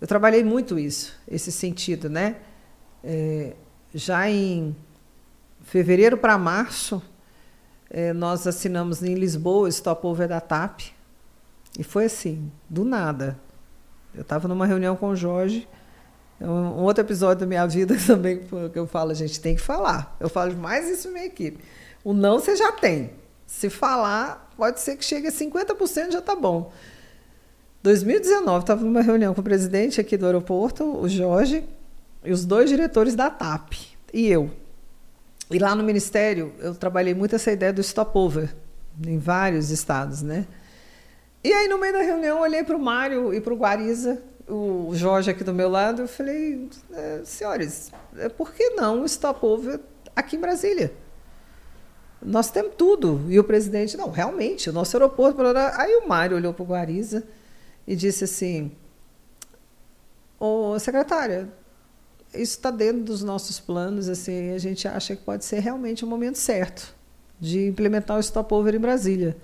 eu 0.00 0.06
trabalhei 0.06 0.42
muito 0.42 0.78
isso, 0.78 1.14
esse 1.28 1.52
sentido, 1.52 2.08
né? 2.08 2.36
É, 3.04 3.54
já 3.94 4.28
em 4.28 4.74
fevereiro 5.62 6.16
para 6.16 6.36
março, 6.38 7.02
é, 7.90 8.12
nós 8.12 8.46
assinamos 8.46 9.02
em 9.02 9.14
Lisboa 9.14 9.68
o 9.68 9.72
Stopover 9.72 10.28
da 10.28 10.40
TAP, 10.40 10.80
e 11.78 11.82
foi 11.82 12.06
assim, 12.06 12.50
do 12.68 12.84
nada. 12.84 13.38
Eu 14.14 14.22
estava 14.22 14.46
numa 14.46 14.66
reunião 14.66 14.94
com 14.96 15.08
o 15.08 15.16
Jorge, 15.16 15.68
é 16.42 16.46
um 16.46 16.82
outro 16.82 17.04
episódio 17.04 17.40
da 17.40 17.46
minha 17.46 17.64
vida 17.66 17.96
também 18.04 18.40
que 18.72 18.78
eu 18.78 18.86
falo, 18.86 19.12
a 19.12 19.14
gente 19.14 19.40
tem 19.40 19.54
que 19.54 19.60
falar. 19.60 20.16
Eu 20.18 20.28
falo 20.28 20.56
mais 20.56 20.88
isso 20.88 21.08
na 21.08 21.14
minha 21.14 21.26
equipe. 21.26 21.62
O 22.02 22.12
não 22.12 22.40
você 22.40 22.56
já 22.56 22.72
tem. 22.72 23.12
Se 23.46 23.70
falar, 23.70 24.50
pode 24.56 24.80
ser 24.80 24.96
que 24.96 25.04
chegue 25.04 25.28
a 25.28 25.32
50% 25.32 26.10
já 26.10 26.18
está 26.18 26.34
bom. 26.34 26.72
2019, 27.82 28.60
estava 28.60 28.84
numa 28.84 29.02
reunião 29.02 29.34
com 29.34 29.40
o 29.40 29.44
presidente 29.44 30.00
aqui 30.00 30.16
do 30.16 30.26
aeroporto, 30.26 30.84
o 30.84 31.08
Jorge, 31.08 31.64
e 32.24 32.32
os 32.32 32.44
dois 32.44 32.70
diretores 32.70 33.14
da 33.14 33.30
TAP, 33.30 33.72
e 34.12 34.28
eu. 34.28 34.50
E 35.50 35.58
lá 35.58 35.74
no 35.74 35.82
Ministério, 35.82 36.52
eu 36.58 36.74
trabalhei 36.74 37.14
muito 37.14 37.34
essa 37.34 37.52
ideia 37.52 37.72
do 37.72 37.82
stopover, 37.82 38.54
em 39.06 39.18
vários 39.18 39.70
estados, 39.70 40.22
né? 40.22 40.46
E 41.44 41.52
aí, 41.52 41.68
no 41.68 41.78
meio 41.78 41.92
da 41.92 42.02
reunião, 42.02 42.38
eu 42.38 42.42
olhei 42.42 42.62
para 42.62 42.76
o 42.76 42.80
Mário 42.80 43.34
e 43.34 43.40
para 43.40 43.52
o 43.52 43.56
Guariza, 43.56 44.22
o 44.48 44.90
Jorge 44.94 45.30
aqui 45.30 45.42
do 45.42 45.52
meu 45.52 45.68
lado, 45.68 46.02
eu 46.02 46.08
falei, 46.08 46.68
é, 46.92 47.20
senhores, 47.24 47.90
é, 48.16 48.28
por 48.28 48.52
que 48.52 48.70
não 48.70 49.02
o 49.02 49.08
stopover 49.08 49.80
aqui 50.14 50.36
em 50.36 50.40
Brasília? 50.40 50.92
Nós 52.20 52.50
temos 52.50 52.74
tudo. 52.76 53.24
E 53.28 53.38
o 53.38 53.44
presidente, 53.44 53.96
não, 53.96 54.10
realmente, 54.10 54.70
o 54.70 54.72
nosso 54.72 54.96
aeroporto. 54.96 55.42
Aí 55.76 55.96
o 55.96 56.08
Mário 56.08 56.36
olhou 56.36 56.54
para 56.54 56.62
o 56.62 56.66
Guariza 56.66 57.24
e 57.86 57.96
disse 57.96 58.24
assim: 58.24 58.70
Ô, 60.38 60.78
secretária, 60.78 61.48
isso 62.34 62.56
está 62.56 62.70
dentro 62.70 63.02
dos 63.02 63.22
nossos 63.22 63.60
planos, 63.60 64.08
assim, 64.08 64.52
a 64.52 64.58
gente 64.58 64.86
acha 64.88 65.14
que 65.14 65.22
pode 65.22 65.44
ser 65.44 65.60
realmente 65.60 66.04
o 66.04 66.08
momento 66.08 66.38
certo 66.38 66.94
de 67.38 67.66
implementar 67.66 68.18
o 68.18 68.22
stopover 68.22 68.74
em 68.74 68.78
Brasília. 68.78 69.36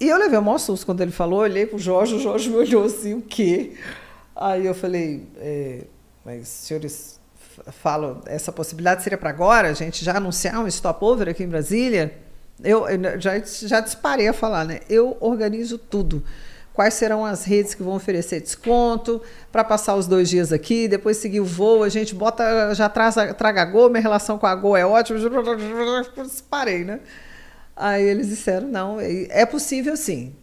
E 0.00 0.08
eu 0.08 0.16
levei 0.16 0.38
o 0.38 0.42
maior 0.42 0.58
susto 0.58 0.86
quando 0.86 1.00
ele 1.00 1.10
falou, 1.10 1.40
olhei 1.40 1.66
para 1.66 1.76
o 1.76 1.78
Jorge, 1.78 2.14
o 2.14 2.20
Jorge 2.20 2.48
me 2.48 2.56
olhou 2.56 2.84
assim, 2.84 3.14
o 3.14 3.22
quê? 3.22 3.74
Aí 4.34 4.66
eu 4.66 4.74
falei, 4.74 5.26
é, 5.36 5.84
mas 6.24 6.48
senhores 6.48 7.18
falo, 7.72 8.22
essa 8.26 8.52
possibilidade 8.52 9.02
seria 9.02 9.18
para 9.18 9.30
agora, 9.30 9.68
a 9.68 9.72
gente 9.72 10.04
já 10.04 10.16
anunciar 10.16 10.60
um 10.60 10.70
stopover 10.70 11.28
aqui 11.28 11.42
em 11.42 11.48
Brasília. 11.48 12.16
Eu, 12.62 12.88
eu 12.88 13.20
já, 13.20 13.38
já 13.40 13.80
disparei 13.80 14.28
a 14.28 14.32
falar, 14.32 14.64
né? 14.64 14.80
Eu 14.88 15.16
organizo 15.20 15.78
tudo 15.78 16.22
quais 16.78 16.94
serão 16.94 17.24
as 17.24 17.42
redes 17.42 17.74
que 17.74 17.82
vão 17.82 17.96
oferecer 17.96 18.40
desconto 18.40 19.20
para 19.50 19.64
passar 19.64 19.96
os 19.96 20.06
dois 20.06 20.30
dias 20.30 20.52
aqui, 20.52 20.86
depois 20.86 21.16
seguir 21.16 21.40
o 21.40 21.44
voo, 21.44 21.82
a 21.82 21.88
gente 21.88 22.14
bota, 22.14 22.72
já 22.72 22.88
traz, 22.88 23.16
traga 23.36 23.62
a 23.62 23.64
Gol, 23.64 23.90
minha 23.90 24.00
relação 24.00 24.38
com 24.38 24.46
a 24.46 24.54
Gol 24.54 24.76
é 24.76 24.86
ótima, 24.86 25.18
parei, 26.48 26.84
né? 26.84 27.00
Aí 27.74 28.04
eles 28.04 28.28
disseram, 28.28 28.68
não, 28.68 28.98
é 29.00 29.44
possível 29.44 29.96
sim, 29.96 30.36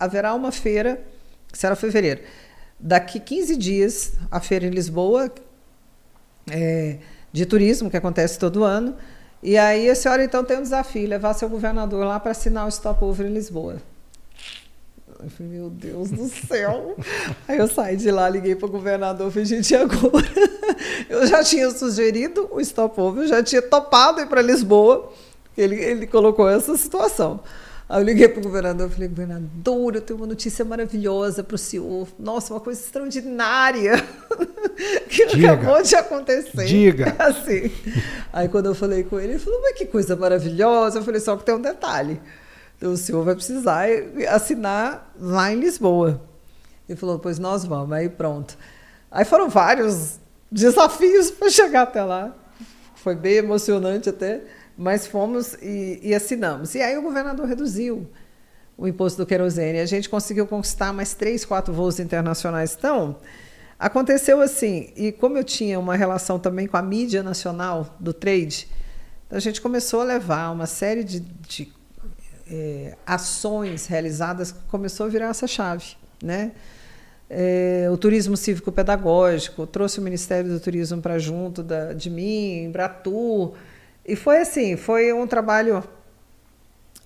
haverá 0.00 0.32
uma 0.32 0.50
feira, 0.50 1.02
será 1.52 1.76
fevereiro, 1.76 2.22
daqui 2.80 3.20
15 3.20 3.54
dias, 3.54 4.14
a 4.30 4.40
feira 4.40 4.64
em 4.64 4.70
Lisboa, 4.70 5.30
é, 6.50 6.96
de 7.30 7.44
turismo, 7.44 7.90
que 7.90 7.96
acontece 7.98 8.38
todo 8.38 8.64
ano, 8.64 8.96
e 9.42 9.58
aí 9.58 9.90
a 9.90 9.94
senhora 9.94 10.24
então 10.24 10.42
tem 10.42 10.56
um 10.56 10.62
desafio, 10.62 11.06
levar 11.06 11.34
seu 11.34 11.50
governador 11.50 12.06
lá 12.06 12.18
para 12.18 12.30
assinar 12.30 12.66
o 12.66 12.70
stopover 12.70 13.26
em 13.26 13.34
Lisboa. 13.34 13.82
Eu 15.22 15.30
falei, 15.30 15.52
meu 15.52 15.70
Deus 15.70 16.10
do 16.10 16.28
céu. 16.28 16.96
Aí 17.48 17.58
eu 17.58 17.68
saí 17.68 17.96
de 17.96 18.10
lá, 18.10 18.28
liguei 18.28 18.54
para 18.54 18.66
o 18.66 18.70
governador, 18.70 19.30
falei, 19.30 19.46
gente, 19.46 19.74
agora? 19.74 20.26
Eu 21.08 21.26
já 21.26 21.42
tinha 21.42 21.70
sugerido 21.70 22.48
o 22.50 22.60
stopover, 22.60 23.24
eu 23.24 23.28
já 23.28 23.42
tinha 23.42 23.62
topado 23.62 24.20
ir 24.20 24.26
para 24.26 24.42
Lisboa. 24.42 25.12
Ele, 25.56 25.76
ele 25.76 26.06
colocou 26.06 26.48
essa 26.48 26.76
situação. 26.76 27.40
Aí 27.88 28.00
eu 28.00 28.04
liguei 28.04 28.28
para 28.28 28.40
o 28.40 28.42
governador, 28.42 28.90
falei, 28.90 29.08
governador, 29.08 29.94
eu 29.94 30.00
tenho 30.00 30.18
uma 30.18 30.26
notícia 30.26 30.64
maravilhosa 30.64 31.44
para 31.44 31.54
o 31.54 31.58
senhor. 31.58 32.08
Nossa, 32.18 32.54
uma 32.54 32.60
coisa 32.60 32.80
extraordinária 32.80 33.92
que 35.08 35.26
Diga. 35.26 35.52
acabou 35.52 35.82
de 35.82 35.94
acontecer. 35.94 36.64
Diga. 36.64 37.14
Assim. 37.18 37.70
Aí 38.32 38.48
quando 38.48 38.66
eu 38.66 38.74
falei 38.74 39.04
com 39.04 39.20
ele, 39.20 39.34
ele 39.34 39.38
falou, 39.38 39.60
mas 39.62 39.76
que 39.76 39.86
coisa 39.86 40.16
maravilhosa. 40.16 40.98
Eu 40.98 41.04
falei, 41.04 41.20
só 41.20 41.36
que 41.36 41.44
tem 41.44 41.54
um 41.54 41.60
detalhe 41.60 42.20
o 42.86 42.96
senhor 42.96 43.24
vai 43.24 43.34
precisar 43.34 43.86
assinar 44.28 45.12
lá 45.18 45.52
em 45.52 45.60
Lisboa. 45.60 46.20
Ele 46.88 46.98
falou, 46.98 47.18
pois 47.18 47.38
nós 47.38 47.64
vamos, 47.64 47.92
aí 47.92 48.08
pronto. 48.08 48.56
Aí 49.10 49.24
foram 49.24 49.48
vários 49.48 50.18
desafios 50.50 51.30
para 51.30 51.48
chegar 51.50 51.82
até 51.82 52.02
lá. 52.02 52.34
Foi 52.96 53.14
bem 53.14 53.34
emocionante 53.34 54.08
até, 54.08 54.42
mas 54.76 55.06
fomos 55.06 55.54
e, 55.62 56.00
e, 56.02 56.14
assinamos. 56.14 56.74
E 56.74 56.80
aí 56.80 56.96
o 56.96 57.02
governador 57.02 57.46
reduziu 57.46 58.08
o 58.76 58.88
imposto 58.88 59.22
do 59.22 59.26
querosene. 59.26 59.78
A 59.78 59.86
gente 59.86 60.08
conseguiu 60.08 60.46
conquistar 60.46 60.92
mais 60.92 61.14
três, 61.14 61.44
quatro 61.44 61.72
voos 61.72 62.00
internacionais. 62.00 62.74
Então, 62.76 63.16
aconteceu 63.78 64.40
assim. 64.40 64.92
E 64.96 65.12
como 65.12 65.36
eu 65.36 65.44
tinha 65.44 65.78
uma 65.78 65.96
relação 65.96 66.38
também 66.38 66.66
com 66.66 66.76
a 66.76 66.82
mídia 66.82 67.22
nacional 67.22 67.96
do 68.00 68.12
trade, 68.12 68.68
a 69.30 69.38
gente 69.38 69.60
começou 69.60 70.00
a 70.00 70.04
levar 70.04 70.50
uma 70.50 70.66
série 70.66 71.04
de, 71.04 71.20
de 71.20 71.72
é, 72.50 72.96
ações 73.06 73.86
realizadas 73.86 74.52
começou 74.68 75.06
a 75.06 75.08
virar 75.08 75.28
essa 75.28 75.46
chave, 75.46 75.96
né? 76.22 76.52
É, 77.28 77.88
o 77.90 77.96
turismo 77.96 78.36
cívico-pedagógico 78.36 79.66
trouxe 79.66 79.98
o 79.98 80.02
Ministério 80.02 80.50
do 80.50 80.60
Turismo 80.60 81.00
para 81.00 81.18
junto 81.18 81.62
da, 81.62 81.92
de 81.92 82.10
mim, 82.10 82.64
Embratur, 82.64 83.54
e 84.04 84.14
foi 84.14 84.38
assim, 84.38 84.76
foi 84.76 85.12
um 85.12 85.26
trabalho 85.26 85.82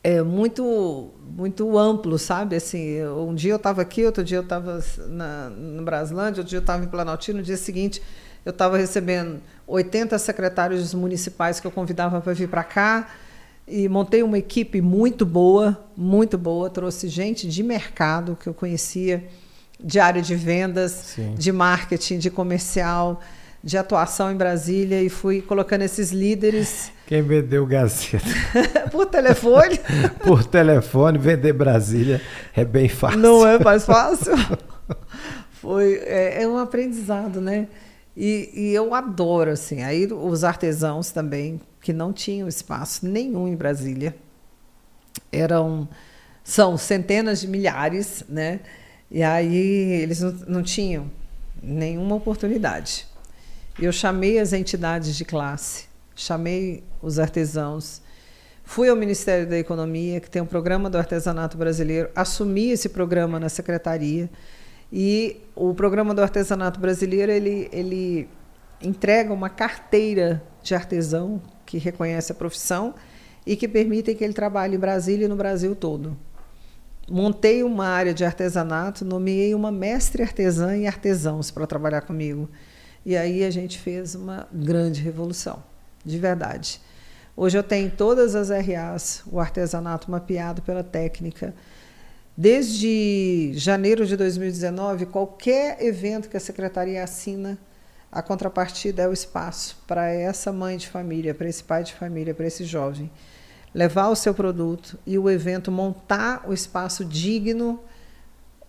é, 0.03 0.21
muito 0.23 1.13
muito 1.37 1.79
amplo, 1.79 2.19
sabe? 2.19 2.57
Assim, 2.57 3.03
um 3.05 3.35
dia 3.35 3.53
eu 3.53 3.57
estava 3.57 3.81
aqui, 3.81 4.05
outro 4.05 4.25
dia 4.25 4.39
eu 4.39 4.43
estava 4.43 4.83
no 5.57 5.83
Braslândia, 5.85 6.41
outro 6.41 6.51
dia 6.51 6.59
eu 6.59 6.63
estava 6.63 6.85
em 6.85 6.89
Planaltino, 6.89 7.39
no 7.39 7.45
dia 7.45 7.57
seguinte 7.57 8.03
eu 8.45 8.51
estava 8.51 8.77
recebendo 8.77 9.41
80 9.67 10.19
secretários 10.19 10.95
municipais 10.95 11.61
que 11.61 11.67
eu 11.67 11.71
convidava 11.71 12.21
para 12.21 12.33
vir 12.33 12.49
para 12.49 12.65
cá 12.65 13.09
e 13.69 13.89
montei 13.89 14.23
uma 14.23 14.39
equipe 14.39 14.81
muito 14.81 15.25
boa, 15.27 15.79
muito 15.97 16.37
boa. 16.39 16.71
Trouxe 16.71 17.09
gente 17.09 17.49
de 17.49 17.63
mercado 17.63 18.37
que 18.41 18.49
eu 18.49 18.55
conhecia, 18.55 19.25
de 19.79 20.01
área 20.01 20.23
de 20.23 20.35
vendas, 20.35 20.93
Sim. 20.93 21.35
de 21.35 21.53
marketing, 21.53 22.19
de 22.19 22.31
comercial, 22.31 23.21
de 23.63 23.77
atuação 23.77 24.31
em 24.31 24.37
Brasília 24.37 25.03
e 25.03 25.09
fui 25.09 25.43
colocando 25.43 25.83
esses 25.83 26.11
líderes. 26.11 26.93
Quem 27.07 27.23
vendeu 27.23 27.67
Gazeta? 27.67 28.25
Por 28.91 29.07
telefone? 29.07 29.81
Por 30.25 30.45
telefone, 30.45 31.19
vender 31.19 31.53
Brasília 31.53 32.21
é 32.55 32.65
bem 32.65 32.89
fácil. 32.89 33.19
Não 33.19 33.47
é 33.47 33.59
mais 33.59 33.85
fácil? 33.85 34.35
Foi, 35.61 35.95
é, 36.05 36.43
é 36.43 36.49
um 36.49 36.57
aprendizado, 36.57 37.41
né? 37.41 37.67
E, 38.17 38.51
e, 38.53 38.75
eu 38.75 38.95
adoro, 38.95 39.51
assim. 39.51 39.83
Aí 39.83 40.07
os 40.07 40.43
artesãos 40.43 41.11
também 41.11 41.61
que 41.81 41.93
não 41.93 42.13
tinham 42.13 42.49
espaço 42.49 43.07
nenhum 43.07 43.49
em 43.49 43.57
Brasília. 43.57 44.17
Eram 45.31 45.89
são 46.49 46.79
centenas 46.79 47.43
de 47.43 47.47
milhares, 47.47 48.25
né? 48.27 48.61
E 49.11 49.23
aí 49.23 49.57
eles 50.03 50.21
não, 50.21 50.33
não 50.47 50.63
tinham 50.63 51.11
nenhuma 51.63 52.17
oportunidade. 52.17 53.07
Eu 53.79 53.93
chamei 53.93 54.39
as 54.39 54.53
entidades 54.53 55.15
de 55.15 55.25
classe, 55.27 55.87
chamei 56.17 56.83
os 57.03 57.19
artesãos, 57.19 58.01
fui 58.65 58.89
ao 58.89 58.97
Ministério 58.97 59.47
da 59.47 59.59
Economia, 59.59 60.21
que 60.21 60.31
tem 60.31 60.41
um 60.41 60.47
programa 60.47 60.89
do 60.89 60.97
artesanato 60.97 61.57
brasileiro, 61.59 62.09
assumi 62.17 62.71
esse 62.71 62.89
programa 62.89 63.39
na 63.39 63.49
secretaria 63.49 64.31
e 64.93 65.41
o 65.55 65.75
programa 65.75 66.15
do 66.15 66.23
artesanato 66.23 66.81
brasileiro 66.81 67.31
ele, 67.31 67.69
ele 67.71 68.29
entrega 68.83 69.33
uma 69.33 69.51
carteira 69.51 70.43
de 70.63 70.75
artesão 70.75 71.43
que 71.69 71.77
reconhece 71.77 72.33
a 72.33 72.35
profissão 72.35 72.95
e 73.47 73.55
que 73.55 73.69
permitem 73.69 74.17
que 74.17 74.25
ele 74.25 74.33
trabalhe 74.33 74.77
em 74.77 74.79
Brasília 74.79 75.27
e 75.27 75.29
no 75.29 75.37
Brasil 75.37 75.77
todo. 75.77 76.17
Montei 77.11 77.63
uma 77.63 77.87
área 77.87 78.15
de 78.15 78.25
artesanato, 78.25 79.05
nomeei 79.05 79.55
uma 79.55 79.71
mestre 79.71 80.23
artesã 80.23 80.75
e 80.77 80.87
artesãos 80.87 81.51
para 81.51 81.67
trabalhar 81.67 82.01
comigo. 82.01 82.49
E 83.05 83.17
aí 83.17 83.45
a 83.45 83.51
gente 83.51 83.79
fez 83.79 84.15
uma 84.15 84.49
grande 84.51 85.03
revolução, 85.03 85.63
de 86.05 86.19
verdade. 86.19 86.81
Hoje 87.37 87.59
eu 87.59 87.63
tenho 87.63 87.91
todas 87.91 88.35
as 88.35 88.49
RAs, 88.49 89.23
o 89.27 89.39
artesanato 89.39 90.11
mapeado 90.11 90.63
pela 90.63 90.83
técnica. 90.83 91.55
Desde 92.37 93.53
janeiro 93.55 94.07
de 94.07 94.17
2019, 94.17 95.07
qualquer 95.07 95.83
evento 95.83 96.31
que 96.31 96.37
a 96.37 96.41
secretaria 96.41 97.05
assina, 97.05 97.59
a 98.11 98.23
contrapartida 98.23 99.03
é 99.03 99.09
o 99.09 99.13
espaço 99.13 99.77
para 99.87 100.09
essa 100.09 100.53
mãe 100.53 100.77
de 100.77 100.89
família, 100.89 101.35
para 101.35 101.49
esse 101.49 101.63
pai 101.63 101.85
de 101.85 101.95
família, 101.95 102.35
para 102.35 102.47
esse 102.47 102.65
jovem 102.65 103.11
levar 103.75 104.09
o 104.09 104.17
seu 104.17 104.35
produto 104.35 104.99
e 105.07 105.19
o 105.19 105.29
evento 105.29 105.71
montar 105.71 106.45
o 106.49 106.53
espaço 106.53 107.05
digno, 107.05 107.81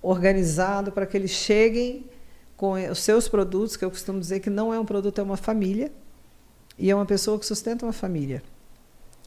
organizado 0.02 0.92
para 0.92 1.06
que 1.06 1.18
eles 1.18 1.32
cheguem 1.32 2.06
com 2.56 2.74
os 2.74 3.00
seus 3.00 3.28
produtos, 3.28 3.78
que 3.78 3.86
eu 3.86 3.90
costumo 3.90 4.20
dizer 4.20 4.40
que 4.40 4.50
não 4.50 4.74
é 4.74 4.80
um 4.80 4.86
produto, 4.86 5.20
é 5.20 5.24
uma 5.24 5.38
família 5.38 5.92
e 6.78 6.92
é 6.92 6.96
uma 6.96 7.06
pessoa 7.06 7.40
que 7.40 7.46
sustenta 7.46 7.86
uma 7.86 7.94
família. 7.94 8.44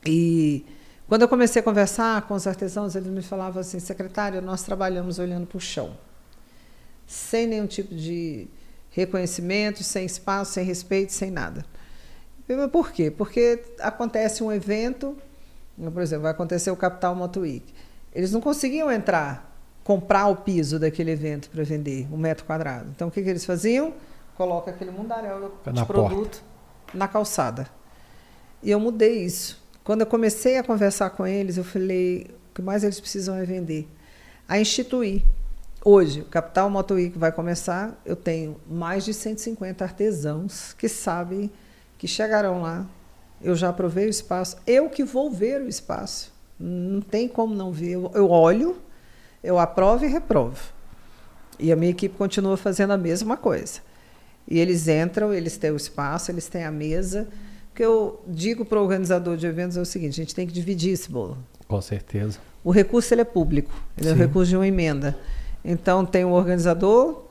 E 0.04 0.64
quando 1.08 1.22
eu 1.22 1.28
comecei 1.28 1.60
a 1.60 1.62
conversar 1.62 2.22
com 2.22 2.34
os 2.34 2.46
artesãos, 2.46 2.94
eles 2.94 3.08
me 3.08 3.22
falavam 3.22 3.60
assim, 3.60 3.80
secretária, 3.80 4.40
nós 4.40 4.62
trabalhamos 4.62 5.18
olhando 5.18 5.46
para 5.46 5.58
o 5.58 5.60
chão, 5.60 5.96
sem 7.06 7.46
nenhum 7.46 7.66
tipo 7.66 7.94
de 7.94 8.48
reconhecimento, 8.92 9.82
sem 9.82 10.04
espaço, 10.04 10.52
sem 10.52 10.64
respeito, 10.64 11.12
sem 11.12 11.30
nada. 11.30 11.64
Por 12.70 12.92
quê? 12.92 13.10
Porque 13.10 13.62
acontece 13.80 14.42
um 14.44 14.52
evento, 14.52 15.16
por 15.92 16.02
exemplo, 16.02 16.24
vai 16.24 16.32
acontecer 16.32 16.70
o 16.70 16.76
Capital 16.76 17.14
Moto 17.14 17.40
Week. 17.40 17.64
Eles 18.14 18.30
não 18.30 18.40
conseguiam 18.40 18.92
entrar, 18.92 19.56
comprar 19.82 20.28
o 20.28 20.36
piso 20.36 20.78
daquele 20.78 21.10
evento 21.10 21.48
para 21.48 21.64
vender, 21.64 22.06
um 22.12 22.16
metro 22.18 22.44
quadrado. 22.44 22.90
Então, 22.94 23.08
o 23.08 23.10
que, 23.10 23.22
que 23.22 23.30
eles 23.30 23.44
faziam? 23.44 23.94
Coloca 24.36 24.70
aquele 24.70 24.90
mundaréu 24.90 25.52
de 25.64 25.72
na 25.72 25.86
produto 25.86 26.42
porta. 26.42 26.42
na 26.92 27.08
calçada. 27.08 27.68
E 28.62 28.70
eu 28.70 28.78
mudei 28.78 29.24
isso. 29.24 29.62
Quando 29.82 30.02
eu 30.02 30.06
comecei 30.06 30.58
a 30.58 30.62
conversar 30.62 31.10
com 31.10 31.26
eles, 31.26 31.56
eu 31.56 31.64
falei, 31.64 32.30
o 32.50 32.54
que 32.54 32.62
mais 32.62 32.84
eles 32.84 33.00
precisam 33.00 33.34
é 33.36 33.44
vender. 33.44 33.88
A 34.46 34.58
instituir 34.60 35.22
Hoje, 35.84 36.20
o 36.20 36.24
Capital 36.26 36.70
Moto 36.70 36.94
Week 36.94 37.18
vai 37.18 37.32
começar. 37.32 38.00
Eu 38.06 38.14
tenho 38.14 38.56
mais 38.70 39.04
de 39.04 39.12
150 39.12 39.82
artesãos 39.82 40.72
que 40.74 40.88
sabem 40.88 41.50
que 41.98 42.06
chegarão 42.06 42.62
lá. 42.62 42.86
Eu 43.42 43.56
já 43.56 43.70
aprovei 43.70 44.06
o 44.06 44.08
espaço. 44.08 44.56
Eu 44.64 44.88
que 44.88 45.02
vou 45.02 45.28
ver 45.28 45.60
o 45.60 45.68
espaço. 45.68 46.32
Não 46.58 47.00
tem 47.00 47.26
como 47.26 47.52
não 47.52 47.72
ver. 47.72 47.94
Eu, 47.94 48.30
olho, 48.30 48.76
eu 49.42 49.58
aprovo 49.58 50.04
e 50.04 50.08
reprovo. 50.08 50.72
E 51.58 51.72
a 51.72 51.76
minha 51.76 51.90
equipe 51.90 52.16
continua 52.16 52.56
fazendo 52.56 52.92
a 52.92 52.96
mesma 52.96 53.36
coisa. 53.36 53.80
E 54.46 54.60
eles 54.60 54.86
entram, 54.86 55.34
eles 55.34 55.56
têm 55.56 55.72
o 55.72 55.76
espaço, 55.76 56.30
eles 56.30 56.46
têm 56.46 56.62
a 56.62 56.70
mesa. 56.70 57.26
O 57.72 57.74
que 57.74 57.84
eu 57.84 58.22
digo 58.28 58.64
para 58.64 58.78
o 58.78 58.82
organizador 58.82 59.36
de 59.36 59.48
eventos 59.48 59.76
é 59.76 59.80
o 59.80 59.84
seguinte: 59.84 60.12
a 60.20 60.24
gente 60.24 60.34
tem 60.34 60.46
que 60.46 60.52
dividir 60.52 60.92
esse 60.92 61.10
bolo. 61.10 61.38
Com 61.66 61.80
certeza. 61.80 62.38
O 62.62 62.70
recurso 62.70 63.12
ele 63.12 63.22
é 63.22 63.24
público, 63.24 63.72
ele 63.98 64.06
Sim. 64.06 64.12
é 64.12 64.14
o 64.14 64.16
recurso 64.16 64.50
de 64.50 64.56
uma 64.56 64.66
emenda. 64.66 65.18
Então 65.64 66.04
tem 66.04 66.24
um 66.24 66.32
organizador 66.32 67.24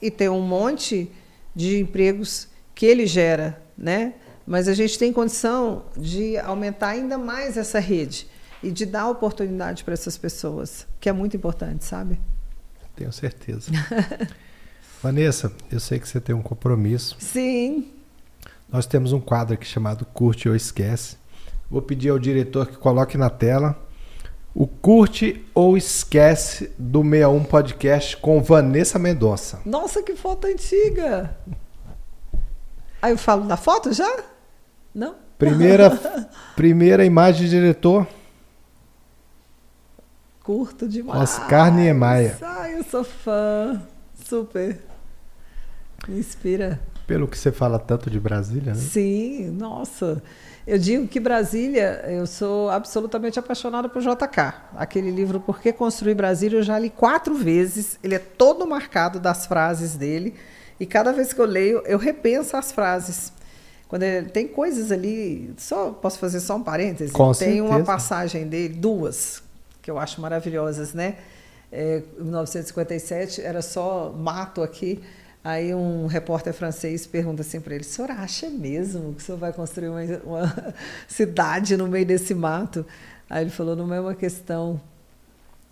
e 0.00 0.10
tem 0.10 0.28
um 0.28 0.42
monte 0.42 1.10
de 1.54 1.80
empregos 1.80 2.48
que 2.74 2.86
ele 2.86 3.06
gera 3.06 3.64
né? 3.76 4.14
Mas 4.46 4.68
a 4.68 4.74
gente 4.74 4.98
tem 4.98 5.12
condição 5.12 5.84
de 5.96 6.36
aumentar 6.38 6.88
ainda 6.88 7.16
mais 7.16 7.56
essa 7.56 7.78
rede 7.78 8.26
e 8.62 8.70
de 8.70 8.86
dar 8.86 9.08
oportunidade 9.08 9.84
para 9.84 9.94
essas 9.94 10.16
pessoas, 10.16 10.86
que 11.00 11.08
é 11.08 11.12
muito 11.12 11.36
importante, 11.36 11.84
sabe? 11.84 12.20
Tenho 12.94 13.12
certeza. 13.12 13.70
Vanessa, 15.02 15.52
eu 15.70 15.80
sei 15.80 15.98
que 15.98 16.08
você 16.08 16.20
tem 16.20 16.34
um 16.34 16.42
compromisso. 16.42 17.16
Sim. 17.18 17.90
Nós 18.70 18.86
temos 18.86 19.12
um 19.12 19.20
quadro 19.20 19.54
aqui 19.54 19.66
chamado 19.66 20.04
Curte 20.06 20.48
ou 20.48 20.54
Esquece. 20.54 21.16
Vou 21.70 21.82
pedir 21.82 22.10
ao 22.10 22.18
diretor 22.18 22.66
que 22.66 22.76
coloque 22.76 23.18
na 23.18 23.28
tela 23.28 23.78
o 24.54 24.66
Curte 24.68 25.44
ou 25.52 25.76
Esquece 25.76 26.70
do 26.78 27.02
61 27.02 27.44
Podcast 27.44 28.16
com 28.18 28.40
Vanessa 28.40 28.98
Mendonça. 28.98 29.60
Nossa, 29.66 30.02
que 30.02 30.14
foto 30.14 30.46
antiga! 30.46 31.36
Aí 33.02 33.12
eu 33.12 33.18
falo 33.18 33.44
da 33.44 33.56
foto 33.56 33.92
já? 33.92 34.22
Não? 34.94 35.16
Primeira, 35.36 35.90
primeira 36.54 37.04
imagem, 37.04 37.48
diretor. 37.48 38.06
Curto 40.42 40.86
demais. 40.86 41.20
Oscar 41.22 41.74
Niemeyer. 41.74 42.36
Ai, 42.40 42.78
eu 42.78 42.84
sou 42.84 43.02
fã. 43.02 43.82
Super. 44.24 44.78
Me 46.06 46.18
inspira. 46.18 46.80
Pelo 47.06 47.26
que 47.26 47.36
você 47.36 47.50
fala 47.50 47.78
tanto 47.78 48.08
de 48.08 48.20
Brasília, 48.20 48.72
né? 48.72 48.80
Sim, 48.80 49.50
nossa. 49.50 50.22
Eu 50.66 50.78
digo 50.78 51.06
que 51.06 51.20
Brasília, 51.20 52.02
eu 52.08 52.26
sou 52.26 52.70
absolutamente 52.70 53.38
apaixonada 53.38 53.86
por 53.86 54.00
JK. 54.00 54.54
Aquele 54.76 55.10
livro 55.10 55.38
Por 55.38 55.60
que 55.60 55.72
Construir 55.72 56.14
Brasília, 56.14 56.58
eu 56.58 56.62
já 56.62 56.78
li 56.78 56.88
quatro 56.88 57.34
vezes. 57.34 57.98
Ele 58.02 58.14
é 58.14 58.18
todo 58.18 58.66
marcado 58.66 59.20
das 59.20 59.44
frases 59.44 59.94
dele. 59.94 60.34
E 60.80 60.86
cada 60.86 61.12
vez 61.12 61.34
que 61.34 61.40
eu 61.40 61.44
leio, 61.44 61.82
eu 61.84 61.98
repenso 61.98 62.56
as 62.56 62.72
frases. 62.72 63.30
Quando 63.88 64.04
ele, 64.04 64.30
tem 64.30 64.48
coisas 64.48 64.90
ali, 64.90 65.54
só 65.58 65.90
posso 65.90 66.18
fazer 66.18 66.40
só 66.40 66.56
um 66.56 66.62
parêntese. 66.62 67.12
Com 67.12 67.26
tem 67.26 67.34
certeza. 67.34 67.62
uma 67.62 67.84
passagem 67.84 68.48
dele, 68.48 68.74
duas, 68.74 69.42
que 69.82 69.90
eu 69.90 69.98
acho 69.98 70.20
maravilhosas, 70.20 70.94
né? 70.94 71.16
É, 71.70 72.02
em 72.18 72.24
1957 72.24 73.42
era 73.42 73.60
só 73.60 74.14
mato 74.16 74.62
aqui. 74.62 75.02
Aí 75.44 75.74
um 75.74 76.06
repórter 76.06 76.54
francês 76.54 77.06
pergunta 77.06 77.42
assim 77.42 77.60
para 77.60 77.74
ele: 77.74 77.84
"O 77.84 77.86
senhor 77.86 78.10
acha 78.10 78.48
mesmo 78.48 79.12
que 79.12 79.22
o 79.22 79.24
senhor 79.24 79.36
vai 79.36 79.52
construir 79.52 79.88
uma, 79.88 80.00
uma 80.24 80.74
cidade 81.06 81.76
no 81.76 81.86
meio 81.86 82.06
desse 82.06 82.34
mato?" 82.34 82.86
Aí 83.28 83.44
ele 83.44 83.50
falou: 83.50 83.76
"Não 83.76 83.92
é 83.92 84.00
uma 84.00 84.14
questão 84.14 84.80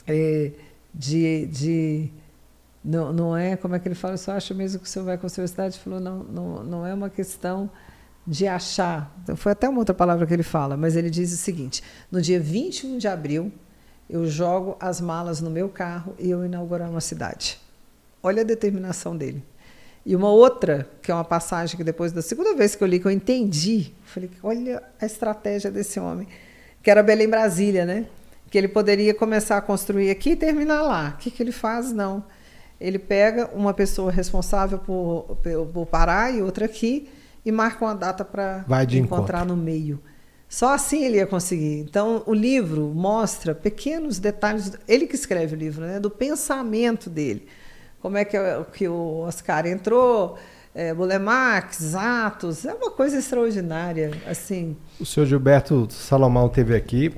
é, 0.07 0.53
de, 0.93 1.47
de 1.47 2.11
não, 2.85 3.13
não 3.15 3.37
é 3.37 3.57
como 3.57 3.75
é 3.75 3.79
que 3.79 3.89
ele 3.89 3.95
fala? 3.95 4.15
Eu 4.15 4.19
só 4.19 4.33
acho 4.33 4.55
mesmo 4.55 4.79
que 4.79 4.87
o 4.87 4.89
senhor 4.89 5.07
vai 5.07 5.17
construir 5.17 5.45
uma 5.45 5.49
cidade?" 5.49 5.77
Ele 5.77 5.85
falou: 5.85 6.01
"Não, 6.01 6.23
não, 6.23 6.65
não 6.65 6.87
é 6.87 6.93
uma 6.93 7.09
questão 7.09 7.71
de 8.27 8.47
achar. 8.47 9.13
Então, 9.23 9.37
foi 9.37 9.53
até 9.53 9.69
uma 9.69 9.79
outra 9.79 9.95
palavra 9.95 10.27
que 10.27 10.33
ele 10.33 10.43
fala, 10.43 10.77
mas 10.77 10.97
ele 10.97 11.11
diz 11.11 11.33
o 11.33 11.37
seguinte: 11.37 11.83
no 12.11 12.21
dia 12.21 12.39
21 12.39 12.99
de 12.99 13.09
abril, 13.09 13.51
eu 14.09 14.27
jogo 14.27 14.77
as 14.79 15.01
malas 15.01 15.41
no 15.41 15.51
meu 15.51 15.69
carro 15.69 16.15
e 16.19 16.31
eu 16.31 16.45
inaugurar 16.45 16.91
uma 16.91 17.01
cidade. 17.01 17.59
Olha 18.23 18.43
a 18.43 18.45
determinação 18.45 19.17
dele. 19.17 19.43
E 20.05 20.17
uma 20.17 20.31
outra, 20.31 20.89
que 21.01 21.11
é 21.11 21.15
uma 21.15 21.25
passagem 21.25 21.77
que 21.77 21.85
depois 21.85 22.11
da 22.11 22.23
segunda 22.23 22.55
vez 22.55 22.75
que 22.75 22.83
eu 22.83 22.89
li, 22.89 22.99
que 22.99 23.07
eu 23.07 23.11
entendi, 23.11 23.93
falei, 24.05 24.31
olha 24.43 24.83
a 25.01 25.07
estratégia 25.07 25.71
desse 25.71 26.01
homem, 26.01 26.27
que 26.83 26.91
era 26.91 27.03
Belém 27.03 27.29
Brasília, 27.29 27.85
né? 27.85 28.07
Que 28.51 28.59
ele 28.59 28.69
poderia 28.69 29.15
começar 29.15 29.57
a 29.57 29.61
construir 29.61 30.11
aqui 30.11 30.31
e 30.31 30.37
terminar 30.37 30.83
lá. 30.83 31.15
O 31.15 31.19
que, 31.19 31.31
que 31.31 31.43
ele 31.43 31.53
faz? 31.53 31.93
Não. 31.93 32.25
Ele 32.81 32.99
pega 32.99 33.49
uma 33.55 33.73
pessoa 33.73 34.11
responsável 34.11 34.79
por, 34.79 35.39
por, 35.73 35.87
Pará 35.87 36.31
e 36.33 36.43
outra 36.43 36.65
aqui 36.65 37.09
e 37.45 37.53
marca 37.53 37.85
uma 37.85 37.95
data 37.95 38.25
para 38.25 38.65
encontrar 38.91 39.39
encontro. 39.39 39.57
no 39.57 39.57
meio. 39.57 40.03
Só 40.49 40.75
assim 40.75 41.05
ele 41.05 41.17
ia 41.17 41.27
conseguir. 41.27 41.79
Então, 41.79 42.25
o 42.27 42.35
livro 42.35 42.93
mostra 42.95 43.55
pequenos 43.55 44.19
detalhes, 44.19 44.73
ele 44.87 45.07
que 45.07 45.15
escreve 45.15 45.55
o 45.55 45.59
livro, 45.59 45.87
né, 45.87 45.99
do 45.99 46.11
pensamento 46.11 47.09
dele. 47.09 47.47
Como 48.03 48.17
é 48.19 48.25
que, 48.25 48.37
é- 48.37 48.65
que 48.73 48.89
o 48.89 49.21
Oscar 49.21 49.65
entrou, 49.67 50.37
é, 50.75 50.93
Bulemax, 50.93 51.95
Atos, 51.95 52.65
é 52.67 52.75
uma 52.75 52.91
coisa 52.91 53.17
extraordinária. 53.19 54.11
Assim, 54.27 54.77
O 55.01 55.07
senhor 55.07 55.27
Gilberto 55.27 55.87
Salomão 55.91 56.49
teve 56.49 56.75
aqui 56.75 57.15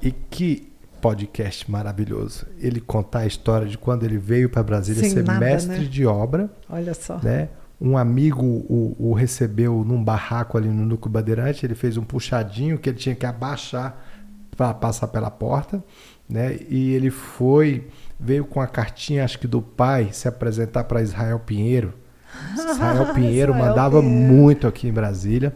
e 0.00 0.12
que 0.12 0.70
podcast 1.00 1.70
maravilhoso. 1.70 2.46
Ele 2.58 2.80
contar 2.80 3.20
a 3.20 3.26
história 3.26 3.66
de 3.66 3.76
quando 3.78 4.04
ele 4.04 4.18
veio 4.18 4.48
para 4.50 4.62
Brasília 4.62 5.02
Sem 5.02 5.10
ser 5.10 5.24
nada, 5.24 5.40
mestre 5.40 5.78
né? 5.78 5.84
de 5.84 6.06
obra, 6.06 6.50
olha 6.68 6.94
só. 6.94 7.18
né? 7.22 7.48
Um 7.80 7.96
amigo 7.96 8.44
o, 8.44 8.94
o 8.98 9.14
recebeu 9.14 9.82
num 9.84 10.04
barraco 10.04 10.58
ali 10.58 10.68
no 10.68 10.84
Núcleo 10.84 11.10
Bandeirante, 11.10 11.64
ele 11.64 11.74
fez 11.74 11.96
um 11.96 12.02
puxadinho 12.02 12.78
que 12.78 12.90
ele 12.90 12.98
tinha 12.98 13.14
que 13.14 13.24
abaixar 13.24 14.04
para 14.54 14.74
passar 14.74 15.08
pela 15.08 15.30
porta, 15.30 15.82
né? 16.28 16.58
E 16.68 16.92
ele 16.92 17.08
foi, 17.10 17.88
veio 18.20 18.44
com 18.44 18.60
a 18.60 18.66
cartinha, 18.66 19.24
acho 19.24 19.38
que 19.38 19.46
do 19.46 19.62
pai, 19.62 20.10
se 20.12 20.28
apresentar 20.28 20.84
para 20.84 21.02
Israel 21.02 21.40
Pinheiro. 21.40 21.94
Israel 22.54 23.12
Pinheiro 23.14 23.52
Israel 23.52 23.68
mandava 23.68 24.00
Pinheiro. 24.00 24.20
muito 24.20 24.66
aqui 24.66 24.88
em 24.88 24.92
Brasília. 24.92 25.54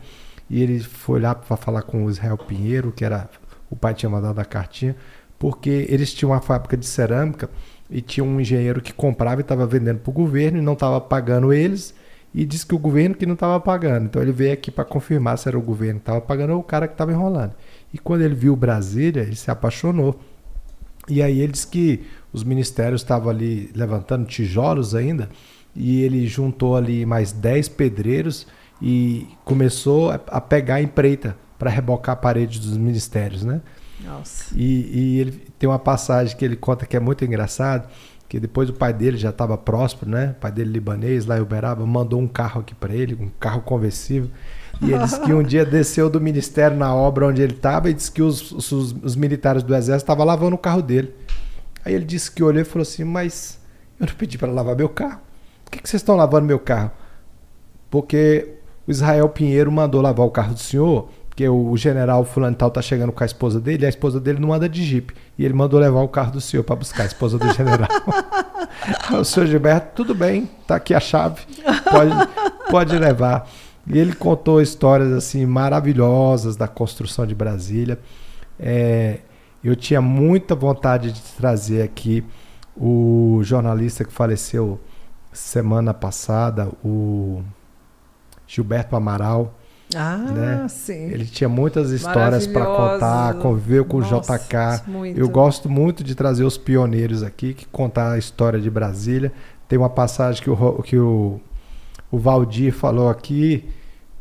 E 0.48 0.62
ele 0.62 0.80
foi 0.80 1.20
lá 1.20 1.34
para 1.34 1.56
falar 1.56 1.82
com 1.82 2.04
o 2.04 2.10
Israel 2.10 2.38
Pinheiro, 2.38 2.92
que 2.92 3.04
era 3.04 3.28
o 3.70 3.76
pai 3.76 3.94
tinha 3.94 4.08
mandado 4.08 4.38
a 4.38 4.44
cartinha, 4.44 4.94
porque 5.38 5.86
eles 5.88 6.12
tinham 6.12 6.30
uma 6.30 6.40
fábrica 6.40 6.76
de 6.76 6.86
cerâmica 6.86 7.50
e 7.90 8.00
tinha 8.00 8.24
um 8.24 8.40
engenheiro 8.40 8.80
que 8.80 8.92
comprava 8.92 9.40
e 9.40 9.42
estava 9.42 9.66
vendendo 9.66 9.98
para 9.98 10.10
o 10.10 10.14
governo 10.14 10.58
e 10.58 10.60
não 10.60 10.74
estava 10.74 11.00
pagando 11.00 11.52
eles 11.52 11.94
e 12.34 12.44
disse 12.44 12.66
que 12.66 12.74
o 12.74 12.78
governo 12.78 13.14
que 13.14 13.26
não 13.26 13.34
estava 13.34 13.58
pagando. 13.60 14.06
Então 14.06 14.20
ele 14.20 14.32
veio 14.32 14.52
aqui 14.52 14.70
para 14.70 14.84
confirmar 14.84 15.38
se 15.38 15.48
era 15.48 15.58
o 15.58 15.62
governo 15.62 16.00
que 16.00 16.02
estava 16.02 16.20
pagando 16.20 16.52
ou 16.54 16.60
o 16.60 16.64
cara 16.64 16.88
que 16.88 16.94
estava 16.94 17.12
enrolando. 17.12 17.54
E 17.92 17.98
quando 17.98 18.22
ele 18.22 18.34
viu 18.34 18.56
Brasília, 18.56 19.22
ele 19.22 19.36
se 19.36 19.50
apaixonou. 19.50 20.18
E 21.08 21.22
aí 21.22 21.40
ele 21.40 21.52
disse 21.52 21.66
que 21.66 22.04
os 22.34 22.44
ministérios 22.44 23.00
estavam 23.00 23.30
ali 23.30 23.70
levantando 23.74 24.26
tijolos 24.26 24.94
ainda, 24.94 25.30
e 25.74 26.02
ele 26.02 26.26
juntou 26.26 26.76
ali 26.76 27.06
mais 27.06 27.32
10 27.32 27.68
pedreiros 27.68 28.46
e 28.82 29.26
começou 29.44 30.10
a- 30.10 30.40
pegar 30.40 30.74
a 30.74 30.82
empreita 30.82 31.36
para 31.58 31.70
rebocar 31.70 32.12
a 32.12 32.16
parede 32.16 32.60
dos 32.60 32.76
ministérios, 32.76 33.42
né? 33.44 33.62
Nossa. 34.04 34.52
E, 34.54 34.90
e 34.92 35.20
ele 35.20 35.32
tem 35.58 35.68
uma 35.68 35.78
passagem 35.78 36.36
que 36.36 36.44
ele 36.44 36.56
conta 36.56 36.84
que 36.84 36.96
é 36.96 37.00
muito 37.00 37.24
engraçado, 37.24 37.88
que 38.28 38.38
depois 38.40 38.68
o 38.68 38.72
pai 38.72 38.92
dele 38.92 39.16
já 39.16 39.30
estava 39.30 39.56
próspero, 39.56 40.10
né? 40.10 40.34
O 40.36 40.40
pai 40.40 40.50
dele 40.52 40.72
libanês, 40.72 41.24
lá 41.24 41.38
em 41.38 41.40
Uberaba, 41.40 41.86
mandou 41.86 42.20
um 42.20 42.26
carro 42.26 42.60
aqui 42.60 42.74
para 42.74 42.92
ele, 42.94 43.14
um 43.14 43.28
carro 43.40 43.60
conversível. 43.62 44.28
E 44.82 44.90
ele 44.90 45.04
disse 45.04 45.20
que 45.20 45.32
um 45.32 45.42
dia 45.42 45.64
desceu 45.64 46.10
do 46.10 46.20
ministério 46.20 46.76
na 46.76 46.92
obra 46.94 47.26
onde 47.28 47.40
ele 47.40 47.52
estava 47.54 47.88
e 47.88 47.94
disse 47.94 48.10
que 48.10 48.20
os, 48.22 48.50
os, 48.50 48.72
os 48.72 49.14
militares 49.16 49.62
do 49.62 49.72
exército 49.74 50.02
estavam 50.04 50.26
lavando 50.26 50.56
o 50.56 50.58
carro 50.58 50.82
dele. 50.82 51.14
Aí 51.84 51.94
ele 51.94 52.04
disse 52.04 52.30
que 52.30 52.42
olhou 52.42 52.62
e 52.62 52.64
falou 52.64 52.82
assim: 52.82 53.04
Mas 53.04 53.58
eu 54.00 54.06
não 54.06 54.14
pedi 54.14 54.38
para 54.38 54.50
lavar 54.50 54.76
meu 54.76 54.88
carro. 54.88 55.20
Por 55.64 55.70
que, 55.70 55.82
que 55.82 55.88
vocês 55.88 56.02
estão 56.02 56.16
lavando 56.16 56.46
meu 56.46 56.58
carro? 56.58 56.90
Porque 57.90 58.48
o 58.86 58.90
Israel 58.90 59.28
Pinheiro 59.28 59.70
mandou 59.70 60.00
lavar 60.00 60.26
o 60.26 60.30
carro 60.30 60.54
do 60.54 60.60
senhor, 60.60 61.08
porque 61.28 61.48
o 61.48 61.76
general 61.76 62.24
fulano 62.24 62.54
tal 62.54 62.70
tá 62.70 62.82
chegando 62.82 63.12
com 63.12 63.22
a 63.22 63.26
esposa 63.26 63.60
dele, 63.60 63.84
e 63.84 63.86
a 63.86 63.88
esposa 63.88 64.20
dele 64.20 64.38
não 64.38 64.52
anda 64.52 64.68
de 64.68 64.84
jipe. 64.84 65.14
E 65.38 65.44
ele 65.44 65.54
mandou 65.54 65.80
levar 65.80 66.00
o 66.00 66.08
carro 66.08 66.32
do 66.32 66.40
senhor 66.40 66.62
para 66.62 66.76
buscar 66.76 67.04
a 67.04 67.06
esposa 67.06 67.38
do 67.38 67.52
general. 67.52 67.88
O 69.18 69.24
senhor 69.24 69.46
Gilberto, 69.46 69.92
tudo 69.94 70.14
bem, 70.14 70.50
tá 70.66 70.76
aqui 70.76 70.92
a 70.92 71.00
chave, 71.00 71.42
pode, 71.90 72.12
pode 72.70 72.98
levar. 72.98 73.48
E 73.86 73.98
ele 73.98 74.14
contou 74.14 74.60
histórias 74.60 75.12
assim 75.12 75.46
maravilhosas 75.46 76.56
da 76.56 76.66
construção 76.66 77.24
de 77.24 77.34
Brasília. 77.34 77.98
É, 78.58 79.20
eu 79.64 79.74
tinha 79.76 80.00
muita 80.00 80.54
vontade 80.54 81.10
de 81.12 81.20
trazer 81.36 81.82
aqui 81.82 82.24
o 82.76 83.40
jornalista 83.42 84.04
que 84.04 84.12
faleceu 84.12 84.80
semana 85.32 85.92
passada, 85.94 86.68
o 86.84 87.42
Gilberto 88.46 88.94
Amaral. 88.96 89.58
Ah, 89.94 90.16
Né? 90.16 90.66
sim. 90.68 91.10
Ele 91.10 91.24
tinha 91.26 91.48
muitas 91.48 91.90
histórias 91.90 92.46
para 92.46 92.64
contar, 92.64 93.34
conviveu 93.34 93.84
com 93.84 94.00
Nossa, 94.00 94.16
o 94.34 94.38
JK. 94.38 94.88
muito. 94.90 95.18
Eu 95.18 95.28
gosto 95.28 95.68
muito 95.68 96.02
de 96.02 96.14
trazer 96.14 96.44
os 96.44 96.56
pioneiros 96.58 97.22
aqui, 97.22 97.54
que 97.54 97.66
contar 97.66 98.12
a 98.12 98.18
história 98.18 98.60
de 98.60 98.70
Brasília. 98.70 99.32
Tem 99.68 99.78
uma 99.78 99.90
passagem 99.90 100.42
que 100.42 100.50
o, 100.50 100.82
que 100.82 100.98
o, 100.98 101.40
o 102.10 102.18
Valdir 102.18 102.72
falou 102.72 103.08
aqui 103.08 103.68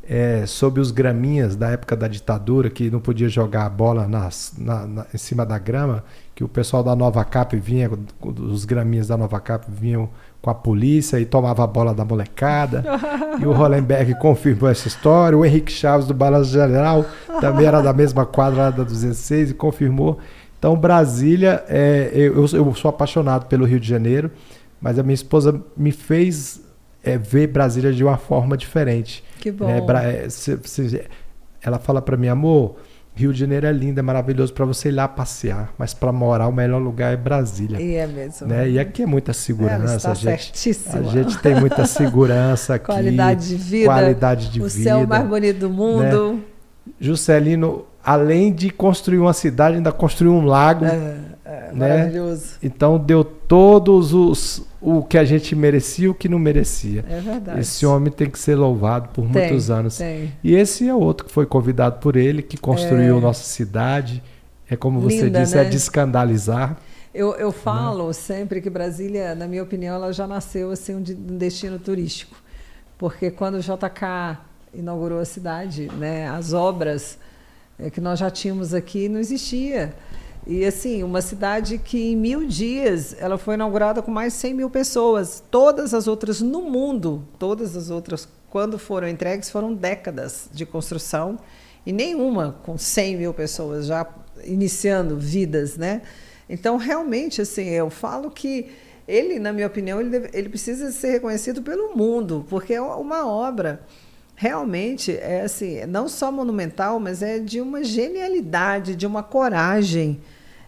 é, 0.07 0.45
sobre 0.45 0.81
os 0.81 0.91
graminhas 0.91 1.55
da 1.55 1.69
época 1.69 1.95
da 1.95 2.07
ditadura, 2.07 2.69
que 2.69 2.89
não 2.91 2.99
podia 2.99 3.29
jogar 3.29 3.65
a 3.65 3.69
bola 3.69 4.07
nas, 4.07 4.53
na- 4.57 4.85
na- 4.85 5.05
em 5.13 5.17
cima 5.17 5.45
da 5.45 5.57
grama, 5.57 6.03
que 6.35 6.43
o 6.43 6.47
pessoal 6.47 6.83
da 6.83 6.95
Nova 6.95 7.23
Cap 7.23 7.55
vinha, 7.57 7.89
os 8.21 8.65
graminhas 8.65 9.07
da 9.07 9.15
Nova 9.17 9.39
Cap 9.39 9.65
vinham 9.69 10.09
com 10.41 10.49
a 10.49 10.55
polícia 10.55 11.19
e 11.19 11.25
tomava 11.25 11.63
a 11.63 11.67
bola 11.67 11.93
da 11.93 12.03
molecada. 12.03 12.83
e 13.39 13.45
o 13.45 13.53
Hollenberg 13.53 14.15
confirmou 14.19 14.69
essa 14.69 14.87
história. 14.87 15.37
O 15.37 15.45
Henrique 15.45 15.71
Chaves 15.71 16.05
do 16.07 16.13
Balanço 16.13 16.51
Geral 16.51 17.05
também 17.39 17.65
era 17.65 17.81
da 17.81 17.93
mesma 17.93 18.25
quadra 18.25 18.71
da 18.71 18.83
206 18.83 19.51
e 19.51 19.53
confirmou. 19.53 20.19
Então, 20.59 20.75
Brasília, 20.75 21.63
é, 21.69 22.09
eu, 22.13 22.45
eu 22.53 22.73
sou 22.75 22.89
apaixonado 22.89 23.45
pelo 23.45 23.65
Rio 23.65 23.79
de 23.79 23.87
Janeiro, 23.87 24.29
mas 24.81 24.99
a 24.99 25.03
minha 25.03 25.13
esposa 25.13 25.61
me 25.77 25.91
fez 25.91 26.61
é, 27.03 27.17
vê 27.17 27.45
Brasília 27.45 27.91
de 27.91 28.03
uma 28.03 28.17
forma 28.17 28.55
diferente. 28.57 29.23
Que 29.39 29.51
bom. 29.51 29.65
Né? 29.67 29.81
Bra- 29.81 30.03
é, 30.03 30.29
cê- 30.29 30.57
cê- 30.63 31.05
ela 31.61 31.77
fala 31.79 32.01
para 32.01 32.15
mim, 32.17 32.27
amor, 32.27 32.77
Rio 33.15 33.31
de 33.31 33.39
Janeiro 33.39 33.67
é 33.67 33.71
lindo, 33.71 33.99
é 33.99 34.01
maravilhoso 34.03 34.51
para 34.53 34.65
você 34.65 34.89
ir 34.89 34.93
lá 34.93 35.07
passear, 35.07 35.71
mas 35.77 35.93
para 35.93 36.11
morar 36.11 36.47
o 36.47 36.51
melhor 36.51 36.79
lugar 36.81 37.13
é 37.13 37.17
Brasília. 37.17 37.79
E 37.79 37.95
é 37.95 38.07
mesmo. 38.07 38.47
Né? 38.47 38.69
E 38.71 38.79
aqui 38.79 39.03
é 39.03 39.05
muita 39.05 39.33
segurança, 39.33 39.95
está 39.97 40.11
a 40.11 40.13
gente, 40.15 40.23
certíssima. 40.23 40.99
a 40.99 41.03
gente 41.11 41.37
tem 41.39 41.53
muita 41.59 41.85
segurança 41.85 42.73
aqui. 42.75 42.85
Qualidade 42.87 43.49
de 43.49 43.55
vida. 43.55 43.85
Qualidade 43.85 44.49
de 44.49 44.59
o 44.61 44.67
vida. 44.67 44.77
né? 44.77 44.83
céu 44.83 45.07
mais 45.07 45.27
bonito 45.27 45.59
do 45.59 45.69
mundo. 45.69 46.39
Juscelino, 46.99 47.85
além 48.03 48.51
de 48.53 48.69
construir 48.69 49.19
uma 49.19 49.33
cidade, 49.33 49.77
ainda 49.77 49.91
construiu 49.91 50.33
um 50.33 50.45
lago. 50.45 50.85
É, 50.85 51.15
é 51.45 51.71
Né? 51.73 51.89
maravilhoso. 51.97 52.45
Então 52.61 52.97
deu 52.97 53.23
todos 53.23 54.13
os 54.13 54.61
o 54.85 55.01
que 55.01 55.17
a 55.17 55.23
gente 55.23 55.55
merecia 55.55 56.05
e 56.05 56.09
o 56.09 56.13
que 56.13 56.27
não 56.27 56.37
merecia. 56.37 57.05
É 57.09 57.19
verdade. 57.21 57.61
Esse 57.61 57.85
homem 57.85 58.11
tem 58.11 58.29
que 58.29 58.37
ser 58.37 58.55
louvado 58.55 59.07
por 59.13 59.21
Tem, 59.29 59.43
muitos 59.47 59.71
anos. 59.71 59.97
Tem. 59.97 60.33
E 60.43 60.53
esse 60.55 60.87
é 60.89 60.93
outro 60.93 61.25
que 61.25 61.31
foi 61.31 61.45
convidado 61.45 61.99
por 61.99 62.17
ele, 62.17 62.41
que 62.41 62.57
construiu 62.57 63.17
É. 63.17 63.21
nossa 63.21 63.43
cidade. 63.45 64.21
É 64.69 64.75
como 64.75 64.99
você 64.99 65.23
Linda, 65.25 65.39
disse, 65.41 65.57
é 65.57 65.63
né? 65.63 65.69
de 65.69 65.77
escandalizar. 65.77 66.77
Eu, 67.13 67.33
eu 67.35 67.47
Né? 67.47 67.53
falo 67.53 68.11
sempre 68.11 68.59
que 68.59 68.69
Brasília, 68.69 69.33
na 69.35 69.47
minha 69.47 69.63
opinião, 69.63 69.95
ela 69.95 70.11
já 70.11 70.27
nasceu 70.27 70.71
assim 70.71 70.95
um, 70.95 71.01
de- 71.01 71.13
destino 71.13 71.79
turístico, 71.79 72.35
porque 72.97 73.31
quando 73.31 73.55
o 73.55 73.59
JK 73.61 74.37
inaugurou 74.73 75.19
a 75.19 75.25
cidade, 75.25 75.89
né, 75.97 76.27
as 76.27 76.51
obras 76.53 77.17
que 77.91 77.99
nós 78.01 78.19
já 78.19 78.29
tínhamos 78.29 78.73
aqui 78.73 79.09
não 79.09 79.19
existia. 79.19 79.93
E 80.45 80.65
assim, 80.65 81.03
uma 81.03 81.21
cidade 81.21 81.77
que 81.77 82.11
em 82.11 82.15
mil 82.17 82.45
dias 82.45 83.15
ela 83.19 83.37
foi 83.37 83.53
inaugurada 83.53 84.01
com 84.01 84.11
mais 84.11 84.33
de 84.33 84.39
100 84.39 84.53
mil 84.53 84.69
pessoas. 84.69 85.41
Todas 85.49 85.93
as 85.93 86.07
outras 86.07 86.41
no 86.41 86.61
mundo, 86.63 87.25
todas 87.39 87.77
as 87.77 87.89
outras, 87.89 88.27
quando 88.49 88.77
foram 88.77 89.07
entregues, 89.07 89.49
foram 89.49 89.73
décadas 89.73 90.49
de 90.51 90.65
construção 90.65 91.39
e 91.85 91.91
nenhuma 91.93 92.57
com 92.63 92.77
100 92.77 93.17
mil 93.17 93.33
pessoas 93.33 93.85
já 93.85 94.05
iniciando 94.43 95.17
vidas, 95.17 95.77
né? 95.77 96.01
Então, 96.49 96.75
realmente, 96.75 97.41
assim, 97.41 97.69
eu 97.69 97.89
falo 97.89 98.29
que 98.29 98.67
ele, 99.07 99.39
na 99.39 99.53
minha 99.53 99.67
opinião, 99.67 99.99
ele, 100.01 100.09
deve- 100.09 100.29
ele 100.33 100.49
precisa 100.49 100.91
ser 100.91 101.11
reconhecido 101.11 101.61
pelo 101.61 101.95
mundo, 101.95 102.45
porque 102.49 102.73
é 102.73 102.81
uma 102.81 103.25
obra 103.25 103.81
realmente 104.35 105.15
é 105.15 105.41
assim, 105.41 105.85
não 105.85 106.07
só 106.07 106.31
monumental, 106.31 106.99
mas 106.99 107.21
é 107.21 107.39
de 107.39 107.61
uma 107.61 107.83
genialidade, 107.83 108.95
de 108.95 109.05
uma 109.05 109.23
coragem. 109.23 110.21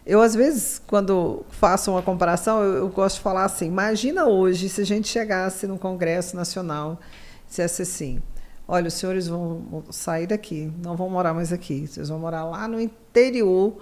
Eu 0.06 0.22
às 0.22 0.36
vezes, 0.36 0.82
quando 0.86 1.44
faço 1.50 1.92
uma 1.92 2.02
comparação, 2.02 2.64
eu, 2.64 2.74
eu 2.76 2.90
gosto 2.90 3.16
de 3.18 3.22
falar 3.22 3.46
assim: 3.46 3.68
imagina 3.68 4.26
hoje 4.26 4.70
se 4.70 4.82
a 4.82 4.86
gente 4.86 5.08
chegasse 5.08 5.66
no 5.66 5.80
Congresso 5.80 6.36
Nacional 6.36 7.00
e 7.46 7.50
dissesse 7.50 7.82
assim: 7.82 8.22
olha, 8.68 8.88
os 8.88 8.94
senhores 8.94 9.28
vão 9.28 9.84
sair 9.90 10.28
daqui, 10.28 10.72
não 10.84 10.96
vão 10.96 11.10
morar 11.10 11.34
mais 11.34 11.52
aqui, 11.52 11.88
vocês 11.88 12.10
vão 12.10 12.20
morar 12.20 12.44
lá 12.46 12.68
no 12.68 12.80
interior 12.80 13.78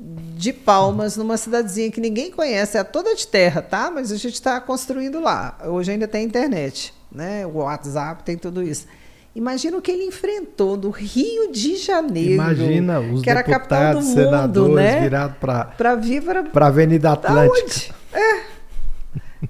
de 0.00 0.52
Palmas, 0.52 1.16
numa 1.16 1.36
cidadezinha 1.36 1.90
que 1.90 2.00
ninguém 2.00 2.30
conhece, 2.30 2.78
é 2.78 2.84
toda 2.84 3.14
de 3.16 3.26
terra, 3.26 3.60
tá? 3.60 3.90
Mas 3.90 4.12
a 4.12 4.16
gente 4.16 4.34
está 4.34 4.60
construindo 4.60 5.20
lá. 5.20 5.58
Hoje 5.66 5.90
ainda 5.90 6.06
tem 6.06 6.24
internet, 6.24 6.94
né? 7.10 7.44
O 7.44 7.56
WhatsApp 7.56 8.22
tem 8.22 8.38
tudo 8.38 8.62
isso. 8.62 8.86
Imagina 9.34 9.76
o 9.76 9.82
que 9.82 9.90
ele 9.90 10.04
enfrentou 10.04 10.76
no 10.76 10.90
Rio 10.90 11.52
de 11.52 11.76
Janeiro. 11.76 12.32
Imagina 12.32 13.00
os 13.00 13.22
que 13.22 13.30
era 13.30 13.42
deputados, 13.42 14.04
mundo, 14.04 14.14
senadores 14.14 14.74
né? 14.74 15.00
virados 15.00 15.36
para 15.38 15.64
Para 15.66 15.94
vir 15.94 16.22
para 16.52 16.64
a 16.64 16.68
Avenida 16.68 17.12
Atlântica. 17.12 17.94
É. 18.12 18.58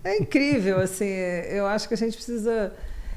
É 0.05 0.19
incrível, 0.19 0.81
assim, 0.81 1.07
eu 1.07 1.67
acho 1.67 1.89
que 1.89 1.95
a 1.95 1.97
gente 1.97 2.15
precisa. 2.15 2.73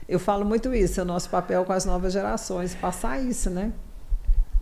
Eu 0.08 0.20
falo 0.20 0.46
muito 0.46 0.74
isso, 0.74 1.00
é 1.00 1.04
o 1.04 1.06
nosso 1.06 1.30
papel 1.30 1.66
com 1.66 1.74
as 1.74 1.86
novas 1.86 2.14
gerações, 2.14 2.74
passar 2.76 3.22
isso, 3.22 3.50
né? 3.50 3.72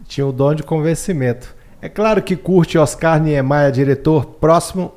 Tinha 0.07 0.25
o 0.25 0.31
dom 0.31 0.55
de 0.55 0.63
convencimento. 0.63 1.55
É 1.81 1.87
claro 1.87 2.21
que 2.21 2.35
curte 2.35 2.77
Oscar 2.77 3.21
Niemeyer, 3.21 3.71
diretor 3.71 4.25
próximo. 4.25 4.93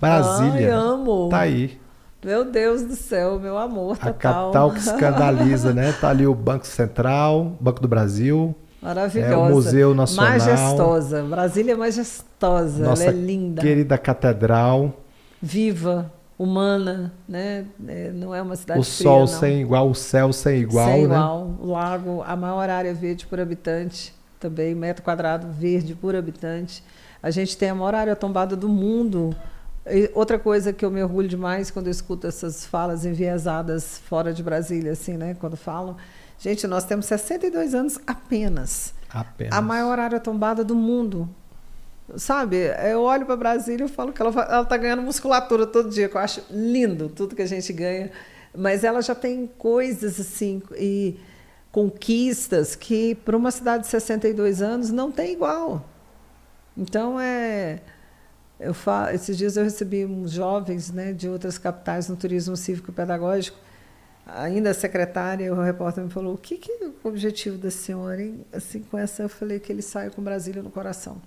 Brasília. 0.00 0.68
Ai, 0.68 0.80
amo. 0.80 1.28
Tá 1.28 1.40
aí. 1.40 1.78
Meu 2.24 2.44
Deus 2.44 2.82
do 2.82 2.96
céu, 2.96 3.38
meu 3.38 3.58
amor 3.58 3.98
A 4.00 4.06
total. 4.12 4.44
capital 4.44 4.70
que 4.72 4.78
escandaliza, 4.80 5.74
né? 5.74 5.92
Tá 5.92 6.08
ali 6.08 6.26
o 6.26 6.34
Banco 6.34 6.66
Central, 6.66 7.56
Banco 7.60 7.80
do 7.80 7.88
Brasil. 7.88 8.54
Maravilhosa. 8.80 9.32
É, 9.32 9.36
o 9.36 9.50
Museu 9.50 9.94
Nacional. 9.94 10.30
Majestosa. 10.32 11.22
Brasília 11.22 11.72
é 11.72 11.76
majestosa. 11.76 12.84
Nossa 12.84 13.04
ela 13.04 13.12
é 13.12 13.14
linda. 13.16 13.62
querida 13.62 13.96
catedral. 13.98 14.92
Viva, 15.40 16.10
humana, 16.38 17.12
né? 17.28 17.66
É, 17.86 18.10
não 18.10 18.34
é 18.34 18.40
uma 18.42 18.56
cidade 18.56 18.80
o 18.80 18.82
fria, 18.82 19.02
sol 19.04 19.20
não. 19.20 19.26
sem 19.26 19.60
igual, 19.60 19.88
o 19.90 19.94
céu 19.94 20.32
sem 20.32 20.60
igual, 20.60 20.86
Sem 20.88 21.06
né? 21.06 21.14
igual. 21.14 21.54
O 21.60 21.70
lago, 21.72 22.22
a 22.26 22.34
maior 22.36 22.68
área 22.70 22.92
verde 22.94 23.26
por 23.26 23.38
habitante, 23.40 24.14
também 24.40 24.74
metro 24.74 25.02
quadrado 25.02 25.46
verde 25.50 25.94
por 25.94 26.14
habitante. 26.16 26.82
A 27.22 27.30
gente 27.30 27.56
tem 27.56 27.70
a 27.70 27.74
maior 27.74 27.94
área 27.94 28.16
tombada 28.16 28.54
do 28.56 28.68
mundo. 28.68 29.34
E 29.86 30.10
outra 30.14 30.38
coisa 30.38 30.72
que 30.72 30.84
eu 30.84 30.90
me 30.90 31.02
orgulho 31.02 31.28
demais 31.28 31.70
quando 31.70 31.86
eu 31.86 31.90
escuto 31.90 32.26
essas 32.26 32.64
falas 32.64 33.04
enviesadas 33.04 33.98
fora 33.98 34.32
de 34.32 34.42
Brasília, 34.42 34.92
assim, 34.92 35.16
né? 35.16 35.36
Quando 35.38 35.56
falam, 35.56 35.96
gente, 36.38 36.66
nós 36.66 36.84
temos 36.84 37.04
62 37.06 37.74
anos 37.74 37.98
apenas. 38.06 38.94
Apenas. 39.10 39.56
A 39.56 39.60
maior 39.60 39.98
área 39.98 40.18
tombada 40.18 40.64
do 40.64 40.74
mundo. 40.74 41.28
Sabe, 42.16 42.56
eu 42.90 43.02
olho 43.02 43.24
para 43.24 43.36
Brasília 43.36 43.84
e 43.86 43.88
falo 43.88 44.12
que 44.12 44.20
ela 44.20 44.62
está 44.62 44.76
ganhando 44.76 45.02
musculatura 45.02 45.66
todo 45.66 45.88
dia, 45.88 46.08
que 46.08 46.16
eu 46.16 46.20
acho 46.20 46.42
lindo 46.50 47.08
tudo 47.08 47.34
que 47.34 47.42
a 47.42 47.46
gente 47.46 47.72
ganha. 47.72 48.10
Mas 48.56 48.84
ela 48.84 49.00
já 49.02 49.14
tem 49.14 49.46
coisas 49.46 50.20
assim 50.20 50.62
e 50.76 51.18
conquistas 51.72 52.76
que 52.76 53.14
para 53.16 53.36
uma 53.36 53.50
cidade 53.50 53.84
de 53.84 53.88
62 53.88 54.62
anos 54.62 54.90
não 54.90 55.10
tem 55.10 55.32
igual. 55.32 55.84
Então 56.76 57.20
é 57.20 57.80
eu 58.64 58.74
falo, 58.74 59.10
esses 59.10 59.36
dias 59.36 59.56
eu 59.56 59.64
recebi 59.64 60.04
uns 60.06 60.32
jovens, 60.32 60.90
né, 60.90 61.12
de 61.12 61.28
outras 61.28 61.58
capitais 61.58 62.08
no 62.08 62.16
turismo 62.16 62.56
cívico 62.56 62.90
e 62.90 62.94
pedagógico. 62.94 63.58
Ainda 64.26 64.70
a 64.70 64.74
secretária, 64.74 65.52
o 65.52 65.62
repórter 65.62 66.02
me 66.02 66.10
falou: 66.10 66.34
"O 66.34 66.38
que, 66.38 66.56
que 66.56 66.72
é 66.72 66.86
o 66.86 66.94
objetivo 67.08 67.58
da 67.58 67.70
senhora?" 67.70 68.22
Hein? 68.22 68.44
Assim 68.52 68.80
com 68.82 68.96
essa 68.96 69.22
eu 69.22 69.28
falei 69.28 69.60
que 69.60 69.70
ele 69.70 69.82
saia 69.82 70.10
com 70.10 70.22
Brasília 70.22 70.62
no 70.62 70.70
coração. 70.70 71.20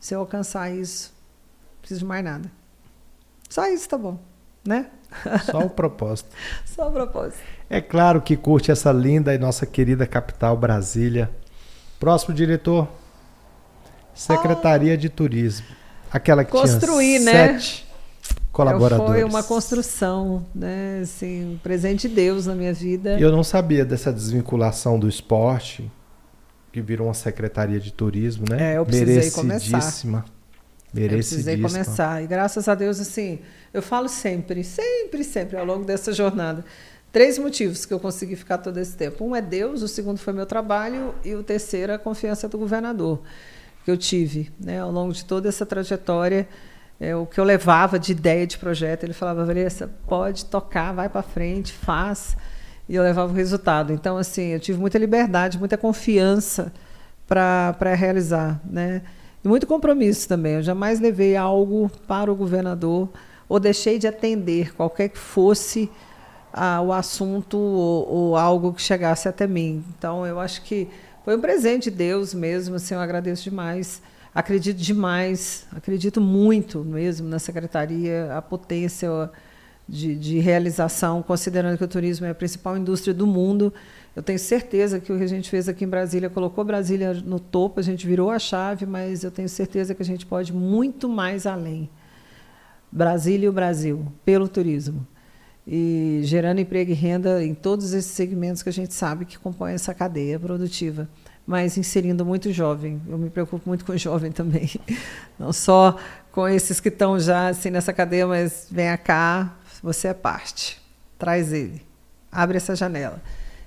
Se 0.00 0.14
eu 0.14 0.18
alcançar 0.18 0.68
isso, 0.70 1.14
não 1.74 1.80
preciso 1.80 2.00
de 2.00 2.06
mais 2.06 2.24
nada. 2.24 2.50
Só 3.48 3.68
isso 3.68 3.88
tá 3.88 3.96
bom, 3.96 4.18
né? 4.64 4.90
Só 5.44 5.60
o 5.60 5.70
propósito. 5.70 6.34
Só 6.66 6.88
o 6.88 6.92
propósito. 6.92 7.40
É 7.70 7.80
claro 7.80 8.20
que 8.20 8.36
curte 8.36 8.72
essa 8.72 8.90
linda 8.90 9.32
e 9.32 9.38
nossa 9.38 9.64
querida 9.64 10.06
capital, 10.06 10.56
Brasília. 10.56 11.30
Próximo 12.00 12.34
diretor, 12.34 12.88
Secretaria 14.12 14.96
de 14.96 15.08
Turismo. 15.08 15.81
Aquela 16.12 16.44
que 16.44 16.50
Construir, 16.50 17.18
tinha 17.18 17.32
né? 17.32 17.58
sete 17.58 17.92
colaboradores. 18.52 19.12
Foi 19.12 19.24
uma 19.24 19.42
construção, 19.42 20.44
né? 20.54 21.00
Assim, 21.02 21.54
um 21.54 21.58
presente 21.58 22.06
de 22.06 22.14
Deus 22.14 22.46
na 22.46 22.54
minha 22.54 22.72
vida. 22.72 23.18
Eu 23.18 23.32
não 23.32 23.42
sabia 23.42 23.84
dessa 23.84 24.12
desvinculação 24.12 24.98
do 24.98 25.08
esporte, 25.08 25.90
que 26.70 26.80
virou 26.80 27.08
uma 27.08 27.14
Secretaria 27.14 27.80
de 27.80 27.92
Turismo, 27.92 28.44
né? 28.48 28.74
É, 28.74 28.78
eu 28.78 28.84
precisei 28.84 29.30
começar. 29.30 29.94
Eu 30.94 31.08
precisei 31.08 31.58
começar. 31.58 32.22
E 32.22 32.26
graças 32.26 32.68
a 32.68 32.74
Deus, 32.74 33.00
assim, 33.00 33.38
eu 33.72 33.80
falo 33.80 34.08
sempre, 34.08 34.62
sempre, 34.62 35.24
sempre, 35.24 35.56
ao 35.56 35.64
longo 35.64 35.84
dessa 35.84 36.12
jornada. 36.12 36.62
Três 37.10 37.38
motivos 37.38 37.84
que 37.84 37.92
eu 37.92 38.00
consegui 38.00 38.36
ficar 38.36 38.58
todo 38.58 38.78
esse 38.78 38.96
tempo. 38.96 39.24
Um 39.24 39.34
é 39.34 39.40
Deus, 39.42 39.82
o 39.82 39.88
segundo 39.88 40.18
foi 40.18 40.32
meu 40.32 40.46
trabalho 40.46 41.14
e 41.24 41.34
o 41.34 41.42
terceiro 41.42 41.92
é 41.92 41.94
a 41.94 41.98
confiança 41.98 42.48
do 42.48 42.58
governador 42.58 43.20
que 43.84 43.90
eu 43.90 43.96
tive, 43.96 44.50
né, 44.58 44.80
ao 44.80 44.90
longo 44.90 45.12
de 45.12 45.24
toda 45.24 45.48
essa 45.48 45.66
trajetória. 45.66 46.48
É, 47.00 47.16
o 47.16 47.26
que 47.26 47.40
eu 47.40 47.44
levava 47.44 47.98
de 47.98 48.12
ideia 48.12 48.46
de 48.46 48.56
projeto, 48.56 49.04
ele 49.04 49.12
falava, 49.12 49.44
Vanessa, 49.44 49.90
pode 50.06 50.44
tocar, 50.44 50.92
vai 50.92 51.08
para 51.08 51.22
frente, 51.22 51.72
faz. 51.72 52.36
E 52.88 52.94
eu 52.94 53.02
levava 53.02 53.32
o 53.32 53.34
resultado. 53.34 53.92
Então, 53.92 54.16
assim, 54.16 54.48
eu 54.48 54.60
tive 54.60 54.78
muita 54.78 54.98
liberdade, 54.98 55.58
muita 55.58 55.76
confiança 55.76 56.72
para 57.26 57.94
realizar, 57.94 58.60
né? 58.64 59.02
E 59.44 59.48
muito 59.48 59.66
compromisso 59.66 60.28
também. 60.28 60.54
Eu 60.54 60.62
jamais 60.62 61.00
levei 61.00 61.36
algo 61.36 61.90
para 62.06 62.30
o 62.30 62.36
governador 62.36 63.08
ou 63.48 63.58
deixei 63.58 63.98
de 63.98 64.06
atender 64.06 64.74
qualquer 64.74 65.08
que 65.08 65.18
fosse 65.18 65.90
ah, 66.52 66.80
o 66.80 66.92
assunto 66.92 67.58
ou, 67.58 68.08
ou, 68.08 68.36
algo 68.36 68.72
que 68.72 68.82
chegasse 68.82 69.28
até 69.28 69.46
mim. 69.46 69.84
Então, 69.96 70.26
eu 70.26 70.38
acho 70.38 70.62
que 70.62 70.88
foi 71.24 71.36
um 71.36 71.40
presente 71.40 71.90
de 71.90 71.96
Deus 71.96 72.34
mesmo. 72.34 72.76
Assim, 72.76 72.94
eu 72.94 73.00
agradeço 73.00 73.44
demais. 73.44 74.02
Acredito 74.34 74.78
demais, 74.78 75.66
acredito 75.70 76.18
muito 76.18 76.82
mesmo 76.82 77.28
na 77.28 77.38
secretaria, 77.38 78.34
a 78.34 78.40
potência 78.40 79.30
de, 79.86 80.16
de 80.16 80.38
realização, 80.38 81.22
considerando 81.22 81.76
que 81.76 81.84
o 81.84 81.88
turismo 81.88 82.24
é 82.24 82.30
a 82.30 82.34
principal 82.34 82.76
indústria 82.78 83.12
do 83.12 83.26
mundo. 83.26 83.72
Eu 84.16 84.22
tenho 84.22 84.38
certeza 84.38 84.98
que 84.98 85.12
o 85.12 85.18
que 85.18 85.24
a 85.24 85.28
gente 85.28 85.50
fez 85.50 85.68
aqui 85.68 85.84
em 85.84 85.88
Brasília 85.88 86.30
colocou 86.30 86.64
Brasília 86.64 87.12
no 87.12 87.38
topo, 87.38 87.78
a 87.78 87.82
gente 87.82 88.06
virou 88.06 88.30
a 88.30 88.38
chave, 88.38 88.86
mas 88.86 89.22
eu 89.22 89.30
tenho 89.30 89.50
certeza 89.50 89.94
que 89.94 90.02
a 90.02 90.04
gente 90.04 90.24
pode 90.24 90.50
muito 90.50 91.10
mais 91.10 91.46
além. 91.46 91.90
Brasília 92.90 93.46
e 93.46 93.48
o 93.48 93.52
Brasil, 93.52 94.06
pelo 94.24 94.48
turismo. 94.48 95.06
E 95.66 96.20
gerando 96.24 96.60
emprego 96.60 96.90
e 96.90 96.94
renda 96.94 97.44
em 97.44 97.54
todos 97.54 97.92
esses 97.92 98.10
segmentos 98.10 98.62
que 98.62 98.68
a 98.68 98.72
gente 98.72 98.92
sabe 98.94 99.24
que 99.24 99.38
compõem 99.38 99.74
essa 99.74 99.94
cadeia 99.94 100.38
produtiva, 100.38 101.08
mas 101.46 101.76
inserindo 101.78 102.24
muito 102.24 102.52
jovem. 102.52 103.00
Eu 103.08 103.16
me 103.16 103.30
preocupo 103.30 103.68
muito 103.68 103.84
com 103.84 103.92
o 103.92 103.98
jovem 103.98 104.32
também, 104.32 104.70
não 105.38 105.52
só 105.52 105.96
com 106.32 106.48
esses 106.48 106.80
que 106.80 106.88
estão 106.88 107.18
já 107.18 107.48
assim 107.48 107.70
nessa 107.70 107.92
cadeia, 107.92 108.26
mas 108.26 108.66
venha 108.70 108.96
cá, 108.96 109.56
você 109.82 110.08
é 110.08 110.14
parte, 110.14 110.80
traz 111.18 111.52
ele, 111.52 111.82
abre 112.30 112.56
essa 112.56 112.74
janela. 112.74 113.22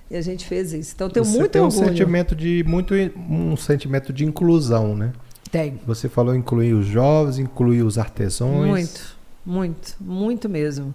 E 0.08 0.16
a 0.16 0.22
gente 0.22 0.46
fez 0.46 0.72
isso. 0.72 0.92
Então 0.94 1.10
tenho 1.10 1.24
Você 1.24 1.36
muito 1.36 1.50
tem 1.50 1.60
um 1.60 1.64
orgulho. 1.64 1.88
sentimento 1.88 2.36
de 2.36 2.64
muito 2.64 2.94
um 2.94 3.56
sentimento 3.56 4.12
de 4.12 4.24
inclusão, 4.24 4.94
né? 4.96 5.12
Tem. 5.50 5.80
Você 5.84 6.08
falou 6.08 6.34
incluir 6.34 6.74
os 6.74 6.86
jovens, 6.86 7.38
incluir 7.38 7.82
os 7.82 7.98
artesãos. 7.98 8.66
Muito, 8.68 9.16
muito, 9.44 9.96
muito 10.00 10.48
mesmo. 10.48 10.94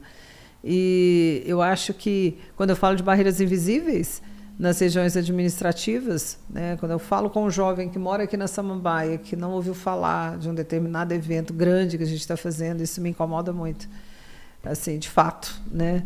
E 0.64 1.44
eu 1.46 1.62
acho 1.62 1.94
que 1.94 2.38
quando 2.56 2.70
eu 2.70 2.76
falo 2.76 2.96
de 2.96 3.04
barreiras 3.04 3.42
invisíveis 3.42 4.22
nas 4.60 4.80
regiões 4.80 5.18
administrativas, 5.18 6.38
né, 6.48 6.78
quando 6.80 6.92
eu 6.92 7.00
falo 7.00 7.30
com 7.30 7.46
um 7.46 7.50
jovem 7.50 7.90
que 7.90 7.98
mora 7.98 8.24
aqui 8.24 8.38
na 8.38 8.48
Samambaia, 8.48 9.18
que 9.18 9.36
não 9.36 9.54
ouviu 9.54 9.74
falar 9.74 10.38
de 10.38 10.48
um 10.48 10.54
determinado 10.54 11.14
evento 11.14 11.52
grande 11.52 11.98
que 11.98 12.04
a 12.04 12.08
gente 12.08 12.20
está 12.20 12.38
fazendo, 12.38 12.82
isso 12.82 13.02
me 13.02 13.10
incomoda 13.10 13.52
muito, 13.52 13.90
assim, 14.64 15.00
de 15.00 15.10
fato, 15.10 15.60
né? 15.72 16.04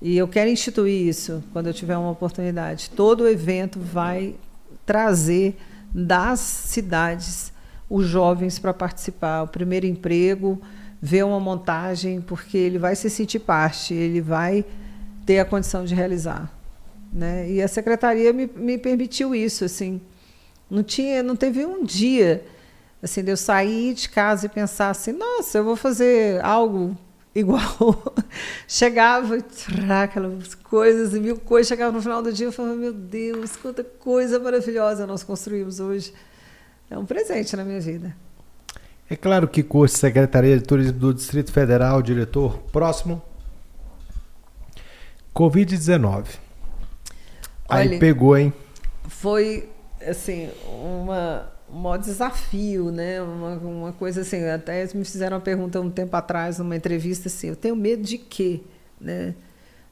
E 0.00 0.16
eu 0.16 0.26
quero 0.26 0.48
instituir 0.48 1.06
isso 1.06 1.42
quando 1.52 1.66
eu 1.66 1.74
tiver 1.74 1.98
uma 1.98 2.10
oportunidade. 2.10 2.88
Todo 2.90 3.28
evento 3.28 3.78
vai 3.78 4.36
trazer 4.86 5.58
das 5.92 6.40
cidades 6.40 7.52
os 7.90 8.06
jovens 8.06 8.58
para 8.58 8.72
participar, 8.72 9.42
o 9.42 9.48
primeiro 9.48 9.86
emprego, 9.86 10.60
ver 11.00 11.24
uma 11.24 11.38
montagem, 11.38 12.20
porque 12.20 12.56
ele 12.56 12.78
vai 12.78 12.96
se 12.96 13.08
sentir 13.08 13.38
parte, 13.38 13.94
ele 13.94 14.20
vai 14.20 14.64
ter 15.24 15.38
a 15.38 15.44
condição 15.44 15.84
de 15.84 15.94
realizar. 15.94 16.52
Né? 17.12 17.50
E 17.50 17.62
a 17.62 17.68
secretaria 17.68 18.32
me, 18.32 18.46
me 18.46 18.76
permitiu 18.78 19.34
isso. 19.34 19.64
Assim. 19.64 20.00
Não, 20.70 20.82
tinha, 20.82 21.22
não 21.22 21.36
teve 21.36 21.64
um 21.64 21.84
dia 21.84 22.44
assim, 23.02 23.22
de 23.22 23.30
eu 23.30 23.36
sair 23.36 23.94
de 23.94 24.08
casa 24.08 24.46
e 24.46 24.48
pensar 24.48 24.90
assim, 24.90 25.12
nossa, 25.12 25.58
eu 25.58 25.64
vou 25.64 25.76
fazer 25.76 26.44
algo 26.44 26.96
igual. 27.34 28.14
Chegava 28.66 29.38
e 29.38 29.42
aquelas 29.90 30.54
coisas 30.54 31.14
e 31.14 31.20
mil 31.20 31.38
coisas. 31.38 31.68
Chegava 31.68 31.92
no 31.92 32.02
final 32.02 32.22
do 32.22 32.32
dia 32.32 32.48
e 32.48 32.52
falava, 32.52 32.74
meu 32.74 32.92
Deus, 32.92 33.56
quanta 33.56 33.84
coisa 33.84 34.38
maravilhosa 34.38 35.06
nós 35.06 35.22
construímos 35.22 35.80
hoje. 35.80 36.12
É 36.90 36.98
um 36.98 37.06
presente 37.06 37.56
na 37.56 37.64
minha 37.64 37.80
vida. 37.80 38.16
É 39.10 39.16
claro 39.16 39.48
que 39.48 39.62
curso 39.62 39.96
Secretaria 39.96 40.58
de 40.58 40.62
Turismo 40.62 40.98
do 40.98 41.14
Distrito 41.14 41.50
Federal, 41.50 42.02
diretor, 42.02 42.58
próximo. 42.70 43.22
Covid-19. 45.34 46.26
Aí 47.68 47.98
pegou, 47.98 48.36
hein? 48.36 48.52
Foi, 49.04 49.68
assim, 50.06 50.50
uma, 50.66 51.50
um 51.70 51.78
maior 51.78 51.96
desafio, 51.96 52.90
né? 52.90 53.22
Uma, 53.22 53.54
uma 53.56 53.92
coisa 53.92 54.20
assim, 54.20 54.44
até 54.44 54.84
me 54.94 55.04
fizeram 55.04 55.38
uma 55.38 55.42
pergunta 55.42 55.80
um 55.80 55.90
tempo 55.90 56.14
atrás, 56.14 56.58
numa 56.58 56.76
entrevista, 56.76 57.28
assim, 57.28 57.48
eu 57.48 57.56
tenho 57.56 57.76
medo 57.76 58.02
de 58.02 58.18
quê? 58.18 58.60
Né? 59.00 59.34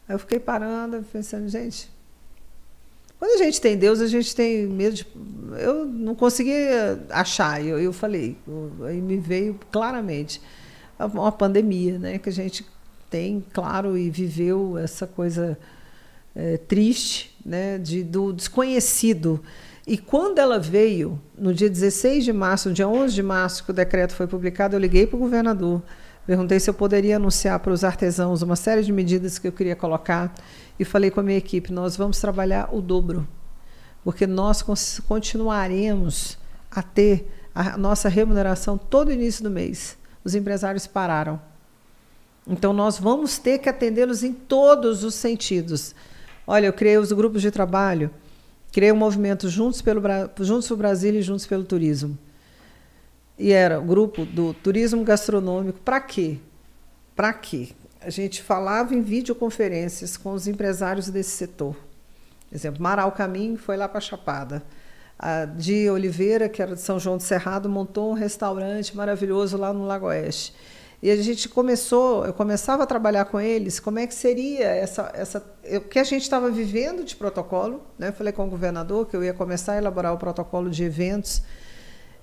Aí 0.06 0.14
eu 0.14 0.18
fiquei 0.18 0.38
parando, 0.38 1.02
pensando, 1.10 1.48
gente, 1.48 1.90
quando 3.18 3.40
a 3.40 3.44
gente 3.44 3.60
tem 3.60 3.76
Deus, 3.76 4.00
a 4.00 4.06
gente 4.06 4.34
tem 4.34 4.66
medo 4.66 4.94
de. 4.94 5.06
Eu 5.58 5.86
não 5.86 6.14
conseguia 6.14 7.02
achar, 7.10 7.64
eu, 7.64 7.78
eu 7.78 7.92
falei, 7.92 8.36
aí 8.86 9.00
me 9.00 9.16
veio 9.16 9.58
claramente 9.72 10.40
uma 10.98 11.32
pandemia, 11.32 11.98
né? 11.98 12.18
Que 12.18 12.28
a 12.28 12.32
gente 12.32 12.66
tem, 13.08 13.42
claro, 13.52 13.96
e 13.96 14.10
viveu 14.10 14.76
essa 14.76 15.06
coisa 15.06 15.58
é, 16.34 16.58
triste, 16.58 17.34
né? 17.44 17.78
De, 17.78 18.02
do 18.02 18.32
desconhecido. 18.32 19.42
E 19.86 19.96
quando 19.96 20.38
ela 20.38 20.58
veio, 20.58 21.18
no 21.38 21.54
dia 21.54 21.70
16 21.70 22.24
de 22.24 22.32
março, 22.32 22.68
no 22.68 22.74
dia 22.74 22.88
11 22.88 23.14
de 23.14 23.22
março, 23.22 23.64
que 23.64 23.70
o 23.70 23.74
decreto 23.74 24.14
foi 24.14 24.26
publicado, 24.26 24.74
eu 24.74 24.80
liguei 24.80 25.06
para 25.06 25.16
o 25.16 25.20
governador, 25.20 25.80
perguntei 26.26 26.58
se 26.58 26.68
eu 26.68 26.74
poderia 26.74 27.16
anunciar 27.16 27.60
para 27.60 27.72
os 27.72 27.84
artesãos 27.84 28.42
uma 28.42 28.56
série 28.56 28.82
de 28.82 28.92
medidas 28.92 29.38
que 29.38 29.48
eu 29.48 29.52
queria 29.52 29.76
colocar 29.76 30.34
e 30.78 30.84
falei 30.84 31.10
com 31.10 31.20
a 31.20 31.22
minha 31.22 31.38
equipe: 31.38 31.72
nós 31.72 31.96
vamos 31.96 32.20
trabalhar 32.20 32.68
o 32.72 32.80
dobro, 32.80 33.26
porque 34.04 34.26
nós 34.26 34.62
continuaremos 35.06 36.38
a 36.70 36.82
ter 36.82 37.30
a 37.54 37.78
nossa 37.78 38.08
remuneração 38.08 38.76
todo 38.76 39.12
início 39.12 39.42
do 39.42 39.50
mês. 39.50 39.96
Os 40.22 40.34
empresários 40.34 40.86
pararam. 40.86 41.40
Então, 42.46 42.72
nós 42.72 42.98
vamos 42.98 43.38
ter 43.38 43.58
que 43.58 43.68
atendê-los 43.68 44.22
em 44.22 44.32
todos 44.32 45.02
os 45.02 45.14
sentidos. 45.14 45.94
Olha, 46.46 46.66
eu 46.66 46.72
criei 46.72 46.98
os 46.98 47.10
grupos 47.10 47.42
de 47.42 47.50
trabalho, 47.50 48.10
criei 48.70 48.92
um 48.92 48.96
movimento 48.96 49.48
Juntos 49.48 49.82
pelo 49.82 50.00
Juntos 50.40 50.68
para 50.68 50.74
o 50.74 50.76
Brasil 50.76 51.14
e 51.14 51.22
Juntos 51.22 51.46
pelo 51.46 51.64
Turismo. 51.64 52.16
E 53.38 53.52
era 53.52 53.78
o 53.78 53.84
grupo 53.84 54.24
do 54.24 54.54
turismo 54.54 55.04
gastronômico. 55.04 55.80
Para 55.80 56.00
quê? 56.00 56.38
Para 57.14 57.32
quê? 57.32 57.68
a 58.06 58.10
gente 58.10 58.40
falava 58.40 58.94
em 58.94 59.02
videoconferências 59.02 60.16
com 60.16 60.32
os 60.32 60.46
empresários 60.46 61.08
desse 61.08 61.30
setor. 61.30 61.76
Exemplo, 62.52 62.80
Maral 62.80 63.10
Caminho 63.10 63.58
foi 63.58 63.76
lá 63.76 63.88
para 63.88 64.00
Chapada. 64.00 64.62
A 65.18 65.44
Di 65.44 65.90
Oliveira, 65.90 66.48
que 66.48 66.62
era 66.62 66.76
de 66.76 66.80
São 66.80 67.00
João 67.00 67.16
do 67.16 67.24
Cerrado, 67.24 67.68
montou 67.68 68.10
um 68.10 68.14
restaurante 68.14 68.96
maravilhoso 68.96 69.56
lá 69.56 69.72
no 69.72 69.84
Lago 69.84 70.06
Oeste. 70.06 70.54
E 71.02 71.10
a 71.10 71.16
gente 71.16 71.48
começou, 71.48 72.24
eu 72.24 72.32
começava 72.32 72.84
a 72.84 72.86
trabalhar 72.86 73.24
com 73.24 73.40
eles, 73.40 73.80
como 73.80 73.98
é 73.98 74.06
que 74.06 74.14
seria 74.14 74.66
essa, 74.66 75.10
essa 75.12 75.44
o 75.64 75.80
que 75.80 75.98
a 75.98 76.04
gente 76.04 76.22
estava 76.22 76.48
vivendo 76.48 77.02
de 77.02 77.16
protocolo. 77.16 77.82
Né? 77.98 78.08
Eu 78.08 78.12
falei 78.12 78.32
com 78.32 78.46
o 78.46 78.48
governador 78.48 79.06
que 79.06 79.16
eu 79.16 79.24
ia 79.24 79.34
começar 79.34 79.72
a 79.72 79.78
elaborar 79.78 80.14
o 80.14 80.18
protocolo 80.18 80.70
de 80.70 80.84
eventos 80.84 81.42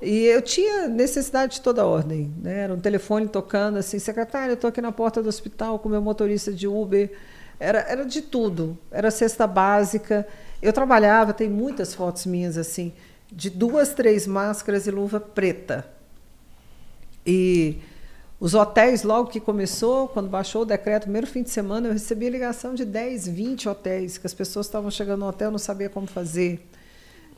e 0.03 0.25
eu 0.25 0.41
tinha 0.41 0.87
necessidade 0.87 1.55
de 1.55 1.61
toda 1.61 1.85
ordem. 1.85 2.33
Né? 2.41 2.59
Era 2.59 2.73
um 2.73 2.79
telefone 2.79 3.27
tocando 3.27 3.77
assim, 3.77 3.99
secretário, 3.99 4.51
eu 4.51 4.55
estou 4.55 4.67
aqui 4.67 4.81
na 4.81 4.91
porta 4.91 5.23
do 5.23 5.29
hospital 5.29 5.79
com 5.79 5.87
meu 5.87 6.01
motorista 6.01 6.51
de 6.51 6.67
Uber. 6.67 7.11
Era, 7.59 7.79
era 7.79 8.05
de 8.05 8.21
tudo. 8.21 8.77
Era 8.91 9.09
cesta 9.09 9.47
básica. 9.47 10.27
Eu 10.61 10.73
trabalhava, 10.73 11.33
tem 11.33 11.49
muitas 11.49 11.93
fotos 11.93 12.25
minhas 12.25 12.57
assim, 12.57 12.91
de 13.31 13.49
duas, 13.49 13.93
três 13.93 14.27
máscaras 14.27 14.87
e 14.87 14.91
luva 14.91 15.19
preta. 15.19 15.85
E 17.25 17.77
os 18.39 18.53
hotéis, 18.53 19.03
logo 19.03 19.29
que 19.29 19.39
começou, 19.39 20.09
quando 20.09 20.27
baixou 20.27 20.63
o 20.63 20.65
decreto, 20.65 21.03
primeiro 21.03 21.25
fim 21.25 21.43
de 21.43 21.49
semana, 21.49 21.87
eu 21.87 21.93
recebi 21.93 22.29
ligação 22.29 22.73
de 22.73 22.83
10, 22.83 23.29
20 23.29 23.69
hotéis, 23.69 24.17
que 24.17 24.27
as 24.27 24.33
pessoas 24.33 24.65
estavam 24.65 24.91
chegando 24.91 25.21
no 25.21 25.27
hotel, 25.27 25.49
não 25.49 25.57
sabia 25.57 25.89
como 25.89 26.07
fazer. 26.07 26.67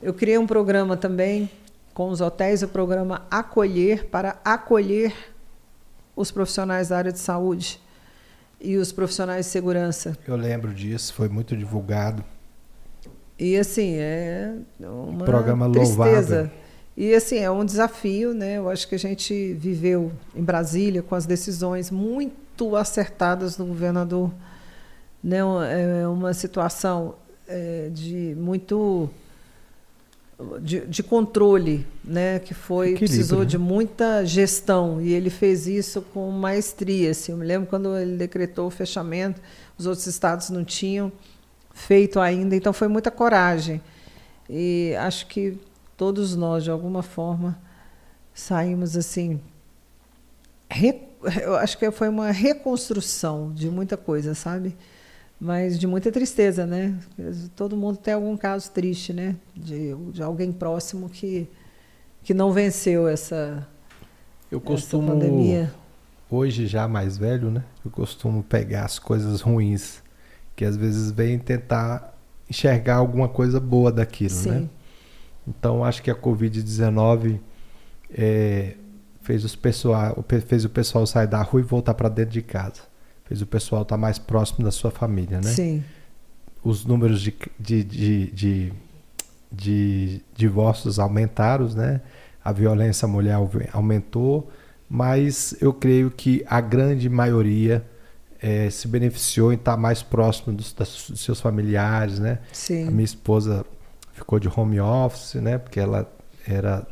Eu 0.02 0.12
criei 0.12 0.36
um 0.36 0.46
programa 0.46 0.96
também 0.96 1.48
com 1.96 2.10
os 2.10 2.20
hotéis 2.20 2.62
o 2.62 2.68
programa 2.68 3.26
Acolher 3.30 4.04
para 4.08 4.36
acolher 4.44 5.14
os 6.14 6.30
profissionais 6.30 6.88
da 6.88 6.98
área 6.98 7.10
de 7.10 7.18
saúde 7.18 7.80
e 8.60 8.76
os 8.76 8.92
profissionais 8.92 9.46
de 9.46 9.52
segurança. 9.52 10.14
Eu 10.28 10.36
lembro 10.36 10.74
disso, 10.74 11.14
foi 11.14 11.30
muito 11.30 11.56
divulgado. 11.56 12.22
E 13.38 13.56
assim, 13.56 13.94
é 13.94 14.52
uma 14.78 15.24
programa 15.24 15.72
tristeza. 15.72 16.52
E 16.94 17.14
assim, 17.14 17.38
é 17.38 17.50
um 17.50 17.64
desafio, 17.64 18.34
né? 18.34 18.58
Eu 18.58 18.68
acho 18.68 18.86
que 18.86 18.94
a 18.94 18.98
gente 18.98 19.54
viveu 19.54 20.12
em 20.34 20.42
Brasília 20.42 21.02
com 21.02 21.14
as 21.14 21.24
decisões 21.24 21.90
muito 21.90 22.76
acertadas 22.76 23.56
do 23.56 23.64
governador, 23.64 24.30
né? 25.24 25.38
É 26.02 26.06
uma 26.06 26.34
situação 26.34 27.14
é, 27.48 27.88
de 27.90 28.34
muito 28.36 29.08
de, 30.60 30.80
de, 30.86 31.02
controle, 31.02 31.86
né, 32.04 32.38
que 32.38 32.52
foi 32.52 32.88
Equilíbrio, 32.90 33.08
precisou 33.08 33.38
né? 33.40 33.44
de 33.46 33.56
muita 33.56 34.24
gestão 34.24 35.00
e 35.00 35.12
ele 35.12 35.30
fez 35.30 35.66
isso 35.66 36.02
com 36.12 36.30
maestria. 36.30 37.10
Assim. 37.10 37.32
Eu 37.32 37.38
me 37.38 37.46
lembro 37.46 37.68
quando 37.68 37.96
ele 37.96 38.16
decretou 38.16 38.66
o 38.66 38.70
fechamento, 38.70 39.40
os 39.78 39.86
outros 39.86 40.06
estados 40.06 40.50
não 40.50 40.64
tinham 40.64 41.10
feito 41.72 42.20
ainda, 42.20 42.54
então 42.54 42.72
foi 42.72 42.88
muita 42.88 43.10
coragem. 43.10 43.80
E 44.48 44.94
acho 44.98 45.26
que 45.26 45.58
todos 45.96 46.36
nós, 46.36 46.64
de 46.64 46.70
alguma 46.70 47.02
forma, 47.02 47.58
saímos 48.34 48.96
assim. 48.96 49.40
eu 51.42 51.56
acho 51.56 51.78
que 51.78 51.90
foi 51.90 52.08
uma 52.08 52.30
reconstrução 52.30 53.52
de 53.54 53.70
muita 53.70 53.96
coisa, 53.96 54.34
sabe? 54.34 54.76
Mas 55.40 55.78
de 55.78 55.86
muita 55.86 56.10
tristeza, 56.10 56.66
né? 56.66 56.98
Todo 57.54 57.76
mundo 57.76 57.98
tem 57.98 58.14
algum 58.14 58.36
caso 58.36 58.70
triste, 58.70 59.12
né? 59.12 59.36
De, 59.54 59.94
de 60.12 60.22
alguém 60.22 60.50
próximo 60.50 61.08
que, 61.08 61.48
que 62.22 62.32
não 62.32 62.52
venceu 62.52 63.06
essa, 63.06 63.66
eu 64.50 64.60
costumo, 64.60 65.08
essa 65.08 65.12
pandemia. 65.12 65.74
Hoje, 66.30 66.66
já 66.66 66.88
mais 66.88 67.18
velho, 67.18 67.50
né? 67.50 67.62
Eu 67.84 67.90
costumo 67.90 68.42
pegar 68.42 68.86
as 68.86 68.98
coisas 68.98 69.42
ruins, 69.42 70.02
que 70.54 70.64
às 70.64 70.76
vezes 70.76 71.10
vem 71.10 71.38
tentar 71.38 72.16
enxergar 72.48 72.96
alguma 72.96 73.28
coisa 73.28 73.60
boa 73.60 73.92
daquilo, 73.92 74.30
Sim. 74.30 74.50
né? 74.50 74.68
Então, 75.46 75.84
acho 75.84 76.02
que 76.02 76.10
a 76.10 76.14
Covid-19 76.14 77.38
é, 78.10 78.74
fez, 79.20 79.44
os 79.44 79.54
pessoal, 79.54 80.24
fez 80.46 80.64
o 80.64 80.70
pessoal 80.70 81.06
sair 81.06 81.28
da 81.28 81.42
rua 81.42 81.60
e 81.60 81.64
voltar 81.64 81.94
para 81.94 82.08
dentro 82.08 82.32
de 82.32 82.42
casa 82.42 82.82
fez 83.26 83.42
o 83.42 83.46
pessoal 83.46 83.82
estar 83.82 83.96
mais 83.96 84.18
próximo 84.18 84.64
da 84.64 84.70
sua 84.70 84.90
família, 84.90 85.40
né? 85.40 85.52
Sim. 85.52 85.84
Os 86.62 86.84
números 86.84 87.20
de, 87.20 87.34
de, 87.58 87.84
de, 87.84 88.26
de, 88.30 88.72
de 89.52 90.22
divórcios 90.34 90.98
aumentaram, 90.98 91.68
né? 91.68 92.00
A 92.44 92.52
violência 92.52 93.06
à 93.06 93.08
mulher 93.08 93.36
aumentou, 93.72 94.50
mas 94.88 95.56
eu 95.60 95.72
creio 95.72 96.10
que 96.10 96.44
a 96.48 96.60
grande 96.60 97.08
maioria 97.08 97.84
é, 98.40 98.70
se 98.70 98.86
beneficiou 98.86 99.52
em 99.52 99.56
estar 99.56 99.76
mais 99.76 100.02
próximo 100.02 100.54
dos, 100.54 100.72
dos, 100.72 101.12
seus 101.16 101.40
familiares, 101.40 102.18
né? 102.18 102.38
Sim. 102.52 102.86
A 102.86 102.90
minha 102.90 103.04
esposa 103.04 103.64
ficou 104.12 104.38
de 104.38 104.48
home 104.48 104.80
office, 104.80 105.34
né? 105.34 105.58
Porque 105.58 105.80
ela 105.80 106.10
era 106.46 106.86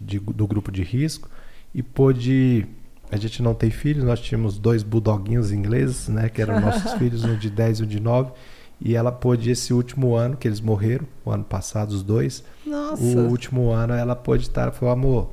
de, 0.00 0.18
do 0.18 0.46
grupo 0.46 0.70
de 0.70 0.82
risco 0.82 1.28
e 1.74 1.82
pôde. 1.82 2.66
A 3.12 3.18
gente 3.18 3.42
não 3.42 3.52
tem 3.52 3.70
filhos, 3.70 4.04
nós 4.04 4.20
tínhamos 4.20 4.58
dois 4.58 4.82
bulldoguinhos 4.82 5.52
ingleses, 5.52 6.08
né? 6.08 6.30
Que 6.30 6.40
eram 6.40 6.58
nossos 6.58 6.92
filhos, 6.98 7.22
um 7.24 7.36
de 7.36 7.50
10 7.50 7.80
e 7.80 7.82
um 7.82 7.86
de 7.86 8.00
9. 8.00 8.32
E 8.80 8.96
ela 8.96 9.12
pôde, 9.12 9.50
esse 9.50 9.74
último 9.74 10.14
ano, 10.14 10.34
que 10.34 10.48
eles 10.48 10.62
morreram, 10.62 11.06
o 11.22 11.30
ano 11.30 11.44
passado, 11.44 11.90
os 11.90 12.02
dois. 12.02 12.42
Nossa. 12.66 13.02
O 13.02 13.28
último 13.28 13.70
ano 13.70 13.92
ela 13.92 14.16
pôde 14.16 14.44
estar, 14.44 14.72
falou, 14.72 14.94
amor, 14.94 15.30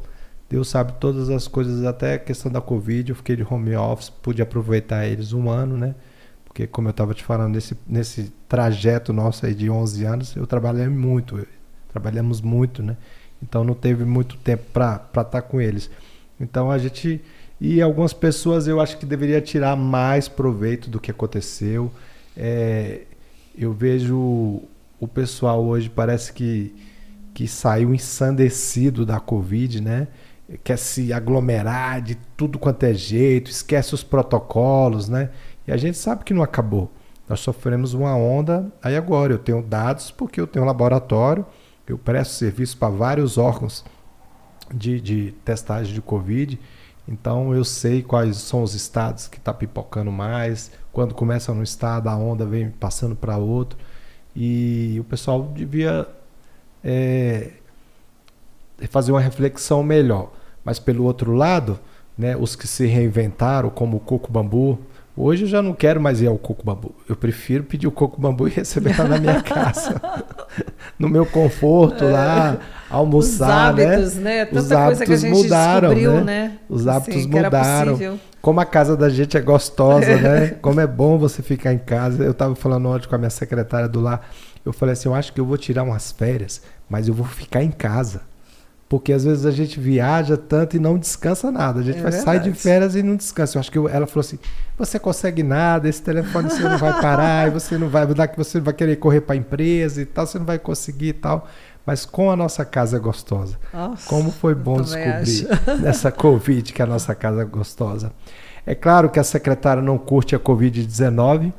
Deus 0.49 0.67
sabe 0.67 0.93
todas 0.99 1.29
as 1.29 1.47
coisas, 1.47 1.85
até 1.85 2.15
a 2.15 2.19
questão 2.19 2.51
da 2.51 2.59
Covid, 2.59 3.11
eu 3.11 3.15
fiquei 3.15 3.37
de 3.37 3.47
home 3.49 3.73
office, 3.75 4.09
pude 4.09 4.41
aproveitar 4.41 5.07
eles 5.07 5.31
um 5.31 5.49
ano, 5.49 5.77
né? 5.77 5.95
Porque 6.43 6.67
como 6.67 6.89
eu 6.89 6.91
estava 6.91 7.13
te 7.13 7.23
falando, 7.23 7.53
nesse, 7.53 7.77
nesse 7.87 8.33
trajeto 8.47 9.13
nosso 9.13 9.45
aí 9.45 9.53
de 9.53 9.69
11 9.69 10.03
anos, 10.03 10.35
eu 10.35 10.45
trabalhei 10.45 10.89
muito, 10.89 11.47
trabalhamos 11.91 12.41
muito, 12.41 12.83
né? 12.83 12.97
Então 13.41 13.63
não 13.63 13.73
teve 13.73 14.03
muito 14.03 14.35
tempo 14.37 14.63
para 14.73 14.95
estar 14.95 15.23
tá 15.23 15.41
com 15.41 15.61
eles. 15.61 15.89
Então 16.39 16.69
a 16.69 16.77
gente. 16.77 17.21
E 17.59 17.81
algumas 17.81 18.13
pessoas 18.13 18.67
eu 18.67 18.79
acho 18.79 18.97
que 18.97 19.05
deveria 19.05 19.41
tirar 19.41 19.75
mais 19.75 20.27
proveito 20.27 20.89
do 20.89 20.99
que 20.99 21.11
aconteceu. 21.11 21.91
É, 22.35 23.01
eu 23.57 23.73
vejo 23.73 24.61
o 24.99 25.07
pessoal 25.07 25.63
hoje 25.63 25.89
parece 25.89 26.31
que, 26.31 26.73
que 27.33 27.47
saiu 27.47 27.93
ensandecido 27.93 29.05
da 29.05 29.19
Covid, 29.19 29.81
né? 29.81 30.07
Quer 30.63 30.77
se 30.77 31.13
aglomerar 31.13 32.01
de 32.01 32.15
tudo 32.35 32.57
quanto 32.57 32.83
é 32.83 32.93
jeito, 32.93 33.51
esquece 33.51 33.93
os 33.93 34.03
protocolos, 34.03 35.09
né? 35.09 35.29
E 35.67 35.71
a 35.71 35.77
gente 35.77 35.97
sabe 35.97 36.23
que 36.23 36.33
não 36.33 36.41
acabou. 36.41 36.91
Nós 37.27 37.41
sofremos 37.41 37.93
uma 37.93 38.15
onda. 38.15 38.71
Aí 38.81 38.95
agora 38.95 39.33
eu 39.33 39.37
tenho 39.37 39.61
dados 39.61 40.09
porque 40.09 40.41
eu 40.41 40.47
tenho 40.47 40.65
um 40.65 40.67
laboratório 40.67 41.45
eu 41.89 41.97
presto 41.97 42.33
serviço 42.33 42.77
para 42.77 42.89
vários 42.89 43.37
órgãos 43.37 43.83
de, 44.71 45.01
de 45.01 45.33
testagem 45.43 45.93
de 45.93 46.01
Covid. 46.01 46.59
Então 47.09 47.55
eu 47.55 47.65
sei 47.65 48.03
quais 48.03 48.37
são 48.37 48.61
os 48.61 48.75
estados 48.75 49.27
que 49.27 49.37
está 49.37 49.51
pipocando 49.51 50.11
mais. 50.11 50.71
Quando 50.93 51.15
começa 51.15 51.51
no 51.53 51.63
estado, 51.63 52.07
a 52.07 52.15
onda 52.15 52.45
vem 52.45 52.69
passando 52.69 53.15
para 53.15 53.35
outro. 53.37 53.79
E 54.35 54.97
o 54.99 55.03
pessoal 55.03 55.51
devia 55.55 56.07
é, 56.83 57.49
fazer 58.89 59.11
uma 59.11 59.19
reflexão 59.19 59.81
melhor. 59.81 60.31
Mas 60.63 60.77
pelo 60.77 61.03
outro 61.03 61.33
lado, 61.33 61.79
né, 62.15 62.37
os 62.37 62.55
que 62.55 62.67
se 62.67 62.85
reinventaram, 62.85 63.71
como 63.71 63.97
o 63.97 63.99
Coco 63.99 64.31
Bambu, 64.31 64.77
Hoje 65.21 65.43
eu 65.43 65.49
já 65.49 65.61
não 65.61 65.73
quero 65.73 65.99
mais 65.99 66.21
ir 66.21 66.27
ao 66.27 66.37
coco 66.37 66.63
bambu. 66.63 66.95
Eu 67.05 67.13
prefiro 67.13 67.65
pedir 67.65 67.87
o 67.87 67.91
coco 67.91 68.21
bambu 68.21 68.47
e 68.47 68.51
receber 68.51 68.97
lá 68.97 69.05
na 69.05 69.17
minha 69.17 69.41
casa. 69.43 70.01
no 70.97 71.09
meu 71.09 71.25
conforto 71.25 72.05
é. 72.05 72.09
lá, 72.09 72.57
almoçar, 72.89 73.73
Os 73.73 73.79
hábitos, 73.81 74.15
né? 74.15 74.21
né? 74.21 74.45
Tanta 74.45 74.59
Os 74.59 74.71
hábitos 74.71 75.23
mudaram, 75.23 75.93
né? 75.93 76.21
né? 76.21 76.57
Os 76.67 76.87
hábitos 76.87 77.23
Sim, 77.23 77.29
mudaram. 77.29 78.19
Como 78.41 78.59
a 78.59 78.65
casa 78.65 78.95
da 78.95 79.09
gente 79.09 79.37
é 79.37 79.41
gostosa, 79.41 80.15
né? 80.17 80.47
Como 80.61 80.79
é 80.79 80.87
bom 80.87 81.17
você 81.17 81.41
ficar 81.41 81.73
em 81.73 81.77
casa. 81.77 82.23
Eu 82.23 82.31
estava 82.31 82.55
falando 82.55 82.87
ontem 82.87 83.07
com 83.07 83.15
a 83.15 83.17
minha 83.17 83.29
secretária 83.29 83.87
do 83.87 83.99
lar. 83.99 84.27
Eu 84.65 84.73
falei 84.73 84.93
assim, 84.93 85.09
eu 85.09 85.15
acho 85.15 85.33
que 85.33 85.39
eu 85.39 85.45
vou 85.45 85.57
tirar 85.57 85.83
umas 85.83 86.11
férias, 86.11 86.61
mas 86.89 87.07
eu 87.07 87.13
vou 87.13 87.25
ficar 87.25 87.63
em 87.63 87.71
casa. 87.71 88.21
Porque 88.89 89.13
às 89.13 89.23
vezes 89.23 89.45
a 89.45 89.51
gente 89.51 89.79
viaja 89.79 90.35
tanto 90.35 90.75
e 90.75 90.79
não 90.79 90.97
descansa 90.97 91.51
nada. 91.51 91.79
A 91.79 91.83
gente 91.83 91.99
é 91.99 92.01
vai 92.01 92.11
sair 92.11 92.39
de 92.39 92.51
férias 92.53 92.95
e 92.95 93.03
não 93.03 93.15
descansa. 93.15 93.55
Eu 93.55 93.59
acho 93.59 93.71
que 93.71 93.77
eu, 93.77 93.87
ela 93.87 94.07
falou 94.07 94.21
assim: 94.21 94.39
você 94.75 94.97
consegue 94.97 95.43
nada, 95.43 95.87
esse 95.87 96.01
telefone 96.01 96.49
você 96.49 96.63
não 96.63 96.77
vai 96.77 96.99
parar, 96.99 97.47
e 97.47 97.51
você 97.51 97.77
não 97.77 97.87
vai 97.87 98.07
mudar, 98.07 98.27
que 98.27 98.35
você 98.35 98.59
vai 98.59 98.73
querer 98.73 98.95
correr 98.95 99.21
para 99.21 99.35
a 99.35 99.37
empresa 99.37 100.01
e 100.01 100.05
tal, 100.05 100.25
você 100.25 100.39
não 100.39 100.45
vai 100.45 100.57
conseguir 100.57 101.09
e 101.09 101.13
tal. 101.13 101.47
Mas 101.85 102.05
com 102.05 102.29
a 102.29 102.35
nossa 102.35 102.63
casa 102.63 102.97
é 102.97 102.99
gostosa. 102.99 103.57
Nossa, 103.73 104.07
Como 104.07 104.31
foi 104.31 104.53
bom 104.53 104.81
descobrir 104.81 105.47
acho. 105.47 105.47
nessa 105.81 106.11
Covid 106.11 106.71
que 106.71 106.81
a 106.81 106.85
nossa 106.85 107.15
casa 107.15 107.41
é 107.41 107.45
gostosa. 107.45 108.11
É 108.65 108.75
claro 108.75 109.09
que 109.09 109.19
a 109.19 109.23
secretária 109.23 109.81
não 109.81 109.97
curte 109.97 110.35
a 110.35 110.39
Covid-19, 110.39 111.51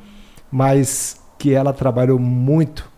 mas 0.50 1.20
que 1.38 1.52
ela 1.52 1.72
trabalhou 1.72 2.18
muito. 2.18 2.88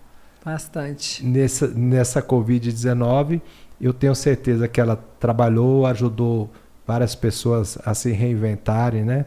Bastante. 0.45 1.25
Nessa, 1.25 1.69
nessa 1.69 2.21
Covid-19 2.21 3.41
eu 3.81 3.93
tenho 3.93 4.15
certeza 4.15 4.69
que 4.69 4.81
ela 4.81 4.97
trabalhou, 5.19 5.87
ajudou 5.87 6.51
várias 6.87 7.15
pessoas 7.17 7.77
a 7.85 7.95
se 7.95 8.13
reinventarem, 8.13 9.05
né? 9.05 9.27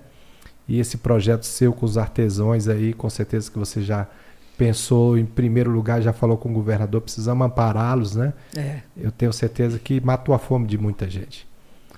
E 0.68 0.80
esse 0.80 0.98
projeto 0.98 1.44
seu 1.44 1.74
com 1.74 1.86
os 1.86 1.98
artesãos 1.98 2.68
aí, 2.68 2.94
com 2.94 3.10
certeza 3.10 3.52
que 3.52 3.60
você 3.60 3.82
já 3.82 4.08
pensou 4.58 5.18
em 5.18 5.26
primeiro 5.26 5.70
lugar, 5.72 6.02
já 6.02 6.14
falou 6.14 6.38
com 6.38 6.50
o 6.50 6.54
governador, 6.54 7.02
precisamos 7.02 7.46
ampará-los, 7.46 8.16
né? 8.16 8.34
É. 8.56 8.80
Eu 8.96 9.12
tenho 9.12 9.32
certeza 9.34 9.80
que 9.80 10.00
matou 10.02 10.34
a 10.34 10.40
fome 10.40 10.68
de 10.68 10.78
muita 10.78 11.10
gente. 11.10 11.48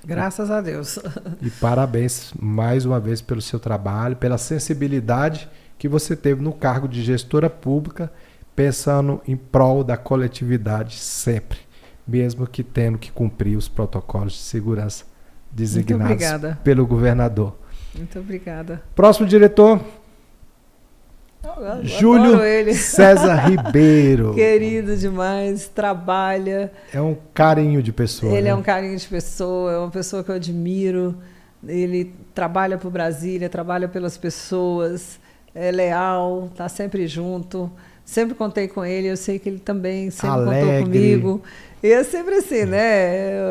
Graças 0.05 0.49
a 0.49 0.61
Deus. 0.61 0.99
E 1.41 1.49
parabéns 1.49 2.33
mais 2.39 2.85
uma 2.85 2.99
vez 2.99 3.21
pelo 3.21 3.41
seu 3.41 3.59
trabalho, 3.59 4.15
pela 4.15 4.37
sensibilidade 4.37 5.49
que 5.77 5.87
você 5.87 6.15
teve 6.15 6.41
no 6.41 6.53
cargo 6.53 6.87
de 6.87 7.03
gestora 7.03 7.49
pública, 7.49 8.11
pensando 8.55 9.21
em 9.27 9.35
prol 9.35 9.83
da 9.83 9.95
coletividade 9.95 10.95
sempre 10.95 11.67
mesmo 12.07 12.47
que 12.47 12.63
tendo 12.63 12.97
que 12.97 13.11
cumprir 13.11 13.57
os 13.57 13.67
protocolos 13.67 14.33
de 14.33 14.39
segurança 14.39 15.05
designados 15.51 16.23
pelo 16.63 16.87
governador. 16.87 17.55
Muito 17.95 18.19
obrigada. 18.19 18.81
Próximo 18.95 19.27
diretor. 19.27 19.81
Júlio 21.83 22.39
César 22.73 23.35
Ribeiro. 23.47 24.33
Querido 24.33 24.95
demais, 24.95 25.67
trabalha. 25.67 26.71
É 26.93 27.01
um 27.01 27.15
carinho 27.33 27.81
de 27.81 27.91
pessoa. 27.91 28.31
Ele 28.31 28.39
é 28.39 28.43
né? 28.43 28.49
é 28.49 28.55
um 28.55 28.61
carinho 28.61 28.97
de 28.97 29.07
pessoa, 29.07 29.71
é 29.71 29.77
uma 29.77 29.91
pessoa 29.91 30.23
que 30.23 30.29
eu 30.29 30.35
admiro. 30.35 31.15
Ele 31.67 32.13
trabalha 32.33 32.77
por 32.77 32.91
Brasília, 32.91 33.49
trabalha 33.49 33.87
pelas 33.87 34.17
pessoas, 34.17 35.19
é 35.53 35.71
leal, 35.71 36.49
está 36.51 36.69
sempre 36.69 37.07
junto. 37.07 37.71
Sempre 38.05 38.35
contei 38.35 38.69
com 38.69 38.85
ele, 38.85 39.07
eu 39.07 39.17
sei 39.17 39.37
que 39.37 39.49
ele 39.49 39.59
também 39.59 40.09
sempre 40.09 40.29
Alegre. 40.29 40.61
contou 40.61 40.83
comigo. 40.83 41.41
E 41.87 41.91
é 41.93 42.03
sempre 42.03 42.35
assim, 42.35 42.65
né? 42.65 43.41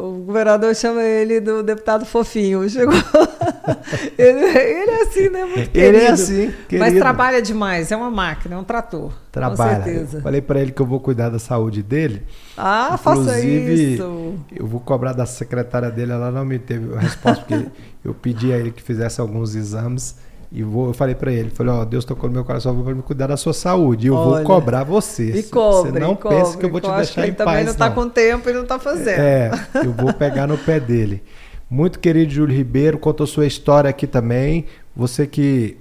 O 0.00 0.24
governador 0.26 0.74
chama 0.74 1.00
ele 1.00 1.38
do 1.38 1.62
deputado 1.62 2.04
fofinho. 2.04 2.68
Chegou. 2.68 2.92
ele, 4.18 4.40
ele, 4.40 4.90
é 4.90 5.02
assim, 5.02 5.28
né? 5.28 5.44
Muito 5.44 5.70
querido. 5.70 5.78
Ele 5.78 5.96
é 5.98 6.08
assim. 6.08 6.52
Querido. 6.68 6.90
Mas 6.90 6.94
trabalha 6.94 7.40
demais, 7.40 7.92
é 7.92 7.96
uma 7.96 8.10
máquina, 8.10 8.56
é 8.56 8.58
um 8.58 8.64
trator. 8.64 9.12
Trabalha. 9.30 9.76
Com 9.76 9.84
certeza. 9.84 10.20
Falei 10.22 10.40
para 10.42 10.60
ele 10.60 10.72
que 10.72 10.82
eu 10.82 10.86
vou 10.86 10.98
cuidar 10.98 11.28
da 11.28 11.38
saúde 11.38 11.84
dele. 11.84 12.24
Ah, 12.58 12.98
faça 12.98 13.38
isso. 13.38 14.34
Eu 14.50 14.66
vou 14.66 14.80
cobrar 14.80 15.12
da 15.12 15.24
secretária 15.24 15.88
dele, 15.88 16.10
ela 16.10 16.32
não 16.32 16.44
me 16.44 16.58
teve 16.58 16.96
a 16.96 16.98
resposta, 16.98 17.44
porque 17.44 17.64
eu 18.04 18.12
pedi 18.12 18.52
a 18.52 18.56
ele 18.56 18.72
que 18.72 18.82
fizesse 18.82 19.20
alguns 19.20 19.54
exames. 19.54 20.16
E 20.56 20.62
vou, 20.62 20.86
eu 20.86 20.94
falei 20.94 21.16
para 21.16 21.32
ele, 21.32 21.50
falei, 21.50 21.72
ó, 21.72 21.82
oh, 21.82 21.84
Deus 21.84 22.04
tocou 22.04 22.28
no 22.28 22.34
meu 22.34 22.44
coração 22.44 22.80
para 22.80 22.94
me 22.94 23.02
cuidar 23.02 23.26
da 23.26 23.36
sua 23.36 23.52
saúde. 23.52 24.06
E 24.06 24.08
eu 24.08 24.14
Olha, 24.14 24.36
vou 24.36 24.44
cobrar 24.44 24.84
você. 24.84 25.32
E 25.32 25.42
cobre, 25.42 25.90
você 25.90 25.98
não 25.98 26.14
cobre, 26.14 26.38
pensa 26.38 26.56
que 26.56 26.64
eu 26.64 26.70
vou 26.70 26.80
te 26.80 26.88
deixar 26.88 27.22
em 27.22 27.24
ele 27.24 27.32
paz. 27.32 27.48
também 27.48 27.64
não 27.64 27.72
está 27.72 27.90
com 27.90 28.08
tempo 28.08 28.48
e 28.48 28.52
não 28.52 28.62
está 28.62 28.78
fazendo. 28.78 29.18
É, 29.18 29.50
eu 29.74 29.92
vou 29.92 30.12
pegar 30.14 30.46
no 30.46 30.56
pé 30.56 30.78
dele. 30.78 31.24
Muito 31.68 31.98
querido 31.98 32.32
Júlio 32.32 32.56
Ribeiro, 32.56 32.98
contou 32.98 33.26
sua 33.26 33.46
história 33.46 33.90
aqui 33.90 34.06
também. 34.06 34.66
Você 34.94 35.26
que 35.26 35.76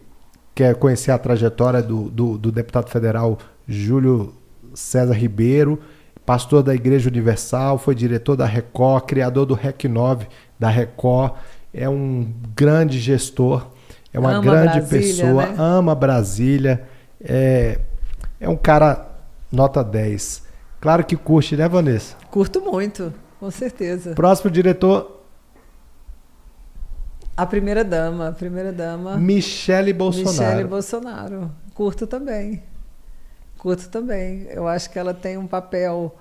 quer 0.55 0.73
conhecer 0.73 1.11
a 1.11 1.19
trajetória 1.19 1.79
do, 1.79 2.09
do, 2.09 2.35
do 2.39 2.51
deputado 2.51 2.89
federal 2.89 3.37
Júlio 3.67 4.33
César 4.73 5.13
Ribeiro, 5.13 5.79
pastor 6.25 6.63
da 6.63 6.73
Igreja 6.73 7.09
Universal, 7.09 7.77
foi 7.77 7.93
diretor 7.93 8.35
da 8.35 8.47
Record, 8.47 9.05
criador 9.05 9.45
do 9.45 9.53
REC 9.53 9.83
9 9.83 10.25
da 10.59 10.69
Record, 10.69 11.33
é 11.71 11.87
um 11.87 12.27
grande 12.55 12.99
gestor 12.99 13.67
é 14.13 14.19
uma 14.19 14.33
ama 14.33 14.41
grande 14.41 14.79
Brasília, 14.79 15.01
pessoa, 15.01 15.45
né? 15.47 15.55
ama 15.57 15.95
Brasília, 15.95 16.83
é, 17.19 17.79
é 18.39 18.47
um 18.47 18.55
cara 18.55 19.09
nota 19.51 19.83
10. 19.83 20.43
Claro 20.79 21.03
que 21.03 21.15
curte, 21.15 21.55
né, 21.57 21.67
Vanessa? 21.67 22.15
Curto 22.29 22.61
muito, 22.61 23.13
com 23.39 23.49
certeza. 23.49 24.13
Próximo 24.13 24.51
diretor. 24.51 25.21
A 27.35 27.45
primeira 27.45 27.83
dama, 27.83 28.27
a 28.27 28.31
primeira 28.31 28.71
dama. 28.71 29.17
Michele 29.17 29.91
Bolsonaro. 29.91 30.51
Michele 30.51 30.63
Bolsonaro. 30.65 31.51
Curto 31.73 32.05
também. 32.05 32.61
Curto 33.57 33.89
também. 33.89 34.45
Eu 34.51 34.67
acho 34.67 34.89
que 34.91 34.99
ela 34.99 35.13
tem 35.13 35.37
um 35.37 35.47
papel 35.47 36.15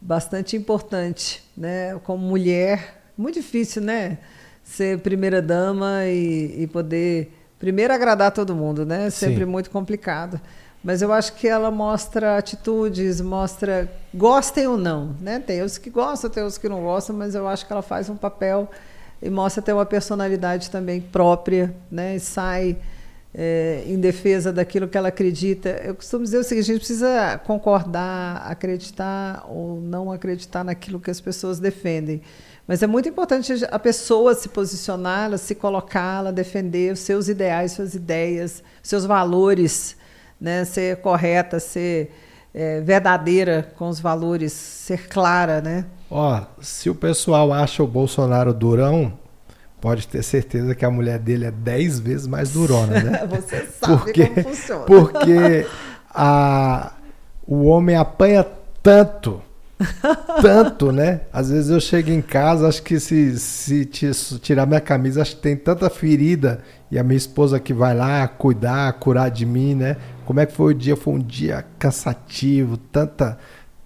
bastante 0.00 0.56
importante, 0.56 1.44
né? 1.56 1.96
Como 2.02 2.26
mulher, 2.26 3.02
muito 3.16 3.36
difícil, 3.36 3.82
né? 3.82 4.18
Ser 4.66 4.98
primeira 4.98 5.40
dama 5.40 6.04
e, 6.06 6.62
e 6.62 6.66
poder 6.66 7.32
primeiro 7.58 7.94
agradar 7.94 8.32
todo 8.32 8.54
mundo, 8.54 8.84
né? 8.84 9.06
É 9.06 9.10
sempre 9.10 9.44
Sim. 9.44 9.50
muito 9.50 9.70
complicado. 9.70 10.40
Mas 10.82 11.02
eu 11.02 11.12
acho 11.12 11.34
que 11.34 11.48
ela 11.48 11.70
mostra 11.70 12.36
atitudes, 12.36 13.20
mostra 13.20 13.90
gostem 14.12 14.66
ou 14.66 14.76
não, 14.76 15.14
né? 15.20 15.38
Tem 15.38 15.62
os 15.62 15.78
que 15.78 15.88
gostam, 15.88 16.28
tem 16.28 16.42
os 16.42 16.58
que 16.58 16.68
não 16.68 16.82
gostam, 16.82 17.16
mas 17.16 17.34
eu 17.34 17.46
acho 17.48 17.66
que 17.66 17.72
ela 17.72 17.82
faz 17.82 18.10
um 18.10 18.16
papel 18.16 18.68
e 19.22 19.30
mostra 19.30 19.62
ter 19.62 19.72
uma 19.72 19.86
personalidade 19.86 20.70
também 20.70 21.00
própria, 21.00 21.74
né? 21.90 22.16
E 22.16 22.20
sai 22.20 22.76
é, 23.34 23.82
em 23.86 23.98
defesa 23.98 24.52
daquilo 24.52 24.88
que 24.88 24.96
ela 24.96 25.08
acredita. 25.08 25.70
Eu 25.84 25.94
costumo 25.94 26.24
dizer 26.24 26.38
o 26.38 26.44
seguinte: 26.44 26.64
a 26.64 26.74
gente 26.74 26.78
precisa 26.78 27.40
concordar, 27.44 28.46
acreditar 28.46 29.44
ou 29.48 29.80
não 29.80 30.10
acreditar 30.10 30.64
naquilo 30.64 30.98
que 30.98 31.10
as 31.10 31.20
pessoas 31.20 31.58
defendem. 31.58 32.22
Mas 32.66 32.82
é 32.82 32.86
muito 32.86 33.08
importante 33.08 33.52
a 33.70 33.78
pessoa 33.78 34.34
se 34.34 34.48
posicionar, 34.48 35.26
ela 35.26 35.38
se 35.38 35.54
colocar, 35.54 36.18
ela 36.18 36.32
defender 36.32 36.92
os 36.92 37.00
seus 37.00 37.28
ideais, 37.28 37.72
suas 37.72 37.94
ideias, 37.94 38.62
seus 38.82 39.04
valores, 39.04 39.96
né? 40.40 40.64
ser 40.64 40.96
correta, 40.96 41.60
ser 41.60 42.10
é, 42.52 42.80
verdadeira 42.80 43.72
com 43.76 43.88
os 43.88 44.00
valores, 44.00 44.52
ser 44.52 45.08
clara, 45.08 45.60
né? 45.60 45.84
Ó, 46.10 46.42
se 46.60 46.90
o 46.90 46.94
pessoal 46.94 47.52
acha 47.52 47.82
o 47.82 47.86
Bolsonaro 47.86 48.52
durão, 48.52 49.16
pode 49.80 50.08
ter 50.08 50.22
certeza 50.22 50.74
que 50.74 50.84
a 50.84 50.90
mulher 50.90 51.18
dele 51.18 51.44
é 51.44 51.50
10 51.50 52.00
vezes 52.00 52.26
mais 52.26 52.50
durona, 52.50 53.00
né? 53.00 53.26
Você 53.30 53.66
sabe 53.66 53.96
porque, 54.02 54.26
como 54.26 54.42
funciona. 54.42 54.84
Porque 54.84 55.66
a, 56.10 56.92
o 57.46 57.66
homem 57.66 57.94
apanha 57.94 58.44
tanto, 58.82 59.42
tanto, 60.40 60.92
né? 60.92 61.22
Às 61.32 61.50
vezes 61.50 61.70
eu 61.70 61.80
chego 61.80 62.10
em 62.10 62.22
casa, 62.22 62.68
acho 62.68 62.82
que 62.82 62.98
se, 63.00 63.38
se 63.38 63.84
ti- 63.84 64.12
se 64.14 64.38
tirar 64.38 64.66
minha 64.66 64.80
camisa, 64.80 65.22
acho 65.22 65.36
que 65.36 65.42
tem 65.42 65.56
tanta 65.56 65.88
ferida. 65.90 66.62
E 66.90 66.98
a 66.98 67.02
minha 67.02 67.16
esposa 67.16 67.58
que 67.58 67.74
vai 67.74 67.94
lá 67.94 68.26
cuidar, 68.28 68.92
curar 68.94 69.30
de 69.30 69.44
mim, 69.44 69.74
né? 69.74 69.96
Como 70.24 70.38
é 70.40 70.46
que 70.46 70.52
foi 70.52 70.72
o 70.72 70.76
dia? 70.76 70.96
Foi 70.96 71.14
um 71.14 71.18
dia 71.18 71.64
cansativo, 71.78 72.76
tanta, 72.76 73.38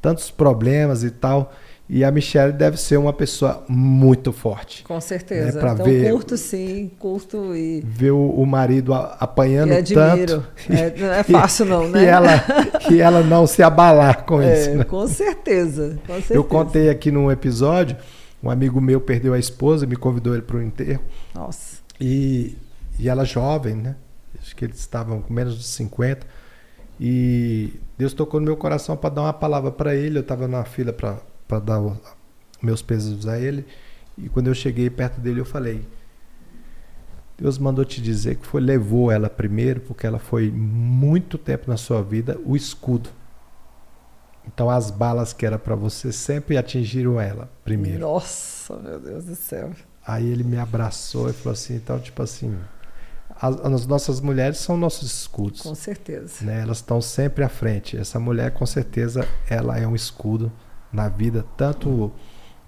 tantos 0.02 0.30
problemas 0.30 1.02
e 1.04 1.10
tal. 1.10 1.52
E 1.92 2.04
a 2.04 2.10
Michelle 2.12 2.52
deve 2.52 2.76
ser 2.76 2.98
uma 2.98 3.12
pessoa 3.12 3.64
muito 3.68 4.32
forte. 4.32 4.84
Com 4.84 5.00
certeza. 5.00 5.54
Né, 5.54 5.60
pra 5.60 5.72
então, 5.72 5.84
ver- 5.84 6.12
curto 6.12 6.36
sim, 6.36 6.88
curto 7.00 7.52
e, 7.52 7.80
Ver 7.84 8.12
o, 8.12 8.30
o 8.30 8.46
marido 8.46 8.94
apanhando 8.94 9.72
e 9.72 9.76
admiro. 9.78 9.96
tanto. 10.06 10.46
É, 10.72 10.94
não 10.96 11.12
é 11.12 11.22
fácil, 11.24 11.64
não, 11.64 11.88
né? 11.88 12.04
E 12.04 12.06
ela, 12.06 12.28
e 12.92 13.00
ela 13.00 13.22
não 13.24 13.44
se 13.44 13.60
abalar 13.60 14.24
com 14.24 14.40
É, 14.40 14.52
isso. 14.60 14.70
Né? 14.76 14.84
Com 14.84 15.04
certeza. 15.08 15.98
Com 16.06 16.12
certeza. 16.14 16.34
Eu 16.34 16.44
contei 16.44 16.88
aqui 16.90 17.10
num 17.10 17.28
episódio, 17.28 17.96
um 18.40 18.48
amigo 18.48 18.80
meu 18.80 19.00
perdeu 19.00 19.34
a 19.34 19.38
esposa, 19.40 19.84
me 19.84 19.96
convidou 19.96 20.32
ele 20.34 20.42
para 20.42 20.58
o 20.58 20.62
enterro. 20.62 21.02
Nossa. 21.34 21.78
E, 22.00 22.56
e 23.00 23.08
ela 23.08 23.24
jovem, 23.24 23.74
né? 23.74 23.96
Acho 24.40 24.54
que 24.54 24.64
eles 24.64 24.78
estavam 24.78 25.20
com 25.20 25.34
menos 25.34 25.58
de 25.58 25.64
50. 25.64 26.24
E 27.00 27.72
Deus 27.98 28.12
tocou 28.12 28.38
no 28.38 28.46
meu 28.46 28.56
coração 28.56 28.96
para 28.96 29.10
dar 29.10 29.22
uma 29.22 29.32
palavra 29.32 29.72
para 29.72 29.94
ele. 29.96 30.18
Eu 30.18 30.22
estava 30.22 30.46
na 30.46 30.64
fila 30.64 30.92
para 30.92 31.16
dar 31.58 31.80
o- 31.80 31.96
meus 32.62 32.82
pesos 32.82 33.26
a 33.26 33.38
ele. 33.38 33.66
E 34.16 34.28
quando 34.28 34.48
eu 34.48 34.54
cheguei 34.54 34.88
perto 34.90 35.20
dele, 35.20 35.40
eu 35.40 35.44
falei: 35.46 35.86
Deus 37.38 37.58
mandou 37.58 37.84
te 37.84 38.00
dizer 38.02 38.36
que 38.36 38.46
foi 38.46 38.60
levou 38.60 39.10
ela 39.10 39.30
primeiro, 39.30 39.80
porque 39.80 40.06
ela 40.06 40.18
foi 40.18 40.50
muito 40.50 41.38
tempo 41.38 41.70
na 41.70 41.76
sua 41.76 42.02
vida 42.02 42.38
o 42.44 42.54
escudo. 42.54 43.08
Então 44.46 44.68
as 44.68 44.90
balas 44.90 45.32
que 45.32 45.46
era 45.46 45.58
para 45.58 45.74
você 45.74 46.12
sempre 46.12 46.56
atingiram 46.56 47.20
ela 47.20 47.50
primeiro. 47.64 48.00
Nossa, 48.00 48.76
meu 48.76 48.98
Deus 49.00 49.24
do 49.24 49.34
céu. 49.34 49.70
Aí 50.06 50.26
ele 50.26 50.42
me 50.42 50.58
abraçou 50.58 51.28
e 51.30 51.32
falou 51.32 51.52
assim, 51.52 51.76
então, 51.76 51.98
tipo 52.00 52.22
assim, 52.22 52.58
as, 53.40 53.60
as 53.60 53.86
nossas 53.86 54.20
mulheres 54.20 54.58
são 54.58 54.76
nossos 54.76 55.10
escudos, 55.20 55.60
Com 55.60 55.74
certeza. 55.74 56.44
né? 56.44 56.62
Elas 56.62 56.78
estão 56.78 57.00
sempre 57.00 57.44
à 57.44 57.48
frente. 57.48 57.96
Essa 57.96 58.18
mulher, 58.18 58.50
com 58.52 58.66
certeza, 58.66 59.26
ela 59.48 59.78
é 59.78 59.86
um 59.86 59.94
escudo 59.94 60.50
na 60.92 61.08
vida, 61.08 61.44
tanto, 61.56 62.10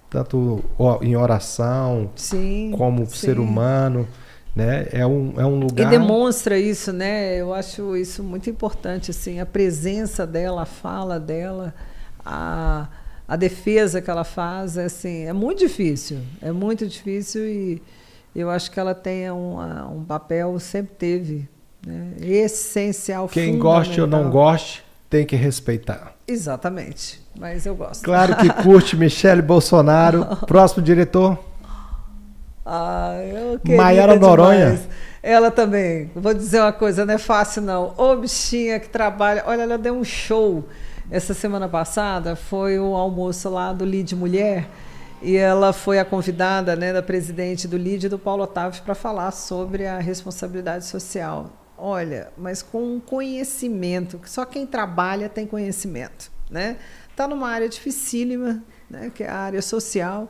tanto 0.09 0.63
em 1.01 1.15
oração, 1.15 2.11
Sim. 2.15 2.73
como 2.77 3.05
sim. 3.05 3.15
ser 3.15 3.39
humano, 3.39 4.07
né? 4.55 4.87
É 4.91 5.05
um, 5.05 5.33
é 5.37 5.45
um 5.45 5.59
E 5.59 5.63
lugar... 5.63 5.89
demonstra 5.89 6.57
isso, 6.57 6.93
né? 6.93 7.35
Eu 7.35 7.53
acho 7.53 7.97
isso 7.97 8.23
muito 8.23 8.49
importante, 8.49 9.11
assim, 9.11 9.39
a 9.39 9.45
presença 9.45 10.25
dela, 10.27 10.61
a 10.61 10.65
fala 10.65 11.19
dela, 11.19 11.73
a, 12.25 12.87
a 13.27 13.35
defesa 13.35 14.01
que 14.01 14.09
ela 14.09 14.23
faz, 14.23 14.77
é, 14.77 14.85
assim, 14.85 15.25
é 15.25 15.33
muito 15.33 15.59
difícil, 15.59 16.19
é 16.41 16.51
muito 16.51 16.85
difícil 16.87 17.45
e 17.45 17.81
eu 18.35 18.49
acho 18.49 18.71
que 18.71 18.79
ela 18.79 18.95
tem 18.95 19.29
um, 19.31 19.59
um 19.97 20.03
papel, 20.03 20.59
sempre 20.59 20.95
teve, 20.95 21.49
né? 21.85 22.13
essencial, 22.19 23.27
Quem 23.27 23.57
goste 23.59 24.01
ou 24.01 24.07
não 24.07 24.29
goste, 24.29 24.83
tem 25.09 25.25
que 25.25 25.35
respeitar. 25.35 26.15
Exatamente, 26.27 27.21
mas 27.37 27.65
eu 27.65 27.75
gosto. 27.75 28.03
Claro 28.03 28.35
que 28.35 28.49
curte 28.63 28.95
Michele 28.95 29.41
Bolsonaro. 29.41 30.25
Próximo 30.47 30.83
diretor, 30.83 31.37
Ah, 32.65 33.15
eu 33.23 33.59
queria 33.59 33.77
Maiara 33.77 34.15
Noronha. 34.15 34.79
Ela 35.21 35.49
também. 35.49 36.11
Vou 36.15 36.33
dizer 36.33 36.59
uma 36.59 36.73
coisa, 36.73 37.05
não 37.05 37.13
é 37.13 37.17
fácil 37.17 37.61
não. 37.61 37.93
Ô 37.97 38.15
bichinha 38.17 38.79
que 38.79 38.89
trabalha. 38.89 39.43
Olha, 39.47 39.61
ela 39.61 39.77
deu 39.77 39.95
um 39.95 40.03
show 40.03 40.67
essa 41.09 41.33
semana 41.33 41.67
passada. 41.67 42.35
Foi 42.35 42.77
o 42.77 42.93
almoço 42.95 43.49
lá 43.49 43.71
do 43.71 43.85
Lide 43.85 44.15
Mulher. 44.15 44.67
E 45.21 45.37
ela 45.37 45.71
foi 45.71 45.99
a 45.99 46.03
convidada 46.03 46.75
né, 46.75 46.91
da 46.91 47.01
presidente 47.01 47.65
do 47.65 47.77
Lide, 47.77 48.09
do 48.09 48.19
Paulo 48.19 48.43
Otávio, 48.43 48.81
para 48.83 48.93
falar 48.93 49.31
sobre 49.31 49.87
a 49.87 49.97
responsabilidade 49.97 50.85
social. 50.85 51.49
Olha, 51.77 52.27
mas 52.37 52.61
com 52.61 52.95
um 52.95 52.99
conhecimento, 52.99 54.19
que 54.19 54.29
só 54.29 54.43
quem 54.43 54.65
trabalha 54.65 55.29
tem 55.29 55.47
conhecimento. 55.47 56.29
Né? 56.51 56.75
Está 57.13 57.27
numa 57.27 57.47
área 57.47 57.69
dificílima, 57.69 58.63
né, 58.89 59.11
que 59.13 59.23
é 59.23 59.29
a 59.29 59.37
área 59.37 59.61
social 59.61 60.27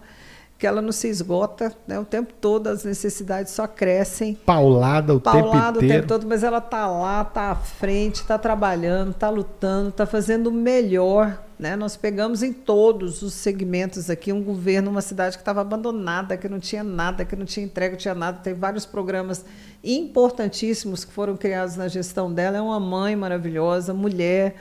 que 0.64 0.68
ela 0.68 0.82
não 0.82 0.94
se 0.94 1.10
esgota, 1.10 1.76
né? 1.86 2.00
O 2.00 2.06
tempo 2.06 2.34
todo 2.40 2.68
as 2.68 2.86
necessidades 2.86 3.52
só 3.52 3.68
crescem. 3.68 4.34
paulada 4.46 5.14
o 5.14 5.20
Paulado 5.20 5.52
tempo 5.52 5.58
o 5.58 5.70
inteiro. 5.84 5.94
tempo 5.94 6.08
todo, 6.08 6.26
mas 6.26 6.42
ela 6.42 6.62
tá 6.62 6.88
lá, 6.88 7.26
tá 7.26 7.52
à 7.52 7.56
frente, 7.56 8.24
tá 8.24 8.38
trabalhando, 8.38 9.14
tá 9.14 9.30
lutando, 9.30 9.92
tá 9.92 10.06
fazendo 10.06 10.48
o 10.48 10.52
melhor, 10.54 11.44
né? 11.60 11.76
Nós 11.76 11.98
pegamos 11.98 12.42
em 12.44 12.54
todos 12.54 13.22
os 13.22 13.34
segmentos 13.34 14.10
aqui 14.10 14.32
um 14.32 14.42
governo, 14.42 14.90
uma 14.90 15.02
cidade 15.02 15.36
que 15.36 15.42
estava 15.42 15.60
abandonada, 15.60 16.38
que 16.38 16.48
não 16.48 16.62
tinha 16.62 16.82
nada, 16.82 17.26
que 17.26 17.36
não 17.36 17.46
tinha 17.46 17.66
entrega, 17.66 17.96
não 17.96 18.00
tinha 18.00 18.16
nada. 18.16 18.40
Tem 18.42 18.54
vários 18.54 18.86
programas 18.86 19.44
importantíssimos 19.84 21.04
que 21.04 21.12
foram 21.12 21.36
criados 21.36 21.76
na 21.76 21.90
gestão 21.90 22.32
dela. 22.32 22.58
É 22.58 22.62
uma 22.62 22.80
mãe 22.80 23.18
maravilhosa, 23.18 23.94
mulher. 23.94 24.56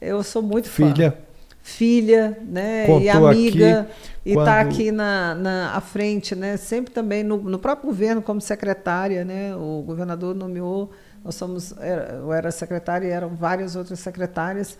Eu 0.00 0.22
sou 0.22 0.40
muito 0.40 0.70
fã 0.70 0.90
Filha. 0.90 1.18
Filha, 1.66 2.38
né, 2.46 2.84
Contou 2.84 3.00
e 3.00 3.08
amiga, 3.08 3.88
e 4.22 4.28
está 4.32 4.44
quando- 4.44 4.48
aqui 4.68 4.92
na, 4.92 5.34
na 5.34 5.74
à 5.74 5.80
frente, 5.80 6.34
né, 6.36 6.58
sempre 6.58 6.92
também 6.92 7.24
no, 7.24 7.38
no 7.38 7.58
próprio 7.58 7.86
governo 7.88 8.20
como 8.20 8.38
secretária, 8.38 9.24
né, 9.24 9.56
o 9.56 9.82
governador 9.82 10.34
nomeou, 10.34 10.90
nós 11.24 11.34
somos, 11.36 11.74
era- 11.80 12.16
eu 12.22 12.30
era 12.34 12.50
secretária 12.50 13.06
e 13.06 13.10
eram 13.10 13.30
várias 13.30 13.76
outras 13.76 13.98
secretárias, 13.98 14.76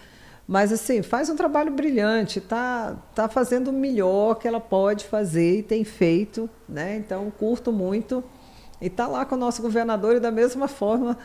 mas 0.47 0.71
assim 0.75 1.01
faz 1.03 1.31
um 1.31 1.37
trabalho 1.37 1.73
brilhante, 1.73 2.39
tá 2.39 2.95
tá 3.15 3.31
fazendo 3.31 3.69
o 3.69 3.73
melhor 3.73 4.35
que 4.35 4.47
ela 4.47 4.61
pode 4.61 5.07
fazer 5.07 5.61
e 5.61 5.63
tem 5.63 5.85
feito, 5.85 6.51
né, 6.69 6.97
então 6.99 7.33
curto 7.39 7.73
muito 7.73 8.23
e 8.79 8.89
está 8.89 9.07
lá 9.07 9.25
com 9.25 9.37
o 9.37 9.39
nosso 9.39 9.63
governador 9.63 10.17
e 10.17 10.21
da 10.21 10.31
mesma 10.31 10.69
forma 10.69 11.17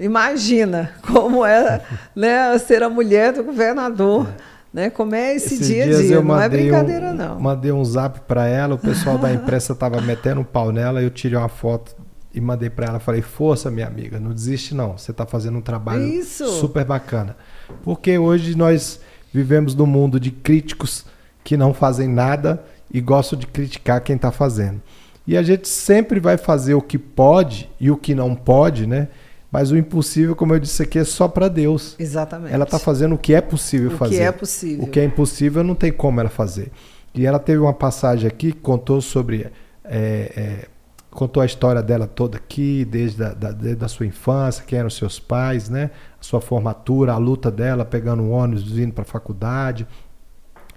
Imagina 0.00 0.92
como 1.06 1.44
é 1.44 1.80
né, 2.16 2.56
ser 2.58 2.82
a 2.82 2.88
mulher 2.88 3.32
do 3.34 3.44
governador, 3.44 4.26
né? 4.72 4.90
Como 4.90 5.14
é 5.14 5.34
esse 5.34 5.54
Esses 5.54 5.66
dia 5.66 5.84
a 5.84 6.00
dia. 6.02 6.22
Não 6.22 6.40
é 6.40 6.48
brincadeira, 6.48 7.10
um, 7.10 7.14
não. 7.14 7.40
Mandei 7.40 7.70
um 7.72 7.84
zap 7.84 8.20
pra 8.22 8.46
ela, 8.46 8.74
o 8.74 8.78
pessoal 8.78 9.18
da 9.18 9.30
imprensa 9.34 9.74
tava 9.74 10.00
metendo 10.00 10.40
um 10.40 10.44
pau 10.44 10.72
nela, 10.72 11.02
eu 11.02 11.10
tirei 11.10 11.36
uma 11.36 11.48
foto 11.48 11.94
e 12.34 12.40
mandei 12.40 12.70
pra 12.70 12.86
ela, 12.86 12.98
falei: 12.98 13.20
"Força, 13.20 13.70
minha 13.70 13.86
amiga, 13.86 14.18
não 14.18 14.32
desiste 14.32 14.74
não. 14.74 14.96
Você 14.96 15.12
tá 15.12 15.26
fazendo 15.26 15.58
um 15.58 15.62
trabalho 15.62 16.04
Isso. 16.04 16.46
super 16.60 16.84
bacana". 16.84 17.36
Porque 17.82 18.16
hoje 18.16 18.56
nós 18.56 19.00
vivemos 19.32 19.74
num 19.74 19.86
mundo 19.86 20.18
de 20.18 20.30
críticos 20.30 21.04
que 21.44 21.56
não 21.56 21.74
fazem 21.74 22.08
nada 22.08 22.62
e 22.92 23.00
gostam 23.00 23.38
de 23.38 23.46
criticar 23.46 24.00
quem 24.00 24.16
tá 24.16 24.30
fazendo. 24.30 24.80
E 25.26 25.36
a 25.36 25.42
gente 25.42 25.68
sempre 25.68 26.18
vai 26.18 26.36
fazer 26.36 26.74
o 26.74 26.82
que 26.82 26.98
pode 26.98 27.70
e 27.80 27.90
o 27.90 27.96
que 27.96 28.14
não 28.14 28.34
pode, 28.34 28.86
né? 28.86 29.08
Mas 29.52 29.70
o 29.70 29.76
impossível, 29.76 30.34
como 30.34 30.54
eu 30.54 30.58
disse 30.58 30.82
aqui, 30.82 30.98
é 30.98 31.04
só 31.04 31.28
para 31.28 31.46
Deus. 31.46 31.94
Exatamente. 31.98 32.54
Ela 32.54 32.64
está 32.64 32.78
fazendo 32.78 33.14
o 33.14 33.18
que 33.18 33.34
é 33.34 33.40
possível 33.42 33.90
o 33.90 33.96
fazer. 33.98 34.16
que 34.16 34.22
é 34.22 34.32
possível. 34.32 34.84
O 34.84 34.88
que 34.88 34.98
é 34.98 35.04
impossível 35.04 35.62
não 35.62 35.74
tem 35.74 35.92
como 35.92 36.18
ela 36.20 36.30
fazer. 36.30 36.72
E 37.14 37.26
ela 37.26 37.38
teve 37.38 37.58
uma 37.58 37.74
passagem 37.74 38.26
aqui 38.26 38.52
que 38.52 38.60
contou 38.60 39.02
sobre. 39.02 39.52
é, 39.84 40.32
é, 40.34 40.68
contou 41.10 41.42
a 41.42 41.46
história 41.46 41.82
dela 41.82 42.06
toda 42.06 42.38
aqui, 42.38 42.86
desde 42.86 43.22
a, 43.22 43.34
da, 43.34 43.52
desde 43.52 43.84
a 43.84 43.88
sua 43.88 44.06
infância, 44.06 44.64
quem 44.66 44.78
eram 44.78 44.88
seus 44.88 45.20
pais, 45.20 45.68
né? 45.68 45.90
A 46.18 46.22
sua 46.22 46.40
formatura, 46.40 47.12
a 47.12 47.18
luta 47.18 47.50
dela, 47.50 47.84
pegando 47.84 48.22
um 48.22 48.32
ônibus, 48.32 48.72
vindo 48.72 48.94
para 48.94 49.02
a 49.02 49.04
faculdade. 49.04 49.86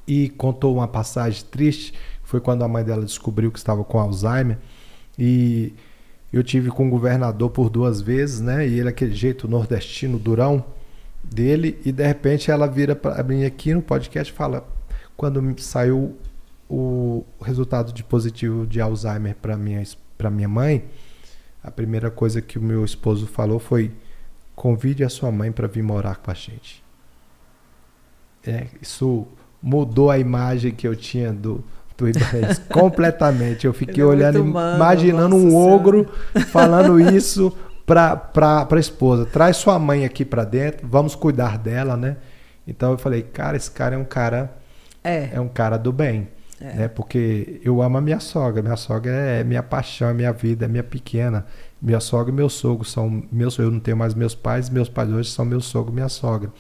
E 0.06 0.28
contou 0.32 0.76
uma 0.76 0.88
passagem 0.90 1.46
triste, 1.50 1.94
foi 2.24 2.42
quando 2.42 2.64
a 2.64 2.68
mãe 2.68 2.84
dela 2.84 3.06
descobriu 3.06 3.50
que 3.50 3.58
estava 3.58 3.86
com 3.86 3.98
Alzheimer. 3.98 4.58
E 5.18 5.74
Eu 6.36 6.44
tive 6.44 6.70
com 6.70 6.86
o 6.86 6.90
governador 6.90 7.50
por 7.50 7.70
duas 7.70 8.02
vezes, 8.02 8.42
né? 8.42 8.68
E 8.68 8.78
ele 8.78 8.90
aquele 8.90 9.16
jeito 9.16 9.48
nordestino, 9.48 10.20
durão 10.20 10.66
dele, 11.24 11.80
e 11.86 11.94
de 11.94 12.06
repente 12.06 12.52
ela 12.52 12.68
vira 12.68 12.94
para 12.94 13.24
mim 13.24 13.46
aqui 13.46 13.74
no 13.74 13.82
podcast 13.82 14.34
fala: 14.34 14.68
quando 15.16 15.42
saiu 15.62 16.18
o 16.70 17.24
resultado 17.42 17.94
de 17.94 18.04
positivo 18.04 18.68
de 18.68 18.82
Alzheimer 18.82 19.34
para 19.42 19.56
minha 19.56 19.82
para 20.18 20.30
minha 20.30 20.50
mãe, 20.50 20.84
a 21.64 21.72
primeira 21.72 22.12
coisa 22.12 22.42
que 22.42 22.60
o 22.60 22.62
meu 22.62 22.84
esposo 22.84 23.26
falou 23.26 23.58
foi: 23.58 23.94
convide 24.54 25.06
a 25.06 25.10
sua 25.10 25.32
mãe 25.32 25.54
para 25.54 25.70
vir 25.70 25.84
morar 25.84 26.18
com 26.18 26.32
a 26.32 26.34
gente. 26.34 26.84
É, 28.46 28.68
isso 28.82 29.26
mudou 29.64 30.12
a 30.12 30.20
imagem 30.20 30.74
que 30.74 30.86
eu 30.86 30.98
tinha 30.98 31.32
do, 31.32 31.64
do 31.98 32.10
Ibanez 32.10 32.60
completamente. 32.72 33.66
Eu 33.66 33.74
fiquei 33.74 34.04
é 34.04 34.06
olhando, 34.06 34.42
humano, 34.42 34.76
imaginando 34.76 35.36
um 35.36 35.56
ogro 35.56 36.12
falando 36.52 37.00
isso 37.00 37.56
para 37.86 38.68
a 38.70 38.80
esposa. 38.80 39.26
Traz 39.26 39.58
sua 39.58 39.78
mãe 39.80 40.06
aqui 40.06 40.26
para 40.26 40.44
dentro, 40.44 40.88
vamos 40.88 41.16
cuidar 41.16 41.58
dela, 41.58 41.96
né? 41.96 42.18
Então 42.68 42.92
eu 42.92 42.98
falei, 42.98 43.22
cara, 43.22 43.56
esse 43.56 43.70
cara 43.70 43.96
é 43.96 43.98
um 43.98 44.06
cara 44.06 44.56
é, 45.04 45.30
é 45.34 45.40
um 45.40 45.48
cara 45.48 45.78
do 45.78 45.92
bem. 45.92 46.28
É. 46.60 46.74
Né? 46.74 46.88
Porque 46.88 47.62
eu 47.64 47.82
amo 47.82 47.98
a 47.98 48.02
minha 48.02 48.20
sogra. 48.20 48.62
Minha 48.64 48.76
sogra 48.76 49.12
é 49.12 49.44
minha 49.44 49.62
paixão, 49.62 50.10
é 50.10 50.14
minha 50.14 50.34
vida, 50.34 50.66
é 50.66 50.68
minha 50.68 50.84
pequena. 50.84 51.46
Minha 51.80 52.00
sogra 52.00 52.32
e 52.32 52.36
meu 52.36 52.50
sogro 52.50 52.84
são 52.84 53.24
meus. 53.32 53.58
Eu 53.60 53.70
não 53.70 53.80
tenho 53.80 53.96
mais 53.96 54.16
meus 54.16 54.34
pais, 54.34 54.70
meus 54.70 54.90
pais 54.90 55.12
hoje 55.12 55.30
são 55.30 55.46
meu 55.46 55.62
sogro 55.62 55.92
e 55.92 55.96
minha 55.96 56.10
sogra. 56.10 56.52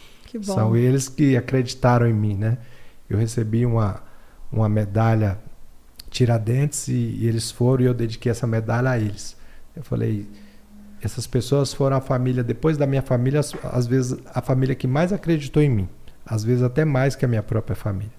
São 0.41 0.75
eles 0.75 1.07
que 1.07 1.37
acreditaram 1.37 2.05
em 2.05 2.13
mim, 2.13 2.35
né? 2.35 2.57
Eu 3.09 3.17
recebi 3.17 3.65
uma, 3.65 4.01
uma 4.51 4.69
medalha 4.69 5.39
Tiradentes 6.09 6.87
e, 6.87 6.93
e 6.93 7.27
eles 7.27 7.51
foram 7.51 7.83
e 7.83 7.87
eu 7.87 7.93
dediquei 7.93 8.31
essa 8.31 8.47
medalha 8.47 8.91
a 8.91 8.97
eles. 8.97 9.35
Eu 9.75 9.83
falei, 9.83 10.25
essas 11.01 11.27
pessoas 11.27 11.73
foram 11.73 11.97
a 11.97 12.01
família, 12.01 12.41
depois 12.41 12.77
da 12.77 12.87
minha 12.87 13.01
família, 13.01 13.41
às 13.63 13.85
vezes 13.85 14.17
a 14.33 14.41
família 14.41 14.73
que 14.75 14.87
mais 14.87 15.11
acreditou 15.11 15.61
em 15.61 15.69
mim. 15.69 15.89
Às 16.25 16.43
vezes 16.43 16.63
até 16.63 16.85
mais 16.85 17.15
que 17.15 17.25
a 17.25 17.27
minha 17.27 17.43
própria 17.43 17.75
família. 17.75 18.13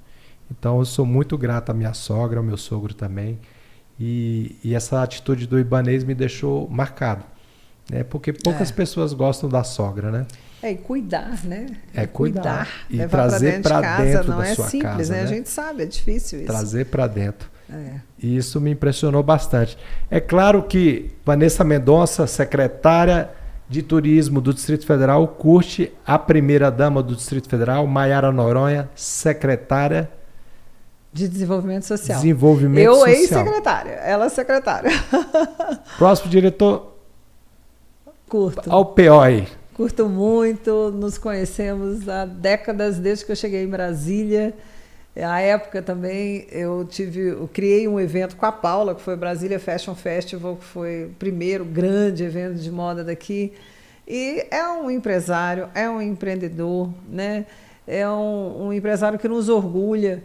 Então 0.51 0.79
eu 0.79 0.85
sou 0.85 1.07
muito 1.07 1.39
grato 1.39 1.71
à 1.71 1.75
minha 1.75 1.95
sogra, 1.95 2.39
ao 2.39 2.45
meu 2.45 2.59
sogro 2.59 2.93
também. 2.93 3.39
E, 3.99 4.59
e 4.63 4.75
essa 4.75 5.03
atitude 5.03 5.47
do 5.47 5.59
Ibanês 5.59 6.05
me 6.05 6.15
deixou 6.15 6.69
marcado. 6.69 7.25
Né? 7.91 8.05
Porque 8.05 8.33
poucas 8.33 8.71
é. 8.71 8.75
pessoas 8.75 9.13
gostam 9.13 9.49
da 9.49 9.65
sogra, 9.65 10.11
né? 10.11 10.27
É, 10.67 10.73
e 10.73 10.77
cuidar, 10.77 11.45
né? 11.45 11.67
É, 11.95 12.07
cuidar. 12.07 12.43
cuidar. 12.43 12.69
E 12.91 13.09
trazer 13.09 13.63
para 13.63 13.81
dentro, 13.81 14.05
dentro 14.05 14.31
não 14.31 14.43
é 14.43 14.55
simples, 14.55 14.81
casa, 14.83 15.13
né? 15.13 15.21
A 15.23 15.27
gente 15.27 15.49
sabe, 15.49 15.85
é 15.85 15.87
difícil 15.87 16.41
isso. 16.41 16.49
Trazer 16.49 16.87
para 16.87 17.07
dentro. 17.07 17.49
É. 17.73 18.01
E 18.21 18.37
isso 18.37 18.61
me 18.61 18.73
impressionou 18.73 19.23
bastante. 19.23 19.79
É 20.11 20.19
claro 20.19 20.65
que 20.65 21.13
Vanessa 21.25 21.63
Mendonça, 21.63 22.27
secretária 22.27 23.31
de 23.69 23.81
Turismo 23.81 24.41
do 24.41 24.53
Distrito 24.53 24.85
Federal, 24.85 25.27
curte 25.29 25.93
a 26.05 26.19
primeira 26.19 26.69
dama 26.69 27.01
do 27.01 27.15
Distrito 27.15 27.49
Federal, 27.49 27.87
Maiara 27.87 28.33
Noronha, 28.33 28.89
secretária 28.95 30.11
de 31.13 31.29
Desenvolvimento 31.29 31.85
Social. 31.85 32.19
Desenvolvimento 32.19 32.85
Eu, 32.85 32.95
Social. 32.95 33.15
Eu, 33.15 33.21
ex-secretária. 33.21 33.93
Ela, 33.93 34.29
secretária. 34.29 34.91
Próximo 35.97 36.29
diretor. 36.29 36.95
Curto. 38.29 38.69
Ao 38.71 38.85
POI. 38.85 39.47
Curto 39.77 40.09
muito. 40.09 40.91
Nos 40.91 41.19
conhecemos 41.19 42.09
há 42.09 42.25
décadas, 42.25 42.99
desde 42.99 43.27
que 43.27 43.33
eu 43.33 43.37
cheguei 43.37 43.63
em 43.63 43.69
Brasília. 43.69 44.55
A 45.15 45.39
época 45.43 45.83
também 45.83 46.47
eu 46.51 46.87
tive, 46.89 47.21
eu 47.29 47.47
criei 47.53 47.87
um 47.87 48.01
evento 48.01 48.37
com 48.37 48.47
a 48.47 48.53
Paula, 48.53 48.95
que 48.95 49.03
foi 49.03 49.15
Brasília 49.17 49.61
Fashion 49.61 49.95
Festival, 49.95 50.57
que 50.57 50.65
foi 50.65 51.05
o 51.05 51.11
primeiro 51.19 51.63
grande 51.63 52.25
evento 52.25 52.55
de 52.55 52.71
moda 52.71 53.05
daqui. 53.05 53.53
E 54.09 54.47
é 54.51 54.67
um 54.67 54.91
empresário, 54.91 55.69
é 55.75 55.91
um 55.91 56.01
empreendedor, 56.01 56.89
né? 57.07 57.45
É 57.87 58.09
um, 58.09 58.69
um 58.69 58.73
empresário 58.73 59.19
que 59.19 59.29
nos 59.29 59.51
orgulha 59.51 60.23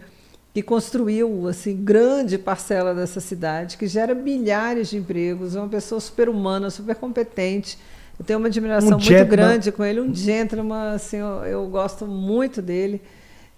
que 0.54 0.62
construiu 0.62 1.50
assim 1.50 1.76
grande 1.76 2.38
parcela 2.38 2.96
dessa 2.96 3.20
cidade, 3.20 3.76
que 3.76 3.86
gera 3.86 4.16
milhares 4.16 4.92
de 4.92 4.98
empregos, 4.98 5.58
é 5.58 5.60
uma 5.60 5.68
pessoa 5.68 6.00
super 6.00 6.30
humana, 6.30 6.70
super 6.70 6.96
competente. 6.96 7.78
Eu 8.22 8.24
tenho 8.24 8.38
uma 8.38 8.50
admiração 8.50 9.00
um 9.00 9.02
muito 9.02 9.26
grande 9.26 9.72
com 9.72 9.84
ele, 9.84 10.00
um 10.00 10.14
gentleman, 10.14 10.94
assim, 10.94 11.18
eu, 11.18 11.44
eu, 11.44 11.68
gosto 11.68 12.06
muito 12.06 12.62
dele 12.62 13.02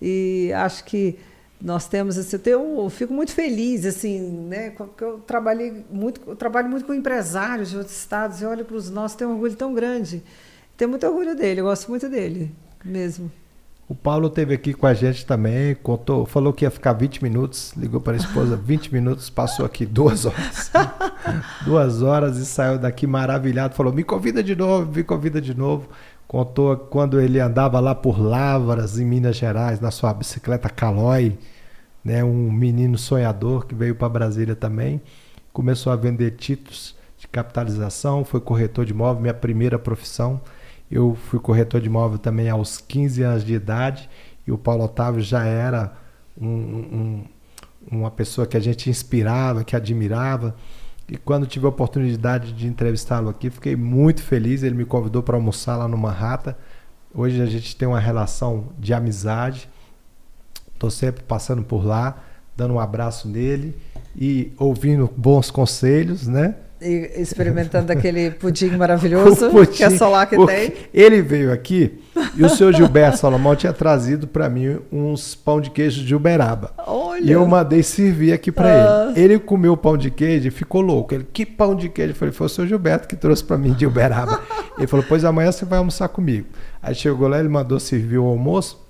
e 0.02 0.54
acho 0.56 0.86
que 0.86 1.20
nós 1.62 1.86
temos 1.86 2.18
assim, 2.18 2.38
eu, 2.38 2.40
tenho, 2.40 2.80
eu 2.80 2.90
fico 2.90 3.14
muito 3.14 3.34
feliz 3.34 3.86
assim, 3.86 4.22
né, 4.48 4.70
porque 4.70 5.04
eu 5.04 5.18
trabalhei 5.20 5.84
muito, 5.92 6.22
eu 6.26 6.36
trabalho 6.38 6.70
muito 6.70 6.86
com 6.86 6.94
empresários 6.94 7.72
de 7.72 7.78
outros 7.78 7.98
estados 7.98 8.42
e 8.42 8.46
olho 8.46 8.64
para 8.64 8.78
os 8.78 8.90
nossos, 8.90 9.18
tenho 9.18 9.32
um 9.32 9.34
orgulho 9.34 9.54
tão 9.54 9.74
grande. 9.74 10.24
Tenho 10.78 10.90
muito 10.90 11.06
orgulho 11.06 11.36
dele, 11.36 11.60
eu 11.60 11.66
gosto 11.66 11.90
muito 11.90 12.08
dele 12.08 12.50
mesmo. 12.86 13.30
O 13.88 13.94
Paulo 13.94 14.30
teve 14.30 14.54
aqui 14.54 14.74
com 14.74 14.88
a 14.88 14.94
gente 14.94 15.26
também, 15.26 15.76
contou, 15.76 16.26
falou 16.26 16.54
que 16.54 16.64
ia 16.64 16.72
ficar 16.72 16.94
20 16.94 17.22
minutos, 17.22 17.74
ligou 17.76 18.00
para 18.00 18.14
a 18.14 18.16
esposa 18.16 18.56
20 18.56 18.94
minutos, 18.94 19.30
passou 19.30 19.66
aqui 19.66 19.86
duas 19.86 20.26
horas. 20.26 20.72
duas 21.66 22.02
horas 22.02 22.38
e 22.38 22.46
saiu 22.46 22.80
daqui 22.80 23.06
maravilhado, 23.06 23.76
falou: 23.76 23.92
"Me 23.92 24.04
convida 24.04 24.42
de 24.42 24.56
novo, 24.56 24.90
me 24.90 25.04
convida 25.04 25.42
de 25.42 25.54
novo". 25.54 25.90
Contou 26.26 26.78
quando 26.78 27.20
ele 27.20 27.40
andava 27.42 27.80
lá 27.82 27.94
por 27.94 28.20
Lavras, 28.20 28.98
em 28.98 29.06
Minas 29.06 29.36
Gerais, 29.36 29.82
na 29.82 29.92
sua 29.92 30.14
bicicleta 30.14 30.70
Calói, 30.70 31.38
né, 32.04 32.24
um 32.24 32.52
menino 32.52 32.98
sonhador 32.98 33.66
que 33.66 33.76
veio 33.76 33.96
para 33.96 34.10
Brasília 34.10 34.56
também, 34.56 35.02
começou 35.52 35.92
a 35.92 35.96
vender 35.96 36.32
títulos 36.32 36.96
de 37.18 37.28
capitalização, 37.28 38.26
foi 38.26 38.40
corretor 38.40 38.86
de 38.86 38.94
imóvel, 38.94 39.22
minha 39.22 39.34
primeira 39.34 39.78
profissão. 39.78 40.42
Eu 40.94 41.16
fui 41.16 41.40
corretor 41.40 41.82
de 41.82 41.88
imóvel 41.88 42.20
também 42.20 42.52
aos 42.52 42.78
15 42.78 43.24
anos 43.24 43.44
de 43.44 43.52
idade 43.56 44.08
e 44.46 44.52
o 44.52 44.60
Paulo 44.60 44.84
Otávio 44.84 45.24
já 45.24 45.44
era 45.44 45.92
um, 46.40 46.48
um, 46.48 47.24
uma 47.92 48.12
pessoa 48.12 48.46
que 48.46 48.56
a 48.56 48.60
gente 48.60 48.92
inspirava, 48.92 49.64
que 49.64 49.76
admirava. 49.76 50.56
E 51.10 51.18
quando 51.18 51.48
tive 51.48 51.66
a 51.66 51.70
oportunidade 51.70 52.54
de 52.54 52.68
entrevistá-lo 52.68 53.28
aqui, 53.28 53.50
fiquei 53.50 53.76
muito 53.76 54.22
feliz. 54.22 54.62
Ele 54.62 54.76
me 54.76 54.86
convidou 54.86 55.24
para 55.24 55.36
almoçar 55.36 55.78
lá 55.78 55.88
no 55.88 55.98
Manhattan. 55.98 56.56
Hoje 57.12 57.42
a 57.42 57.48
gente 57.48 57.76
tem 57.76 57.88
uma 57.88 58.00
relação 58.00 58.66
de 58.78 58.94
amizade. 58.94 59.68
Estou 60.76 60.92
sempre 60.92 61.24
passando 61.24 61.64
por 61.64 61.84
lá, 61.84 62.22
dando 62.56 62.76
um 62.76 62.80
abraço 62.80 63.28
nele 63.28 63.76
e 64.16 64.54
ouvindo 64.60 65.12
bons 65.18 65.50
conselhos, 65.50 66.28
né? 66.28 66.54
Experimentando 66.84 67.92
aquele 67.92 68.32
pudim 68.32 68.72
maravilhoso 68.72 69.50
pudim, 69.52 69.72
que 69.72 69.84
é 69.84 69.90
só 69.90 70.10
lá 70.10 70.26
que 70.26 70.36
tem. 70.46 70.74
Ele 70.94 71.22
veio 71.22 71.52
aqui 71.52 72.00
e 72.36 72.44
o 72.44 72.50
senhor 72.50 72.74
Gilberto 72.74 73.18
Salomão 73.18 73.56
tinha 73.56 73.74
trazido 73.74 74.28
para 74.28 74.50
mim 74.50 74.80
uns 74.92 75.36
pão 75.36 75.60
de 75.60 75.70
queijo 75.70 76.04
de 76.04 76.16
Uberaba. 76.16 76.72
Olha. 76.86 77.24
E 77.24 77.32
eu 77.32 77.46
mandei 77.46 77.84
servir 77.84 78.34
aqui 78.34 78.52
para 78.52 79.08
ah. 79.08 79.14
ele. 79.16 79.34
Ele 79.34 79.40
comeu 79.40 79.74
o 79.74 79.78
pão 79.78 79.98
de 79.98 80.12
queijo 80.12 80.48
e 80.48 80.52
ficou 80.52 80.82
louco. 80.82 81.14
Ele, 81.14 81.28
que 81.32 81.46
pão 81.46 81.76
de 81.76 81.90
queijo? 81.90 82.12
Eu 82.12 82.16
falei, 82.16 82.34
foi 82.34 82.48
o 82.48 82.50
senhor 82.50 82.68
Gilberto 82.68 83.08
que 83.08 83.16
trouxe 83.16 83.44
para 83.44 83.58
mim 83.58 83.74
de 83.74 83.86
Uberaba. 83.86 84.42
ele 84.78 84.88
falou, 84.88 85.06
pois 85.08 85.24
amanhã 85.26 85.52
você 85.52 85.66
vai 85.66 85.80
almoçar 85.80 86.08
comigo. 86.10 86.48
Aí 86.82 86.94
chegou 86.94 87.28
lá, 87.28 87.40
ele 87.40 87.50
mandou 87.50 87.80
servir 87.80 88.18
o 88.18 88.26
almoço. 88.26 88.82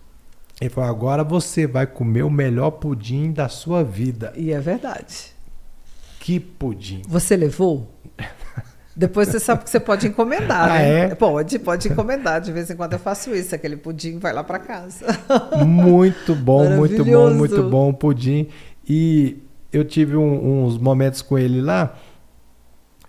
Ele 0.59 0.69
falou, 0.69 0.89
agora 0.89 1.23
você 1.23 1.67
vai 1.67 1.85
comer 1.85 2.23
o 2.23 2.29
melhor 2.29 2.71
pudim 2.71 3.31
da 3.31 3.49
sua 3.49 3.83
vida. 3.83 4.33
E 4.35 4.51
é 4.51 4.59
verdade. 4.59 5.32
Que 6.23 6.39
pudim. 6.39 7.01
Você 7.05 7.35
levou? 7.35 7.85
Depois 8.95 9.27
você 9.27 9.41
sabe 9.41 9.65
que 9.65 9.69
você 9.69 9.77
pode 9.77 10.07
encomendar, 10.07 10.63
ah, 10.71 10.79
né? 10.79 10.99
É? 10.99 11.15
Pode, 11.15 11.59
pode 11.59 11.89
encomendar. 11.89 12.39
De 12.39 12.49
vez 12.49 12.69
em 12.69 12.77
quando 12.77 12.93
eu 12.93 12.99
faço 12.99 13.35
isso. 13.35 13.53
Aquele 13.53 13.75
pudim 13.75 14.19
vai 14.19 14.31
lá 14.31 14.41
para 14.41 14.57
casa. 14.57 15.05
Muito 15.65 16.33
bom, 16.33 16.77
muito 16.77 17.03
bom, 17.03 17.29
muito 17.33 17.63
bom 17.63 17.89
o 17.89 17.93
pudim. 17.93 18.47
E 18.87 19.43
eu 19.69 19.83
tive 19.83 20.15
um, 20.15 20.63
uns 20.63 20.77
momentos 20.77 21.21
com 21.21 21.37
ele 21.37 21.59
lá. 21.59 21.93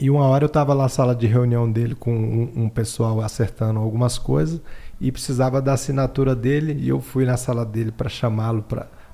E 0.01 0.11
uma 0.11 0.27
hora 0.27 0.43
eu 0.43 0.49
estava 0.49 0.75
na 0.75 0.89
sala 0.89 1.15
de 1.15 1.29
reunião 1.29 1.71
dele 1.71 1.95
com 1.95 2.13
um, 2.13 2.65
um 2.65 2.69
pessoal 2.69 3.21
acertando 3.21 3.79
algumas 3.79 4.19
coisas 4.19 4.61
e 5.01 5.13
precisava 5.13 5.63
da 5.63 5.75
assinatura 5.75 6.35
dele. 6.35 6.77
E 6.81 6.89
eu 6.89 7.01
fui 7.01 7.25
na 7.25 7.37
sala 7.37 7.65
dele 7.65 7.93
para 7.93 8.09
chamá-lo 8.09 8.65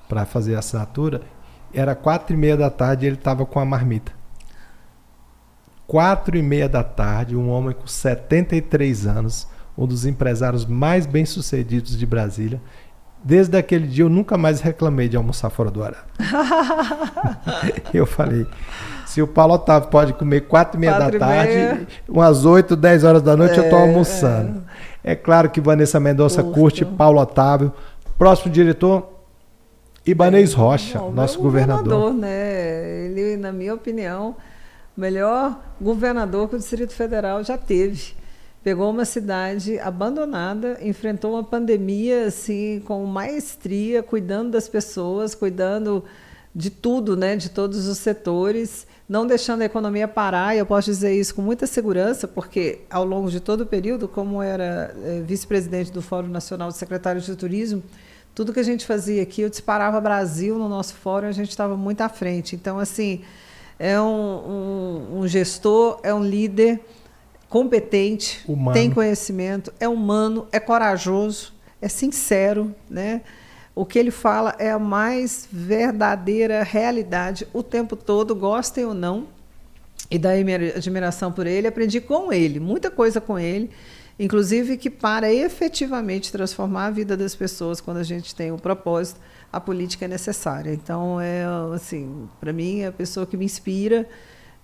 para 0.09 0.25
fazer 0.25 0.55
a 0.55 0.59
assinatura. 0.59 1.21
Era 1.73 1.95
quatro 1.95 2.35
e 2.35 2.37
meia 2.37 2.57
da 2.57 2.69
tarde 2.69 3.05
e 3.05 3.09
ele 3.09 3.15
estava 3.15 3.45
com 3.45 3.59
a 3.59 3.65
marmita. 3.65 4.11
Quatro 5.87 6.37
e 6.37 6.41
meia 6.41 6.69
da 6.69 6.83
tarde, 6.83 7.35
um 7.35 7.49
homem 7.49 7.73
com 7.73 7.87
73 7.87 9.07
anos, 9.07 9.47
um 9.77 9.85
dos 9.85 10.05
empresários 10.05 10.65
mais 10.65 11.05
bem-sucedidos 11.05 11.97
de 11.97 12.05
Brasília. 12.05 12.61
Desde 13.23 13.55
aquele 13.57 13.87
dia 13.87 14.03
eu 14.03 14.09
nunca 14.09 14.37
mais 14.37 14.61
reclamei 14.61 15.07
de 15.07 15.15
almoçar 15.15 15.49
fora 15.49 15.69
do 15.69 15.81
horário. 15.81 16.07
eu 17.93 18.05
falei, 18.05 18.47
se 19.05 19.21
o 19.21 19.27
Paulo 19.27 19.53
Otávio 19.53 19.89
pode 19.89 20.13
comer 20.13 20.47
quatro 20.47 20.77
e 20.77 20.79
meia 20.79 20.95
quatro 20.95 21.19
da 21.19 21.27
tarde, 21.27 21.53
meia. 21.53 21.87
umas 22.07 22.45
oito, 22.45 22.75
dez 22.75 23.03
horas 23.03 23.21
da 23.21 23.35
noite 23.35 23.55
é, 23.55 23.59
eu 23.59 23.63
estou 23.65 23.79
almoçando. 23.79 24.63
É. 25.03 25.11
é. 25.11 25.15
claro 25.15 25.49
que 25.49 25.61
Vanessa 25.61 25.99
Mendonça 25.99 26.41
curte 26.41 26.83
Paulo 26.83 27.19
Otávio. 27.19 27.71
Próximo 28.17 28.51
diretor, 28.51 29.20
Ibanez 30.05 30.53
é, 30.53 30.55
Rocha, 30.55 30.99
nosso 31.11 31.39
governador. 31.39 31.83
governador. 31.83 32.13
né? 32.13 33.05
Ele, 33.05 33.37
na 33.37 33.51
minha 33.51 33.73
opinião, 33.73 34.35
melhor 34.95 35.59
governador 35.79 36.49
que 36.49 36.55
o 36.55 36.59
Distrito 36.59 36.93
Federal 36.93 37.43
já 37.43 37.57
teve. 37.57 38.13
Pegou 38.63 38.91
uma 38.91 39.05
cidade 39.05 39.79
abandonada, 39.79 40.77
enfrentou 40.81 41.33
uma 41.33 41.43
pandemia 41.43 42.25
assim 42.25 42.81
com 42.85 43.03
maestria, 43.05 44.03
cuidando 44.03 44.51
das 44.51 44.69
pessoas, 44.69 45.33
cuidando 45.33 46.03
de 46.53 46.69
tudo, 46.69 47.15
né, 47.15 47.35
de 47.35 47.49
todos 47.49 47.87
os 47.87 47.97
setores, 47.97 48.85
não 49.07 49.25
deixando 49.25 49.61
a 49.61 49.65
economia 49.65 50.07
parar. 50.07 50.55
E 50.55 50.59
eu 50.59 50.65
posso 50.65 50.91
dizer 50.91 51.13
isso 51.13 51.33
com 51.33 51.41
muita 51.41 51.65
segurança, 51.65 52.27
porque 52.27 52.81
ao 52.89 53.03
longo 53.03 53.31
de 53.31 53.39
todo 53.39 53.61
o 53.61 53.65
período, 53.65 54.07
como 54.07 54.41
era 54.43 54.93
é, 55.03 55.21
vice-presidente 55.21 55.91
do 55.91 56.01
Fórum 56.01 56.27
Nacional 56.27 56.69
de 56.69 56.77
Secretários 56.77 57.25
de 57.25 57.35
Turismo, 57.35 57.81
tudo 58.33 58.53
que 58.53 58.59
a 58.59 58.63
gente 58.63 58.85
fazia 58.85 59.21
aqui, 59.21 59.41
eu 59.41 59.49
disparava 59.49 59.99
Brasil 59.99 60.57
no 60.57 60.69
nosso 60.69 60.95
fórum, 60.95 61.27
a 61.27 61.31
gente 61.31 61.49
estava 61.49 61.75
muito 61.75 62.01
à 62.01 62.09
frente. 62.09 62.55
Então, 62.55 62.79
assim, 62.79 63.21
é 63.77 63.99
um, 63.99 64.05
um, 64.05 65.19
um 65.19 65.27
gestor, 65.27 65.99
é 66.03 66.13
um 66.13 66.23
líder 66.23 66.79
competente, 67.49 68.41
humano. 68.47 68.73
tem 68.73 68.89
conhecimento, 68.89 69.73
é 69.79 69.87
humano, 69.87 70.47
é 70.51 70.59
corajoso, 70.59 71.53
é 71.81 71.89
sincero, 71.89 72.73
né? 72.89 73.21
O 73.75 73.85
que 73.85 73.99
ele 73.99 74.11
fala 74.11 74.55
é 74.57 74.71
a 74.71 74.79
mais 74.79 75.47
verdadeira 75.51 76.63
realidade 76.63 77.47
o 77.53 77.61
tempo 77.61 77.95
todo, 77.95 78.35
gostem 78.35 78.85
ou 78.85 78.93
não. 78.93 79.27
E 80.09 80.17
daí 80.17 80.43
minha 80.43 80.57
admiração 80.75 81.31
por 81.31 81.47
ele, 81.47 81.67
aprendi 81.67 81.99
com 81.99 82.31
ele, 82.31 82.59
muita 82.59 82.91
coisa 82.91 83.19
com 83.19 83.39
ele 83.39 83.69
inclusive 84.19 84.77
que 84.77 84.89
para 84.89 85.31
efetivamente 85.31 86.31
transformar 86.31 86.87
a 86.87 86.91
vida 86.91 87.17
das 87.17 87.35
pessoas 87.35 87.81
quando 87.81 87.97
a 87.97 88.03
gente 88.03 88.35
tem 88.35 88.51
um 88.51 88.57
propósito, 88.57 89.19
a 89.51 89.59
política 89.59 90.05
é 90.05 90.07
necessária. 90.07 90.73
Então 90.73 91.19
é 91.19 91.43
assim, 91.73 92.29
para 92.39 92.53
mim 92.53 92.81
é 92.81 92.87
a 92.87 92.91
pessoa 92.91 93.25
que 93.25 93.35
me 93.35 93.45
inspira, 93.45 94.07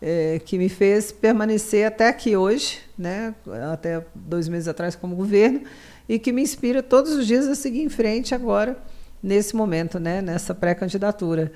é, 0.01 0.39
que 0.43 0.57
me 0.57 0.69
fez 0.69 1.11
permanecer 1.11 1.85
até 1.85 2.07
aqui 2.07 2.37
hoje, 2.37 2.79
né, 2.97 3.33
até 3.73 4.05
dois 4.13 4.47
meses 4.47 4.67
atrás 4.67 4.95
como 4.95 5.15
governo, 5.15 5.61
e 6.07 6.19
que 6.19 6.31
me 6.31 6.41
inspira 6.41 6.81
todos 6.81 7.13
os 7.13 7.27
dias 7.27 7.47
a 7.47 7.55
seguir 7.55 7.81
em 7.81 7.89
frente 7.89 8.33
agora 8.33 8.77
nesse 9.21 9.55
momento, 9.55 9.99
né, 9.99 10.21
nessa 10.21 10.53
pré-candidatura. 10.53 11.51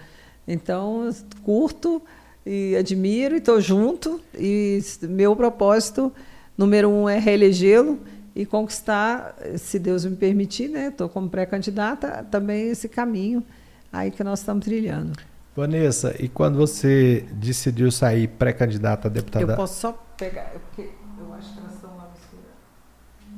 Então 0.48 1.10
curto 1.44 2.02
e 2.46 2.76
admiro 2.76 3.36
e 3.36 3.38
estou 3.38 3.62
junto 3.62 4.20
e 4.34 4.82
meu 5.04 5.36
propósito 5.36 6.12
Número 6.58 6.90
um 6.90 7.08
é 7.08 7.18
reelegê-lo 7.18 8.00
e 8.36 8.46
conquistar, 8.46 9.36
se 9.58 9.78
Deus 9.78 10.06
me 10.06 10.16
permitir, 10.16 10.70
né? 10.70 10.88
Estou 10.88 11.10
como 11.10 11.30
pré-candidata, 11.30 12.26
também 12.30 12.70
esse 12.70 12.88
caminho 12.88 13.44
aí 13.92 14.12
que 14.12 14.24
nós 14.24 14.40
estamos 14.40 14.64
trilhando. 14.64 15.14
Vanessa, 15.56 16.16
e 16.18 16.30
quando 16.30 16.58
você 16.58 17.26
decidiu 17.34 17.92
sair 17.92 18.28
pré-candidata 18.28 19.10
a 19.10 19.12
deputada? 19.12 19.52
Eu 19.52 19.56
posso 19.56 19.82
só 19.82 19.92
pegar, 20.18 20.50
porque 20.52 20.90
eu 21.20 21.34
acho 21.34 21.54
que 21.54 21.60
elas 21.60 21.74
estão 21.74 21.98
lá 21.98 22.12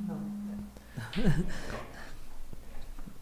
Não. 0.08 1.44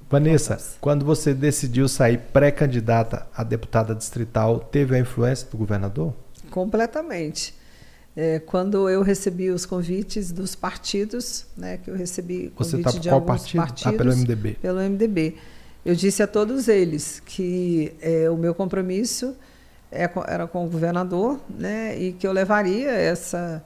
Vanessa, 0.10 0.58
quando 0.82 1.06
você 1.06 1.34
decidiu 1.34 1.88
sair 1.88 2.18
pré-candidata 2.18 3.28
a 3.34 3.46
deputada 3.46 3.96
distrital, 3.96 4.60
teve 4.60 4.94
a 4.94 5.00
influência 5.00 5.48
do 5.50 5.58
governador? 5.58 6.14
Completamente. 6.50 7.56
É, 8.16 8.40
quando 8.40 8.90
eu 8.90 9.02
recebi 9.02 9.50
os 9.50 9.66
convites 9.66 10.32
dos 10.32 10.54
partidos, 10.54 11.46
né, 11.56 11.78
que 11.78 11.90
eu 11.90 11.96
recebi 11.96 12.52
Você 12.58 12.72
convite 12.72 12.94
tá 12.94 13.00
de 13.00 13.10
qual 13.10 13.22
partido? 13.22 13.62
partidos. 13.62 13.94
Ah, 13.94 13.98
pelo 13.98 14.16
MDB. 14.16 14.58
Pelo 14.62 14.80
MDB. 14.80 15.36
Eu 15.86 15.96
disse 15.96 16.22
a 16.22 16.28
todos 16.28 16.68
eles 16.68 17.22
que 17.26 17.94
é, 18.02 18.30
o 18.30 18.36
meu 18.36 18.54
compromisso 18.54 19.34
é, 19.92 20.10
era 20.28 20.46
com 20.46 20.66
o 20.66 20.70
governador, 20.70 21.40
né, 21.50 21.98
e 21.98 22.14
que 22.14 22.28
eu 22.28 22.32
levaria 22.32 22.92
essa, 22.92 23.64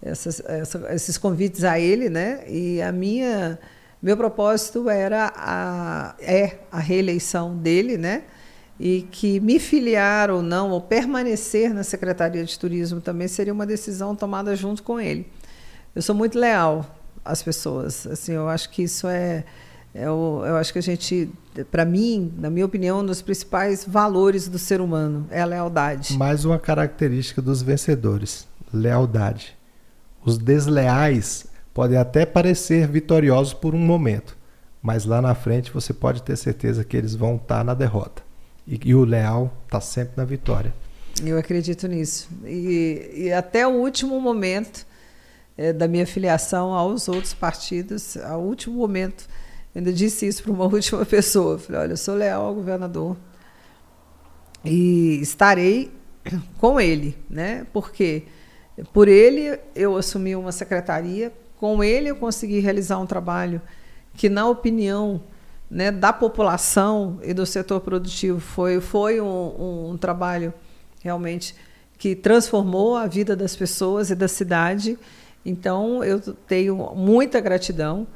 essas, 0.00 0.40
essa, 0.46 0.94
esses 0.94 1.18
convites 1.18 1.64
a 1.64 1.78
ele, 1.78 2.08
né, 2.08 2.44
e 2.48 2.80
a 2.80 2.92
minha 2.92 3.58
meu 4.00 4.18
propósito 4.18 4.90
era 4.90 5.32
a, 5.34 6.14
é 6.20 6.58
a 6.70 6.78
reeleição 6.78 7.56
dele, 7.56 7.96
né, 7.96 8.24
e 8.78 9.02
que 9.10 9.38
me 9.40 9.58
filiar 9.58 10.30
ou 10.30 10.42
não, 10.42 10.70
ou 10.70 10.80
permanecer 10.80 11.72
na 11.72 11.84
Secretaria 11.84 12.44
de 12.44 12.58
Turismo 12.58 13.00
também 13.00 13.28
seria 13.28 13.52
uma 13.52 13.66
decisão 13.66 14.16
tomada 14.16 14.54
junto 14.56 14.82
com 14.82 15.00
ele. 15.00 15.26
Eu 15.94 16.02
sou 16.02 16.14
muito 16.14 16.38
leal 16.38 16.84
às 17.24 17.42
pessoas. 17.42 18.06
Assim, 18.06 18.32
eu 18.32 18.48
acho 18.48 18.68
que 18.70 18.82
isso 18.82 19.06
é, 19.06 19.44
é 19.94 20.06
eu 20.06 20.56
acho 20.58 20.72
que 20.72 20.78
a 20.80 20.82
gente, 20.82 21.30
para 21.70 21.84
mim, 21.84 22.32
na 22.36 22.50
minha 22.50 22.66
opinião, 22.66 23.00
um 23.00 23.06
dos 23.06 23.22
principais 23.22 23.84
valores 23.86 24.48
do 24.48 24.58
ser 24.58 24.80
humano 24.80 25.26
é 25.30 25.40
a 25.40 25.46
lealdade. 25.46 26.18
Mais 26.18 26.44
uma 26.44 26.58
característica 26.58 27.40
dos 27.40 27.62
vencedores: 27.62 28.48
lealdade. 28.72 29.56
Os 30.24 30.36
desleais 30.36 31.46
podem 31.72 31.98
até 31.98 32.26
parecer 32.26 32.88
vitoriosos 32.88 33.54
por 33.54 33.74
um 33.74 33.78
momento, 33.78 34.36
mas 34.82 35.04
lá 35.04 35.22
na 35.22 35.34
frente 35.34 35.70
você 35.70 35.92
pode 35.92 36.22
ter 36.22 36.36
certeza 36.36 36.82
que 36.82 36.96
eles 36.96 37.14
vão 37.14 37.36
estar 37.36 37.62
na 37.64 37.74
derrota. 37.74 38.23
E, 38.66 38.80
e 38.84 38.94
o 38.94 39.04
leal 39.04 39.52
está 39.66 39.80
sempre 39.80 40.14
na 40.16 40.24
vitória. 40.24 40.72
Eu 41.22 41.38
acredito 41.38 41.86
nisso. 41.86 42.28
E, 42.44 43.10
e 43.14 43.32
até 43.32 43.66
o 43.66 43.72
último 43.72 44.20
momento 44.20 44.86
é, 45.56 45.72
da 45.72 45.86
minha 45.86 46.06
filiação 46.06 46.72
aos 46.72 47.08
outros 47.08 47.34
partidos, 47.34 48.16
ao 48.16 48.40
último 48.40 48.76
momento, 48.76 49.28
ainda 49.74 49.92
disse 49.92 50.26
isso 50.26 50.42
para 50.42 50.52
uma 50.52 50.64
última 50.72 51.04
pessoa. 51.06 51.58
Falei, 51.58 51.82
olha, 51.82 51.92
eu 51.92 51.96
sou 51.96 52.14
leal 52.14 52.46
ao 52.46 52.54
governador 52.54 53.16
e 54.64 55.20
estarei 55.20 55.92
com 56.58 56.80
ele, 56.80 57.16
né? 57.28 57.66
Porque 57.72 58.24
por 58.92 59.06
ele 59.06 59.58
eu 59.74 59.96
assumi 59.96 60.34
uma 60.34 60.50
secretaria, 60.50 61.32
com 61.56 61.84
ele 61.84 62.10
eu 62.10 62.16
consegui 62.16 62.58
realizar 62.58 62.98
um 62.98 63.06
trabalho 63.06 63.60
que, 64.14 64.28
na 64.28 64.48
opinião 64.48 65.22
né, 65.74 65.90
da 65.90 66.12
população 66.12 67.18
e 67.20 67.34
do 67.34 67.44
setor 67.44 67.80
produtivo 67.80 68.38
foi, 68.38 68.80
foi 68.80 69.20
um, 69.20 69.90
um 69.90 69.96
trabalho 69.98 70.54
realmente 71.02 71.52
que 71.98 72.14
transformou 72.14 72.96
a 72.96 73.08
vida 73.08 73.34
das 73.34 73.56
pessoas 73.56 74.08
e 74.08 74.14
da 74.14 74.28
cidade. 74.28 74.96
Então, 75.44 76.04
eu 76.04 76.20
tenho 76.20 76.76
muita 76.94 77.40
gratidão 77.40 78.06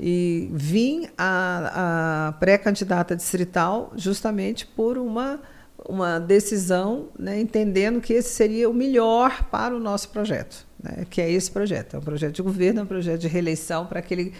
e 0.00 0.48
vim 0.52 1.06
a, 1.18 2.28
a 2.28 2.32
pré-candidata 2.32 3.14
distrital 3.14 3.92
justamente 3.94 4.66
por 4.66 4.96
uma, 4.96 5.38
uma 5.86 6.18
decisão, 6.18 7.08
né, 7.18 7.38
entendendo 7.38 8.00
que 8.00 8.14
esse 8.14 8.30
seria 8.30 8.70
o 8.70 8.72
melhor 8.72 9.44
para 9.50 9.76
o 9.76 9.78
nosso 9.78 10.08
projeto, 10.08 10.66
né, 10.82 11.04
que 11.10 11.20
é 11.20 11.30
esse 11.30 11.50
projeto. 11.50 11.94
É 11.94 11.98
um 11.98 12.02
projeto 12.02 12.36
de 12.36 12.42
governo, 12.42 12.80
é 12.80 12.82
um 12.84 12.86
projeto 12.86 13.20
de 13.20 13.28
reeleição 13.28 13.84
para 13.84 14.00
que 14.00 14.14
ele 14.14 14.32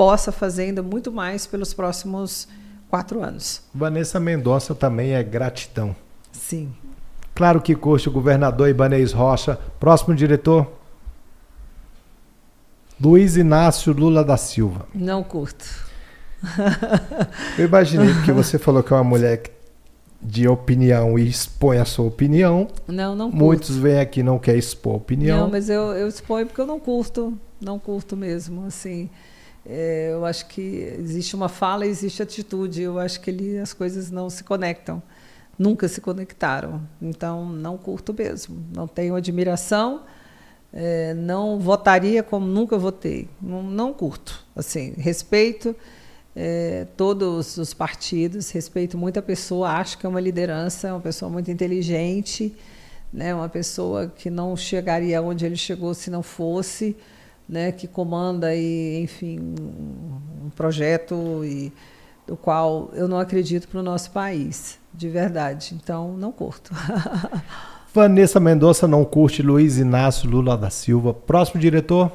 possa 0.00 0.32
fazer 0.32 0.62
ainda 0.62 0.82
muito 0.82 1.12
mais 1.12 1.46
pelos 1.46 1.74
próximos 1.74 2.48
quatro 2.88 3.22
anos. 3.22 3.60
Vanessa 3.74 4.18
Mendonça 4.18 4.74
também 4.74 5.12
é 5.12 5.22
gratidão. 5.22 5.94
Sim. 6.32 6.72
Claro 7.34 7.60
que 7.60 7.74
curte 7.74 8.08
o 8.08 8.10
governador 8.10 8.70
Ibanez 8.70 9.12
Rocha. 9.12 9.58
Próximo 9.78 10.14
diretor? 10.14 10.72
Luiz 12.98 13.36
Inácio 13.36 13.92
Lula 13.92 14.24
da 14.24 14.38
Silva. 14.38 14.86
Não 14.94 15.22
curto. 15.22 15.66
Eu 17.58 17.66
imaginei, 17.66 18.14
porque 18.14 18.32
você 18.32 18.58
falou 18.58 18.82
que 18.82 18.94
é 18.94 18.96
uma 18.96 19.04
mulher 19.04 19.42
de 20.22 20.48
opinião 20.48 21.18
e 21.18 21.28
expõe 21.28 21.76
a 21.76 21.84
sua 21.84 22.06
opinião. 22.06 22.68
Não, 22.88 23.14
não 23.14 23.30
curto. 23.30 23.44
Muitos 23.44 23.76
vêm 23.76 24.00
aqui 24.00 24.20
e 24.20 24.22
não 24.22 24.38
querem 24.38 24.60
expor 24.60 24.94
opinião. 24.94 25.40
Não, 25.40 25.50
mas 25.50 25.68
eu, 25.68 25.92
eu 25.92 26.08
exponho 26.08 26.46
porque 26.46 26.60
eu 26.62 26.66
não 26.66 26.80
curto. 26.80 27.38
Não 27.60 27.78
curto 27.78 28.16
mesmo, 28.16 28.64
assim. 28.64 29.10
É, 29.66 30.10
eu 30.12 30.24
acho 30.24 30.46
que 30.46 30.94
existe 30.98 31.36
uma 31.36 31.48
fala 31.48 31.86
existe 31.86 32.22
atitude. 32.22 32.82
Eu 32.82 32.98
acho 32.98 33.20
que 33.20 33.30
ele, 33.30 33.58
as 33.58 33.72
coisas 33.72 34.10
não 34.10 34.30
se 34.30 34.44
conectam. 34.44 35.02
Nunca 35.58 35.88
se 35.88 36.00
conectaram. 36.00 36.80
Então, 37.00 37.48
não 37.48 37.76
curto 37.76 38.14
mesmo. 38.14 38.64
Não 38.74 38.88
tenho 38.88 39.14
admiração. 39.14 40.02
É, 40.72 41.14
não 41.14 41.58
votaria 41.58 42.22
como 42.22 42.46
nunca 42.46 42.78
votei. 42.78 43.28
Não, 43.40 43.62
não 43.62 43.92
curto. 43.92 44.44
Assim, 44.56 44.94
respeito 44.96 45.74
é, 46.34 46.86
todos 46.96 47.56
os 47.56 47.74
partidos, 47.74 48.50
respeito 48.50 48.96
muito 48.96 49.18
a 49.18 49.22
pessoa. 49.22 49.70
Acho 49.70 49.98
que 49.98 50.06
é 50.06 50.08
uma 50.08 50.20
liderança, 50.20 50.88
é 50.88 50.92
uma 50.92 51.00
pessoa 51.00 51.30
muito 51.30 51.50
inteligente, 51.50 52.54
né? 53.12 53.34
Uma 53.34 53.48
pessoa 53.48 54.06
que 54.08 54.30
não 54.30 54.56
chegaria 54.56 55.20
onde 55.20 55.44
ele 55.44 55.56
chegou 55.56 55.92
se 55.92 56.10
não 56.10 56.22
fosse 56.22 56.96
né, 57.50 57.72
que 57.72 57.88
comanda 57.88 58.54
e, 58.54 59.02
enfim, 59.02 59.40
um, 59.40 60.46
um 60.46 60.50
projeto 60.50 61.44
e 61.44 61.72
do 62.24 62.36
qual 62.36 62.90
eu 62.94 63.08
não 63.08 63.18
acredito 63.18 63.66
para 63.66 63.80
o 63.80 63.82
nosso 63.82 64.12
país, 64.12 64.78
de 64.94 65.08
verdade. 65.08 65.74
Então, 65.74 66.16
não 66.16 66.30
curto. 66.30 66.72
Vanessa 67.92 68.38
Mendonça 68.38 68.86
não 68.86 69.04
curte 69.04 69.42
Luiz 69.42 69.78
Inácio 69.78 70.30
Lula 70.30 70.56
da 70.56 70.70
Silva. 70.70 71.12
Próximo 71.12 71.60
diretor, 71.60 72.12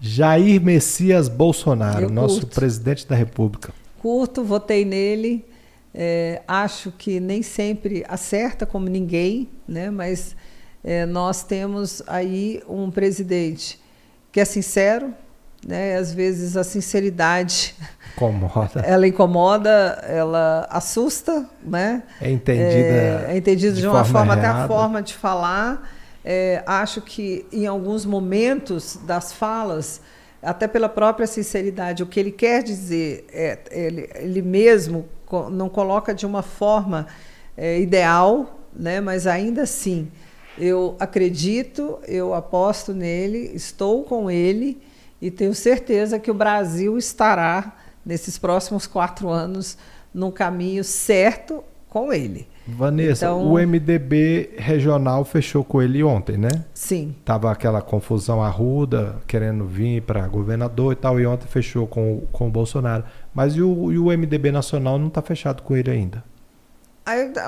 Jair 0.00 0.62
Messias 0.62 1.28
Bolsonaro, 1.28 2.06
eu 2.06 2.10
nosso 2.10 2.40
curto. 2.40 2.54
presidente 2.54 3.06
da 3.06 3.14
República. 3.14 3.74
Curto, 4.00 4.42
votei 4.42 4.86
nele. 4.86 5.44
É, 5.92 6.42
acho 6.48 6.90
que 6.90 7.20
nem 7.20 7.42
sempre 7.42 8.02
acerta 8.08 8.64
como 8.64 8.88
ninguém, 8.88 9.50
né? 9.68 9.90
mas 9.90 10.34
É, 10.82 11.04
nós 11.04 11.42
temos 11.42 12.00
aí 12.06 12.62
um 12.68 12.90
presidente 12.92 13.78
que 14.36 14.40
é 14.40 14.44
sincero, 14.44 15.14
né? 15.66 15.96
Às 15.96 16.12
vezes 16.12 16.58
a 16.58 16.62
sinceridade 16.62 17.74
incomoda. 18.14 18.80
Ela 18.84 19.06
incomoda, 19.06 19.70
ela 20.06 20.66
assusta, 20.68 21.48
né? 21.64 22.02
É 22.20 22.30
entendida. 22.30 22.68
É, 22.68 23.26
é 23.30 23.36
entendida 23.38 23.72
de, 23.72 23.80
de 23.80 23.88
uma 23.88 24.04
forma, 24.04 24.18
forma 24.18 24.34
até 24.34 24.46
a 24.46 24.68
forma 24.68 25.02
de 25.02 25.14
falar. 25.14 25.90
É, 26.22 26.62
acho 26.66 27.00
que 27.00 27.46
em 27.50 27.66
alguns 27.66 28.04
momentos 28.04 28.98
das 29.06 29.32
falas, 29.32 30.02
até 30.42 30.68
pela 30.68 30.90
própria 30.90 31.26
sinceridade, 31.26 32.02
o 32.02 32.06
que 32.06 32.20
ele 32.20 32.32
quer 32.32 32.62
dizer, 32.62 33.24
é, 33.32 33.58
ele, 33.70 34.10
ele 34.16 34.42
mesmo 34.42 35.08
não 35.50 35.70
coloca 35.70 36.12
de 36.12 36.26
uma 36.26 36.42
forma 36.42 37.06
é, 37.56 37.80
ideal, 37.80 38.60
né? 38.74 39.00
Mas 39.00 39.26
ainda 39.26 39.62
assim, 39.62 40.10
eu 40.58 40.96
acredito, 40.98 41.98
eu 42.06 42.34
aposto 42.34 42.92
nele, 42.92 43.50
estou 43.54 44.04
com 44.04 44.30
ele 44.30 44.80
e 45.20 45.30
tenho 45.30 45.54
certeza 45.54 46.18
que 46.18 46.30
o 46.30 46.34
Brasil 46.34 46.96
estará, 46.96 47.76
nesses 48.04 48.38
próximos 48.38 48.86
quatro 48.86 49.28
anos, 49.28 49.76
no 50.14 50.30
caminho 50.30 50.84
certo 50.84 51.64
com 51.88 52.12
ele. 52.12 52.46
Vanessa, 52.66 53.26
então, 53.26 53.52
o 53.52 53.54
MDB 53.54 54.50
regional 54.56 55.24
fechou 55.24 55.62
com 55.62 55.80
ele 55.80 56.02
ontem, 56.02 56.36
né? 56.36 56.48
Sim. 56.74 57.14
Tava 57.24 57.50
aquela 57.50 57.80
confusão 57.80 58.42
arruda, 58.42 59.16
querendo 59.26 59.64
vir 59.64 60.02
para 60.02 60.26
governador 60.26 60.92
e 60.92 60.96
tal, 60.96 61.20
e 61.20 61.26
ontem 61.26 61.46
fechou 61.46 61.86
com, 61.86 62.22
com 62.32 62.48
o 62.48 62.50
Bolsonaro. 62.50 63.04
Mas 63.32 63.54
e 63.54 63.62
o, 63.62 63.92
e 63.92 63.98
o 63.98 64.06
MDB 64.06 64.50
nacional 64.50 64.98
não 64.98 65.06
está 65.08 65.22
fechado 65.22 65.62
com 65.62 65.76
ele 65.76 65.90
ainda? 65.90 66.24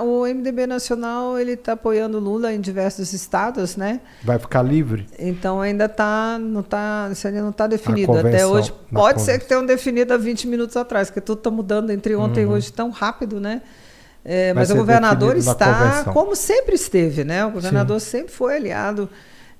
O 0.03 0.25
MDB 0.25 0.67
nacional 0.67 1.39
ele 1.39 1.53
está 1.53 1.73
apoiando 1.73 2.21
Lula 2.21 2.53
em 2.53 2.61
diversos 2.61 3.13
estados, 3.13 3.77
né? 3.77 4.01
Vai 4.23 4.39
ficar 4.39 4.63
livre? 4.63 5.07
Então 5.19 5.61
ainda 5.61 5.87
está, 5.87 6.39
não 6.39 6.63
tá, 6.63 7.09
isso 7.11 7.27
ainda 7.27 7.43
não 7.43 7.51
está 7.51 7.67
definido 7.67 8.17
até 8.17 8.47
hoje. 8.47 8.73
Pode 8.93 9.21
ser 9.21 9.41
que 9.41 9.47
tenham 9.47 9.67
definido 9.67 10.15
há 10.15 10.17
20 10.17 10.47
minutos 10.47 10.77
atrás, 10.77 11.09
porque 11.09 11.21
tudo 11.21 11.39
está 11.39 11.51
mudando 11.51 11.91
entre 11.91 12.15
ontem 12.15 12.45
uhum. 12.45 12.53
e 12.53 12.55
hoje 12.55 12.73
tão 12.73 12.91
rápido, 12.91 13.41
né? 13.41 13.63
É, 14.25 14.53
mas 14.53 14.71
o 14.71 14.77
governador 14.77 15.37
está 15.37 16.05
como 16.13 16.37
sempre 16.37 16.75
esteve, 16.75 17.25
né? 17.25 17.45
O 17.47 17.51
governador 17.51 18.01
Sim. 18.01 18.11
sempre 18.11 18.33
foi 18.33 18.57
aliado 18.57 19.09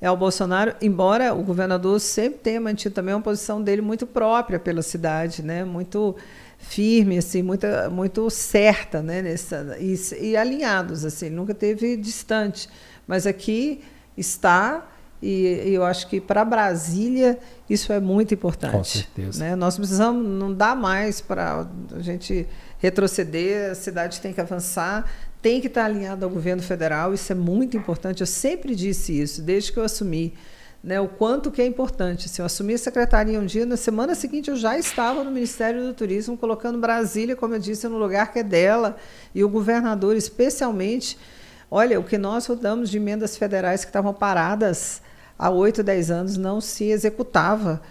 ao 0.01 0.17
Bolsonaro, 0.17 0.75
embora 0.81 1.35
o 1.35 1.43
governador 1.43 1.99
sempre 1.99 2.39
tenha 2.39 2.61
mantido 2.61 2.95
também 2.95 3.15
uma 3.15 3.21
posição 3.21 3.61
dele 3.61 3.83
muito 3.83 4.07
própria 4.07 4.59
pela 4.59 4.83
cidade, 4.83 5.43
né? 5.43 5.65
Muito 5.65 6.15
firme, 6.59 7.19
assim, 7.19 7.43
muito, 7.43 7.67
muito 7.91 8.29
certa, 8.29 9.01
né? 9.01 9.23
Nessa, 9.23 9.77
e, 9.81 9.97
e 10.21 10.37
alinhados, 10.37 11.05
assim, 11.05 11.31
nunca 11.31 11.55
teve 11.55 11.97
distante. 11.97 12.69
Mas 13.07 13.27
aqui 13.27 13.81
está, 14.17 14.87
e, 15.23 15.63
e 15.67 15.75
eu 15.75 15.85
acho 15.85 16.09
que 16.09 16.21
para 16.21 16.45
Brasília 16.45 17.39
isso 17.71 17.93
é 17.93 18.01
muito 18.01 18.35
importante. 18.35 18.73
Com 18.73 18.85
certeza. 18.85 19.45
Né? 19.45 19.57
Nós 19.57 19.77
precisamos, 19.77 20.27
não 20.27 20.53
dá 20.53 20.75
mais 20.75 21.21
para 21.21 21.67
a 21.95 22.01
gente 22.01 22.47
retroceder, 22.79 23.71
a 23.71 23.75
cidade 23.75 24.21
tem 24.21 24.33
que 24.33 24.41
avançar, 24.41 25.11
tem 25.41 25.61
que 25.61 25.69
estar 25.69 25.85
alinhado 25.85 26.25
ao 26.25 26.31
governo 26.31 26.63
federal, 26.63 27.15
isso 27.15 27.31
é 27.33 27.35
muito 27.35 27.77
importante. 27.77 28.21
Eu 28.21 28.27
sempre 28.27 28.75
disse 28.75 29.19
isso, 29.21 29.43
desde 29.43 29.73
que 29.73 29.79
eu 29.79 29.85
assumi 29.85 30.35
né, 30.83 31.01
o 31.01 31.09
quanto 31.09 31.51
que 31.51 31.61
é 31.61 31.67
importante. 31.67 32.29
Se 32.29 32.41
eu 32.41 32.47
assumi 32.47 32.75
a 32.75 32.79
secretaria 32.79 33.39
um 33.39 33.47
dia, 33.47 33.67
na 33.67 33.77
semana 33.77 34.15
seguinte 34.15 34.49
eu 34.49 34.57
já 34.57 34.79
estava 34.79 35.25
no 35.25 35.31
Ministério 35.31 35.85
do 35.85 35.93
Turismo, 35.93 36.37
colocando 36.37 36.79
Brasília, 36.79 37.37
como 37.37 37.55
eu 37.55 37.59
disse, 37.59 37.89
no 37.89 37.99
lugar 37.99 38.33
que 38.33 38.39
é 38.39 38.43
dela, 38.43 38.97
e 39.35 39.43
o 39.43 39.49
governador 39.49 40.17
especialmente. 40.17 41.19
Olha, 41.71 42.01
o 42.01 42.05
que 42.05 42.17
nós 42.17 42.47
rodamos 42.47 42.89
de 42.89 42.97
emendas 42.97 43.37
federais 43.37 43.85
que 43.85 43.91
estavam 43.91 44.15
paradas 44.15 45.03
há 45.39 45.51
oito, 45.51 45.83
dez 45.83 46.11
anos 46.11 46.37
não 46.37 46.61
se 46.61 46.85
executava 46.85 47.83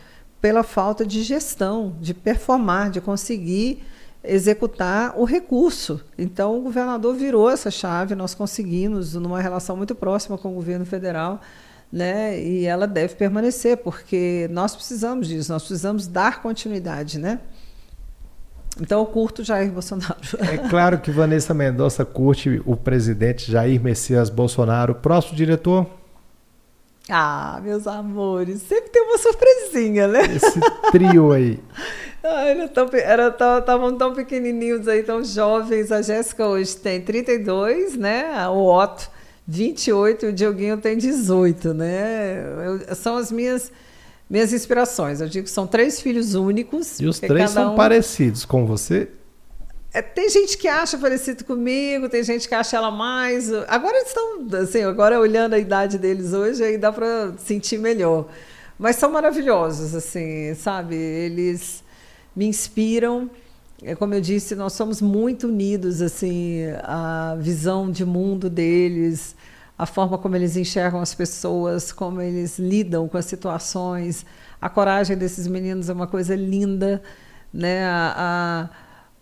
pela 0.42 0.64
falta 0.64 1.06
de 1.06 1.24
gestão, 1.24 1.96
de 2.00 2.14
performar, 2.14 2.90
de 2.90 3.02
conseguir 3.02 3.84
executar 4.24 5.14
o 5.18 5.24
recurso. 5.24 6.02
Então, 6.18 6.58
o 6.58 6.62
governador 6.62 7.16
virou 7.16 7.50
essa 7.50 7.72
chave, 7.72 8.16
nós 8.16 8.34
conseguimos, 8.34 9.14
numa 9.14 9.40
relação 9.40 9.78
muito 9.78 9.96
próxima 9.96 10.38
com 10.38 10.52
o 10.52 10.56
governo 10.56 10.86
federal, 10.86 11.42
né? 11.92 12.40
E 12.42 12.66
ela 12.66 12.88
deve 12.88 13.16
permanecer, 13.16 13.78
porque 13.78 14.48
nós 14.52 14.76
precisamos 14.76 15.28
disso, 15.28 15.52
nós 15.52 15.64
precisamos 15.64 16.08
dar 16.08 16.42
continuidade, 16.42 17.18
né? 17.18 17.40
Então 18.80 19.00
eu 19.00 19.06
curto 19.06 19.44
Jair 19.44 19.72
Bolsonaro. 19.72 20.16
É 20.40 20.58
claro 20.70 21.00
que 21.00 21.10
Vanessa 21.10 21.54
Mendonça 21.54 22.06
curte 22.06 22.62
o 22.66 22.76
presidente 22.76 23.52
Jair 23.52 23.82
Messias 23.82 24.30
Bolsonaro. 24.30 24.96
Próximo 24.96 25.36
diretor? 25.36 25.88
Ah, 27.10 27.60
meus 27.64 27.88
amores, 27.88 28.62
sempre 28.64 28.90
tem 28.90 29.02
uma 29.02 29.18
surpresinha, 29.18 30.08
né? 30.08 30.22
Esse 30.24 30.60
trio 30.92 31.32
aí. 31.32 31.60
Ah, 32.30 32.52
estavam 32.52 33.00
era 33.00 33.32
tão, 33.32 33.62
tão, 33.62 33.98
tão 33.98 34.14
pequenininhos 34.14 34.86
aí, 34.88 35.02
tão 35.02 35.24
jovens. 35.24 35.94
A 35.94 36.02
Jéssica 36.02 36.46
hoje 36.46 36.76
tem 36.76 37.00
32, 37.00 37.96
né? 37.96 38.46
O 38.50 38.66
Otto 38.66 39.10
28 39.48 40.26
e 40.26 40.30
o 40.30 40.34
Dioguinho 40.34 40.78
tem 40.78 40.98
18, 40.98 41.74
né? 41.74 42.44
Eu, 42.66 42.96
são 42.96 43.16
as 43.16 43.32
minhas 43.32 43.72
minhas 44.30 44.52
inspirações. 44.52 45.22
Eu 45.22 45.30
digo 45.30 45.46
que 45.46 45.52
são 45.52 45.66
três 45.66 46.02
filhos 46.02 46.36
únicos. 46.36 47.00
E 47.00 47.06
os 47.06 47.18
três 47.18 47.52
são 47.52 47.74
um... 47.74 47.76
parecidos 47.78 48.44
com 48.44 48.66
você? 48.66 49.08
É, 49.94 50.02
tem 50.02 50.30
gente 50.30 50.58
que 50.58 50.68
acha 50.68 50.98
parecido 50.98 51.46
comigo, 51.46 52.10
tem 52.10 52.22
gente 52.24 52.48
que 52.48 52.54
acha 52.54 52.76
ela 52.76 52.92
mais. 52.92 53.50
Agora 53.70 53.96
eles 53.96 54.10
estão, 54.10 54.46
assim, 54.62 54.84
agora 54.84 55.18
olhando 55.18 55.54
a 55.54 55.60
idade 55.60 55.98
deles 55.98 56.34
hoje, 56.34 56.62
aí 56.62 56.78
dá 56.78 56.92
para 56.92 57.34
sentir 57.38 57.80
melhor. 57.80 58.28
Mas 58.78 58.98
são 58.98 59.10
maravilhosos, 59.10 59.96
assim, 59.96 60.54
sabe? 60.56 60.96
Eles 60.96 61.84
me 62.36 62.46
inspiram 62.46 63.30
é 63.84 63.94
como 63.94 64.14
eu 64.14 64.22
disse, 64.22 64.56
nós 64.56 64.74
somos 64.74 65.02
muito 65.02 65.48
unidos, 65.48 66.02
assim, 66.02 66.64
a 66.82 67.38
visão 67.40 67.92
de 67.92 68.04
mundo 68.04 68.50
deles, 68.50 69.36
a 69.78 69.86
forma 69.86 70.18
como 70.18 70.36
eles 70.36 70.58
enxergam 70.58 71.00
as 71.00 71.14
pessoas, 71.14 71.92
como 71.92 72.22
eles 72.22 72.58
lidam 72.58 73.08
com 73.08 73.18
as 73.18 73.26
situações. 73.26 74.26
A 74.60 74.70
coragem 74.70 75.16
desses 75.16 75.48
meninos 75.48 75.90
é 75.90 75.94
uma 75.94 76.08
coisa 76.08 76.36
linda, 76.36 77.02
né? 77.54 77.86
A, 77.86 78.70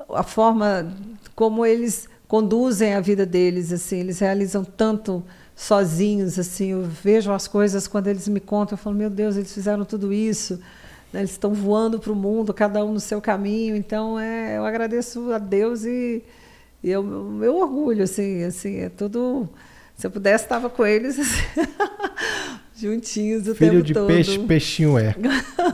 a, 0.09 0.19
a 0.19 0.23
forma 0.23 0.91
como 1.35 1.65
eles 1.65 2.07
conduzem 2.27 2.93
a 2.93 3.01
vida 3.01 3.25
deles, 3.25 3.71
assim, 3.71 3.99
eles 3.99 4.19
realizam 4.19 4.63
tanto 4.63 5.23
sozinhos, 5.55 6.37
assim, 6.37 6.71
eu 6.71 6.83
vejo 6.83 7.31
as 7.31 7.47
coisas 7.47 7.87
quando 7.87 8.07
eles 8.07 8.27
me 8.27 8.39
contam, 8.39 8.73
eu 8.73 8.77
falo, 8.77 8.95
meu 8.95 9.09
Deus, 9.09 9.37
eles 9.37 9.53
fizeram 9.53 9.85
tudo 9.85 10.11
isso. 10.11 10.59
Né? 11.13 11.21
Eles 11.21 11.31
estão 11.31 11.53
voando 11.53 11.99
para 11.99 12.11
o 12.11 12.15
mundo, 12.15 12.53
cada 12.53 12.83
um 12.83 12.93
no 12.93 12.99
seu 12.99 13.21
caminho. 13.21 13.75
Então, 13.75 14.19
é, 14.19 14.57
eu 14.57 14.65
agradeço 14.65 15.31
a 15.31 15.37
Deus 15.37 15.85
e, 15.85 16.23
e 16.83 16.89
eu, 16.89 17.03
meu 17.03 17.55
orgulho, 17.57 18.03
assim, 18.03 18.43
assim, 18.43 18.77
é 18.79 18.89
tudo. 18.89 19.47
Se 19.95 20.07
eu 20.07 20.11
pudesse, 20.11 20.43
estava 20.43 20.69
com 20.69 20.85
eles 20.85 21.17
juntinhos 22.75 23.47
o 23.47 23.55
Filho 23.55 23.71
tempo 23.71 23.83
de 23.83 23.93
todo. 23.93 24.07
peixe, 24.07 24.39
peixinho 24.39 24.97
é. 24.99 25.15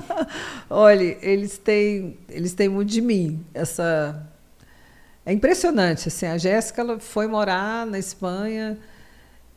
Olha, 0.69 1.17
eles 1.21 1.57
têm, 1.57 2.17
eles 2.29 2.53
têm 2.53 2.69
muito 2.69 2.89
de 2.89 3.01
mim. 3.01 3.43
Essa 3.53 4.27
é 5.25 5.33
impressionante. 5.33 6.07
Assim, 6.07 6.27
a 6.27 6.37
Jéssica 6.37 6.99
foi 6.99 7.27
morar 7.27 7.85
na 7.85 7.97
Espanha. 7.97 8.77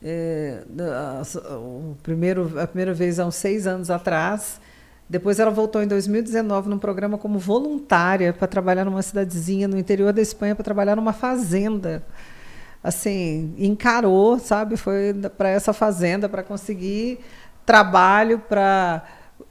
É, 0.03 0.63
a, 0.81 1.57
o 1.57 1.97
primeiro, 2.03 2.59
a 2.59 2.67
primeira 2.67 2.95
vez 2.95 3.21
há 3.21 3.27
uns 3.27 3.37
seis 3.37 3.67
anos 3.67 3.91
atrás. 3.91 4.61
Depois 5.09 5.39
ela 5.39 5.51
voltou 5.51 5.83
em 5.83 5.87
2019 5.87 6.71
num 6.71 6.79
programa 6.79 7.19
como 7.19 7.39
voluntária 7.39 8.33
para 8.33 8.49
trabalhar 8.49 8.87
numa 8.87 9.03
cidadezinha 9.03 9.69
no 9.69 9.79
interior 9.79 10.13
da 10.13 10.23
Espanha 10.23 10.55
para 10.55 10.65
trabalhar 10.65 10.97
numa 10.97 11.13
fazenda. 11.13 12.03
Assim, 12.85 13.55
encarou, 13.57 14.39
sabe, 14.39 14.77
foi 14.77 15.15
para 15.39 15.49
essa 15.49 15.73
fazenda 15.73 16.29
para 16.29 16.43
conseguir 16.43 17.19
trabalho 17.65 18.39
para 18.39 19.03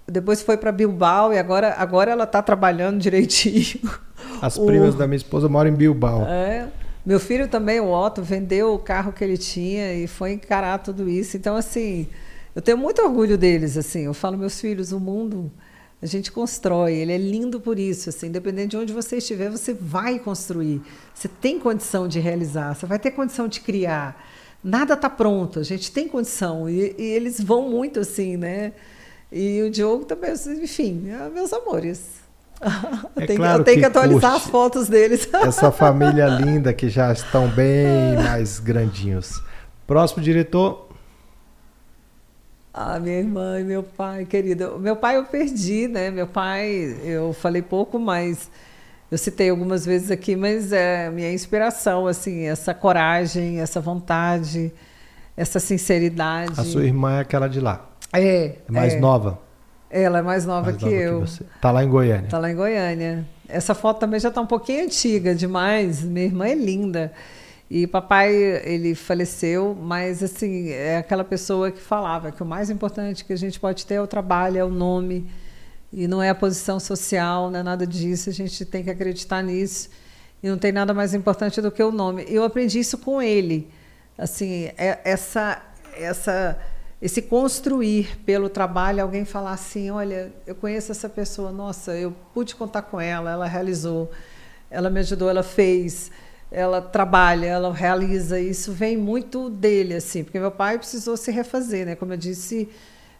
depois 0.07 0.43
foi 0.43 0.55
para 0.55 0.71
Bilbao 0.71 1.33
e 1.33 1.39
agora 1.39 1.73
agora 1.77 2.11
ela 2.11 2.25
está 2.25 2.43
trabalhando 2.43 2.99
direitinho. 2.99 3.89
As 4.39 4.55
primas 4.55 4.93
o... 4.93 4.97
da 4.99 5.07
minha 5.07 5.17
esposa 5.17 5.49
moram 5.49 5.71
em 5.71 5.73
Bilbao. 5.73 6.27
É. 6.27 6.67
Meu 7.03 7.19
filho 7.19 7.47
também, 7.47 7.79
o 7.79 7.91
Otto, 7.91 8.21
vendeu 8.21 8.75
o 8.75 8.79
carro 8.79 9.11
que 9.11 9.23
ele 9.23 9.37
tinha 9.37 9.93
e 9.93 10.07
foi 10.07 10.33
encarar 10.33 10.77
tudo 10.77 11.09
isso. 11.09 11.35
Então, 11.35 11.55
assim, 11.55 12.07
eu 12.55 12.61
tenho 12.61 12.77
muito 12.77 13.01
orgulho 13.01 13.37
deles, 13.37 13.75
assim. 13.77 14.03
Eu 14.03 14.13
falo, 14.13 14.37
meus 14.37 14.61
filhos, 14.61 14.93
o 14.93 14.99
mundo 14.99 15.51
a 16.03 16.05
gente 16.05 16.33
constrói, 16.33 16.95
ele 16.95 17.13
é 17.13 17.17
lindo 17.17 17.61
por 17.61 17.79
isso, 17.79 18.09
assim, 18.09 18.27
independente 18.27 18.71
de 18.71 18.77
onde 18.77 18.91
você 18.91 19.19
estiver, 19.19 19.49
você 19.49 19.73
vai 19.73 20.19
construir. 20.19 20.81
Você 21.13 21.29
tem 21.29 21.57
condição 21.57 22.09
de 22.09 22.19
realizar, 22.19 22.75
você 22.75 22.85
vai 22.85 22.99
ter 22.99 23.11
condição 23.11 23.47
de 23.47 23.61
criar. 23.61 24.21
Nada 24.61 24.95
está 24.95 25.09
pronto, 25.09 25.59
a 25.59 25.63
gente 25.63 25.93
tem 25.93 26.09
condição 26.09 26.69
e, 26.69 26.93
e, 26.97 27.03
eles 27.03 27.39
vão 27.39 27.69
muito 27.69 28.01
assim, 28.01 28.35
né? 28.35 28.73
E 29.31 29.61
o 29.61 29.71
Diogo 29.71 30.03
também, 30.03 30.33
enfim, 30.61 31.09
é 31.09 31.29
meus 31.29 31.53
amores. 31.53 32.21
É 33.15 33.23
eu 33.23 33.27
tenho, 33.27 33.39
claro 33.39 33.59
eu 33.59 33.63
tenho 33.63 33.75
que, 33.75 33.81
que 33.81 33.87
atualizar 33.87 34.35
as 34.35 34.47
fotos 34.47 34.87
deles. 34.87 35.27
Essa 35.45 35.71
família 35.71 36.27
linda 36.39 36.73
que 36.73 36.89
já 36.89 37.11
estão 37.13 37.47
bem 37.49 38.15
mais 38.15 38.59
grandinhos. 38.59 39.41
Próximo 39.85 40.23
diretor. 40.23 40.89
Ah, 42.73 42.99
minha 42.99 43.19
irmã 43.19 43.59
e 43.59 43.63
meu 43.63 43.83
pai, 43.83 44.25
querido. 44.25 44.79
Meu 44.79 44.95
pai 44.95 45.17
eu 45.17 45.25
perdi, 45.25 45.87
né? 45.87 46.09
Meu 46.09 46.25
pai, 46.25 46.97
eu 47.03 47.31
falei 47.31 47.61
pouco, 47.61 47.99
mas 47.99 48.49
eu 49.11 49.17
citei 49.17 49.51
algumas 49.51 49.85
vezes 49.85 50.09
aqui, 50.09 50.35
mas 50.35 50.71
é 50.71 51.07
minha 51.11 51.31
inspiração, 51.31 52.07
assim, 52.07 52.45
essa 52.45 52.73
coragem, 52.73 53.59
essa 53.59 53.79
vontade, 53.79 54.73
essa 55.37 55.59
sinceridade. 55.59 56.59
A 56.59 56.63
sua 56.63 56.83
irmã 56.83 57.17
é 57.17 57.19
aquela 57.19 57.47
de 57.47 57.59
lá. 57.59 57.87
É. 58.11 58.45
É 58.45 58.71
mais 58.71 58.93
é. 58.95 58.99
nova. 58.99 59.39
Ela 59.91 60.17
é 60.17 60.21
mais 60.23 60.43
nova 60.43 60.71
Mais 60.71 60.77
que 60.77 60.85
nova 60.85 60.95
eu. 60.95 61.19
você. 61.21 61.45
Tá 61.61 61.69
lá 61.69 61.83
em 61.83 61.87
Goiânia. 61.87 62.27
Tá 62.27 62.39
lá 62.39 62.49
em 62.49 62.55
Goiânia. 62.55 63.23
Essa 63.47 63.75
foto 63.75 63.99
também 63.99 64.19
já 64.19 64.29
está 64.29 64.41
um 64.41 64.47
pouquinho 64.47 64.85
antiga 64.85 65.35
demais. 65.35 66.03
Minha 66.03 66.25
irmã 66.25 66.47
é 66.47 66.55
linda. 66.55 67.13
E 67.69 67.87
papai, 67.87 68.33
ele 68.65 68.93
faleceu, 68.93 69.75
mas 69.79 70.21
assim, 70.21 70.69
é 70.69 70.97
aquela 70.97 71.23
pessoa 71.23 71.71
que 71.71 71.81
falava 71.81 72.31
que 72.31 72.43
o 72.43 72.45
mais 72.45 72.69
importante 72.69 73.25
que 73.25 73.33
a 73.33 73.37
gente 73.37 73.59
pode 73.59 73.85
ter 73.85 73.95
é 73.95 74.01
o 74.01 74.07
trabalho, 74.07 74.57
é 74.57 74.63
o 74.63 74.69
nome, 74.69 75.29
e 75.91 76.07
não 76.07 76.21
é 76.21 76.29
a 76.29 76.35
posição 76.35 76.79
social, 76.79 77.49
não 77.49 77.59
é 77.59 77.63
nada 77.63 77.87
disso. 77.87 78.29
A 78.29 78.33
gente 78.33 78.65
tem 78.65 78.83
que 78.83 78.89
acreditar 78.89 79.41
nisso. 79.41 79.89
E 80.41 80.49
não 80.49 80.57
tem 80.57 80.71
nada 80.71 80.93
mais 80.93 81.13
importante 81.13 81.61
do 81.61 81.71
que 81.71 81.81
o 81.81 81.91
nome. 81.91 82.25
Eu 82.27 82.43
aprendi 82.43 82.79
isso 82.79 82.97
com 82.97 83.21
ele. 83.21 83.69
Assim, 84.17 84.69
é- 84.77 84.99
essa 85.03 85.61
essa 85.95 86.59
esse 87.01 87.21
construir 87.21 88.17
pelo 88.25 88.47
trabalho, 88.47 89.01
alguém 89.01 89.25
falar 89.25 89.51
assim, 89.51 89.91
olha, 89.91 90.31
eu 90.47 90.55
conheço 90.55 90.89
essa 90.89 91.09
pessoa, 91.09 91.51
nossa, 91.51 91.93
eu 91.93 92.15
pude 92.33 92.55
contar 92.55 92.83
com 92.83 92.99
ela, 92.99 93.31
ela 93.31 93.45
realizou, 93.45 94.09
ela 94.71 94.89
me 94.89 95.01
ajudou, 95.01 95.29
ela 95.29 95.43
fez, 95.43 96.09
ela 96.53 96.79
trabalha, 96.81 97.47
ela 97.47 97.73
realiza, 97.73 98.39
isso 98.39 98.71
vem 98.71 98.95
muito 98.95 99.49
dele, 99.49 99.95
assim, 99.95 100.23
porque 100.23 100.39
meu 100.39 100.51
pai 100.51 100.77
precisou 100.77 101.17
se 101.17 101.31
refazer, 101.31 101.85
né? 101.85 101.95
Como 101.95 102.13
eu 102.13 102.17
disse, 102.17 102.69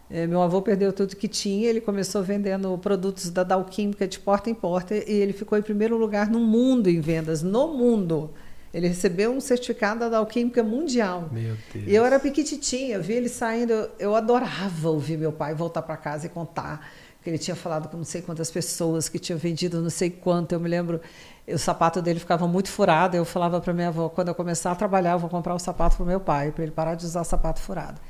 eh, 0.08 0.24
meu 0.26 0.40
avô 0.40 0.62
perdeu 0.62 0.92
tudo 0.92 1.16
que 1.16 1.26
tinha, 1.26 1.68
ele 1.68 1.80
começou 1.80 2.22
vendendo 2.22 2.78
produtos 2.78 3.30
da 3.30 3.42
Dow 3.42 3.64
Química 3.64 4.06
de 4.06 4.20
porta 4.20 4.48
em 4.48 4.54
porta 4.54 4.94
e 4.94 5.02
ele 5.12 5.32
ficou 5.32 5.58
em 5.58 5.62
primeiro 5.62 5.96
lugar 5.96 6.30
no 6.30 6.38
mundo 6.38 6.88
em 6.88 7.00
vendas, 7.00 7.42
no 7.42 7.68
mundo. 7.76 8.30
Ele 8.72 8.88
recebeu 8.88 9.32
um 9.32 9.40
certificado 9.40 10.00
da 10.00 10.08
Dow 10.08 10.26
Química 10.26 10.62
Mundial. 10.62 11.28
Meu 11.32 11.54
Deus. 11.72 11.86
E 11.88 11.94
eu 11.94 12.04
era 12.04 12.18
pequititinha, 12.20 12.96
eu 12.96 13.02
vi 13.02 13.14
ele 13.14 13.28
saindo, 13.28 13.72
eu- 13.72 13.90
eu 13.98 14.14
adorava 14.16 14.90
ouvir 14.90 15.16
meu 15.18 15.32
pai 15.32 15.54
voltar 15.54 15.82
para 15.82 15.96
casa 15.96 16.26
e 16.26 16.28
contar 16.28 16.88
que 17.22 17.30
ele 17.30 17.38
tinha 17.38 17.54
falado 17.56 17.88
com 17.88 17.96
não 17.96 18.04
sei 18.04 18.20
quantas 18.20 18.50
pessoas, 18.50 19.08
que 19.08 19.18
tinha 19.18 19.38
vendido 19.38 19.80
não 19.80 19.88
sei 19.90 20.10
quanto. 20.10 20.52
Eu 20.52 20.60
me 20.60 20.68
lembro, 20.68 21.00
o 21.48 21.58
sapato 21.58 22.00
dele 22.00 22.18
ficava 22.20 22.46
muito 22.48 22.70
furado. 22.70 23.16
Eu 23.16 23.24
falava 23.24 23.60
para 23.60 23.72
minha 23.72 23.88
avó, 23.88 24.08
quando 24.08 24.28
eu 24.28 24.34
começar 24.34 24.70
a 24.72 24.74
trabalhar, 24.74 25.12
eu 25.12 25.18
vou 25.18 25.28
comprar 25.30 25.54
um 25.54 25.58
sapato 25.58 25.96
para 25.96 26.06
meu 26.06 26.20
pai, 26.20 26.50
para 26.52 26.62
ele 26.62 26.72
parar 26.72 26.94
de 26.94 27.04
usar 27.04 27.24
sapato 27.24 27.60
furado. 27.60 28.00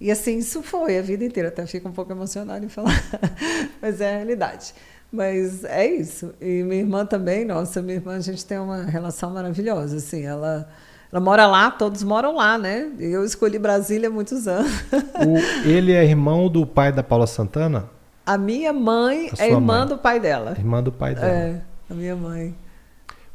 E 0.00 0.10
assim, 0.10 0.38
isso 0.38 0.62
foi 0.62 0.96
a 0.98 1.02
vida 1.02 1.24
inteira. 1.24 1.48
Até 1.48 1.66
fico 1.66 1.88
um 1.88 1.92
pouco 1.92 2.12
emocionada 2.12 2.64
em 2.64 2.68
falar, 2.68 2.92
mas 3.82 4.00
é 4.00 4.14
a 4.14 4.16
realidade. 4.18 4.72
Mas 5.12 5.64
é 5.64 5.86
isso. 5.86 6.34
E 6.40 6.62
minha 6.62 6.80
irmã 6.82 7.04
também, 7.04 7.44
nossa, 7.44 7.80
minha 7.82 7.96
irmã, 7.96 8.16
a 8.16 8.20
gente 8.20 8.44
tem 8.44 8.58
uma 8.58 8.84
relação 8.84 9.30
maravilhosa. 9.30 9.96
Assim, 9.96 10.24
ela, 10.24 10.68
ela 11.10 11.20
mora 11.20 11.46
lá, 11.46 11.70
todos 11.70 12.02
moram 12.02 12.36
lá, 12.36 12.56
né? 12.58 12.90
Eu 12.98 13.24
escolhi 13.24 13.58
Brasília 13.58 14.08
há 14.08 14.12
muitos 14.12 14.46
anos. 14.46 14.70
O- 15.26 15.66
ele 15.68 15.92
é 15.92 16.04
irmão 16.04 16.48
do 16.48 16.66
pai 16.66 16.92
da 16.92 17.02
Paula 17.02 17.26
Santana? 17.26 17.88
A 18.26 18.36
minha 18.36 18.72
mãe 18.72 19.30
A 19.38 19.44
é 19.44 19.50
irmã 19.50 19.78
mãe. 19.78 19.88
do 19.88 19.96
pai 19.98 20.20
dela. 20.20 20.50
Irmã 20.58 20.82
do 20.82 20.92
pai 20.92 21.14
dela. 21.14 21.26
É, 21.26 21.60
a 21.90 21.94
minha 21.94 22.14
mãe. 22.14 22.54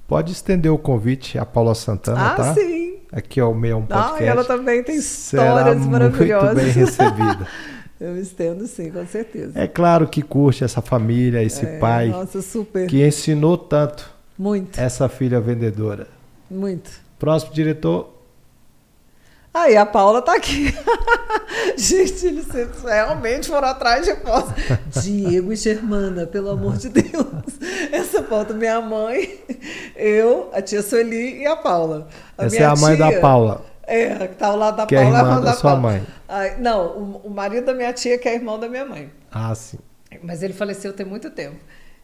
Pode 0.07 0.31
estender 0.31 0.71
o 0.71 0.77
convite 0.77 1.37
à 1.37 1.45
Paula 1.45 1.73
Santana, 1.75 2.31
ah, 2.33 2.35
tá? 2.35 2.53
sim. 2.53 2.97
Aqui 3.11 3.39
é 3.39 3.43
o 3.43 3.53
Meia 3.53 3.77
um 3.77 3.85
Ah, 3.89 4.01
Podcast. 4.03 4.23
e 4.23 4.27
ela 4.27 4.43
também 4.43 4.83
tem 4.83 4.99
Será 5.01 5.43
histórias 5.45 5.77
muito 5.77 5.91
maravilhosas. 5.91 6.55
bem 6.55 6.71
recebida. 6.71 7.47
Eu 8.01 8.17
estendo 8.19 8.67
sim, 8.67 8.91
com 8.91 9.05
certeza. 9.05 9.51
É 9.57 9.65
claro 9.67 10.07
que 10.07 10.21
curte 10.21 10.63
essa 10.63 10.81
família, 10.81 11.41
esse 11.41 11.65
É, 11.65 11.77
pai 11.79 12.09
Nossa, 12.09 12.41
super. 12.41 12.85
que 12.87 13.05
ensinou 13.05 13.57
tanto 13.57 14.09
Muito, 14.37 14.77
essa 14.79 15.07
filha 15.07 15.39
vendedora. 15.39 16.07
muito. 16.49 16.91
Próximo 17.17 17.53
diretor, 17.53 18.12
Aí 19.53 19.77
a 19.77 19.85
Paula 19.85 20.21
tá 20.21 20.35
aqui. 20.35 20.73
Gente, 21.77 22.25
eles 22.25 22.47
realmente 22.83 23.47
foram 23.47 23.67
atrás 23.67 24.05
de 24.05 24.15
fotos. 24.15 24.51
Diego 25.03 25.53
e 25.53 25.55
Germana, 25.55 26.25
pelo 26.25 26.49
amor 26.49 26.77
de 26.77 26.89
Deus. 26.89 27.25
Essa 27.91 28.23
foto, 28.23 28.53
minha 28.55 28.81
mãe, 28.81 29.39
eu, 29.95 30.49
a 30.53 30.61
tia 30.61 30.81
Sueli 30.81 31.41
e 31.41 31.45
a 31.45 31.55
Paula. 31.55 32.07
A 32.37 32.45
essa 32.45 32.57
é 32.57 32.65
a 32.65 32.75
mãe 32.75 32.95
tia- 32.95 33.11
da 33.11 33.19
Paula. 33.19 33.65
É, 33.85 34.27
que 34.27 34.35
tá 34.35 34.47
ao 34.47 34.57
lado 34.57 34.77
da 34.77 34.85
Que 34.87 34.95
é 34.95 35.01
Paula. 35.03 35.17
irmã 35.19 35.35
a 35.35 35.39
da 35.41 35.53
sua 35.53 35.71
Paula. 35.71 35.79
mãe. 35.81 36.03
Não, 36.59 36.85
o, 36.97 37.21
o 37.25 37.29
marido 37.29 37.65
da 37.65 37.73
minha 37.73 37.93
tia, 37.93 38.17
que 38.17 38.27
é 38.27 38.33
irmão 38.35 38.59
da 38.59 38.67
minha 38.67 38.85
mãe. 38.85 39.11
Ah, 39.31 39.53
sim. 39.53 39.77
Mas 40.23 40.41
ele 40.41 40.53
faleceu 40.53 40.93
tem 40.93 41.05
muito 41.05 41.29
tempo. 41.29 41.57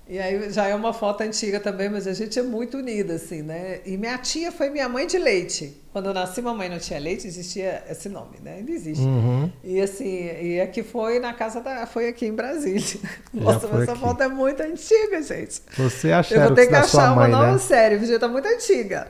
E 0.09 0.17
aí 0.17 0.51
já 0.51 0.65
é 0.65 0.73
uma 0.73 0.91
foto 0.91 1.21
antiga 1.21 1.59
também, 1.59 1.87
mas 1.87 2.07
a 2.07 2.13
gente 2.13 2.39
é 2.39 2.41
muito 2.41 2.77
unida, 2.79 3.13
assim, 3.13 3.43
né? 3.43 3.79
E 3.85 3.95
minha 3.95 4.17
tia 4.17 4.51
foi 4.51 4.71
minha 4.71 4.89
mãe 4.89 5.05
de 5.05 5.19
leite. 5.19 5.79
Quando 5.91 6.07
eu 6.07 6.13
nasci, 6.15 6.41
mamãe 6.41 6.67
não 6.67 6.79
tinha 6.79 6.99
leite, 6.99 7.27
existia 7.27 7.83
esse 7.87 8.09
nome, 8.09 8.37
né? 8.43 8.55
Ainda 8.55 8.71
existe. 8.71 9.05
Uhum. 9.05 9.51
E 9.63 9.79
assim, 9.79 10.31
e 10.41 10.59
aqui 10.59 10.81
foi 10.81 11.19
na 11.19 11.31
casa 11.33 11.61
da. 11.61 11.85
Foi 11.85 12.07
aqui 12.07 12.25
em 12.25 12.33
Brasília. 12.33 12.81
Nossa, 13.31 13.67
foi 13.67 13.71
mas 13.71 13.81
essa 13.83 13.91
aqui. 13.91 14.01
foto 14.01 14.23
é 14.23 14.27
muito 14.27 14.63
antiga, 14.63 15.21
gente. 15.21 15.61
Você 15.77 16.07
é 16.07 16.13
a 16.15 16.25
eu 16.31 16.41
vou 16.41 16.55
ter 16.55 16.65
que 16.65 16.75
achar 16.75 17.11
uma 17.13 17.23
mãe, 17.23 17.31
nova 17.31 17.51
né? 17.51 17.57
série, 17.59 17.97
porque 17.97 18.11
já 18.11 18.19
tá 18.19 18.27
muito 18.27 18.47
antiga. 18.47 19.07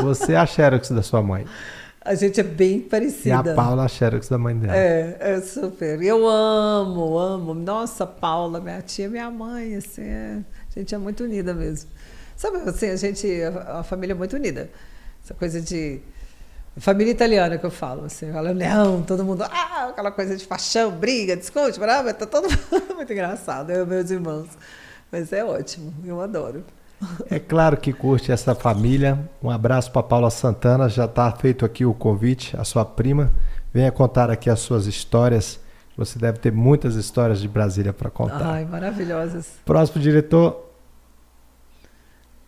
Você 0.00 0.32
é 0.32 0.36
a 0.36 0.46
Xerox 0.46 0.90
da 0.90 1.02
sua 1.02 1.22
mãe. 1.22 1.44
A 2.10 2.14
gente 2.16 2.40
é 2.40 2.42
bem 2.42 2.78
E 2.78 2.80
parecida. 2.80 3.52
a 3.52 3.54
Paula 3.54 3.84
a 3.84 3.88
Xerox 3.88 4.28
da 4.28 4.36
mãe 4.36 4.56
dela. 4.56 4.76
É, 4.76 5.16
é 5.20 5.40
super. 5.40 6.02
Eu 6.02 6.26
amo, 6.28 7.16
amo. 7.16 7.54
Nossa, 7.54 8.04
Paula, 8.04 8.60
minha 8.60 8.82
tia, 8.82 9.08
minha 9.08 9.30
mãe, 9.30 9.76
assim, 9.76 10.02
é- 10.02 10.38
a 10.74 10.78
gente 10.80 10.92
é 10.92 10.98
muito 10.98 11.22
unida 11.22 11.54
mesmo. 11.54 11.88
Sabe, 12.36 12.56
assim, 12.68 12.88
a 12.90 12.96
gente, 12.96 13.28
a, 13.42 13.78
a 13.78 13.82
família 13.84 14.12
é 14.12 14.16
muito 14.16 14.34
unida. 14.34 14.68
Essa 15.24 15.34
coisa 15.34 15.60
de 15.60 16.00
família 16.78 17.12
italiana 17.12 17.58
que 17.58 17.64
eu 17.66 17.70
falo, 17.70 18.06
assim, 18.06 18.32
fala 18.32 18.50
leão, 18.50 19.02
todo 19.02 19.24
mundo, 19.24 19.44
ah, 19.44 19.86
aquela 19.90 20.10
coisa 20.10 20.36
de 20.36 20.44
paixão, 20.46 20.90
briga, 20.90 21.36
discute, 21.36 21.78
brava, 21.78 22.12
tá 22.12 22.26
todo 22.26 22.48
mundo 22.72 22.94
muito 22.96 23.12
engraçado, 23.12 23.70
eu 23.70 23.84
e 23.84 23.86
meus 23.86 24.10
irmãos. 24.10 24.48
Mas 25.12 25.32
é 25.32 25.44
ótimo, 25.44 25.94
eu 26.04 26.20
adoro. 26.20 26.64
É 27.30 27.38
claro 27.38 27.76
que 27.76 27.92
curte 27.92 28.30
essa 28.30 28.54
família. 28.54 29.18
Um 29.42 29.50
abraço 29.50 29.90
para 29.90 30.02
Paula 30.02 30.30
Santana. 30.30 30.88
Já 30.88 31.06
está 31.06 31.30
feito 31.32 31.64
aqui 31.64 31.84
o 31.84 31.94
convite, 31.94 32.56
a 32.56 32.64
sua 32.64 32.84
prima. 32.84 33.30
Venha 33.72 33.90
contar 33.90 34.30
aqui 34.30 34.50
as 34.50 34.60
suas 34.60 34.86
histórias. 34.86 35.58
Você 35.96 36.18
deve 36.18 36.38
ter 36.38 36.52
muitas 36.52 36.94
histórias 36.96 37.40
de 37.40 37.48
Brasília 37.48 37.92
para 37.92 38.10
contar. 38.10 38.44
Ai, 38.44 38.64
maravilhosas. 38.64 39.48
Próximo 39.64 40.00
diretor, 40.00 40.70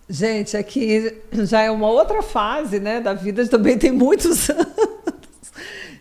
Gente, 0.08 0.56
aqui 0.58 1.22
já 1.32 1.62
é 1.62 1.70
uma 1.70 1.88
outra 1.88 2.20
fase, 2.22 2.78
né, 2.78 3.00
da 3.00 3.14
vida, 3.14 3.46
também 3.46 3.78
tem 3.78 3.90
muitos 3.90 4.50
anos. 4.50 4.66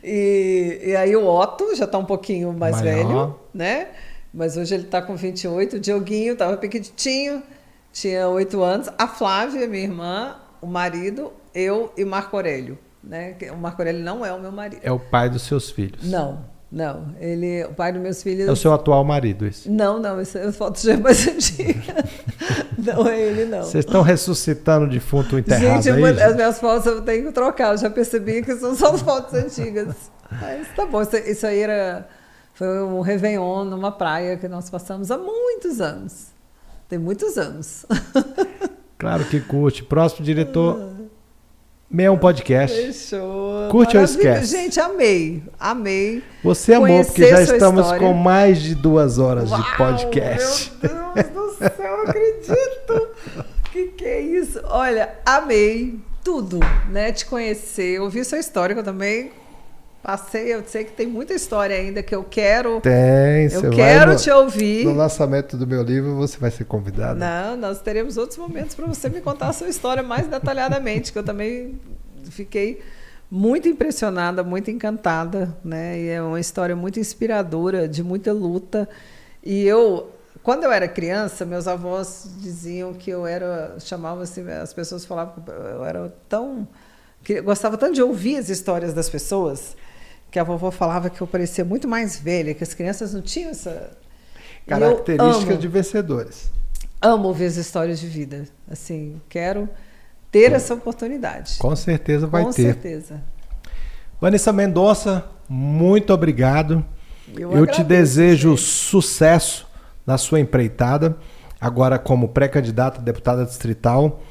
E, 0.04 0.82
e 0.84 0.96
aí 0.96 1.16
o 1.16 1.26
Otto 1.26 1.76
já 1.76 1.86
está 1.86 1.98
um 1.98 2.04
pouquinho 2.04 2.52
mais 2.52 2.82
Maior. 2.82 2.96
velho, 2.96 3.36
né? 3.54 3.88
Mas 4.34 4.58
hoje 4.58 4.74
ele 4.74 4.84
está 4.84 5.02
com 5.02 5.16
28. 5.16 5.76
O 5.76 5.80
Dioguinho 5.80 6.34
estava 6.34 6.58
pequitinho, 6.58 7.44
tinha 7.92 8.28
8 8.28 8.62
anos. 8.62 8.90
A 8.98 9.08
Flávia, 9.08 9.68
minha 9.68 9.84
irmã, 9.84 10.36
o 10.62 10.68
marido, 10.68 11.32
eu 11.54 11.92
e 11.98 12.06
Marco 12.06 12.36
Aurélio, 12.36 12.78
né? 13.04 13.36
O 13.54 13.58
Marco 13.58 13.82
Aurélio 13.82 14.04
não 14.04 14.26
é 14.26 14.32
o 14.34 14.40
meu 14.40 14.52
marido. 14.52 14.80
é 14.84 14.92
o 14.92 15.00
pai 15.00 15.30
dos 15.30 15.42
seus 15.44 15.70
filhos. 15.72 16.04
Não, 16.10 16.46
não. 16.72 17.14
Ele, 17.20 17.64
o 17.66 17.74
pai 17.74 17.92
dos 17.92 18.02
meus 18.02 18.24
filhos. 18.24 18.48
É 18.48 18.52
o 18.52 18.56
seu 18.56 18.74
atual 18.74 19.04
marido, 19.04 19.46
esse. 19.46 19.70
Não, 19.70 20.00
não, 20.00 20.20
essa 20.20 20.40
é 20.40 20.52
foto 20.52 20.80
já 20.80 20.94
é 20.94 20.98
mais 20.98 21.26
antiga. 21.28 22.06
não 22.78 23.08
é 23.08 23.20
ele, 23.20 23.46
não. 23.46 23.64
Vocês 23.64 23.84
estão 23.86 24.02
ressuscitando 24.02 24.86
o 24.86 24.90
defunto 24.90 25.38
enterrado 25.38 25.82
Gente, 25.84 25.90
aí? 25.92 25.98
uma- 26.00 26.10
gente? 26.14 26.22
as 26.24 26.36
minhas 26.36 26.60
fotos 26.60 26.86
eu 26.86 27.02
tenho 27.02 27.26
que 27.28 27.32
trocar. 27.34 27.74
Eu 27.74 27.78
já 27.78 27.90
percebi 27.90 28.42
que 28.42 28.56
são 28.56 28.76
só 28.76 28.98
fotos 28.98 29.34
antigas. 29.34 29.96
Mas 30.32 30.68
tá 30.76 30.86
bom. 30.86 31.02
Isso, 31.02 31.18
isso 31.18 31.46
aí 31.46 31.60
era. 31.60 32.08
Foi 32.54 32.84
um 32.84 33.02
Réveillon 33.02 33.66
numa 33.66 33.92
praia 33.92 34.38
que 34.38 34.48
nós 34.48 34.70
passamos 34.70 35.10
há 35.12 35.18
muitos 35.18 35.82
anos. 35.82 36.28
Tem 36.92 37.00
muitos 37.00 37.38
anos. 37.38 37.86
Claro 39.00 39.24
que 39.24 39.40
curte. 39.40 39.82
Próximo 39.82 40.26
diretor, 40.26 40.92
Meia 41.90 42.12
um 42.12 42.18
Podcast. 42.18 42.76
Fechou. 42.76 43.70
Curte 43.70 43.96
ou 43.96 44.04
esquece? 44.04 44.48
Gente, 44.48 44.78
amei. 44.78 45.42
Amei. 45.58 46.22
Você 46.44 46.74
amou, 46.74 47.04
porque 47.06 47.30
já 47.30 47.42
estamos 47.44 47.86
história. 47.86 48.06
com 48.06 48.14
mais 48.14 48.62
de 48.62 48.76
duas 48.76 49.20
horas 49.20 49.48
de 49.48 49.56
Uau, 49.56 49.78
podcast. 49.78 50.74
Meu 50.84 51.14
Deus 51.14 51.30
do 51.30 51.58
céu, 51.58 51.96
eu 51.96 52.02
acredito. 52.02 53.08
que 53.72 53.88
que 53.88 54.06
é 54.06 54.20
isso? 54.20 54.60
Olha, 54.66 55.14
amei 55.26 55.98
tudo, 56.22 56.60
né? 56.90 57.14
Te 57.14 57.26
conhecer, 57.26 58.02
ouvir 58.02 58.26
sua 58.26 58.38
história, 58.38 58.76
que 58.76 58.82
eu 58.82 58.86
também 58.86 59.32
passei, 60.02 60.54
eu 60.54 60.64
sei 60.66 60.84
que 60.84 60.92
tem 60.92 61.08
muita 61.08 61.34
história 61.34 61.76
ainda 61.76 62.02
que 62.02 62.14
eu 62.14 62.24
quero. 62.24 62.82
Tem, 62.82 63.52
eu 63.52 63.70
quero 63.70 64.12
no, 64.12 64.18
te 64.18 64.32
ouvir. 64.32 64.86
no 64.86 64.94
lançamento 64.94 65.56
do 65.56 65.68
meu 65.68 65.84
livro, 65.84 66.16
você 66.16 66.38
vai 66.38 66.52
ser 66.52 66.66
convidado. 66.66 67.20
Não, 67.20 67.56
nós 67.56 67.82
teremos 67.82 68.18
outros 68.18 68.38
momentos 68.38 68.76
para 68.76 68.86
você 68.86 69.10
me 69.10 69.22
contar 69.22 69.50
a 69.50 69.54
sua 69.54 69.70
história 69.70 70.02
mais 70.02 70.28
detalhadamente, 70.28 71.12
que 71.12 71.18
eu 71.18 71.24
também 71.24 71.80
fiquei 72.30 72.82
muito 73.30 73.70
impressionada, 73.70 74.44
muito 74.44 74.70
encantada, 74.70 75.56
né? 75.64 76.00
E 76.00 76.10
é 76.10 76.22
uma 76.22 76.40
história 76.40 76.76
muito 76.76 77.00
inspiradora, 77.00 77.88
de 77.88 78.04
muita 78.04 78.34
luta. 78.34 78.90
E 79.44 79.66
eu, 79.66 80.12
quando 80.44 80.64
eu 80.64 80.72
era 80.72 80.88
criança, 80.88 81.46
meus 81.46 81.68
avós 81.68 82.30
diziam 82.40 82.94
que 82.94 83.10
eu 83.10 83.26
era, 83.26 83.76
chamavam 83.80 84.24
assim, 84.24 84.48
as 84.50 84.74
pessoas 84.74 85.06
falavam 85.06 85.36
que 85.44 85.50
eu 85.50 85.86
era 85.86 86.14
tão 86.28 86.68
que 87.24 87.42
gostava 87.42 87.78
tanto 87.78 87.94
de 87.94 88.02
ouvir 88.02 88.38
as 88.38 88.50
histórias 88.50 88.94
das 88.94 89.10
pessoas, 89.10 89.76
que 90.32 90.40
a 90.40 90.44
vovó 90.44 90.72
falava 90.72 91.10
que 91.10 91.20
eu 91.20 91.28
parecia 91.28 91.66
muito 91.66 91.88
mais 91.88 92.18
velha, 92.18 92.54
que 92.54 92.64
as 92.64 92.74
crianças 92.74 93.14
não 93.14 93.22
tinham 93.22 93.52
essa 93.52 93.92
característica 94.66 95.58
de 95.58 95.68
vencedores. 95.68 96.50
Amo 97.02 97.28
ouvir 97.28 97.46
as 97.46 97.58
histórias 97.58 98.00
de 98.00 98.08
vida. 98.08 98.48
Assim, 98.70 99.20
quero 99.28 99.68
ter 100.32 100.54
essa 100.54 100.74
oportunidade. 100.74 101.58
Com 101.60 101.76
certeza 101.76 102.26
vai 102.28 102.44
Com 102.44 102.52
ter. 102.52 102.74
Com 102.76 102.82
certeza. 102.82 103.22
Vanessa 104.22 104.54
Mendonça, 104.54 105.26
muito 105.50 106.14
obrigado. 106.14 106.86
Eu, 107.36 107.52
Eu 107.52 107.68
te 107.68 107.84
desejo 107.84 108.56
sucesso 108.56 109.68
na 110.06 110.18
sua 110.18 110.40
empreitada, 110.40 111.18
agora 111.60 112.00
como 112.00 112.30
pré-candidata 112.30 113.00
a 113.00 113.04
deputada 113.04 113.46
distrital. 113.46 114.22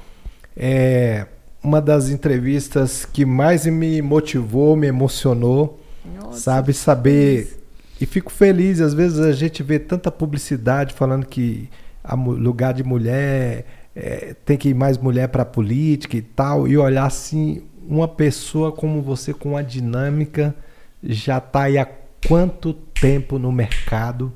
É 0.57 1.27
uma 1.63 1.81
das 1.81 2.09
entrevistas 2.09 3.05
que 3.05 3.25
mais 3.25 3.67
me 3.67 4.01
motivou, 4.01 4.77
me 4.77 4.87
emocionou, 4.87 5.80
Nossa, 6.05 6.39
sabe? 6.39 6.73
Saber. 6.73 7.59
E 8.01 8.07
fico 8.07 8.33
feliz, 8.33 8.81
às 8.81 8.95
vezes 8.95 9.21
a 9.21 9.33
gente 9.33 9.63
vê 9.63 9.79
tanta 9.79 10.11
publicidade 10.11 10.95
falando 10.95 11.27
que 11.27 11.69
a 12.03 12.15
lugar 12.15 12.73
de 12.73 12.83
mulher 12.83 13.67
é, 13.95 14.35
tem 14.45 14.57
que 14.57 14.71
ir 14.71 14.75
mais 14.75 14.97
mulher 14.97 15.29
para 15.29 15.43
a 15.43 15.47
política 15.47 16.17
e 16.17 16.23
tal, 16.23 16.67
e 16.67 16.79
olhar 16.79 17.05
assim, 17.05 17.63
uma 17.87 18.09
pessoa 18.09 18.73
como 18.73 19.03
você 19.03 19.35
com 19.35 19.51
uma 19.51 19.63
dinâmica 19.63 20.55
já 21.03 21.39
está 21.39 21.63
aí 21.63 21.77
há 21.77 21.87
quanto 22.27 22.73
tempo 22.73 23.39
no 23.39 23.51
mercado, 23.51 24.33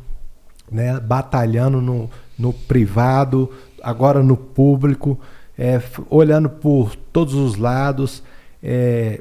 né, 0.71 0.99
batalhando 1.01 1.81
no, 1.81 2.11
no 2.39 2.53
privado, 2.53 3.51
agora 3.83 4.23
no 4.23 4.37
público, 4.37 5.19
é, 5.59 5.81
olhando 6.11 6.49
por 6.49 6.97
todos 6.97 7.35
os 7.35 7.57
lados. 7.57 8.23
É, 8.63 9.21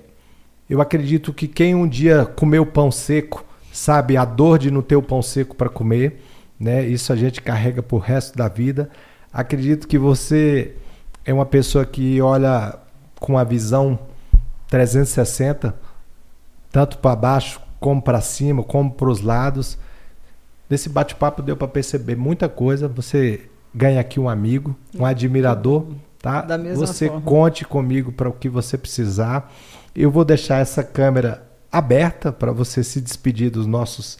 eu 0.73 0.81
acredito 0.81 1.31
que 1.31 1.47
quem 1.47 1.75
um 1.75 1.87
dia 1.87 2.25
comeu 2.25 2.65
pão 2.65 2.89
seco 2.89 3.45
sabe 3.71 4.17
a 4.17 4.25
dor 4.25 4.57
de 4.57 4.71
não 4.71 4.81
ter 4.81 4.95
o 4.95 5.03
pão 5.03 5.21
seco 5.21 5.55
para 5.55 5.69
comer, 5.69 6.19
né? 6.59 6.83
Isso 6.83 7.13
a 7.13 7.15
gente 7.15 7.43
carrega 7.43 7.83
por 7.83 7.99
resto 7.99 8.35
da 8.35 8.47
vida. 8.47 8.89
Acredito 9.31 9.87
que 9.87 9.99
você 9.99 10.73
é 11.23 11.31
uma 11.31 11.45
pessoa 11.45 11.85
que 11.85 12.19
olha 12.19 12.75
com 13.19 13.37
a 13.37 13.43
visão 13.43 13.99
360, 14.67 15.75
tanto 16.71 16.97
para 16.97 17.15
baixo 17.15 17.61
como 17.79 18.01
para 18.01 18.19
cima, 18.19 18.63
como 18.63 18.89
para 18.89 19.09
os 19.09 19.21
lados. 19.21 19.77
Nesse 20.67 20.89
bate-papo 20.89 21.43
deu 21.43 21.55
para 21.55 21.67
perceber 21.67 22.15
muita 22.15 22.49
coisa. 22.49 22.87
Você 22.87 23.47
ganha 23.75 24.01
aqui 24.01 24.19
um 24.19 24.27
amigo, 24.27 24.75
um 24.97 25.05
admirador, 25.05 25.85
tá? 26.19 26.41
Da 26.41 26.57
mesma 26.57 26.87
você 26.87 27.09
forma. 27.09 27.21
conte 27.21 27.63
comigo 27.63 28.11
para 28.11 28.27
o 28.27 28.33
que 28.33 28.49
você 28.49 28.75
precisar. 28.75 29.53
Eu 29.95 30.09
vou 30.09 30.25
deixar 30.25 30.57
essa 30.57 30.83
câmera 30.83 31.43
aberta 31.71 32.31
para 32.31 32.51
você 32.51 32.83
se 32.83 32.99
despedir 32.99 33.49
dos 33.49 33.65
nossos 33.65 34.17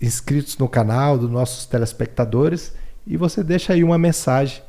inscritos 0.00 0.58
no 0.58 0.68
canal, 0.68 1.16
dos 1.16 1.30
nossos 1.30 1.66
telespectadores 1.66 2.72
e 3.06 3.16
você 3.16 3.42
deixa 3.42 3.72
aí 3.72 3.82
uma 3.82 3.98
mensagem 3.98 4.62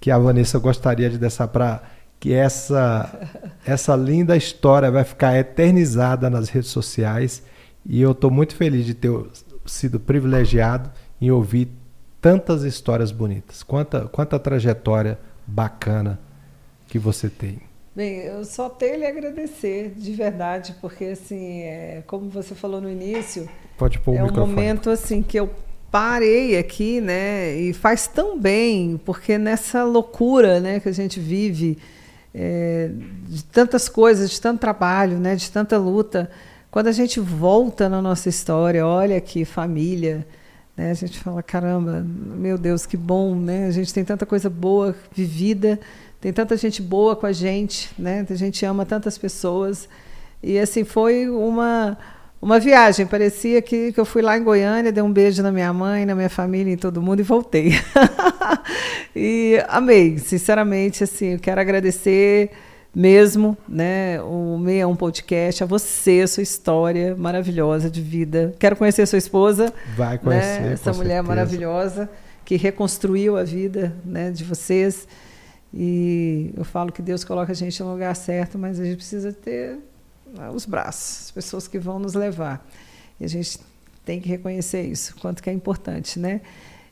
que 0.00 0.10
a 0.10 0.18
Vanessa 0.18 0.58
gostaria 0.58 1.10
de 1.10 1.18
deixar 1.18 1.48
para 1.48 1.82
que 2.18 2.32
essa 2.32 3.28
essa 3.64 3.94
linda 3.96 4.36
história 4.36 4.90
vai 4.90 5.04
ficar 5.04 5.36
eternizada 5.36 6.28
nas 6.28 6.48
redes 6.48 6.70
sociais 6.70 7.42
e 7.84 8.00
eu 8.00 8.12
estou 8.12 8.30
muito 8.30 8.54
feliz 8.54 8.84
de 8.84 8.94
ter 8.94 9.10
sido 9.66 9.98
privilegiado 9.98 10.90
em 11.20 11.30
ouvir 11.30 11.70
tantas 12.20 12.62
histórias 12.62 13.10
bonitas. 13.10 13.62
Quanta 13.62 14.06
quanta 14.06 14.38
trajetória 14.38 15.18
bacana 15.46 16.18
que 16.86 16.98
você 16.98 17.28
tem. 17.28 17.69
Bem, 18.00 18.20
eu 18.20 18.46
só 18.46 18.70
tenho 18.70 18.96
lhe 18.96 19.04
agradecer, 19.04 19.92
de 19.94 20.12
verdade, 20.12 20.74
porque 20.80 21.04
assim, 21.04 21.60
é, 21.64 22.02
como 22.06 22.30
você 22.30 22.54
falou 22.54 22.80
no 22.80 22.90
início, 22.90 23.46
Pode 23.76 23.98
pôr 23.98 24.14
é 24.14 24.22
um 24.22 24.28
microfone. 24.28 24.54
momento 24.54 24.88
assim 24.88 25.22
que 25.22 25.38
eu 25.38 25.50
parei 25.90 26.56
aqui, 26.56 26.98
né? 26.98 27.54
E 27.54 27.74
faz 27.74 28.06
tão 28.06 28.40
bem, 28.40 28.98
porque 29.04 29.36
nessa 29.36 29.84
loucura, 29.84 30.60
né, 30.60 30.80
que 30.80 30.88
a 30.88 30.92
gente 30.92 31.20
vive, 31.20 31.76
é, 32.34 32.90
de 33.28 33.44
tantas 33.44 33.86
coisas, 33.86 34.30
de 34.30 34.40
tanto 34.40 34.60
trabalho, 34.60 35.18
né, 35.18 35.36
de 35.36 35.50
tanta 35.50 35.76
luta, 35.76 36.30
quando 36.70 36.86
a 36.86 36.92
gente 36.92 37.20
volta 37.20 37.86
na 37.86 38.00
nossa 38.00 38.30
história, 38.30 38.86
olha 38.86 39.18
aqui, 39.18 39.44
família, 39.44 40.26
né, 40.74 40.90
a 40.90 40.94
gente 40.94 41.18
fala, 41.18 41.42
caramba, 41.42 42.02
meu 42.02 42.56
Deus, 42.56 42.86
que 42.86 42.96
bom, 42.96 43.34
né? 43.34 43.66
A 43.66 43.70
gente 43.70 43.92
tem 43.92 44.06
tanta 44.06 44.24
coisa 44.24 44.48
boa 44.48 44.96
vivida, 45.14 45.78
tem 46.20 46.32
tanta 46.32 46.56
gente 46.56 46.82
boa 46.82 47.16
com 47.16 47.26
a 47.26 47.32
gente, 47.32 47.90
né? 47.98 48.26
A 48.28 48.34
gente 48.34 48.64
ama 48.64 48.84
tantas 48.84 49.16
pessoas. 49.16 49.88
E 50.42 50.58
assim, 50.58 50.84
foi 50.84 51.28
uma 51.28 51.96
uma 52.42 52.58
viagem, 52.58 53.06
parecia 53.06 53.60
que, 53.60 53.92
que 53.92 54.00
eu 54.00 54.04
fui 54.04 54.22
lá 54.22 54.38
em 54.38 54.42
Goiânia, 54.42 54.90
dei 54.90 55.02
um 55.02 55.12
beijo 55.12 55.42
na 55.42 55.52
minha 55.52 55.72
mãe, 55.74 56.06
na 56.06 56.14
minha 56.14 56.30
família, 56.30 56.72
em 56.72 56.76
todo 56.76 57.02
mundo 57.02 57.20
e 57.20 57.22
voltei. 57.22 57.72
e 59.14 59.62
amei, 59.68 60.16
sinceramente, 60.18 61.04
assim, 61.04 61.34
eu 61.34 61.38
quero 61.38 61.60
agradecer 61.60 62.50
mesmo, 62.94 63.56
né, 63.68 64.20
o 64.22 64.58
61 64.58 64.96
Podcast, 64.96 65.62
a 65.62 65.66
você, 65.66 66.22
a 66.22 66.26
sua 66.26 66.42
história 66.42 67.14
maravilhosa 67.14 67.90
de 67.90 68.00
vida. 68.00 68.54
Quero 68.58 68.74
conhecer 68.74 69.02
a 69.02 69.06
sua 69.06 69.18
esposa. 69.18 69.72
Vai 69.94 70.16
conhecer, 70.16 70.62
né, 70.62 70.72
essa 70.72 70.92
mulher 70.94 71.16
certeza. 71.16 71.28
maravilhosa 71.28 72.10
que 72.42 72.56
reconstruiu 72.56 73.36
a 73.36 73.44
vida, 73.44 73.94
né, 74.02 74.30
de 74.30 74.44
vocês. 74.44 75.06
E 75.72 76.52
eu 76.56 76.64
falo 76.64 76.90
que 76.90 77.00
Deus 77.00 77.22
coloca 77.24 77.52
a 77.52 77.54
gente 77.54 77.80
no 77.82 77.92
lugar 77.92 78.14
certo, 78.16 78.58
mas 78.58 78.80
a 78.80 78.84
gente 78.84 78.96
precisa 78.96 79.32
ter 79.32 79.78
os 80.54 80.66
braços, 80.66 81.26
as 81.26 81.30
pessoas 81.30 81.68
que 81.68 81.78
vão 81.78 81.98
nos 81.98 82.14
levar. 82.14 82.66
E 83.18 83.24
a 83.24 83.28
gente 83.28 83.58
tem 84.04 84.20
que 84.20 84.28
reconhecer 84.28 84.82
isso, 84.82 85.14
quanto 85.20 85.42
que 85.42 85.50
é 85.50 85.52
importante, 85.52 86.18
né? 86.18 86.40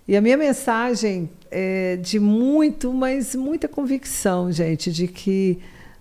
E 0.07 0.17
a 0.17 0.21
minha 0.21 0.37
mensagem 0.37 1.29
é 1.51 1.97
de 1.97 2.19
muito, 2.19 2.95
mas 2.95 3.35
muita 3.35 3.69
convicção, 3.69 4.51
gente, 4.51 4.91
de 4.91 5.07
que 5.07 5.59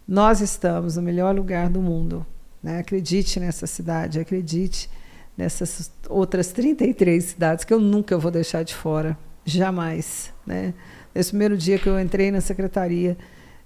nós 0.07 0.39
estamos 0.39 0.95
no 0.95 1.01
melhor 1.01 1.35
lugar 1.35 1.69
do 1.69 1.81
mundo. 1.81 2.25
Né? 2.63 2.79
Acredite 2.79 3.39
nessa 3.39 3.67
cidade, 3.67 4.19
acredite 4.19 4.89
nessas 5.35 5.91
outras 6.09 6.51
33 6.53 7.23
cidades 7.23 7.65
que 7.65 7.73
eu 7.73 7.79
nunca 7.79 8.17
vou 8.17 8.31
deixar 8.31 8.63
de 8.63 8.73
fora, 8.73 9.17
jamais. 9.43 10.33
Né? 10.45 10.73
Nesse 11.17 11.31
primeiro 11.31 11.57
dia 11.57 11.79
que 11.79 11.89
eu 11.89 11.99
entrei 11.99 12.29
na 12.29 12.39
secretaria, 12.39 13.17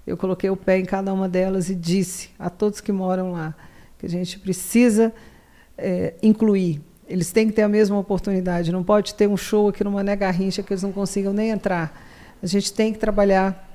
eu 0.06 0.16
coloquei 0.16 0.48
o 0.48 0.56
pé 0.56 0.78
em 0.78 0.86
cada 0.86 1.12
uma 1.12 1.28
delas 1.28 1.68
e 1.68 1.74
disse 1.74 2.30
a 2.38 2.48
todos 2.48 2.80
que 2.80 2.90
moram 2.90 3.32
lá 3.32 3.54
que 3.98 4.06
a 4.06 4.08
gente 4.08 4.38
precisa 4.38 5.12
é, 5.76 6.14
incluir. 6.22 6.80
Eles 7.06 7.30
têm 7.30 7.48
que 7.48 7.52
ter 7.52 7.60
a 7.60 7.68
mesma 7.68 7.98
oportunidade. 7.98 8.72
Não 8.72 8.82
pode 8.82 9.14
ter 9.14 9.28
um 9.28 9.36
show 9.36 9.68
aqui 9.68 9.84
no 9.84 9.90
Mané 9.90 10.16
Garrincha 10.16 10.62
que 10.62 10.72
eles 10.72 10.82
não 10.82 10.92
consigam 10.92 11.34
nem 11.34 11.50
entrar. 11.50 11.94
A 12.42 12.46
gente 12.46 12.72
tem 12.72 12.90
que 12.90 12.98
trabalhar 12.98 13.68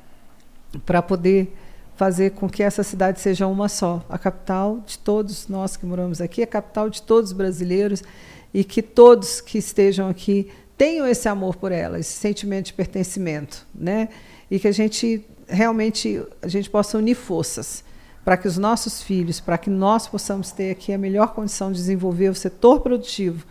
para 0.83 0.99
poder 1.03 1.55
fazer 1.95 2.31
com 2.31 2.49
que 2.49 2.63
essa 2.63 2.81
cidade 2.81 3.19
seja 3.19 3.45
uma 3.45 3.69
só, 3.69 4.03
a 4.09 4.17
capital 4.17 4.79
de 4.87 4.97
todos 4.97 5.47
nós 5.47 5.77
que 5.77 5.85
moramos 5.85 6.19
aqui, 6.19 6.41
a 6.41 6.47
capital 6.47 6.89
de 6.89 7.03
todos 7.03 7.29
os 7.29 7.37
brasileiros 7.37 8.03
e 8.51 8.63
que 8.63 8.81
todos 8.81 9.39
que 9.39 9.59
estejam 9.59 10.09
aqui 10.09 10.49
tenham 10.77 11.07
esse 11.07 11.27
amor 11.27 11.55
por 11.55 11.71
ela, 11.71 11.99
esse 11.99 12.13
sentimento 12.13 12.67
de 12.67 12.73
pertencimento, 12.73 13.65
né? 13.73 14.09
E 14.49 14.59
que 14.59 14.67
a 14.67 14.71
gente 14.71 15.25
realmente 15.47 16.21
a 16.41 16.47
gente 16.47 16.69
possa 16.69 16.97
unir 16.97 17.15
forças 17.15 17.83
para 18.23 18.35
que 18.35 18.47
os 18.47 18.57
nossos 18.57 19.01
filhos, 19.01 19.39
para 19.39 19.57
que 19.57 19.69
nós 19.69 20.05
possamos 20.07 20.51
ter 20.51 20.71
aqui 20.71 20.91
a 20.91 20.97
melhor 20.97 21.33
condição 21.33 21.71
de 21.71 21.77
desenvolver 21.77 22.29
o 22.29 22.35
setor 22.35 22.81
produtivo 22.81 23.45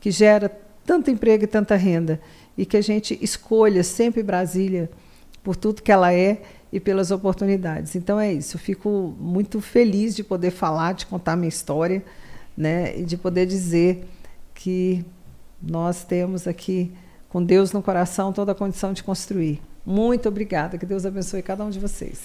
que 0.00 0.10
gera 0.10 0.50
tanto 0.84 1.10
emprego 1.10 1.44
e 1.44 1.46
tanta 1.46 1.76
renda 1.76 2.20
e 2.56 2.64
que 2.64 2.76
a 2.76 2.80
gente 2.80 3.18
escolha 3.22 3.82
sempre 3.82 4.22
Brasília 4.22 4.90
por 5.42 5.56
tudo 5.56 5.82
que 5.82 5.92
ela 5.92 6.12
é 6.12 6.42
e 6.72 6.80
pelas 6.80 7.10
oportunidades. 7.10 7.94
Então 7.94 8.18
é 8.18 8.32
isso. 8.32 8.56
Eu 8.56 8.60
fico 8.60 9.14
muito 9.20 9.60
feliz 9.60 10.16
de 10.16 10.24
poder 10.24 10.50
falar, 10.50 10.94
de 10.94 11.06
contar 11.06 11.36
minha 11.36 11.48
história, 11.48 12.02
né, 12.56 12.98
e 12.98 13.04
de 13.04 13.16
poder 13.16 13.46
dizer 13.46 14.04
que 14.54 15.04
nós 15.68 16.04
temos 16.04 16.46
aqui 16.46 16.92
com 17.28 17.42
Deus 17.42 17.72
no 17.72 17.82
coração 17.82 18.32
toda 18.32 18.52
a 18.52 18.54
condição 18.54 18.92
de 18.92 19.02
construir. 19.02 19.60
Muito 19.84 20.28
obrigada. 20.28 20.78
Que 20.78 20.86
Deus 20.86 21.04
abençoe 21.04 21.42
cada 21.42 21.64
um 21.64 21.70
de 21.70 21.78
vocês. 21.78 22.20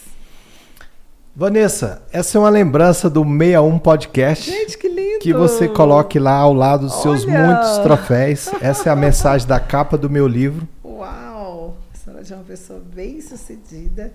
Vanessa, 1.35 2.01
essa 2.11 2.37
é 2.37 2.41
uma 2.41 2.49
lembrança 2.49 3.09
do 3.09 3.23
61 3.23 3.79
Podcast. 3.79 4.51
Gente, 4.51 4.77
que 4.77 4.89
lindo! 4.89 5.19
Que 5.19 5.33
você 5.33 5.67
coloque 5.67 6.19
lá 6.19 6.35
ao 6.35 6.53
lado 6.53 6.87
dos 6.87 7.01
seus 7.01 7.23
Olha! 7.23 7.47
muitos 7.47 7.77
troféus. 7.79 8.49
Essa 8.61 8.89
é 8.89 8.91
a 8.91 8.95
mensagem 8.95 9.47
da 9.47 9.59
capa 9.59 9.97
do 9.97 10.09
meu 10.09 10.27
livro. 10.27 10.67
Uau! 10.83 11.77
A 11.93 11.97
senhora 11.97 12.23
é 12.29 12.35
uma 12.35 12.43
pessoa 12.43 12.79
bem 12.79 13.21
sucedida, 13.21 14.11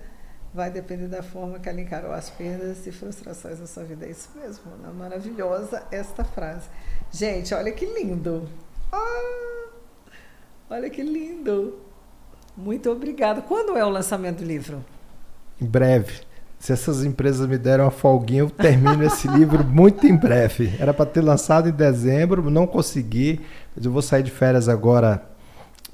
vai 0.52 0.70
depender 0.70 1.06
da 1.06 1.22
forma 1.22 1.58
que 1.58 1.68
ela 1.68 1.80
encarou 1.80 2.12
as 2.12 2.28
perdas 2.30 2.86
e 2.86 2.92
frustrações 2.92 3.58
da 3.58 3.66
sua 3.66 3.84
vida. 3.84 4.06
É 4.06 4.10
isso 4.10 4.28
mesmo, 4.34 4.64
né? 4.82 4.90
maravilhosa 4.96 5.82
esta 5.90 6.24
frase. 6.24 6.68
Gente, 7.10 7.54
olha 7.54 7.72
que 7.72 7.86
lindo. 7.86 8.48
Ah, 8.96 9.68
olha 10.70 10.90
que 10.90 11.02
lindo. 11.02 11.78
Muito 12.56 12.90
obrigada. 12.90 13.42
Quando 13.42 13.76
é 13.76 13.84
o 13.84 13.88
lançamento 13.88 14.38
do 14.38 14.44
livro? 14.44 14.84
Em 15.60 15.66
breve. 15.66 16.20
Se 16.58 16.72
essas 16.72 17.04
empresas 17.04 17.46
me 17.46 17.58
deram 17.58 17.84
uma 17.84 17.90
folguinha, 17.90 18.40
eu 18.40 18.50
termino 18.50 19.02
esse 19.04 19.28
livro 19.28 19.62
muito 19.64 20.06
em 20.06 20.16
breve. 20.16 20.74
Era 20.78 20.94
para 20.94 21.04
ter 21.04 21.20
lançado 21.20 21.68
em 21.68 21.72
dezembro, 21.72 22.50
não 22.50 22.66
consegui. 22.66 23.40
Mas 23.76 23.84
eu 23.84 23.92
vou 23.92 24.00
sair 24.00 24.22
de 24.22 24.30
férias 24.30 24.68
agora 24.68 25.22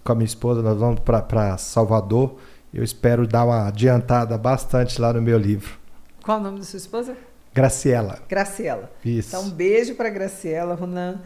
com 0.04 0.12
a 0.12 0.14
minha 0.14 0.26
esposa. 0.26 0.62
Nós 0.62 0.78
vamos 0.78 1.00
para 1.00 1.58
Salvador 1.58 2.36
eu 2.72 2.84
espero 2.84 3.26
dar 3.26 3.44
uma 3.44 3.66
adiantada 3.66 4.38
bastante 4.38 5.00
lá 5.00 5.12
no 5.12 5.20
meu 5.20 5.36
livro. 5.36 5.78
Qual 6.22 6.38
o 6.38 6.42
nome 6.42 6.58
da 6.60 6.64
sua 6.64 6.76
esposa? 6.76 7.16
Graciela. 7.52 8.20
Graciela. 8.28 8.92
Isso. 9.04 9.30
Então, 9.30 9.48
um 9.48 9.50
beijo 9.50 9.96
para 9.96 10.08
Graciela, 10.08 10.74
Ronan. 10.76 11.20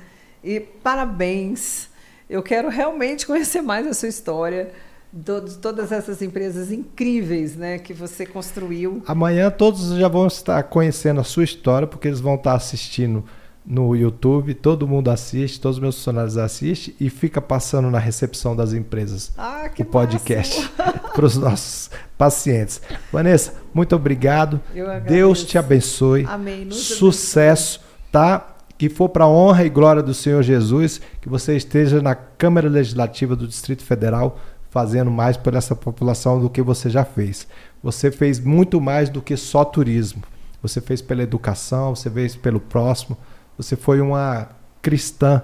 E 0.44 0.60
parabéns. 0.60 1.88
Eu 2.28 2.42
quero 2.42 2.68
realmente 2.68 3.26
conhecer 3.26 3.62
mais 3.62 3.86
a 3.86 3.94
sua 3.94 4.08
história 4.08 4.72
de 5.12 5.58
todas 5.58 5.92
essas 5.92 6.20
empresas 6.20 6.72
incríveis 6.72 7.54
né, 7.54 7.78
que 7.78 7.94
você 7.94 8.26
construiu. 8.26 9.02
Amanhã 9.06 9.50
todos 9.50 9.96
já 9.96 10.08
vão 10.08 10.26
estar 10.26 10.62
conhecendo 10.64 11.20
a 11.20 11.24
sua 11.24 11.44
história, 11.44 11.86
porque 11.86 12.08
eles 12.08 12.20
vão 12.20 12.34
estar 12.34 12.54
assistindo 12.54 13.24
no 13.64 13.96
YouTube, 13.96 14.52
todo 14.52 14.86
mundo 14.86 15.10
assiste, 15.10 15.58
todos 15.58 15.78
os 15.78 15.82
meus 15.82 15.96
funcionários 15.96 16.36
assistem 16.36 16.94
e 17.00 17.08
fica 17.08 17.40
passando 17.40 17.90
na 17.90 17.98
recepção 17.98 18.54
das 18.54 18.74
empresas 18.74 19.32
ah, 19.38 19.70
o 19.78 19.84
podcast 19.84 20.68
para 21.14 21.24
os 21.24 21.36
nossos 21.36 21.90
pacientes. 22.18 22.82
Vanessa, 23.10 23.54
muito 23.72 23.96
obrigado. 23.96 24.60
Deus 25.06 25.44
te 25.44 25.56
abençoe. 25.56 26.26
Amém. 26.28 26.66
Nos 26.66 26.76
Sucesso, 26.76 27.78
abençoe. 27.78 28.10
tá? 28.12 28.53
Que 28.84 28.90
for 28.90 29.08
para 29.08 29.24
a 29.24 29.28
honra 29.28 29.64
e 29.64 29.70
glória 29.70 30.02
do 30.02 30.12
Senhor 30.12 30.42
Jesus, 30.42 31.00
que 31.18 31.26
você 31.26 31.56
esteja 31.56 32.02
na 32.02 32.14
Câmara 32.14 32.68
Legislativa 32.68 33.34
do 33.34 33.48
Distrito 33.48 33.82
Federal 33.82 34.38
fazendo 34.68 35.10
mais 35.10 35.38
por 35.38 35.54
essa 35.54 35.74
população 35.74 36.38
do 36.38 36.50
que 36.50 36.60
você 36.60 36.90
já 36.90 37.02
fez. 37.02 37.48
Você 37.82 38.10
fez 38.10 38.38
muito 38.38 38.82
mais 38.82 39.08
do 39.08 39.22
que 39.22 39.38
só 39.38 39.64
turismo. 39.64 40.22
Você 40.60 40.82
fez 40.82 41.00
pela 41.00 41.22
educação, 41.22 41.96
você 41.96 42.10
fez 42.10 42.36
pelo 42.36 42.60
próximo 42.60 43.16
você 43.56 43.74
foi 43.74 44.02
uma 44.02 44.50
cristã 44.82 45.40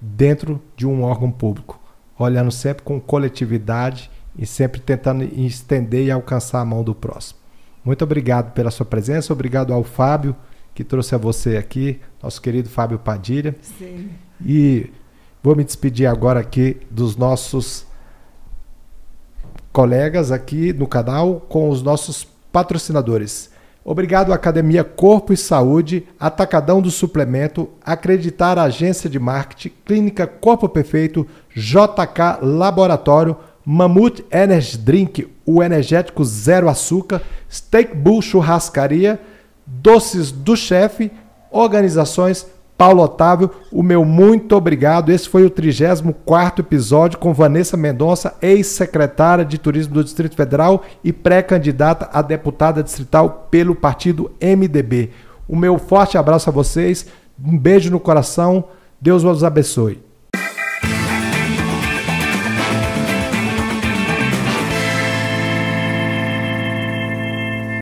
dentro 0.00 0.58
de 0.74 0.86
um 0.86 1.02
órgão 1.02 1.30
público, 1.30 1.78
olhando 2.18 2.50
sempre 2.50 2.82
com 2.82 2.98
coletividade 2.98 4.10
e 4.38 4.46
sempre 4.46 4.80
tentando 4.80 5.22
estender 5.22 6.06
e 6.06 6.10
alcançar 6.10 6.60
a 6.60 6.64
mão 6.64 6.82
do 6.82 6.94
próximo. 6.94 7.40
Muito 7.84 8.02
obrigado 8.04 8.52
pela 8.52 8.70
sua 8.70 8.86
presença, 8.86 9.34
obrigado 9.34 9.70
ao 9.70 9.84
Fábio 9.84 10.34
que 10.80 10.84
trouxe 10.84 11.14
a 11.14 11.18
você 11.18 11.58
aqui, 11.58 12.00
nosso 12.22 12.40
querido 12.40 12.70
Fábio 12.70 12.98
Padilha. 12.98 13.54
Sim. 13.60 14.08
E 14.42 14.90
vou 15.42 15.54
me 15.54 15.62
despedir 15.62 16.06
agora 16.06 16.40
aqui 16.40 16.78
dos 16.90 17.18
nossos 17.18 17.84
colegas 19.70 20.32
aqui 20.32 20.72
no 20.72 20.86
canal 20.86 21.38
com 21.50 21.68
os 21.68 21.82
nossos 21.82 22.26
patrocinadores. 22.50 23.50
Obrigado 23.84 24.32
Academia 24.32 24.82
Corpo 24.82 25.34
e 25.34 25.36
Saúde, 25.36 26.06
Atacadão 26.18 26.80
do 26.80 26.90
Suplemento, 26.90 27.68
Acreditar 27.84 28.58
Agência 28.58 29.10
de 29.10 29.18
Marketing, 29.18 29.74
Clínica 29.84 30.26
Corpo 30.26 30.66
Perfeito, 30.66 31.26
JK 31.54 32.40
Laboratório, 32.40 33.36
Mamute 33.66 34.24
Energy 34.32 34.78
Drink, 34.78 35.28
o 35.44 35.62
energético 35.62 36.24
zero 36.24 36.70
açúcar, 36.70 37.20
Steak 37.50 37.94
Bull 37.94 38.22
Churrascaria, 38.22 39.20
Doces 39.70 40.32
do 40.32 40.56
Chefe, 40.56 41.10
Organizações 41.50 42.46
Paulo 42.80 43.02
Otávio, 43.02 43.50
o 43.70 43.82
meu 43.82 44.06
muito 44.06 44.56
obrigado. 44.56 45.10
Esse 45.12 45.28
foi 45.28 45.44
o 45.44 45.50
34 45.50 46.64
episódio 46.64 47.18
com 47.18 47.34
Vanessa 47.34 47.76
Mendonça, 47.76 48.34
ex-secretária 48.40 49.44
de 49.44 49.58
Turismo 49.58 49.92
do 49.92 50.02
Distrito 50.02 50.34
Federal 50.34 50.82
e 51.04 51.12
pré-candidata 51.12 52.08
a 52.10 52.22
deputada 52.22 52.82
distrital 52.82 53.48
pelo 53.50 53.74
partido 53.74 54.30
MDB. 54.40 55.10
O 55.46 55.54
meu 55.54 55.78
forte 55.78 56.16
abraço 56.16 56.48
a 56.48 56.52
vocês, 56.54 57.04
um 57.44 57.58
beijo 57.58 57.90
no 57.90 58.00
coração, 58.00 58.64
Deus 58.98 59.24
os 59.24 59.44
abençoe. 59.44 60.09